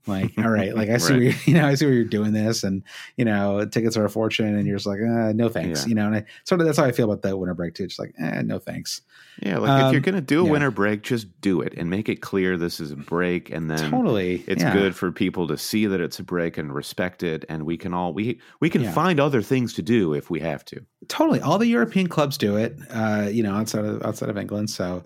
like, 0.07 0.33
all 0.37 0.49
right, 0.49 0.75
like 0.75 0.89
I 0.89 0.97
see, 0.97 1.13
right. 1.13 1.21
where 1.21 1.33
you 1.45 1.53
know, 1.53 1.67
I 1.67 1.75
see 1.75 1.85
where 1.85 1.93
you're 1.93 2.05
doing 2.05 2.33
this, 2.33 2.63
and 2.63 2.83
you 3.15 3.25
know, 3.25 3.65
tickets 3.65 3.97
are 3.97 4.05
a 4.05 4.09
fortune, 4.09 4.55
and 4.55 4.67
you're 4.67 4.77
just 4.77 4.87
like, 4.87 4.99
uh, 4.99 5.33
no 5.33 5.49
thanks, 5.49 5.83
yeah. 5.83 5.89
you 5.89 5.95
know. 5.95 6.07
And 6.07 6.15
I 6.17 6.25
sort 6.43 6.61
of 6.61 6.67
that's 6.67 6.77
how 6.77 6.85
I 6.85 6.91
feel 6.91 7.11
about 7.11 7.21
the 7.21 7.35
winter 7.35 7.53
break 7.53 7.73
too. 7.75 7.87
Just 7.87 7.99
like, 7.99 8.13
eh, 8.19 8.41
no 8.43 8.59
thanks. 8.59 9.01
Yeah, 9.41 9.59
like 9.59 9.69
um, 9.69 9.85
if 9.87 9.91
you're 9.91 9.99
um, 9.99 10.03
gonna 10.03 10.21
do 10.21 10.41
a 10.41 10.45
yeah. 10.45 10.51
winter 10.51 10.71
break, 10.71 11.03
just 11.03 11.41
do 11.41 11.61
it 11.61 11.73
and 11.77 11.89
make 11.89 12.09
it 12.09 12.21
clear 12.21 12.57
this 12.57 12.79
is 12.79 12.91
a 12.91 12.95
break, 12.95 13.51
and 13.51 13.69
then 13.69 13.91
totally, 13.91 14.43
it's 14.47 14.63
yeah. 14.63 14.73
good 14.73 14.95
for 14.95 15.11
people 15.11 15.47
to 15.47 15.57
see 15.57 15.85
that 15.85 16.01
it's 16.01 16.19
a 16.19 16.23
break 16.23 16.57
and 16.57 16.73
respect 16.73 17.23
it, 17.23 17.45
and 17.49 17.63
we 17.63 17.77
can 17.77 17.93
all 17.93 18.13
we 18.13 18.39
we 18.59 18.69
can 18.69 18.91
find 18.91 19.19
other 19.19 19.41
things 19.41 19.73
to 19.73 19.81
do 19.81 20.13
if 20.13 20.29
we 20.29 20.39
have 20.39 20.65
to. 20.65 20.83
Totally, 21.07 21.39
all 21.41 21.57
the 21.57 21.67
European 21.67 22.07
clubs 22.07 22.37
do 22.37 22.57
it, 22.57 22.77
uh, 22.89 23.29
you 23.31 23.43
know, 23.43 23.55
outside 23.55 23.85
of 23.85 24.01
outside 24.03 24.29
of 24.29 24.37
England, 24.37 24.69
so 24.69 25.03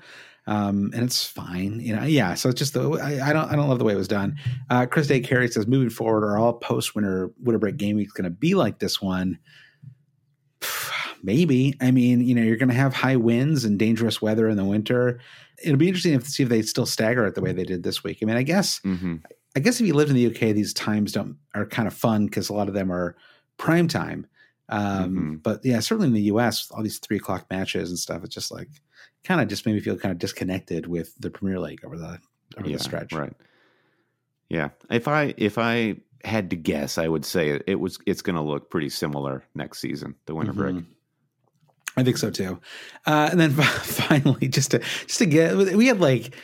um, 0.48 0.92
and 0.94 1.04
it's 1.04 1.26
fine. 1.26 1.80
You 1.80 1.96
know, 1.96 2.04
yeah. 2.04 2.34
So 2.34 2.50
it's 2.50 2.60
just 2.60 2.74
the 2.74 2.92
I, 2.92 3.30
I, 3.30 3.34
don't 3.34 3.50
I 3.52 3.56
don't 3.56 3.70
love 3.70 3.80
the 3.80 3.86
way 3.86 3.94
it 3.94 3.98
was 3.98 4.08
done. 4.08 4.38
Uh, 4.70 4.86
Chris 4.86 5.08
Day 5.08 5.20
Carey 5.20 5.48
says 5.48 5.68
moving 5.68 5.90
forward, 5.90 6.24
are 6.24 6.38
all 6.38 6.54
post 6.54 6.96
winter 6.96 7.32
winter 7.42 7.60
break 7.60 7.78
game 7.78 7.96
weeks 7.96 8.14
going 8.14 8.24
to 8.24 8.30
be 8.30 8.56
like 8.56 8.80
this 8.80 9.02
one? 9.02 9.38
Maybe. 11.24 11.76
I 11.80 11.92
mean, 11.92 12.22
you 12.22 12.34
know, 12.34 12.42
you're 12.42 12.58
going 12.58 12.70
to 12.70 12.76
have 12.76 12.96
high 12.96 13.16
winds 13.16 13.64
and 13.64 13.78
dangerous 13.78 14.22
weather 14.22 14.50
in 14.50 14.58
the 14.58 14.66
winter. 14.66 15.20
It'll 15.64 15.78
be 15.78 15.88
interesting 15.88 16.20
to 16.20 16.26
see 16.26 16.42
if 16.42 16.50
they 16.50 16.64
still 16.64 16.88
stagger 16.88 17.28
it 17.28 17.36
the 17.36 17.42
way 17.42 17.52
they 17.52 17.64
did 17.64 17.84
this 17.84 18.04
week. 18.04 18.18
I 18.22 18.26
mean, 18.26 18.38
I 18.38 18.44
guess 18.44 18.80
mm-hmm. 18.80 19.18
I 19.56 19.60
guess 19.60 19.80
if 19.80 19.86
you 19.86 19.94
lived 19.94 20.10
in 20.10 20.16
the 20.16 20.28
UK, 20.28 20.56
these 20.56 20.74
times 20.74 21.12
don't 21.12 21.38
are 21.54 21.66
kind 21.66 21.88
of 21.88 21.94
fun 21.94 22.26
because 22.26 22.50
a 22.50 22.54
lot 22.54 22.68
of 22.68 22.74
them 22.74 22.92
are 22.92 23.16
prime 23.58 23.88
time. 23.88 24.26
Um, 24.70 24.82
Mm-hmm. 24.82 25.36
But 25.38 25.60
yeah, 25.64 25.82
certainly 25.82 26.08
in 26.08 26.14
the 26.14 26.22
U.S., 26.24 26.72
all 26.72 26.82
these 26.82 26.98
three 27.00 27.18
o'clock 27.18 27.46
matches 27.52 27.90
and 27.90 28.00
stuff, 28.00 28.24
it's 28.24 28.34
just 28.34 28.52
like 28.52 28.70
kind 29.24 29.42
of 29.42 29.48
just 29.48 29.66
made 29.66 29.74
me 29.74 29.80
feel 29.80 29.98
kind 29.98 30.12
of 30.12 30.20
disconnected 30.20 30.88
with 30.88 31.16
the 31.20 31.30
Premier 31.30 31.60
League 31.60 31.84
over 31.86 31.98
the 31.98 32.20
over 32.58 32.70
yeah, 32.70 32.78
the 32.78 32.84
stretch. 32.84 33.14
right? 33.14 33.34
Yeah, 34.50 34.70
if 34.90 35.08
I 35.08 35.34
if 35.38 35.58
I 35.58 35.98
had 36.24 36.50
to 36.50 36.56
guess, 36.56 36.98
I 36.98 37.08
would 37.08 37.26
say 37.26 37.50
it, 37.50 37.64
it 37.68 37.80
was 37.80 37.98
it's 38.06 38.22
going 38.22 38.36
to 38.36 38.42
look 38.42 38.70
pretty 38.70 38.90
similar 38.90 39.44
next 39.56 39.80
season, 39.80 40.16
the 40.26 40.36
winter 40.36 40.54
break. 40.54 40.76
Mhm. 40.76 40.86
I 41.98 42.04
think 42.04 42.18
so 42.18 42.30
too. 42.30 42.60
Uh, 43.06 43.30
and 43.32 43.40
then 43.40 43.52
finally, 43.52 44.48
just 44.48 44.72
to 44.72 44.80
just 44.80 45.20
to 45.20 45.26
get, 45.26 45.56
we 45.56 45.88
had 45.88 46.00
like 46.00 46.36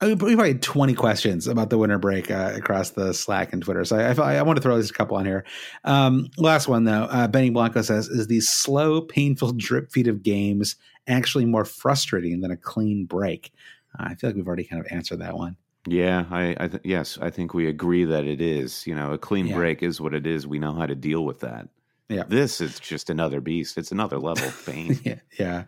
I 0.00 0.06
mean, 0.06 0.18
we 0.18 0.34
probably 0.36 0.52
had 0.52 0.62
twenty 0.62 0.94
questions 0.94 1.48
about 1.48 1.70
the 1.70 1.78
winter 1.78 1.98
break 1.98 2.30
uh, 2.30 2.52
across 2.54 2.90
the 2.90 3.12
Slack 3.12 3.52
and 3.52 3.60
Twitter. 3.62 3.84
So 3.84 3.96
I, 3.96 4.12
I, 4.12 4.36
I 4.36 4.42
want 4.42 4.56
to 4.56 4.62
throw 4.62 4.74
at 4.74 4.78
least 4.78 4.90
a 4.90 4.94
couple 4.94 5.16
on 5.16 5.26
here. 5.26 5.44
Um, 5.84 6.28
last 6.36 6.68
one 6.68 6.84
though, 6.84 7.04
uh, 7.10 7.26
Benny 7.26 7.50
Blanco 7.50 7.82
says, 7.82 8.06
"Is 8.08 8.28
the 8.28 8.40
slow, 8.40 9.00
painful 9.00 9.52
drip 9.54 9.90
feed 9.90 10.06
of 10.06 10.22
games 10.22 10.76
actually 11.08 11.46
more 11.46 11.64
frustrating 11.64 12.40
than 12.40 12.52
a 12.52 12.56
clean 12.56 13.06
break?" 13.06 13.52
Uh, 13.98 14.04
I 14.10 14.14
feel 14.14 14.30
like 14.30 14.36
we've 14.36 14.46
already 14.46 14.64
kind 14.64 14.80
of 14.80 14.86
answered 14.92 15.20
that 15.20 15.36
one. 15.36 15.56
Yeah, 15.86 16.26
I, 16.30 16.54
I 16.60 16.68
th- 16.68 16.82
yes, 16.84 17.18
I 17.20 17.30
think 17.30 17.54
we 17.54 17.66
agree 17.66 18.04
that 18.04 18.24
it 18.24 18.40
is. 18.40 18.86
You 18.86 18.94
know, 18.94 19.12
a 19.12 19.18
clean 19.18 19.46
Yeah. 19.48 19.56
break 19.56 19.82
is 19.82 20.00
what 20.00 20.14
it 20.14 20.26
is. 20.26 20.46
We 20.46 20.58
know 20.58 20.74
how 20.74 20.86
to 20.86 20.94
deal 20.94 21.24
with 21.24 21.40
that. 21.40 21.68
Yeah. 22.08 22.22
This 22.26 22.62
is 22.62 22.80
just 22.80 23.10
another 23.10 23.42
beast. 23.42 23.76
It's 23.76 23.92
another 23.92 24.18
level 24.18 24.44
of 24.48 24.66
pain. 24.66 24.98
yeah, 25.04 25.16
yeah. 25.38 25.64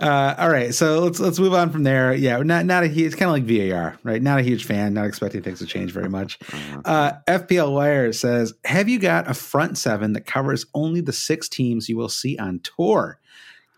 Uh, 0.00 0.34
all 0.36 0.48
right, 0.50 0.74
so 0.74 0.98
let's 1.00 1.20
let's 1.20 1.38
move 1.38 1.54
on 1.54 1.70
from 1.70 1.84
there. 1.84 2.12
Yeah, 2.12 2.38
not 2.38 2.66
not 2.66 2.82
a 2.82 2.88
huge. 2.88 3.06
It's 3.06 3.14
kind 3.14 3.28
of 3.28 3.34
like 3.34 3.70
VAR, 3.70 3.96
right? 4.02 4.20
Not 4.20 4.40
a 4.40 4.42
huge 4.42 4.64
fan. 4.64 4.94
Not 4.94 5.06
expecting 5.06 5.42
things 5.42 5.60
to 5.60 5.66
change 5.66 5.92
very 5.92 6.08
much. 6.08 6.38
Uh-huh. 6.56 6.80
Uh, 6.84 7.12
FPL 7.28 7.72
Wire 7.72 8.12
says, 8.12 8.54
"Have 8.64 8.88
you 8.88 8.98
got 8.98 9.28
a 9.30 9.34
front 9.34 9.78
seven 9.78 10.14
that 10.14 10.26
covers 10.26 10.66
only 10.74 11.00
the 11.00 11.12
six 11.12 11.48
teams 11.48 11.88
you 11.88 11.96
will 11.96 12.08
see 12.08 12.36
on 12.38 12.60
tour? 12.60 13.18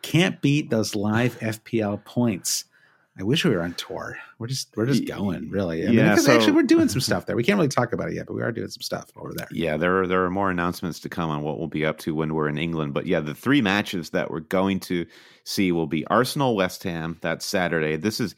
Can't 0.02 0.40
beat 0.40 0.70
those 0.70 0.94
live 0.94 1.38
FPL 1.40 2.04
points." 2.04 2.64
I 3.18 3.24
wish 3.24 3.44
we 3.44 3.50
were 3.50 3.62
on 3.62 3.74
tour. 3.74 4.16
We're 4.38 4.46
just 4.46 4.76
we're 4.76 4.86
just 4.86 5.06
going 5.06 5.50
really. 5.50 5.82
I 5.82 5.86
mean, 5.88 5.96
yeah, 5.98 6.10
because 6.10 6.26
so- 6.26 6.34
actually 6.36 6.52
we're 6.52 6.62
doing 6.62 6.88
some 6.88 7.00
stuff 7.00 7.26
there. 7.26 7.34
We 7.34 7.42
can't 7.42 7.56
really 7.56 7.68
talk 7.68 7.92
about 7.92 8.08
it 8.10 8.14
yet, 8.14 8.26
but 8.26 8.34
we 8.34 8.42
are 8.42 8.52
doing 8.52 8.68
some 8.68 8.82
stuff 8.82 9.10
over 9.16 9.32
there. 9.34 9.48
Yeah, 9.50 9.76
there 9.76 10.02
are 10.02 10.06
there 10.06 10.24
are 10.24 10.30
more 10.30 10.50
announcements 10.50 11.00
to 11.00 11.08
come 11.08 11.28
on 11.30 11.42
what 11.42 11.58
we'll 11.58 11.66
be 11.66 11.84
up 11.84 11.98
to 11.98 12.14
when 12.14 12.32
we're 12.34 12.48
in 12.48 12.58
England. 12.58 12.94
But 12.94 13.06
yeah, 13.06 13.20
the 13.20 13.34
three 13.34 13.60
matches 13.60 14.10
that 14.10 14.30
we're 14.30 14.40
going 14.40 14.78
to 14.80 15.04
see 15.44 15.72
will 15.72 15.86
be 15.88 16.06
Arsenal 16.06 16.54
West 16.54 16.84
Ham. 16.84 17.18
That's 17.20 17.44
Saturday. 17.44 17.96
This 17.96 18.20
is 18.20 18.36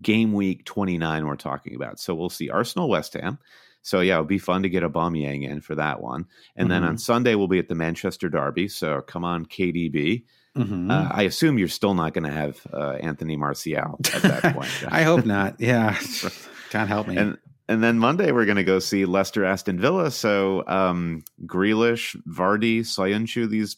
game 0.00 0.32
week 0.32 0.64
twenty 0.64 0.96
nine. 0.96 1.26
We're 1.26 1.36
talking 1.36 1.74
about. 1.74 2.00
So 2.00 2.14
we'll 2.14 2.30
see 2.30 2.48
Arsenal 2.48 2.88
West 2.88 3.12
Ham. 3.14 3.38
So 3.82 4.00
yeah, 4.00 4.14
it'll 4.14 4.24
be 4.24 4.38
fun 4.38 4.62
to 4.62 4.68
get 4.70 4.82
a 4.84 4.88
Aubameyang 4.88 5.42
in 5.42 5.60
for 5.60 5.74
that 5.74 6.00
one. 6.00 6.26
And 6.56 6.70
then 6.70 6.82
Mhm. 6.82 6.88
on 6.88 6.98
Sunday 6.98 7.34
we'll 7.34 7.48
be 7.48 7.58
at 7.58 7.68
the 7.68 7.74
Manchester 7.74 8.28
Derby. 8.28 8.68
So 8.68 9.00
come 9.02 9.24
on, 9.24 9.44
KDB. 9.44 10.22
Mhm. 10.56 10.90
Uh, 10.90 11.08
I 11.10 11.22
assume 11.22 11.58
you're 11.58 11.68
still 11.68 11.94
not 11.94 12.12
going 12.12 12.24
to 12.24 12.30
have 12.30 12.60
uh, 12.72 12.92
Anthony 13.00 13.36
Martial 13.36 13.98
at 14.14 14.22
that 14.22 14.42
point. 14.54 14.68
I 14.86 15.02
hope 15.02 15.24
not. 15.24 15.58
Yeah, 15.58 15.98
can't 16.70 16.88
help 16.88 17.08
me. 17.08 17.16
and 17.16 17.38
and 17.68 17.82
then 17.82 17.98
Monday 17.98 18.32
we're 18.32 18.44
going 18.44 18.56
to 18.58 18.64
go 18.64 18.78
see 18.78 19.06
Leicester 19.06 19.44
Aston 19.46 19.78
Villa. 19.80 20.10
So 20.10 20.62
um, 20.66 21.24
Grealish, 21.46 22.16
Vardy, 22.28 22.80
Söyüncü, 22.80 23.48
these 23.48 23.76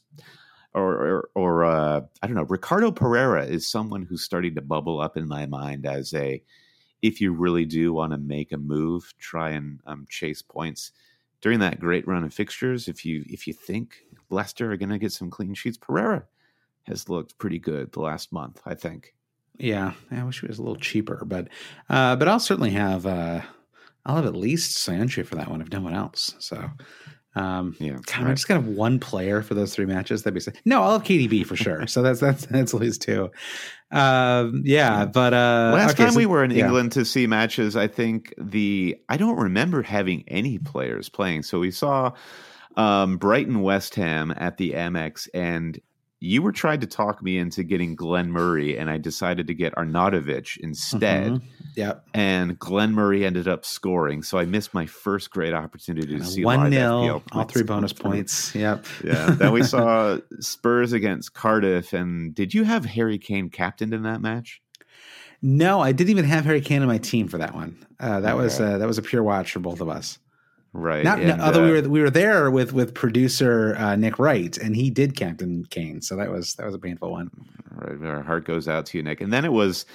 or 0.75 0.95
or, 0.95 1.29
or 1.37 1.64
uh, 1.64 2.01
I 2.22 2.27
don't 2.27 2.35
know. 2.35 2.43
Ricardo 2.43 2.91
Pereira 2.91 3.45
is 3.45 3.70
someone 3.70 4.03
who's 4.03 4.25
starting 4.25 4.57
to 4.57 4.61
bubble 4.62 5.01
up 5.01 5.16
in 5.16 5.29
my 5.29 5.47
mind 5.47 5.87
as 5.87 6.12
a 6.12 6.43
if 7.03 7.20
you 7.20 7.33
really 7.33 7.66
do 7.66 7.93
want 7.93 8.12
to 8.12 8.18
make 8.18 8.51
a 8.51 8.57
move, 8.57 9.14
try 9.18 9.51
and 9.51 9.79
um, 9.87 10.07
chase 10.09 10.43
points 10.43 10.91
during 11.41 11.61
that 11.61 11.79
great 11.79 12.09
run 12.09 12.25
of 12.25 12.35
fixtures. 12.35 12.89
If 12.89 13.05
you 13.05 13.22
if 13.29 13.47
you 13.47 13.53
think 13.53 13.99
Leicester 14.31 14.72
are 14.72 14.77
going 14.77 14.89
to 14.89 14.99
get 14.99 15.12
some 15.12 15.31
clean 15.31 15.55
sheets, 15.55 15.77
Pereira 15.77 16.25
has 16.85 17.09
looked 17.09 17.39
pretty 17.39 17.59
good 17.59 17.93
the 17.93 18.01
last 18.01 18.32
month. 18.32 18.61
I 18.66 18.74
think. 18.74 19.14
Yeah, 19.59 19.93
I 20.11 20.24
wish 20.24 20.43
it 20.43 20.49
was 20.49 20.59
a 20.59 20.62
little 20.62 20.76
cheaper, 20.76 21.22
but 21.24 21.49
uh, 21.89 22.16
but 22.16 22.26
I'll 22.28 22.41
certainly 22.41 22.70
have 22.70 23.07
uh, 23.07 23.41
I'll 24.05 24.16
have 24.16 24.26
at 24.26 24.35
least 24.37 24.76
Sancho 24.78 25.22
for 25.24 25.37
that 25.37 25.49
one 25.51 25.61
if 25.61 25.70
no 25.70 25.80
one 25.80 25.95
else. 25.95 26.35
So 26.41 26.70
um, 27.37 27.76
Yeah, 27.78 27.99
God, 28.07 28.26
I'm 28.26 28.35
just 28.35 28.49
gonna 28.49 28.61
have 28.61 28.68
one 28.68 28.99
player 28.99 29.43
for 29.43 29.55
those 29.55 29.72
three 29.74 29.87
matches. 29.87 30.22
That'd 30.22 30.35
be 30.35 30.41
sick. 30.41 30.61
no. 30.64 30.82
I'll 30.82 30.93
have 30.99 31.05
KDB 31.05 31.47
for 31.47 31.55
sure. 31.57 31.87
So 31.87 32.03
that's 32.03 32.18
that's 32.20 32.47
that's 32.51 32.74
at 32.74 32.80
least 32.80 33.03
two. 33.03 33.30
Um, 33.93 34.62
yeah, 34.64 35.05
but 35.05 35.32
uh, 35.35 35.70
Last 35.72 35.93
okay, 35.93 36.05
time 36.05 36.12
so- 36.14 36.18
we 36.18 36.26
were 36.26 36.43
in 36.43 36.51
yeah. 36.51 36.64
England 36.64 36.91
to 36.93 37.05
see 37.05 37.26
matches, 37.28 37.76
I 37.76 37.87
think 37.87 38.35
the 38.37 38.97
I 39.09 39.16
don't 39.16 39.39
remember 39.39 39.82
having 39.82 40.24
any 40.26 40.59
players 40.59 41.09
playing. 41.09 41.45
So 41.45 41.61
we 41.61 41.70
saw 41.70 42.12
um, 42.76 43.18
Brighton 43.18 43.62
West 43.62 43.95
Ham 43.95 44.35
at 44.37 44.57
the 44.57 44.72
Amex, 44.72 45.28
and 45.32 45.78
you 46.25 46.41
were 46.41 46.53
trying 46.53 46.81
to 46.81 46.87
talk 46.87 47.22
me 47.22 47.37
into 47.39 47.62
getting 47.62 47.95
Glenn 47.95 48.31
Murray, 48.31 48.79
and 48.79 48.89
I 48.91 48.97
decided 48.97 49.47
to 49.49 49.55
get 49.55 49.75
Arnautovic 49.75 50.57
instead. 50.57 51.33
Mhm. 51.33 51.43
Yep. 51.77 52.07
And 52.14 52.59
Glenn 52.59 52.93
Murray 52.93 53.27
ended 53.27 53.47
up 53.47 53.64
scoring, 53.66 54.22
so 54.22 54.39
I 54.39 54.47
missed 54.47 54.72
my 54.72 54.87
first 54.87 55.31
great 55.31 55.53
opportunity 55.53 56.16
to 56.18 56.25
see 56.25 56.45
One 56.45 56.70
nil, 56.70 57.22
all 57.33 57.45
three 57.45 57.62
bonus 57.62 57.93
through. 57.93 58.11
points. 58.11 58.55
Yep. 58.55 58.87
Yeah. 59.05 59.31
Then 59.33 59.53
we 59.53 59.62
saw 59.75 60.18
Spurs 60.41 60.93
against 60.93 61.35
Cardiff, 61.35 61.93
and 61.93 62.35
did 62.35 62.55
you 62.55 62.64
have 62.64 62.85
Harry 62.87 63.18
Kane 63.18 63.51
captained 63.51 63.93
in 63.93 64.03
that 64.05 64.22
match? 64.22 64.62
No, 65.43 65.81
I 65.81 65.93
didn't 65.93 66.11
even 66.11 66.25
have 66.25 66.47
Harry 66.47 66.62
Kane 66.62 66.81
on 66.81 66.89
my 66.89 66.97
team 66.97 67.29
for 67.29 67.37
that 67.37 67.55
one. 67.55 67.77
Uh, 68.01 68.20
that 68.20 68.35
was 68.37 68.59
uh, 68.61 68.79
that 68.79 68.87
was 68.87 68.97
a 68.97 69.03
pure 69.03 69.22
watch 69.22 69.53
for 69.53 69.61
both 69.61 69.83
of 69.83 69.91
us. 69.91 70.18
Right. 70.77 71.05
Not, 71.05 71.20
and, 71.20 71.41
although 71.41 71.62
uh, 71.62 71.66
we 71.66 71.72
were 71.81 71.89
we 71.89 72.01
were 72.03 72.11
there 72.11 72.51
with 72.51 72.72
with 72.72 72.95
producer 72.95 73.77
uh, 73.79 73.95
Nick 73.95 74.18
Wright, 74.18 74.57
and 74.59 74.75
he 74.75 74.91
did 74.91 75.16
Captain 75.16 75.64
Kane, 75.70 76.03
so 76.03 76.16
that 76.16 76.31
was 76.33 76.55
that 76.57 76.66
was 76.66 76.75
a 76.75 76.81
painful 76.81 77.12
one. 77.12 77.31
Right, 77.70 78.11
our 78.11 78.22
heart 78.22 78.45
goes 78.45 78.66
out 78.66 78.87
to 78.87 78.99
you, 78.99 79.05
Nick. 79.05 79.20
And 79.20 79.33
then 79.33 79.45
it 79.45 79.53
was 79.53 79.87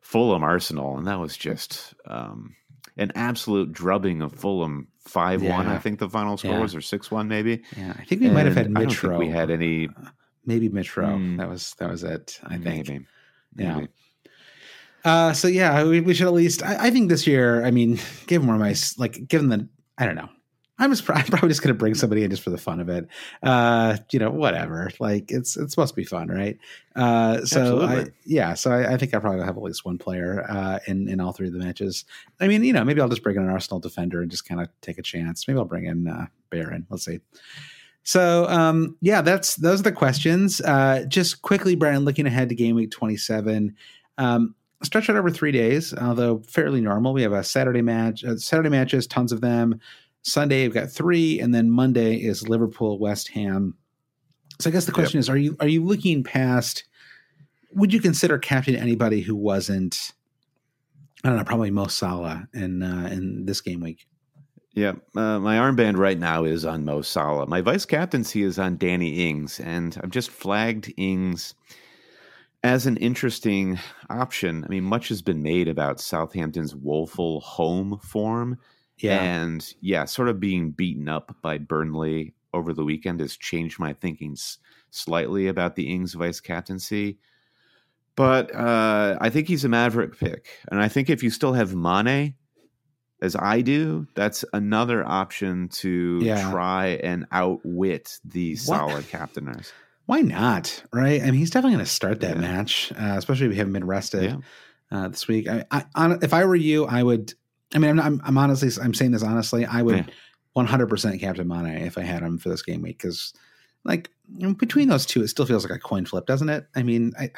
Fulham 0.00 0.44
Arsenal, 0.44 0.96
and 0.96 1.08
that 1.08 1.18
was 1.18 1.36
just 1.36 1.92
um, 2.06 2.54
an 2.96 3.10
absolute 3.16 3.72
drubbing 3.72 4.22
of 4.22 4.32
Fulham. 4.32 4.88
Five 5.00 5.40
one, 5.42 5.66
Yeah. 5.66 5.72
I 5.74 5.78
think 5.78 5.98
the 6.00 6.08
final 6.10 6.36
score 6.36 6.50
Yeah. 6.52 6.60
was, 6.60 6.74
or 6.74 6.82
six 6.82 7.10
one, 7.10 7.28
maybe. 7.28 7.62
Yeah, 7.74 7.94
I 7.98 8.04
think 8.04 8.20
we 8.20 8.28
might 8.28 8.44
have 8.44 8.54
had 8.54 8.66
And 8.66 8.76
I 8.76 8.82
don't 8.82 8.90
think 8.90 9.12
Mitro. 9.14 9.18
we 9.18 9.30
had 9.30 9.50
any. 9.50 9.88
maybe 10.44 10.68
Mitro. 10.68 11.16
Mm. 11.16 11.38
That 11.38 11.48
was 11.48 11.74
that 11.78 11.90
was 11.90 12.04
it. 12.04 12.38
I 12.44 12.58
think. 12.58 12.64
Maybe. 12.64 13.06
Yeah. 13.56 13.74
Maybe. 13.76 13.88
Uh, 15.04 15.32
so 15.32 15.48
yeah, 15.48 15.82
we, 15.84 16.00
we 16.00 16.12
should 16.12 16.26
at 16.26 16.32
least. 16.34 16.62
I, 16.62 16.88
I 16.88 16.90
think 16.90 17.08
this 17.08 17.26
year. 17.26 17.64
I 17.64 17.70
mean, 17.70 17.98
given 18.26 18.46
where 18.48 18.58
my 18.58 18.74
like, 18.98 19.26
given 19.28 19.48
the, 19.48 19.68
I 19.98 20.06
don't 20.06 20.14
know. 20.14 20.28
I'm 20.78 20.90
just 20.90 21.08
I'm 21.14 21.24
probably 21.24 21.48
just 21.48 21.62
going 21.62 21.74
to 21.74 21.78
bring 21.78 21.94
somebody 21.94 22.24
in 22.24 22.30
just 22.30 22.42
for 22.42 22.50
the 22.50 22.58
fun 22.58 22.80
of 22.80 22.88
it. 22.88 23.08
Uh, 23.42 23.98
you 24.12 24.18
know, 24.18 24.30
whatever. 24.30 24.90
Like 25.00 25.30
it's 25.30 25.56
it's 25.56 25.72
supposed 25.72 25.94
to 25.94 25.96
be 25.96 26.04
fun, 26.04 26.28
right? 26.28 26.58
Uh, 26.94 27.44
so 27.44 27.80
I, 27.80 27.84
Absolutely. 27.84 28.12
yeah, 28.24 28.54
so 28.54 28.70
I, 28.70 28.94
I 28.94 28.96
think 28.96 29.14
I 29.14 29.18
probably 29.18 29.44
have 29.44 29.56
at 29.56 29.62
least 29.62 29.84
one 29.84 29.98
player 29.98 30.44
uh, 30.48 30.78
in 30.86 31.08
in 31.08 31.20
all 31.20 31.32
three 31.32 31.48
of 31.48 31.52
the 31.52 31.58
matches. 31.58 32.04
I 32.40 32.48
mean, 32.48 32.64
you 32.64 32.72
know, 32.72 32.84
maybe 32.84 33.00
I'll 33.00 33.08
just 33.08 33.22
bring 33.22 33.36
in 33.36 33.42
an 33.42 33.50
Arsenal 33.50 33.80
defender 33.80 34.22
and 34.22 34.30
just 34.30 34.48
kind 34.48 34.60
of 34.60 34.68
take 34.80 34.98
a 34.98 35.02
chance. 35.02 35.46
Maybe 35.48 35.58
I'll 35.58 35.64
bring 35.64 35.86
in 35.86 36.08
uh, 36.08 36.26
Baron. 36.50 36.86
Let's 36.90 37.04
see. 37.04 37.20
So 38.04 38.46
um, 38.48 38.96
yeah, 39.00 39.20
that's 39.20 39.56
those 39.56 39.80
are 39.80 39.84
the 39.84 39.92
questions. 39.92 40.60
Uh, 40.60 41.04
just 41.08 41.42
quickly, 41.42 41.76
Brian, 41.76 42.04
looking 42.04 42.26
ahead 42.26 42.48
to 42.48 42.54
game 42.54 42.76
week 42.76 42.90
27. 42.90 43.76
Um, 44.16 44.54
stretch 44.82 45.10
out 45.10 45.16
over 45.16 45.30
three 45.30 45.52
days, 45.52 45.94
although 45.94 46.40
fairly 46.48 46.80
normal. 46.80 47.12
We 47.12 47.22
have 47.22 47.32
a 47.32 47.42
Saturday 47.42 47.82
match, 47.82 48.24
uh, 48.24 48.36
Saturday 48.36 48.68
matches, 48.68 49.06
tons 49.06 49.32
of 49.32 49.40
them. 49.40 49.80
Sunday 50.22 50.62
we've 50.62 50.74
got 50.74 50.90
three, 50.90 51.40
and 51.40 51.54
then 51.54 51.70
Monday 51.70 52.16
is 52.16 52.48
Liverpool, 52.48 52.98
West 52.98 53.28
Ham. 53.30 53.74
So 54.60 54.70
I 54.70 54.72
guess 54.72 54.86
the 54.86 54.92
question 54.92 55.18
is: 55.18 55.28
Are 55.28 55.36
you 55.36 55.56
are 55.60 55.68
you 55.68 55.84
looking 55.84 56.22
past? 56.22 56.84
Would 57.72 57.92
you 57.92 58.00
consider 58.00 58.38
captain 58.38 58.76
anybody 58.76 59.20
who 59.20 59.36
wasn't? 59.36 60.12
I 61.24 61.28
don't 61.28 61.38
know, 61.38 61.44
probably 61.44 61.70
Mo 61.70 61.86
Salah 61.86 62.48
in 62.54 62.82
uh, 62.82 63.08
in 63.12 63.46
this 63.46 63.60
game 63.60 63.80
week. 63.80 64.06
Yeah, 64.74 64.92
uh, 65.16 65.40
my 65.40 65.56
armband 65.56 65.96
right 65.96 66.18
now 66.18 66.44
is 66.44 66.64
on 66.64 66.84
Mo 66.84 67.02
Salah. 67.02 67.46
My 67.46 67.60
vice 67.60 67.84
captaincy 67.84 68.42
is 68.42 68.58
on 68.58 68.76
Danny 68.76 69.28
Ings, 69.28 69.58
and 69.58 69.98
I've 70.02 70.10
just 70.10 70.30
flagged 70.30 70.92
Ings 70.96 71.54
as 72.62 72.86
an 72.86 72.96
interesting 72.96 73.78
option. 74.10 74.64
I 74.64 74.68
mean, 74.68 74.84
much 74.84 75.08
has 75.08 75.22
been 75.22 75.42
made 75.42 75.68
about 75.68 76.00
Southampton's 76.00 76.74
woeful 76.74 77.40
home 77.40 77.98
form, 78.02 78.58
and 79.10 79.74
yeah, 79.80 80.04
sort 80.06 80.28
of 80.28 80.40
being 80.40 80.70
beaten 80.72 81.08
up 81.08 81.36
by 81.42 81.58
Burnley 81.58 82.34
over 82.52 82.72
the 82.72 82.84
weekend 82.84 83.20
has 83.20 83.36
changed 83.36 83.78
my 83.78 83.92
thinking 83.92 84.32
s- 84.32 84.58
slightly 84.90 85.46
about 85.46 85.76
the 85.76 85.88
Ings 85.92 86.14
vice 86.14 86.40
captaincy. 86.40 87.18
But 88.16 88.52
uh, 88.52 89.16
I 89.20 89.30
think 89.30 89.46
he's 89.46 89.64
a 89.64 89.68
maverick 89.68 90.18
pick, 90.18 90.48
and 90.70 90.82
I 90.82 90.88
think 90.88 91.08
if 91.08 91.22
you 91.22 91.30
still 91.30 91.52
have 91.52 91.76
Mane, 91.76 92.34
as 93.22 93.36
I 93.36 93.60
do, 93.60 94.08
that's 94.16 94.44
another 94.52 95.06
option 95.06 95.68
to 95.68 96.18
Yeah. 96.22 96.50
try 96.50 96.86
and 97.02 97.26
outwit 97.30 98.18
the 98.24 98.52
What? 98.54 98.58
solid 98.58 99.08
captainers. 99.08 99.72
Why 100.08 100.22
not? 100.22 100.82
Right? 100.90 101.20
I 101.20 101.26
mean, 101.26 101.34
he's 101.34 101.50
definitely 101.50 101.74
going 101.76 101.84
to 101.84 101.90
start 101.90 102.20
that 102.20 102.36
Yeah. 102.36 102.40
match, 102.40 102.90
uh, 102.98 103.16
especially 103.18 103.44
if 103.44 103.50
we 103.50 103.56
haven't 103.58 103.74
been 103.74 103.86
rested 103.86 104.22
Yeah. 104.22 104.36
uh, 104.90 105.08
this 105.08 105.28
week. 105.28 105.46
I, 105.46 105.66
I, 105.70 105.84
on, 105.94 106.18
if 106.22 106.32
I 106.32 106.46
were 106.46 106.56
you, 106.56 106.86
I 106.86 107.02
would. 107.02 107.34
I 107.74 107.78
mean, 107.78 107.90
I'm, 107.90 108.00
I'm, 108.00 108.22
I'm 108.24 108.38
honestly, 108.38 108.70
I'm 108.82 108.94
saying 108.94 109.10
this 109.10 109.22
honestly. 109.22 109.66
I 109.66 109.82
would 109.82 110.06
Yeah. 110.56 110.64
100% 110.64 111.20
captain 111.20 111.46
Mane 111.46 111.82
if 111.86 111.98
I 111.98 112.00
had 112.00 112.22
him 112.22 112.38
for 112.38 112.48
this 112.48 112.62
game 112.62 112.80
week 112.80 112.96
because, 112.96 113.34
like, 113.84 114.08
between 114.56 114.88
those 114.88 115.04
two, 115.04 115.22
it 115.22 115.28
still 115.28 115.44
feels 115.44 115.62
like 115.68 115.76
a 115.76 115.78
coin 115.78 116.06
flip, 116.06 116.24
doesn't 116.24 116.48
it? 116.48 116.66
I 116.74 116.82
mean, 116.82 117.12
I 117.20 117.30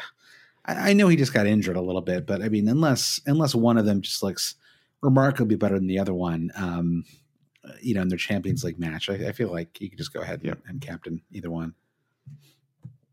I 0.64 0.92
know 0.92 1.08
he 1.08 1.16
just 1.16 1.32
got 1.32 1.48
injured 1.48 1.76
a 1.76 1.80
little 1.80 2.02
bit, 2.02 2.24
but 2.24 2.40
I 2.40 2.48
mean, 2.48 2.68
unless 2.68 3.20
unless 3.26 3.52
one 3.52 3.78
of 3.78 3.84
them 3.84 4.00
just 4.00 4.22
looks 4.22 4.54
remarkably 5.00 5.56
better 5.56 5.74
than 5.76 5.88
the 5.88 5.98
other 5.98 6.14
one, 6.14 6.52
um, 6.54 7.04
you 7.82 7.94
know, 7.94 8.02
in 8.02 8.08
their 8.08 8.18
Champions 8.18 8.62
League 8.62 8.78
match, 8.78 9.10
I, 9.10 9.14
I 9.14 9.32
feel 9.32 9.50
like 9.50 9.80
you 9.80 9.88
could 9.88 9.98
just 9.98 10.12
go 10.12 10.20
ahead 10.20 10.42
yep. 10.44 10.58
and, 10.66 10.74
and 10.74 10.80
captain 10.80 11.22
either 11.32 11.50
one. 11.50 11.74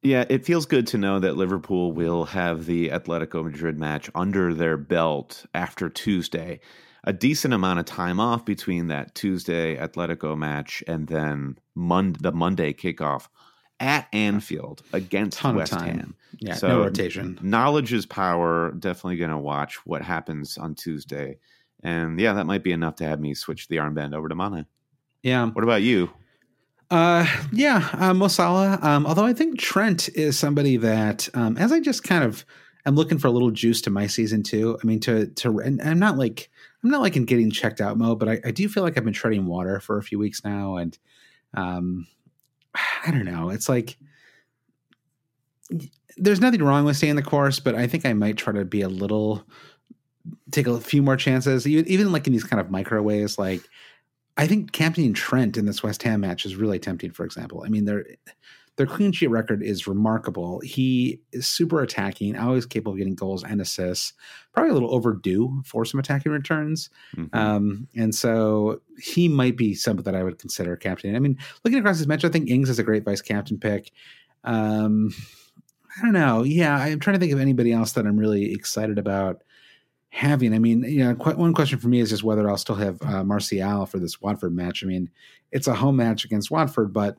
Yeah, 0.08 0.24
it 0.30 0.46
feels 0.46 0.66
good 0.66 0.88
to 0.88 0.98
know 0.98 1.20
that 1.20 1.36
Liverpool 1.36 1.92
will 1.92 2.24
have 2.24 2.66
the 2.66 2.92
Atletico 2.92 3.44
Madrid 3.44 3.78
match 3.78 4.10
under 4.16 4.54
their 4.54 4.78
belt 4.78 5.46
after 5.54 5.90
Tuesday. 5.90 6.62
A 7.04 7.12
decent 7.12 7.54
amount 7.54 7.80
of 7.80 7.86
time 7.86 8.18
off 8.18 8.46
between 8.46 8.88
that 8.88 9.16
Tuesday 9.16 9.76
Atletico 9.76 10.38
match 10.38 10.82
and 10.88 11.08
then 11.08 11.58
Mon- 11.76 12.16
the 12.22 12.32
Monday 12.32 12.72
kickoff 12.72 13.28
at 13.82 14.08
Anfield 14.14 14.82
against 14.94 15.40
Ton 15.40 15.56
West 15.58 15.74
Ham. 15.74 16.16
Yeah, 16.40 16.54
so 16.54 16.70
no 16.70 16.80
rotation. 16.84 17.38
Knowledge 17.42 17.92
is 17.92 18.06
power. 18.06 18.72
Definitely 18.72 19.18
going 19.18 19.32
to 19.32 19.38
watch 19.38 19.86
what 19.86 20.02
happens 20.02 20.58
on 20.58 20.76
Tuesday. 20.76 21.38
And 21.84 22.18
yeah, 22.18 22.32
that 22.32 22.46
might 22.46 22.64
be 22.64 22.72
enough 22.72 22.96
to 22.96 23.04
have 23.04 23.20
me 23.20 23.34
switch 23.34 23.68
the 23.68 23.76
armband 23.76 24.16
over 24.16 24.30
to 24.30 24.36
Mane. 24.36 24.68
Yeah. 25.22 25.48
What 25.48 25.66
about 25.66 25.82
you? 25.82 26.12
Uh, 26.90 27.26
yeah, 27.52 27.90
uh, 27.94 28.14
Mo 28.14 28.28
Salah. 28.28 28.80
Um, 28.82 29.06
although 29.06 29.26
I 29.26 29.34
think 29.34 29.60
Trent 29.60 30.10
is 30.16 30.40
somebody 30.40 30.78
that, 30.78 31.28
um, 31.34 31.58
as 31.58 31.72
I 31.72 31.80
just 31.80 32.04
kind 32.04 32.24
of, 32.24 32.46
I'm 32.86 32.96
looking 32.96 33.18
for 33.18 33.28
a 33.28 33.32
little 33.32 33.52
juice 33.52 33.82
to 33.82 33.90
my 33.90 34.08
season 34.08 34.44
too. 34.44 34.78
I 34.82 34.88
mean, 34.88 35.02
to 35.02 35.28
to, 35.28 35.60
and 35.60 35.82
I'm 35.82 36.00
not 36.00 36.18
like 36.18 36.50
I'm 36.84 36.90
not 36.90 37.02
like 37.02 37.18
in 37.18 37.26
getting 37.26 37.52
checked 37.52 37.82
out 37.82 37.98
mode, 37.98 38.20
but 38.20 38.30
I, 38.30 38.40
I 38.46 38.52
do 38.52 38.70
feel 38.70 38.84
like 38.84 38.98
I've 38.98 39.04
been 39.04 39.14
treading 39.14 39.46
water 39.46 39.82
for 39.82 39.98
a 39.98 40.04
few 40.04 40.18
weeks 40.18 40.46
now, 40.46 40.78
and 40.78 40.98
um, 41.54 42.08
I 43.06 43.12
don't 43.12 43.26
know. 43.26 43.50
It's 43.50 43.68
like 43.68 43.98
there's 46.16 46.40
nothing 46.40 46.64
wrong 46.64 46.86
with 46.86 46.96
staying 46.96 47.18
the 47.18 47.22
course, 47.22 47.60
but 47.60 47.76
I 47.76 47.88
think 47.88 48.06
I 48.06 48.14
might 48.14 48.38
try 48.38 48.54
to 48.54 48.64
be 48.64 48.82
a 48.82 48.90
little 48.90 49.44
take 50.52 50.68
a 50.68 50.80
few 50.80 51.02
more 51.02 51.18
chances, 51.18 51.68
even 51.68 51.86
even 51.88 52.12
like 52.12 52.28
in 52.28 52.34
these 52.34 52.44
kind 52.44 52.60
of 52.60 52.72
micro 52.72 53.02
ways. 53.02 53.38
Like 53.38 53.62
I 54.38 54.48
think 54.48 54.72
captaining 54.72 55.14
Trent 55.14 55.58
in 55.58 55.66
this 55.66 55.82
West 55.82 56.04
Ham 56.04 56.22
match 56.22 56.46
is 56.46 56.56
really 56.56 56.80
tempting. 56.80 57.12
For 57.12 57.26
example, 57.26 57.64
I 57.66 57.70
mean 57.70 57.86
their 57.86 58.06
their 58.78 58.86
clean 58.86 59.12
sheet 59.12 59.28
record 59.28 59.64
is 59.64 59.88
remarkable. 59.88 60.60
He 60.60 61.20
is 61.32 61.48
super 61.48 61.82
attacking, 61.82 62.38
always 62.38 62.68
capable 62.68 62.92
of 62.92 63.00
getting 63.00 63.16
goals 63.16 63.44
and 63.44 63.60
assists. 63.60 64.14
Probably 64.54 64.70
a 64.70 64.74
little 64.74 64.94
overdue 64.94 65.64
for 65.66 65.84
some 65.84 66.00
attacking 66.00 66.32
returns, 66.32 66.90
mm-hmm. 67.16 67.36
um, 67.36 67.88
and 67.96 68.14
so 68.14 68.82
he 69.00 69.28
might 69.28 69.58
be 69.58 69.74
something 69.74 70.04
that 70.04 70.16
I 70.16 70.24
would 70.24 70.40
consider 70.40 70.76
captaining. 70.76 71.16
I 71.16 71.20
mean, 71.20 71.38
looking 71.64 71.80
across 71.80 71.98
this 71.98 72.08
match, 72.08 72.24
I 72.24 72.30
think 72.30 72.50
Ings 72.50 72.70
is 72.70 72.80
a 72.80 72.84
great 72.84 73.04
vice 73.04 73.22
captain 73.22 73.60
pick. 73.60 73.92
Um, 74.44 75.12
I 75.98 76.04
don't 76.04 76.14
know. 76.14 76.44
Yeah, 76.44 76.76
I'm 76.78 77.00
trying 77.00 77.16
to 77.16 77.20
think 77.20 77.34
of 77.34 77.40
anybody 77.40 77.72
else 77.72 77.94
that 77.94 78.06
I'm 78.06 78.18
really 78.18 78.54
excited 78.54 79.00
about 79.00 79.42
having. 80.18 80.54
I 80.54 80.60
mean, 80.60 80.84
you 80.84 81.04
know, 81.04 81.14
one 81.14 81.54
question 81.54 81.78
for 81.78 81.88
me 81.88 82.00
is 82.00 82.10
just 82.10 82.24
whether 82.24 82.50
I'll 82.50 82.58
still 82.58 82.76
have 82.76 83.02
uh, 83.04 83.24
Martial 83.24 83.86
for 83.86 84.00
this 84.00 84.20
Watford 84.20 84.56
match. 84.56 84.84
I 84.84 84.88
mean, 84.88 85.10
it's 85.52 85.68
a 85.68 85.76
home 85.76 85.96
match 85.96 86.26
against 86.26 86.50
Watford, 86.50 86.92
but 86.92 87.18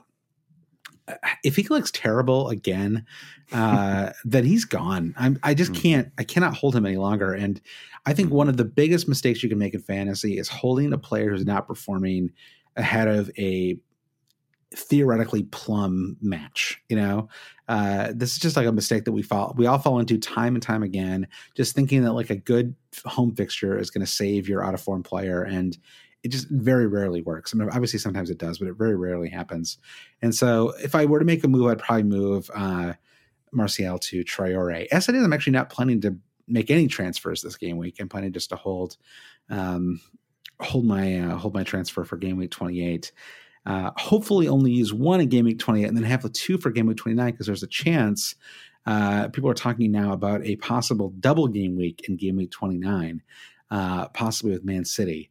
uh, 1.06 1.14
if 1.44 1.54
he 1.54 1.62
looks 1.68 1.92
terrible 1.92 2.48
again, 2.48 3.06
uh, 3.52 4.10
then 4.24 4.44
he's 4.44 4.64
gone. 4.64 5.14
I'm, 5.16 5.38
I 5.44 5.54
just 5.54 5.70
hmm. 5.70 5.80
can't. 5.80 6.12
I 6.18 6.24
cannot 6.24 6.54
hold 6.54 6.74
him 6.74 6.84
any 6.84 6.96
longer. 6.96 7.32
And 7.32 7.60
I 8.04 8.12
think 8.14 8.32
one 8.32 8.48
of 8.48 8.56
the 8.56 8.64
biggest 8.64 9.08
mistakes 9.08 9.42
you 9.44 9.48
can 9.48 9.58
make 9.58 9.74
in 9.74 9.80
fantasy 9.80 10.36
is 10.36 10.48
holding 10.48 10.92
a 10.92 10.98
player 10.98 11.30
who's 11.30 11.46
not 11.46 11.68
performing 11.68 12.32
ahead 12.76 13.06
of 13.06 13.30
a 13.38 13.78
theoretically 14.74 15.44
plum 15.44 16.16
match. 16.20 16.80
You 16.88 16.96
know, 16.96 17.28
uh, 17.68 18.12
this 18.14 18.32
is 18.32 18.38
just 18.38 18.56
like 18.56 18.66
a 18.66 18.72
mistake 18.72 19.04
that 19.04 19.12
we 19.12 19.22
fall 19.22 19.54
we 19.56 19.66
all 19.66 19.78
fall 19.78 19.98
into 19.98 20.18
time 20.18 20.54
and 20.54 20.62
time 20.62 20.82
again. 20.82 21.26
Just 21.54 21.74
thinking 21.74 22.02
that 22.02 22.12
like 22.12 22.30
a 22.30 22.36
good 22.36 22.74
home 23.04 23.34
fixture 23.34 23.78
is 23.78 23.90
going 23.90 24.04
to 24.04 24.10
save 24.10 24.48
your 24.48 24.64
out 24.64 24.74
of 24.74 24.80
form 24.80 25.02
player, 25.02 25.42
and 25.42 25.76
it 26.22 26.28
just 26.28 26.48
very 26.50 26.86
rarely 26.86 27.22
works. 27.22 27.54
I 27.54 27.58
mean, 27.58 27.68
obviously 27.70 27.98
sometimes 27.98 28.30
it 28.30 28.38
does, 28.38 28.58
but 28.58 28.68
it 28.68 28.74
very 28.74 28.96
rarely 28.96 29.28
happens. 29.28 29.78
And 30.20 30.34
so, 30.34 30.74
if 30.82 30.94
I 30.94 31.04
were 31.04 31.18
to 31.18 31.24
make 31.24 31.44
a 31.44 31.48
move, 31.48 31.70
I'd 31.70 31.78
probably 31.78 32.04
move 32.04 32.50
uh, 32.54 32.94
Martial 33.52 33.98
to 33.98 34.24
Traore. 34.24 34.86
As 34.90 35.08
it 35.08 35.14
is, 35.14 35.24
I'm 35.24 35.32
actually 35.32 35.52
not 35.52 35.70
planning 35.70 36.00
to 36.02 36.16
make 36.46 36.70
any 36.70 36.88
transfers 36.88 37.42
this 37.42 37.56
game 37.56 37.76
week. 37.76 37.96
I'm 38.00 38.08
planning 38.08 38.32
just 38.32 38.50
to 38.50 38.56
hold 38.56 38.96
um, 39.50 40.00
hold 40.60 40.84
my 40.84 41.20
uh, 41.20 41.36
hold 41.36 41.54
my 41.54 41.62
transfer 41.62 42.04
for 42.04 42.16
game 42.16 42.36
week 42.36 42.50
28. 42.50 43.12
Uh, 43.66 43.90
hopefully, 43.96 44.48
only 44.48 44.70
use 44.72 44.92
one 44.92 45.20
in 45.20 45.28
game 45.28 45.44
week 45.44 45.58
28 45.58 45.86
and 45.86 45.96
then 45.96 46.04
have 46.04 46.22
the 46.22 46.28
two 46.28 46.58
for 46.58 46.70
game 46.70 46.86
week 46.86 46.96
29 46.96 47.30
because 47.32 47.46
there's 47.46 47.62
a 47.62 47.68
chance. 47.68 48.34
Uh, 48.86 49.28
people 49.28 49.50
are 49.50 49.54
talking 49.54 49.92
now 49.92 50.12
about 50.12 50.42
a 50.44 50.56
possible 50.56 51.12
double 51.20 51.46
game 51.46 51.76
week 51.76 52.06
in 52.08 52.16
game 52.16 52.36
week 52.36 52.50
29, 52.50 53.22
uh, 53.70 54.08
possibly 54.08 54.52
with 54.52 54.64
Man 54.64 54.84
City. 54.84 55.30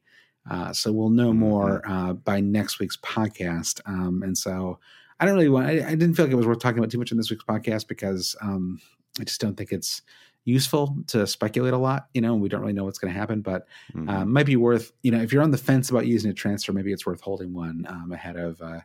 Uh, 0.50 0.72
so 0.72 0.92
we'll 0.92 1.10
know 1.10 1.30
mm-hmm. 1.30 1.40
more 1.40 1.82
uh, 1.90 2.14
by 2.14 2.40
next 2.40 2.80
week's 2.80 2.98
podcast. 2.98 3.82
Um, 3.86 4.22
and 4.24 4.38
so 4.38 4.80
I 5.20 5.26
don't 5.26 5.36
really 5.36 5.50
want. 5.50 5.68
I, 5.68 5.88
I, 5.88 5.96
didn't 5.96 6.14
feel 6.14 6.26
like 6.26 6.32
it 6.32 6.38
was 6.38 6.46
worth 6.46 6.60
talking 6.60 6.78
about 6.78 6.92
too 6.92 7.00
much 7.00 7.12
in 7.12 7.18
this 7.18 7.30
week's 7.30 7.44
podcast 7.44 7.88
because 7.88 8.36
um, 8.42 8.80
I 9.20 9.24
just 9.24 9.42
don't 9.42 9.56
think 9.56 9.72
it's 9.72 10.02
useful 10.46 10.96
to 11.08 11.28
speculate 11.28 11.74
a 11.74 11.78
lot. 11.78 12.08
You 12.14 12.22
know, 12.22 12.36
we 12.36 12.50
don't 12.50 12.62
really 12.62 12.74
know 12.74 12.86
what's 12.86 13.00
going 13.00 13.14
to 13.14 13.20
happen, 13.20 13.42
but 13.42 13.68
mm-hmm. 13.94 14.10
uh, 14.10 14.26
might 14.26 14.46
be 14.46 14.56
worth. 14.56 14.92
You 15.02 15.12
know, 15.12 15.22
if 15.22 15.34
you're 15.34 15.44
on 15.44 15.52
the 15.52 15.58
fence 15.58 15.90
about 15.90 16.08
using 16.08 16.32
a 16.32 16.34
transfer, 16.34 16.72
maybe 16.72 16.92
it's 16.92 17.06
worth 17.06 17.22
holding 17.22 17.54
one 17.54 17.86
um, 17.90 18.12
ahead 18.12 18.38
of 18.38 18.62
uh, 18.62 18.82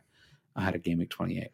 ahead 0.55 0.75
of 0.75 0.83
game 0.83 0.97
week 0.99 1.09
28. 1.09 1.49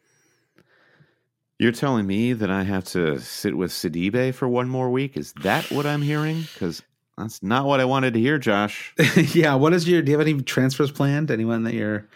You're 1.60 1.72
telling 1.74 2.08
me 2.08 2.32
that 2.34 2.50
I 2.50 2.64
have 2.64 2.86
to 2.86 3.20
sit 3.20 3.58
with 3.58 3.72
Sidibe 3.72 4.34
for 4.34 4.48
one 4.48 4.70
more 4.70 4.90
week? 4.90 5.18
Is 5.18 5.34
that 5.42 5.70
what 5.72 5.86
I'm 5.86 6.02
hearing? 6.02 6.44
Because 6.54 6.82
that's 7.18 7.44
not 7.44 7.66
what 7.66 7.82
I 7.82 7.86
wanted 7.86 8.14
to 8.14 8.20
hear, 8.20 8.38
Josh. 8.38 8.96
yeah. 9.34 9.56
What 9.56 9.74
is 9.74 9.88
your? 9.88 10.02
Do 10.02 10.12
you 10.12 10.18
have 10.18 10.26
any 10.26 10.42
transfers 10.42 10.90
planned? 10.90 11.32
Anyone 11.32 11.64
that 11.64 11.74
you're 11.74 12.08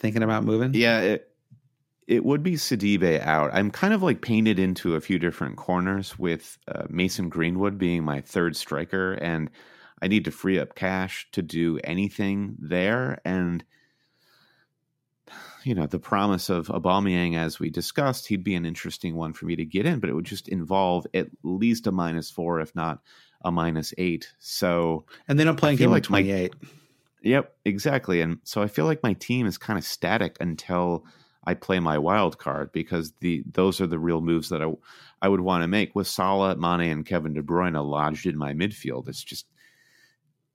thinking 0.00 0.24
about 0.24 0.42
moving? 0.42 0.74
Yeah. 0.74 1.00
It, 1.00 1.32
it 2.06 2.24
would 2.24 2.42
be 2.42 2.52
Sidibe 2.52 3.20
out. 3.20 3.50
I'm 3.52 3.70
kind 3.70 3.92
of 3.92 4.02
like 4.02 4.20
painted 4.20 4.58
into 4.58 4.94
a 4.94 5.00
few 5.00 5.18
different 5.18 5.56
corners 5.56 6.18
with 6.18 6.58
uh, 6.68 6.84
Mason 6.88 7.28
Greenwood 7.28 7.78
being 7.78 8.04
my 8.04 8.20
third 8.20 8.56
striker, 8.56 9.14
and 9.14 9.50
I 10.00 10.08
need 10.08 10.24
to 10.26 10.30
free 10.30 10.58
up 10.58 10.74
cash 10.74 11.26
to 11.32 11.42
do 11.42 11.80
anything 11.82 12.56
there. 12.58 13.20
And 13.24 13.64
you 15.64 15.74
know, 15.74 15.86
the 15.86 15.98
promise 15.98 16.48
of 16.48 16.68
Aubameyang, 16.68 17.36
as 17.36 17.58
we 17.58 17.70
discussed, 17.70 18.28
he'd 18.28 18.44
be 18.44 18.54
an 18.54 18.64
interesting 18.64 19.16
one 19.16 19.32
for 19.32 19.46
me 19.46 19.56
to 19.56 19.64
get 19.64 19.84
in, 19.84 19.98
but 19.98 20.08
it 20.08 20.12
would 20.12 20.24
just 20.24 20.48
involve 20.48 21.08
at 21.12 21.26
least 21.42 21.88
a 21.88 21.92
minus 21.92 22.30
four, 22.30 22.60
if 22.60 22.72
not 22.76 23.00
a 23.44 23.50
minus 23.50 23.92
eight. 23.98 24.32
So, 24.38 25.06
and 25.26 25.40
then 25.40 25.48
I'm 25.48 25.56
playing 25.56 25.78
game 25.78 25.90
like 25.90 26.04
28. 26.04 26.54
Yep, 27.22 27.52
exactly. 27.64 28.20
And 28.20 28.38
so 28.44 28.62
I 28.62 28.68
feel 28.68 28.84
like 28.84 29.02
my 29.02 29.14
team 29.14 29.48
is 29.48 29.58
kind 29.58 29.76
of 29.76 29.84
static 29.84 30.36
until 30.38 31.04
I 31.46 31.54
play 31.54 31.78
my 31.78 31.96
wild 31.98 32.38
card 32.38 32.72
because 32.72 33.12
the 33.20 33.44
those 33.52 33.80
are 33.80 33.86
the 33.86 33.98
real 33.98 34.20
moves 34.20 34.48
that 34.48 34.62
I 34.62 34.72
I 35.22 35.28
would 35.28 35.40
want 35.40 35.62
to 35.62 35.68
make 35.68 35.94
with 35.94 36.08
Salah, 36.08 36.56
Mane, 36.56 36.90
and 36.90 37.06
Kevin 37.06 37.34
De 37.34 37.42
Bruyne 37.42 37.82
lodged 37.84 38.26
in 38.26 38.36
my 38.36 38.52
midfield. 38.52 39.08
It's 39.08 39.22
just 39.22 39.46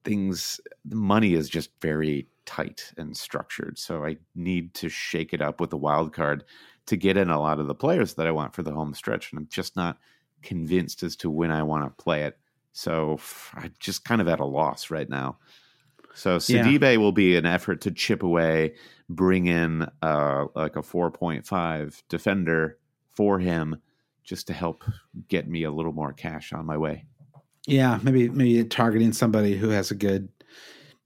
things. 0.03 0.59
The 0.85 0.95
money 0.95 1.33
is 1.33 1.49
just 1.49 1.69
very 1.81 2.27
tight 2.45 2.91
and 2.97 3.15
structured, 3.15 3.79
so 3.79 4.03
I 4.05 4.17
need 4.35 4.73
to 4.75 4.89
shake 4.89 5.33
it 5.33 5.41
up 5.41 5.59
with 5.59 5.69
the 5.69 5.77
wild 5.77 6.13
card 6.13 6.43
to 6.87 6.97
get 6.97 7.17
in 7.17 7.29
a 7.29 7.39
lot 7.39 7.59
of 7.59 7.67
the 7.67 7.75
players 7.75 8.15
that 8.15 8.27
I 8.27 8.31
want 8.31 8.53
for 8.53 8.63
the 8.63 8.73
home 8.73 8.93
stretch, 8.93 9.31
and 9.31 9.39
I'm 9.39 9.47
just 9.49 9.75
not 9.75 9.97
convinced 10.41 11.03
as 11.03 11.15
to 11.17 11.29
when 11.29 11.51
I 11.51 11.63
want 11.63 11.85
to 11.85 12.03
play 12.03 12.23
it. 12.23 12.37
So 12.73 13.19
I'm 13.53 13.73
just 13.79 14.03
kind 14.05 14.21
of 14.21 14.27
at 14.27 14.39
a 14.39 14.45
loss 14.45 14.89
right 14.89 15.09
now. 15.09 15.37
So 16.13 16.37
Sidibe 16.37 16.81
yeah. 16.81 16.97
will 16.97 17.11
be 17.11 17.35
an 17.35 17.45
effort 17.45 17.81
to 17.81 17.91
chip 17.91 18.23
away, 18.23 18.75
bring 19.09 19.47
in 19.47 19.87
uh, 20.01 20.45
like 20.55 20.75
a 20.75 20.81
4.5 20.81 22.03
defender 22.09 22.77
for 23.09 23.39
him 23.39 23.81
just 24.23 24.47
to 24.47 24.53
help 24.53 24.83
get 25.27 25.47
me 25.47 25.63
a 25.63 25.71
little 25.71 25.93
more 25.93 26.13
cash 26.13 26.53
on 26.53 26.65
my 26.65 26.77
way. 26.77 27.05
Yeah, 27.67 27.99
maybe 28.01 28.29
maybe 28.29 28.63
targeting 28.65 29.13
somebody 29.13 29.55
who 29.55 29.69
has 29.69 29.91
a 29.91 29.95
good 29.95 30.29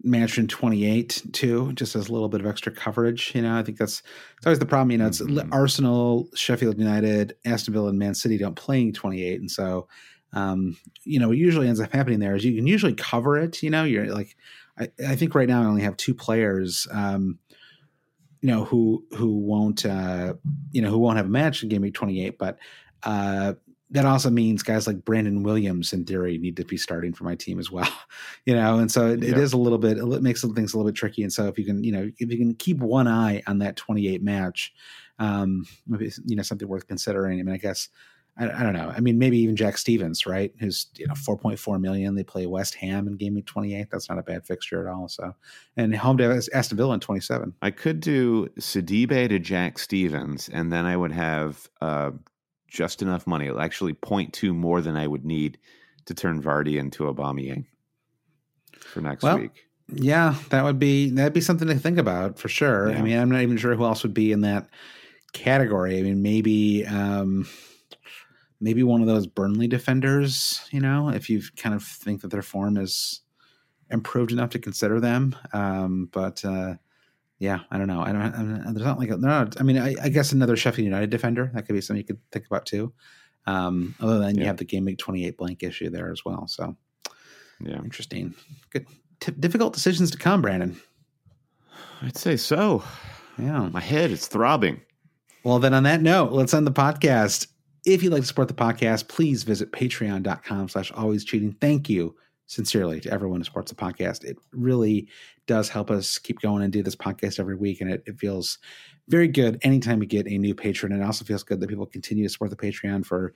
match 0.02 0.38
in 0.38 0.48
28 0.48 1.24
too, 1.34 1.74
just 1.74 1.96
as 1.96 2.08
a 2.08 2.14
little 2.14 2.30
bit 2.30 2.40
of 2.40 2.48
extra 2.48 2.72
coverage. 2.72 3.34
You 3.36 3.42
know, 3.42 3.58
I 3.58 3.64
think 3.64 3.78
that's 3.78 4.04
it's 4.38 4.46
always 4.46 4.60
the 4.60 4.66
problem. 4.66 4.92
You 4.92 5.00
know, 5.00 5.08
it's 5.08 5.22
mm-hmm. 5.22 5.52
Arsenal, 5.52 6.30
Sheffield 6.34 6.78
United, 6.78 7.36
Aston 7.46 7.74
Villa, 7.74 7.90
and 7.90 8.00
Man 8.00 8.16
City 8.16 8.38
don't 8.38 8.56
play 8.56 8.92
28, 8.92 9.42
and 9.42 9.52
so 9.52 9.88
um, 10.36 10.78
you 11.04 11.20
know, 11.20 11.30
what 11.30 11.38
usually 11.38 11.68
ends 11.68 11.80
up 11.80 11.94
happening 11.94 12.20
there 12.20 12.36
is 12.36 12.46
you 12.46 12.56
can 12.56 12.68
usually 12.68 12.94
cover 12.94 13.38
it. 13.38 13.64
You 13.64 13.70
know, 13.70 13.84
you're 13.84 14.14
like 14.14 14.36
I, 14.80 14.90
I 15.08 15.16
think 15.16 15.36
right 15.36 15.48
now 15.48 15.62
I 15.62 15.66
only 15.66 15.84
have 15.84 15.98
two 15.98 16.14
players, 16.14 16.88
um, 16.92 17.40
you 18.42 18.48
know, 18.48 18.66
who 18.66 19.06
who 19.16 19.38
won't 19.38 19.86
uh, 19.86 20.36
you 20.72 20.82
know 20.82 20.90
who 20.90 21.00
won't 21.00 21.18
have 21.18 21.26
a 21.26 21.30
match 21.30 21.64
in 21.64 21.70
game 21.70 21.82
week 21.82 21.94
twenty 21.94 22.26
eight, 22.26 22.38
but 22.38 22.58
uh, 23.04 23.54
that 23.92 24.06
also 24.06 24.30
means 24.30 24.64
guys 24.64 24.88
like 24.88 25.06
Brandon 25.06 25.44
Williams 25.44 25.94
in 25.94 26.06
theory 26.06 26.38
need 26.38 26.58
to 26.58 26.66
be 26.66 26.78
starting 26.78 27.14
for 27.14 27.24
my 27.24 27.36
team 27.36 27.60
as 27.60 27.72
well, 27.72 27.92
you 28.46 28.54
know, 28.54 28.80
and 28.80 28.92
so 28.92 29.08
it, 29.08 29.24
yeah. 29.24 29.32
it 29.32 29.38
is 29.38 29.54
a 29.54 29.58
little 29.58 29.78
bit 29.78 29.98
it 29.98 30.22
makes 30.22 30.42
things 30.42 30.74
a 30.74 30.78
little 30.78 30.92
bit 30.92 30.98
tricky. 30.98 31.24
And 31.24 31.32
so 31.32 31.48
if 31.48 31.58
you 31.58 31.66
can 31.66 31.84
you 31.84 31.92
know 31.92 32.12
if 32.18 32.32
you 32.32 32.38
can 32.38 32.56
keep 32.56 32.80
one 32.80 33.08
eye 33.08 33.42
on 33.48 33.60
that 33.60 33.76
twenty 33.76 34.08
eight 34.08 34.22
match, 34.22 34.74
um, 35.20 35.66
maybe 35.88 36.12
you 36.26 36.36
know 36.36 36.44
something 36.44 36.68
worth 36.68 36.88
considering. 36.88 37.40
I 37.40 37.44
mean, 37.44 37.56
I 37.56 37.58
guess 37.58 37.90
I, 38.38 38.50
I, 38.50 38.64
don't 38.64 38.74
know. 38.74 38.92
I 38.96 39.00
mean, 39.00 39.18
maybe 39.18 39.38
even 39.40 39.56
Jack 39.56 39.78
Stephens, 39.78 40.26
right? 40.26 40.54
Who's 40.60 40.88
you 40.98 41.08
know 41.08 41.14
4.4 41.14 41.80
million. 41.80 42.16
They 42.16 42.24
play 42.24 42.46
West 42.46 42.76
Ham 42.76 43.08
in 43.08 43.16
game 43.16 43.36
week 43.36 43.46
28. 43.46 43.88
That's 43.90 44.10
not 44.10 44.20
a 44.20 44.24
bad 44.24 44.46
fixture 44.46 44.86
at 44.86 44.94
all. 44.94 45.08
So, 45.08 45.34
and 45.78 45.96
home 45.96 46.18
to 46.18 46.44
Aston 46.54 46.78
Villa 46.78 46.94
in 46.96 47.00
27. 47.00 47.54
I 47.62 47.72
could 47.72 48.00
do 48.00 48.48
Sidibe 48.60 49.30
to 49.30 49.40
Jack 49.40 49.80
Stephens, 49.80 50.50
and 50.50 50.72
then 50.72 50.86
I 50.86 50.98
would 50.98 51.14
have 51.14 51.70
uh, 51.82 52.12
just 52.68 53.02
enough 53.02 53.26
money, 53.26 53.50
actually 53.58 53.94
0.2 53.94 54.54
more 54.54 54.82
than 54.82 54.98
I 54.98 55.08
would 55.08 55.26
need 55.26 55.58
to 56.06 56.14
turn 56.14 56.42
Vardy 56.42 56.78
into 56.78 57.04
Aubameyang 57.04 57.66
for 58.74 59.02
next 59.02 59.24
well, 59.24 59.40
week. 59.40 59.66
Yeah, 59.88 60.36
that 60.50 60.64
would 60.64 60.80
be 60.80 61.12
that'd 61.12 61.34
be 61.34 61.42
something 61.42 61.68
to 61.68 61.76
think 61.76 61.98
about 61.98 62.40
for 62.40 62.50
sure. 62.50 62.90
Yeah. 62.90 62.98
I 62.98 63.02
mean, 63.02 63.18
I'm 63.18 63.30
not 63.30 63.42
even 63.42 63.58
sure 63.58 63.76
who 63.76 63.86
else 63.86 64.04
would 64.04 64.14
be 64.14 64.32
in 64.32 64.42
that 64.42 64.68
category. 65.32 66.00
I 66.00 66.02
mean, 66.02 66.22
maybe 66.22 66.86
um, 66.86 67.48
maybe 68.66 68.82
one 68.82 69.00
of 69.00 69.08
those 69.08 69.28
Burnley 69.28 69.68
defenders. 69.68 70.68
You 70.72 70.80
know, 70.80 71.10
if 71.10 71.30
you 71.30 71.44
kind 71.56 71.76
of 71.76 71.84
think 71.84 72.22
that 72.22 72.32
their 72.32 72.42
form 72.42 72.78
is 72.78 73.22
improved 73.92 74.32
enough 74.32 74.50
to 74.50 74.60
consider 74.60 75.00
them. 75.00 75.36
Um, 75.54 76.10
but 76.12 76.44
uh, 76.44 76.74
yeah, 77.38 77.60
I 77.70 77.78
don't 77.78 77.88
know. 77.88 78.02
I 78.02 78.12
don't. 78.12 78.22
I 78.22 78.72
there's 78.72 78.86
not 78.86 78.98
like 78.98 79.10
a, 79.10 79.18
not. 79.18 79.62
I 79.62 79.64
mean, 79.64 79.78
I, 79.78 79.96
I, 80.02 80.10
guess 80.10 80.32
another 80.32 80.56
Sheffield 80.56 80.86
United 80.86 81.12
defender 81.12 81.52
that 81.54 81.68
could 81.68 81.74
be 81.74 81.82
something 81.82 82.02
you 82.02 82.06
could 82.08 82.32
think 82.32 82.48
about 82.48 82.66
too. 82.66 82.92
Um, 83.46 83.94
other 84.02 84.18
than 84.18 84.36
yeah. 84.36 84.42
you 84.42 84.48
have 84.48 84.58
the 84.58 84.66
game 84.66 84.86
week 84.86 84.98
28 84.98 85.38
blank 85.38 85.62
issue 85.62 85.92
there 85.92 86.12
as 86.12 86.26
well. 86.26 86.48
So 86.48 86.76
yeah, 87.60 87.78
interesting. 87.78 88.34
Good, 88.72 88.88
T- 89.20 89.32
difficult 89.40 89.74
decisions 89.74 90.10
to 90.12 90.18
come, 90.18 90.42
Brandon. 90.42 90.76
I'd 92.02 92.18
say 92.18 92.36
so. 92.36 92.84
Yeah, 93.38 93.70
my 93.70 93.80
head 93.80 94.10
is 94.10 94.28
throbbing. 94.28 94.82
Well, 95.44 95.60
then 95.60 95.76
on 95.76 95.84
that 95.84 96.02
note, 96.02 96.32
let's 96.32 96.54
end 96.54 96.66
the 96.66 96.72
podcast. 96.72 97.48
If 97.86 98.02
you'd 98.02 98.12
like 98.12 98.22
to 98.22 98.28
support 98.28 98.48
the 98.48 98.56
podcast, 98.56 99.08
please 99.08 99.44
visit 99.44 99.72
patreon.com 99.72 100.70
slash 100.70 100.92
always 100.92 101.24
cheating. 101.24 101.56
Thank 101.62 101.88
you 101.88 102.16
sincerely 102.48 103.00
to 103.02 103.12
everyone 103.12 103.40
who 103.40 103.44
supports 103.44 103.72
the 103.72 103.76
podcast. 103.76 104.24
It 104.24 104.38
really 104.52 105.08
does 105.48 105.70
help 105.70 105.92
us 105.92 106.18
keep 106.18 106.40
going 106.42 106.64
and 106.64 106.74
do 106.74 106.84
this 106.84 106.96
podcast 106.96 107.40
every 107.40 107.56
week. 107.56 107.82
And 107.82 107.92
it, 107.92 108.04
it 108.06 108.18
feels 108.18 108.58
very 109.08 109.28
good 109.28 109.60
anytime 109.62 110.00
we 110.00 110.06
get 110.08 110.28
a 110.28 110.38
new 110.38 110.56
patron. 110.56 110.92
And 110.92 111.02
it 111.02 111.06
also 111.06 111.26
feels 111.26 111.44
good 111.44 111.60
that 111.60 111.70
people 111.70 111.86
continue 111.86 112.24
to 112.24 112.30
support 112.30 112.50
the 112.50 112.58
Patreon 112.58 113.06
for 113.06 113.34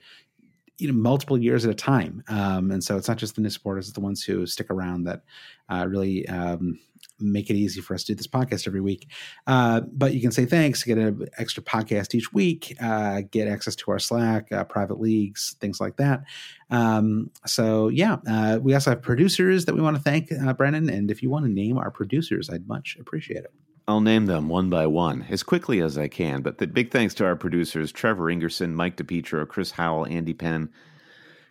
you 0.80 0.88
know 0.88 0.98
multiple 0.98 1.38
years 1.38 1.64
at 1.64 1.70
a 1.70 1.74
time. 1.74 2.22
Um, 2.28 2.70
and 2.70 2.82
so 2.82 2.96
it's 2.96 3.08
not 3.08 3.16
just 3.18 3.34
the 3.34 3.42
new 3.42 3.50
supporters; 3.50 3.86
it's 3.86 3.94
the 3.94 4.00
ones 4.00 4.22
who 4.22 4.46
stick 4.46 4.70
around 4.70 5.04
that 5.04 5.22
uh, 5.68 5.86
really 5.88 6.26
um, 6.28 6.78
make 7.18 7.50
it 7.50 7.54
easy 7.54 7.80
for 7.80 7.94
us 7.94 8.04
to 8.04 8.12
do 8.12 8.16
this 8.16 8.26
podcast 8.26 8.66
every 8.66 8.80
week. 8.80 9.08
Uh, 9.46 9.82
but 9.92 10.14
you 10.14 10.20
can 10.20 10.32
say 10.32 10.44
thanks, 10.44 10.82
get 10.82 10.98
an 10.98 11.26
extra 11.38 11.62
podcast 11.62 12.14
each 12.14 12.32
week, 12.32 12.76
uh, 12.80 13.22
get 13.30 13.48
access 13.48 13.76
to 13.76 13.90
our 13.90 13.98
Slack, 13.98 14.50
uh, 14.52 14.64
private 14.64 15.00
leagues, 15.00 15.56
things 15.60 15.80
like 15.80 15.96
that. 15.96 16.22
Um, 16.70 17.30
so 17.46 17.88
yeah, 17.88 18.16
uh, 18.26 18.58
we 18.60 18.74
also 18.74 18.90
have 18.90 19.02
producers 19.02 19.66
that 19.66 19.74
we 19.74 19.80
want 19.80 19.96
to 19.96 20.02
thank, 20.02 20.32
uh, 20.32 20.52
Brandon. 20.54 20.88
And 20.88 21.10
if 21.10 21.22
you 21.22 21.30
want 21.30 21.44
to 21.44 21.50
name 21.50 21.78
our 21.78 21.90
producers, 21.90 22.48
I'd 22.50 22.66
much 22.66 22.96
appreciate 23.00 23.44
it. 23.44 23.52
I'll 23.90 24.00
name 24.00 24.26
them 24.26 24.48
one 24.48 24.70
by 24.70 24.86
one 24.86 25.26
as 25.28 25.42
quickly 25.42 25.80
as 25.80 25.98
I 25.98 26.06
can. 26.06 26.42
But 26.42 26.58
the 26.58 26.68
big 26.68 26.92
thanks 26.92 27.12
to 27.14 27.24
our 27.24 27.34
producers 27.34 27.90
Trevor 27.90 28.26
Ingerson, 28.26 28.72
Mike 28.72 28.96
DePietro, 28.96 29.48
Chris 29.48 29.72
Howell, 29.72 30.06
Andy 30.06 30.32
Penn, 30.32 30.70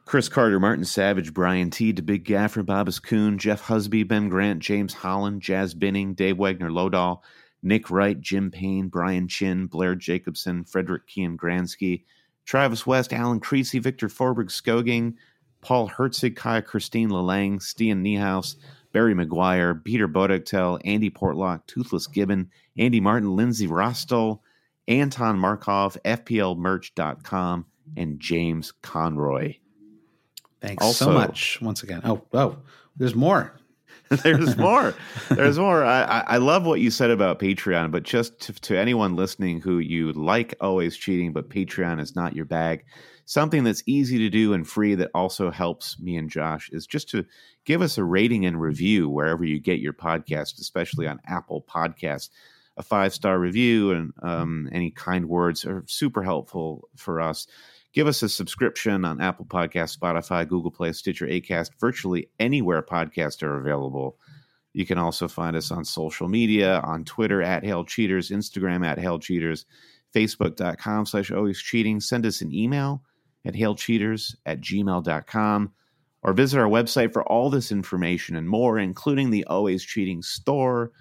Chris 0.06 0.30
Carter, 0.30 0.58
Martin 0.58 0.86
Savage, 0.86 1.34
Brian 1.34 1.70
T, 1.70 1.92
to 1.92 2.02
Big 2.02 2.24
Gaffer, 2.24 2.64
Babas 2.64 2.98
Kuhn, 3.00 3.38
Jeff 3.38 3.64
Husby, 3.64 4.08
Ben 4.08 4.30
Grant, 4.30 4.60
James 4.60 4.94
Holland, 4.94 5.42
Jazz 5.42 5.74
Binning, 5.74 6.14
Dave 6.14 6.38
Wagner 6.38 6.70
Lodahl, 6.70 7.20
Nick 7.62 7.92
Wright, 7.92 8.20
Jim 8.20 8.50
Payne, 8.50 8.88
Brian 8.88 9.28
Chin, 9.28 9.68
Blair 9.68 9.94
Jacobson, 9.94 10.64
Frederick 10.64 11.08
Kian 11.08 11.36
Gransky, 11.36 12.06
Travis 12.46 12.88
West, 12.88 13.12
Alan 13.12 13.42
Creasy, 13.42 13.80
Victor 13.80 14.08
Forberg 14.08 14.48
Skoging, 14.48 15.16
Paul 15.62 15.90
Herzig, 15.90 16.38
Kaya 16.38 16.62
Christine 16.62 17.10
Lalang, 17.10 17.60
Stian 17.60 18.02
Niehaus, 18.02 18.56
Barry 18.92 19.14
McGuire, 19.14 19.84
Peter 19.84 20.08
Bodektel, 20.08 20.82
Andy 20.84 21.10
Portlock, 21.10 21.66
Toothless 21.68 22.08
Gibbon, 22.08 22.50
Andy 22.78 23.00
Martin, 23.00 23.36
Lindsay 23.36 23.68
Rostol, 23.68 24.40
Anton 24.88 25.38
Markov, 25.38 25.98
FPLmerch.com, 26.04 27.66
and 27.96 28.20
James 28.20 28.74
Conroy. 28.82 29.56
Thanks 30.62 30.84
also, 30.84 31.06
so 31.06 31.12
much 31.12 31.62
once 31.62 31.84
again. 31.84 32.02
Oh, 32.04 32.22
oh, 32.34 32.58
there's 32.98 33.16
more. 33.16 33.54
there's 34.24 34.58
more. 34.58 34.96
There's 35.30 35.60
more. 35.60 35.86
I, 35.86 36.24
I 36.26 36.38
love 36.38 36.66
what 36.66 36.80
you 36.80 36.90
said 36.90 37.12
about 37.12 37.38
Patreon, 37.38 37.92
but 37.92 38.02
just 38.02 38.40
to, 38.42 38.54
to 38.54 38.76
anyone 38.76 39.16
listening 39.16 39.62
who 39.62 39.78
you 39.78 40.12
like 40.14 40.56
always 40.60 40.98
cheating, 40.98 41.32
but 41.32 41.50
Patreon 41.50 42.00
is 42.00 42.16
not 42.16 42.36
your 42.36 42.46
bag, 42.46 42.86
something 43.30 43.64
that's 43.64 43.84
easy 43.86 44.18
to 44.18 44.28
do 44.28 44.54
and 44.54 44.68
free 44.68 44.96
that 44.96 45.12
also 45.14 45.52
helps 45.52 46.00
me 46.00 46.18
and 46.18 46.32
Josh 46.32 46.68
is 46.72 46.88
just 46.88 47.10
to 47.10 47.24
give 47.64 47.80
us 47.84 48.00
a 48.00 48.04
rating 48.04 48.44
and 48.44 48.60
review 48.60 49.08
wherever 49.08 49.46
you 49.46 49.60
get 49.60 49.80
your 49.80 49.94
podcast, 49.94 50.60
especially 50.60 51.08
on 51.08 51.22
Apple 51.28 51.64
Podcasts. 51.70 52.30
A 52.78 52.82
five 52.82 53.14
star 53.14 53.38
review 53.38 53.92
and 53.92 54.14
um, 54.24 54.68
any 54.72 54.90
kind 54.90 55.30
words 55.30 55.64
are 55.64 55.84
super 55.86 56.24
helpful 56.24 56.90
for 56.96 57.22
us. 57.22 57.46
Give 57.94 58.08
us 58.08 58.24
a 58.24 58.30
subscription 58.30 59.06
on 59.06 59.22
Apple 59.22 59.46
Podcast, 59.46 59.96
Spotify, 59.96 60.48
Google 60.48 60.72
Play, 60.72 60.92
Stitcher, 60.94 61.28
Acast, 61.28 61.70
virtually 61.80 62.30
anywhere 62.40 62.82
podcasts 62.82 63.44
are 63.44 63.60
available. 63.60 64.18
You 64.74 64.88
can 64.88 64.98
also 64.98 65.28
find 65.28 65.56
us 65.56 65.70
on 65.70 65.86
social 65.86 66.30
media, 66.30 66.80
on 66.80 67.06
Twitter 67.06 67.44
at 67.44 67.64
Hail 67.64 67.86
Cheaters, 67.86 68.32
Instagram 68.32 68.84
at 68.84 68.98
Hail 68.98 69.20
Cheaters, 69.20 69.66
Facebook.com 70.16 71.06
slash 71.06 71.30
always 71.30 71.62
cheating. 71.62 72.00
Send 72.00 72.26
us 72.26 72.42
an 72.42 72.52
email 72.52 73.04
at 73.46 73.54
hailcheaters 73.54 74.36
at 74.46 74.62
gmail.com 74.62 75.72
or 76.22 76.34
visit 76.34 76.60
our 76.60 76.68
website 76.68 77.14
for 77.14 77.24
all 77.24 77.50
this 77.50 77.72
information 77.72 78.36
and 78.36 78.50
more, 78.50 78.78
including 78.78 79.30
the 79.30 79.46
Always 79.46 79.84
Cheating 79.84 80.22
store, 80.22 80.92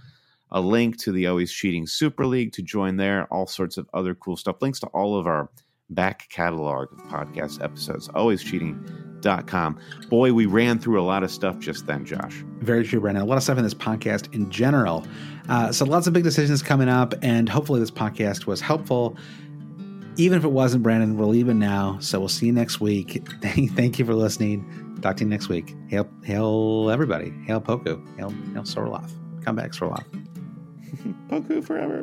a 0.50 0.60
link 0.60 0.96
to 0.98 1.12
the 1.12 1.26
Always 1.26 1.52
Cheating 1.52 1.86
Super 1.86 2.26
League 2.26 2.52
to 2.52 2.62
join 2.62 2.96
there, 2.96 3.26
all 3.32 3.46
sorts 3.46 3.76
of 3.76 3.88
other 3.92 4.14
cool 4.14 4.36
stuff, 4.36 4.62
links 4.62 4.80
to 4.80 4.86
all 4.88 5.18
of 5.18 5.26
our 5.26 5.50
back 5.90 6.28
catalog 6.30 6.92
of 6.92 6.98
podcast 7.04 7.62
episodes, 7.62 8.08
alwayscheating.com. 8.08 9.80
Boy, 10.08 10.32
we 10.32 10.46
ran 10.46 10.78
through 10.78 11.00
a 11.00 11.02
lot 11.02 11.22
of 11.22 11.30
stuff 11.30 11.58
just 11.58 11.86
then, 11.86 12.04
Josh. 12.04 12.44
Very 12.58 12.84
true, 12.84 13.00
Brandon. 13.00 13.22
A 13.22 13.26
lot 13.26 13.36
of 13.36 13.42
stuff 13.42 13.58
in 13.58 13.64
this 13.64 13.74
podcast 13.74 14.32
in 14.34 14.50
general. 14.50 15.06
Uh, 15.48 15.72
so 15.72 15.84
lots 15.84 16.06
of 16.06 16.12
big 16.12 16.24
decisions 16.24 16.62
coming 16.62 16.88
up, 16.88 17.14
and 17.22 17.48
hopefully 17.48 17.80
this 17.80 17.90
podcast 17.90 18.46
was 18.46 18.60
helpful. 18.60 19.16
Even 20.18 20.36
if 20.36 20.44
it 20.44 20.48
wasn't, 20.48 20.82
Brandon, 20.82 21.16
we're 21.16 21.26
leaving 21.26 21.60
now. 21.60 21.96
So 22.00 22.18
we'll 22.18 22.28
see 22.28 22.46
you 22.46 22.52
next 22.52 22.80
week. 22.80 23.22
Thank 23.40 24.00
you 24.00 24.04
for 24.04 24.14
listening. 24.14 24.98
Talk 25.00 25.16
to 25.18 25.24
you 25.24 25.30
next 25.30 25.48
week. 25.48 25.76
Hail, 25.86 26.08
hail 26.24 26.90
everybody. 26.90 27.32
Hail 27.46 27.60
Pukki. 27.60 28.04
Hail, 28.16 28.30
hail 28.52 28.64
Sorloth. 28.64 29.12
Come 29.44 29.54
back, 29.54 29.70
Sorloth. 29.70 30.04
Pukki 31.28 31.64
forever. 31.64 32.02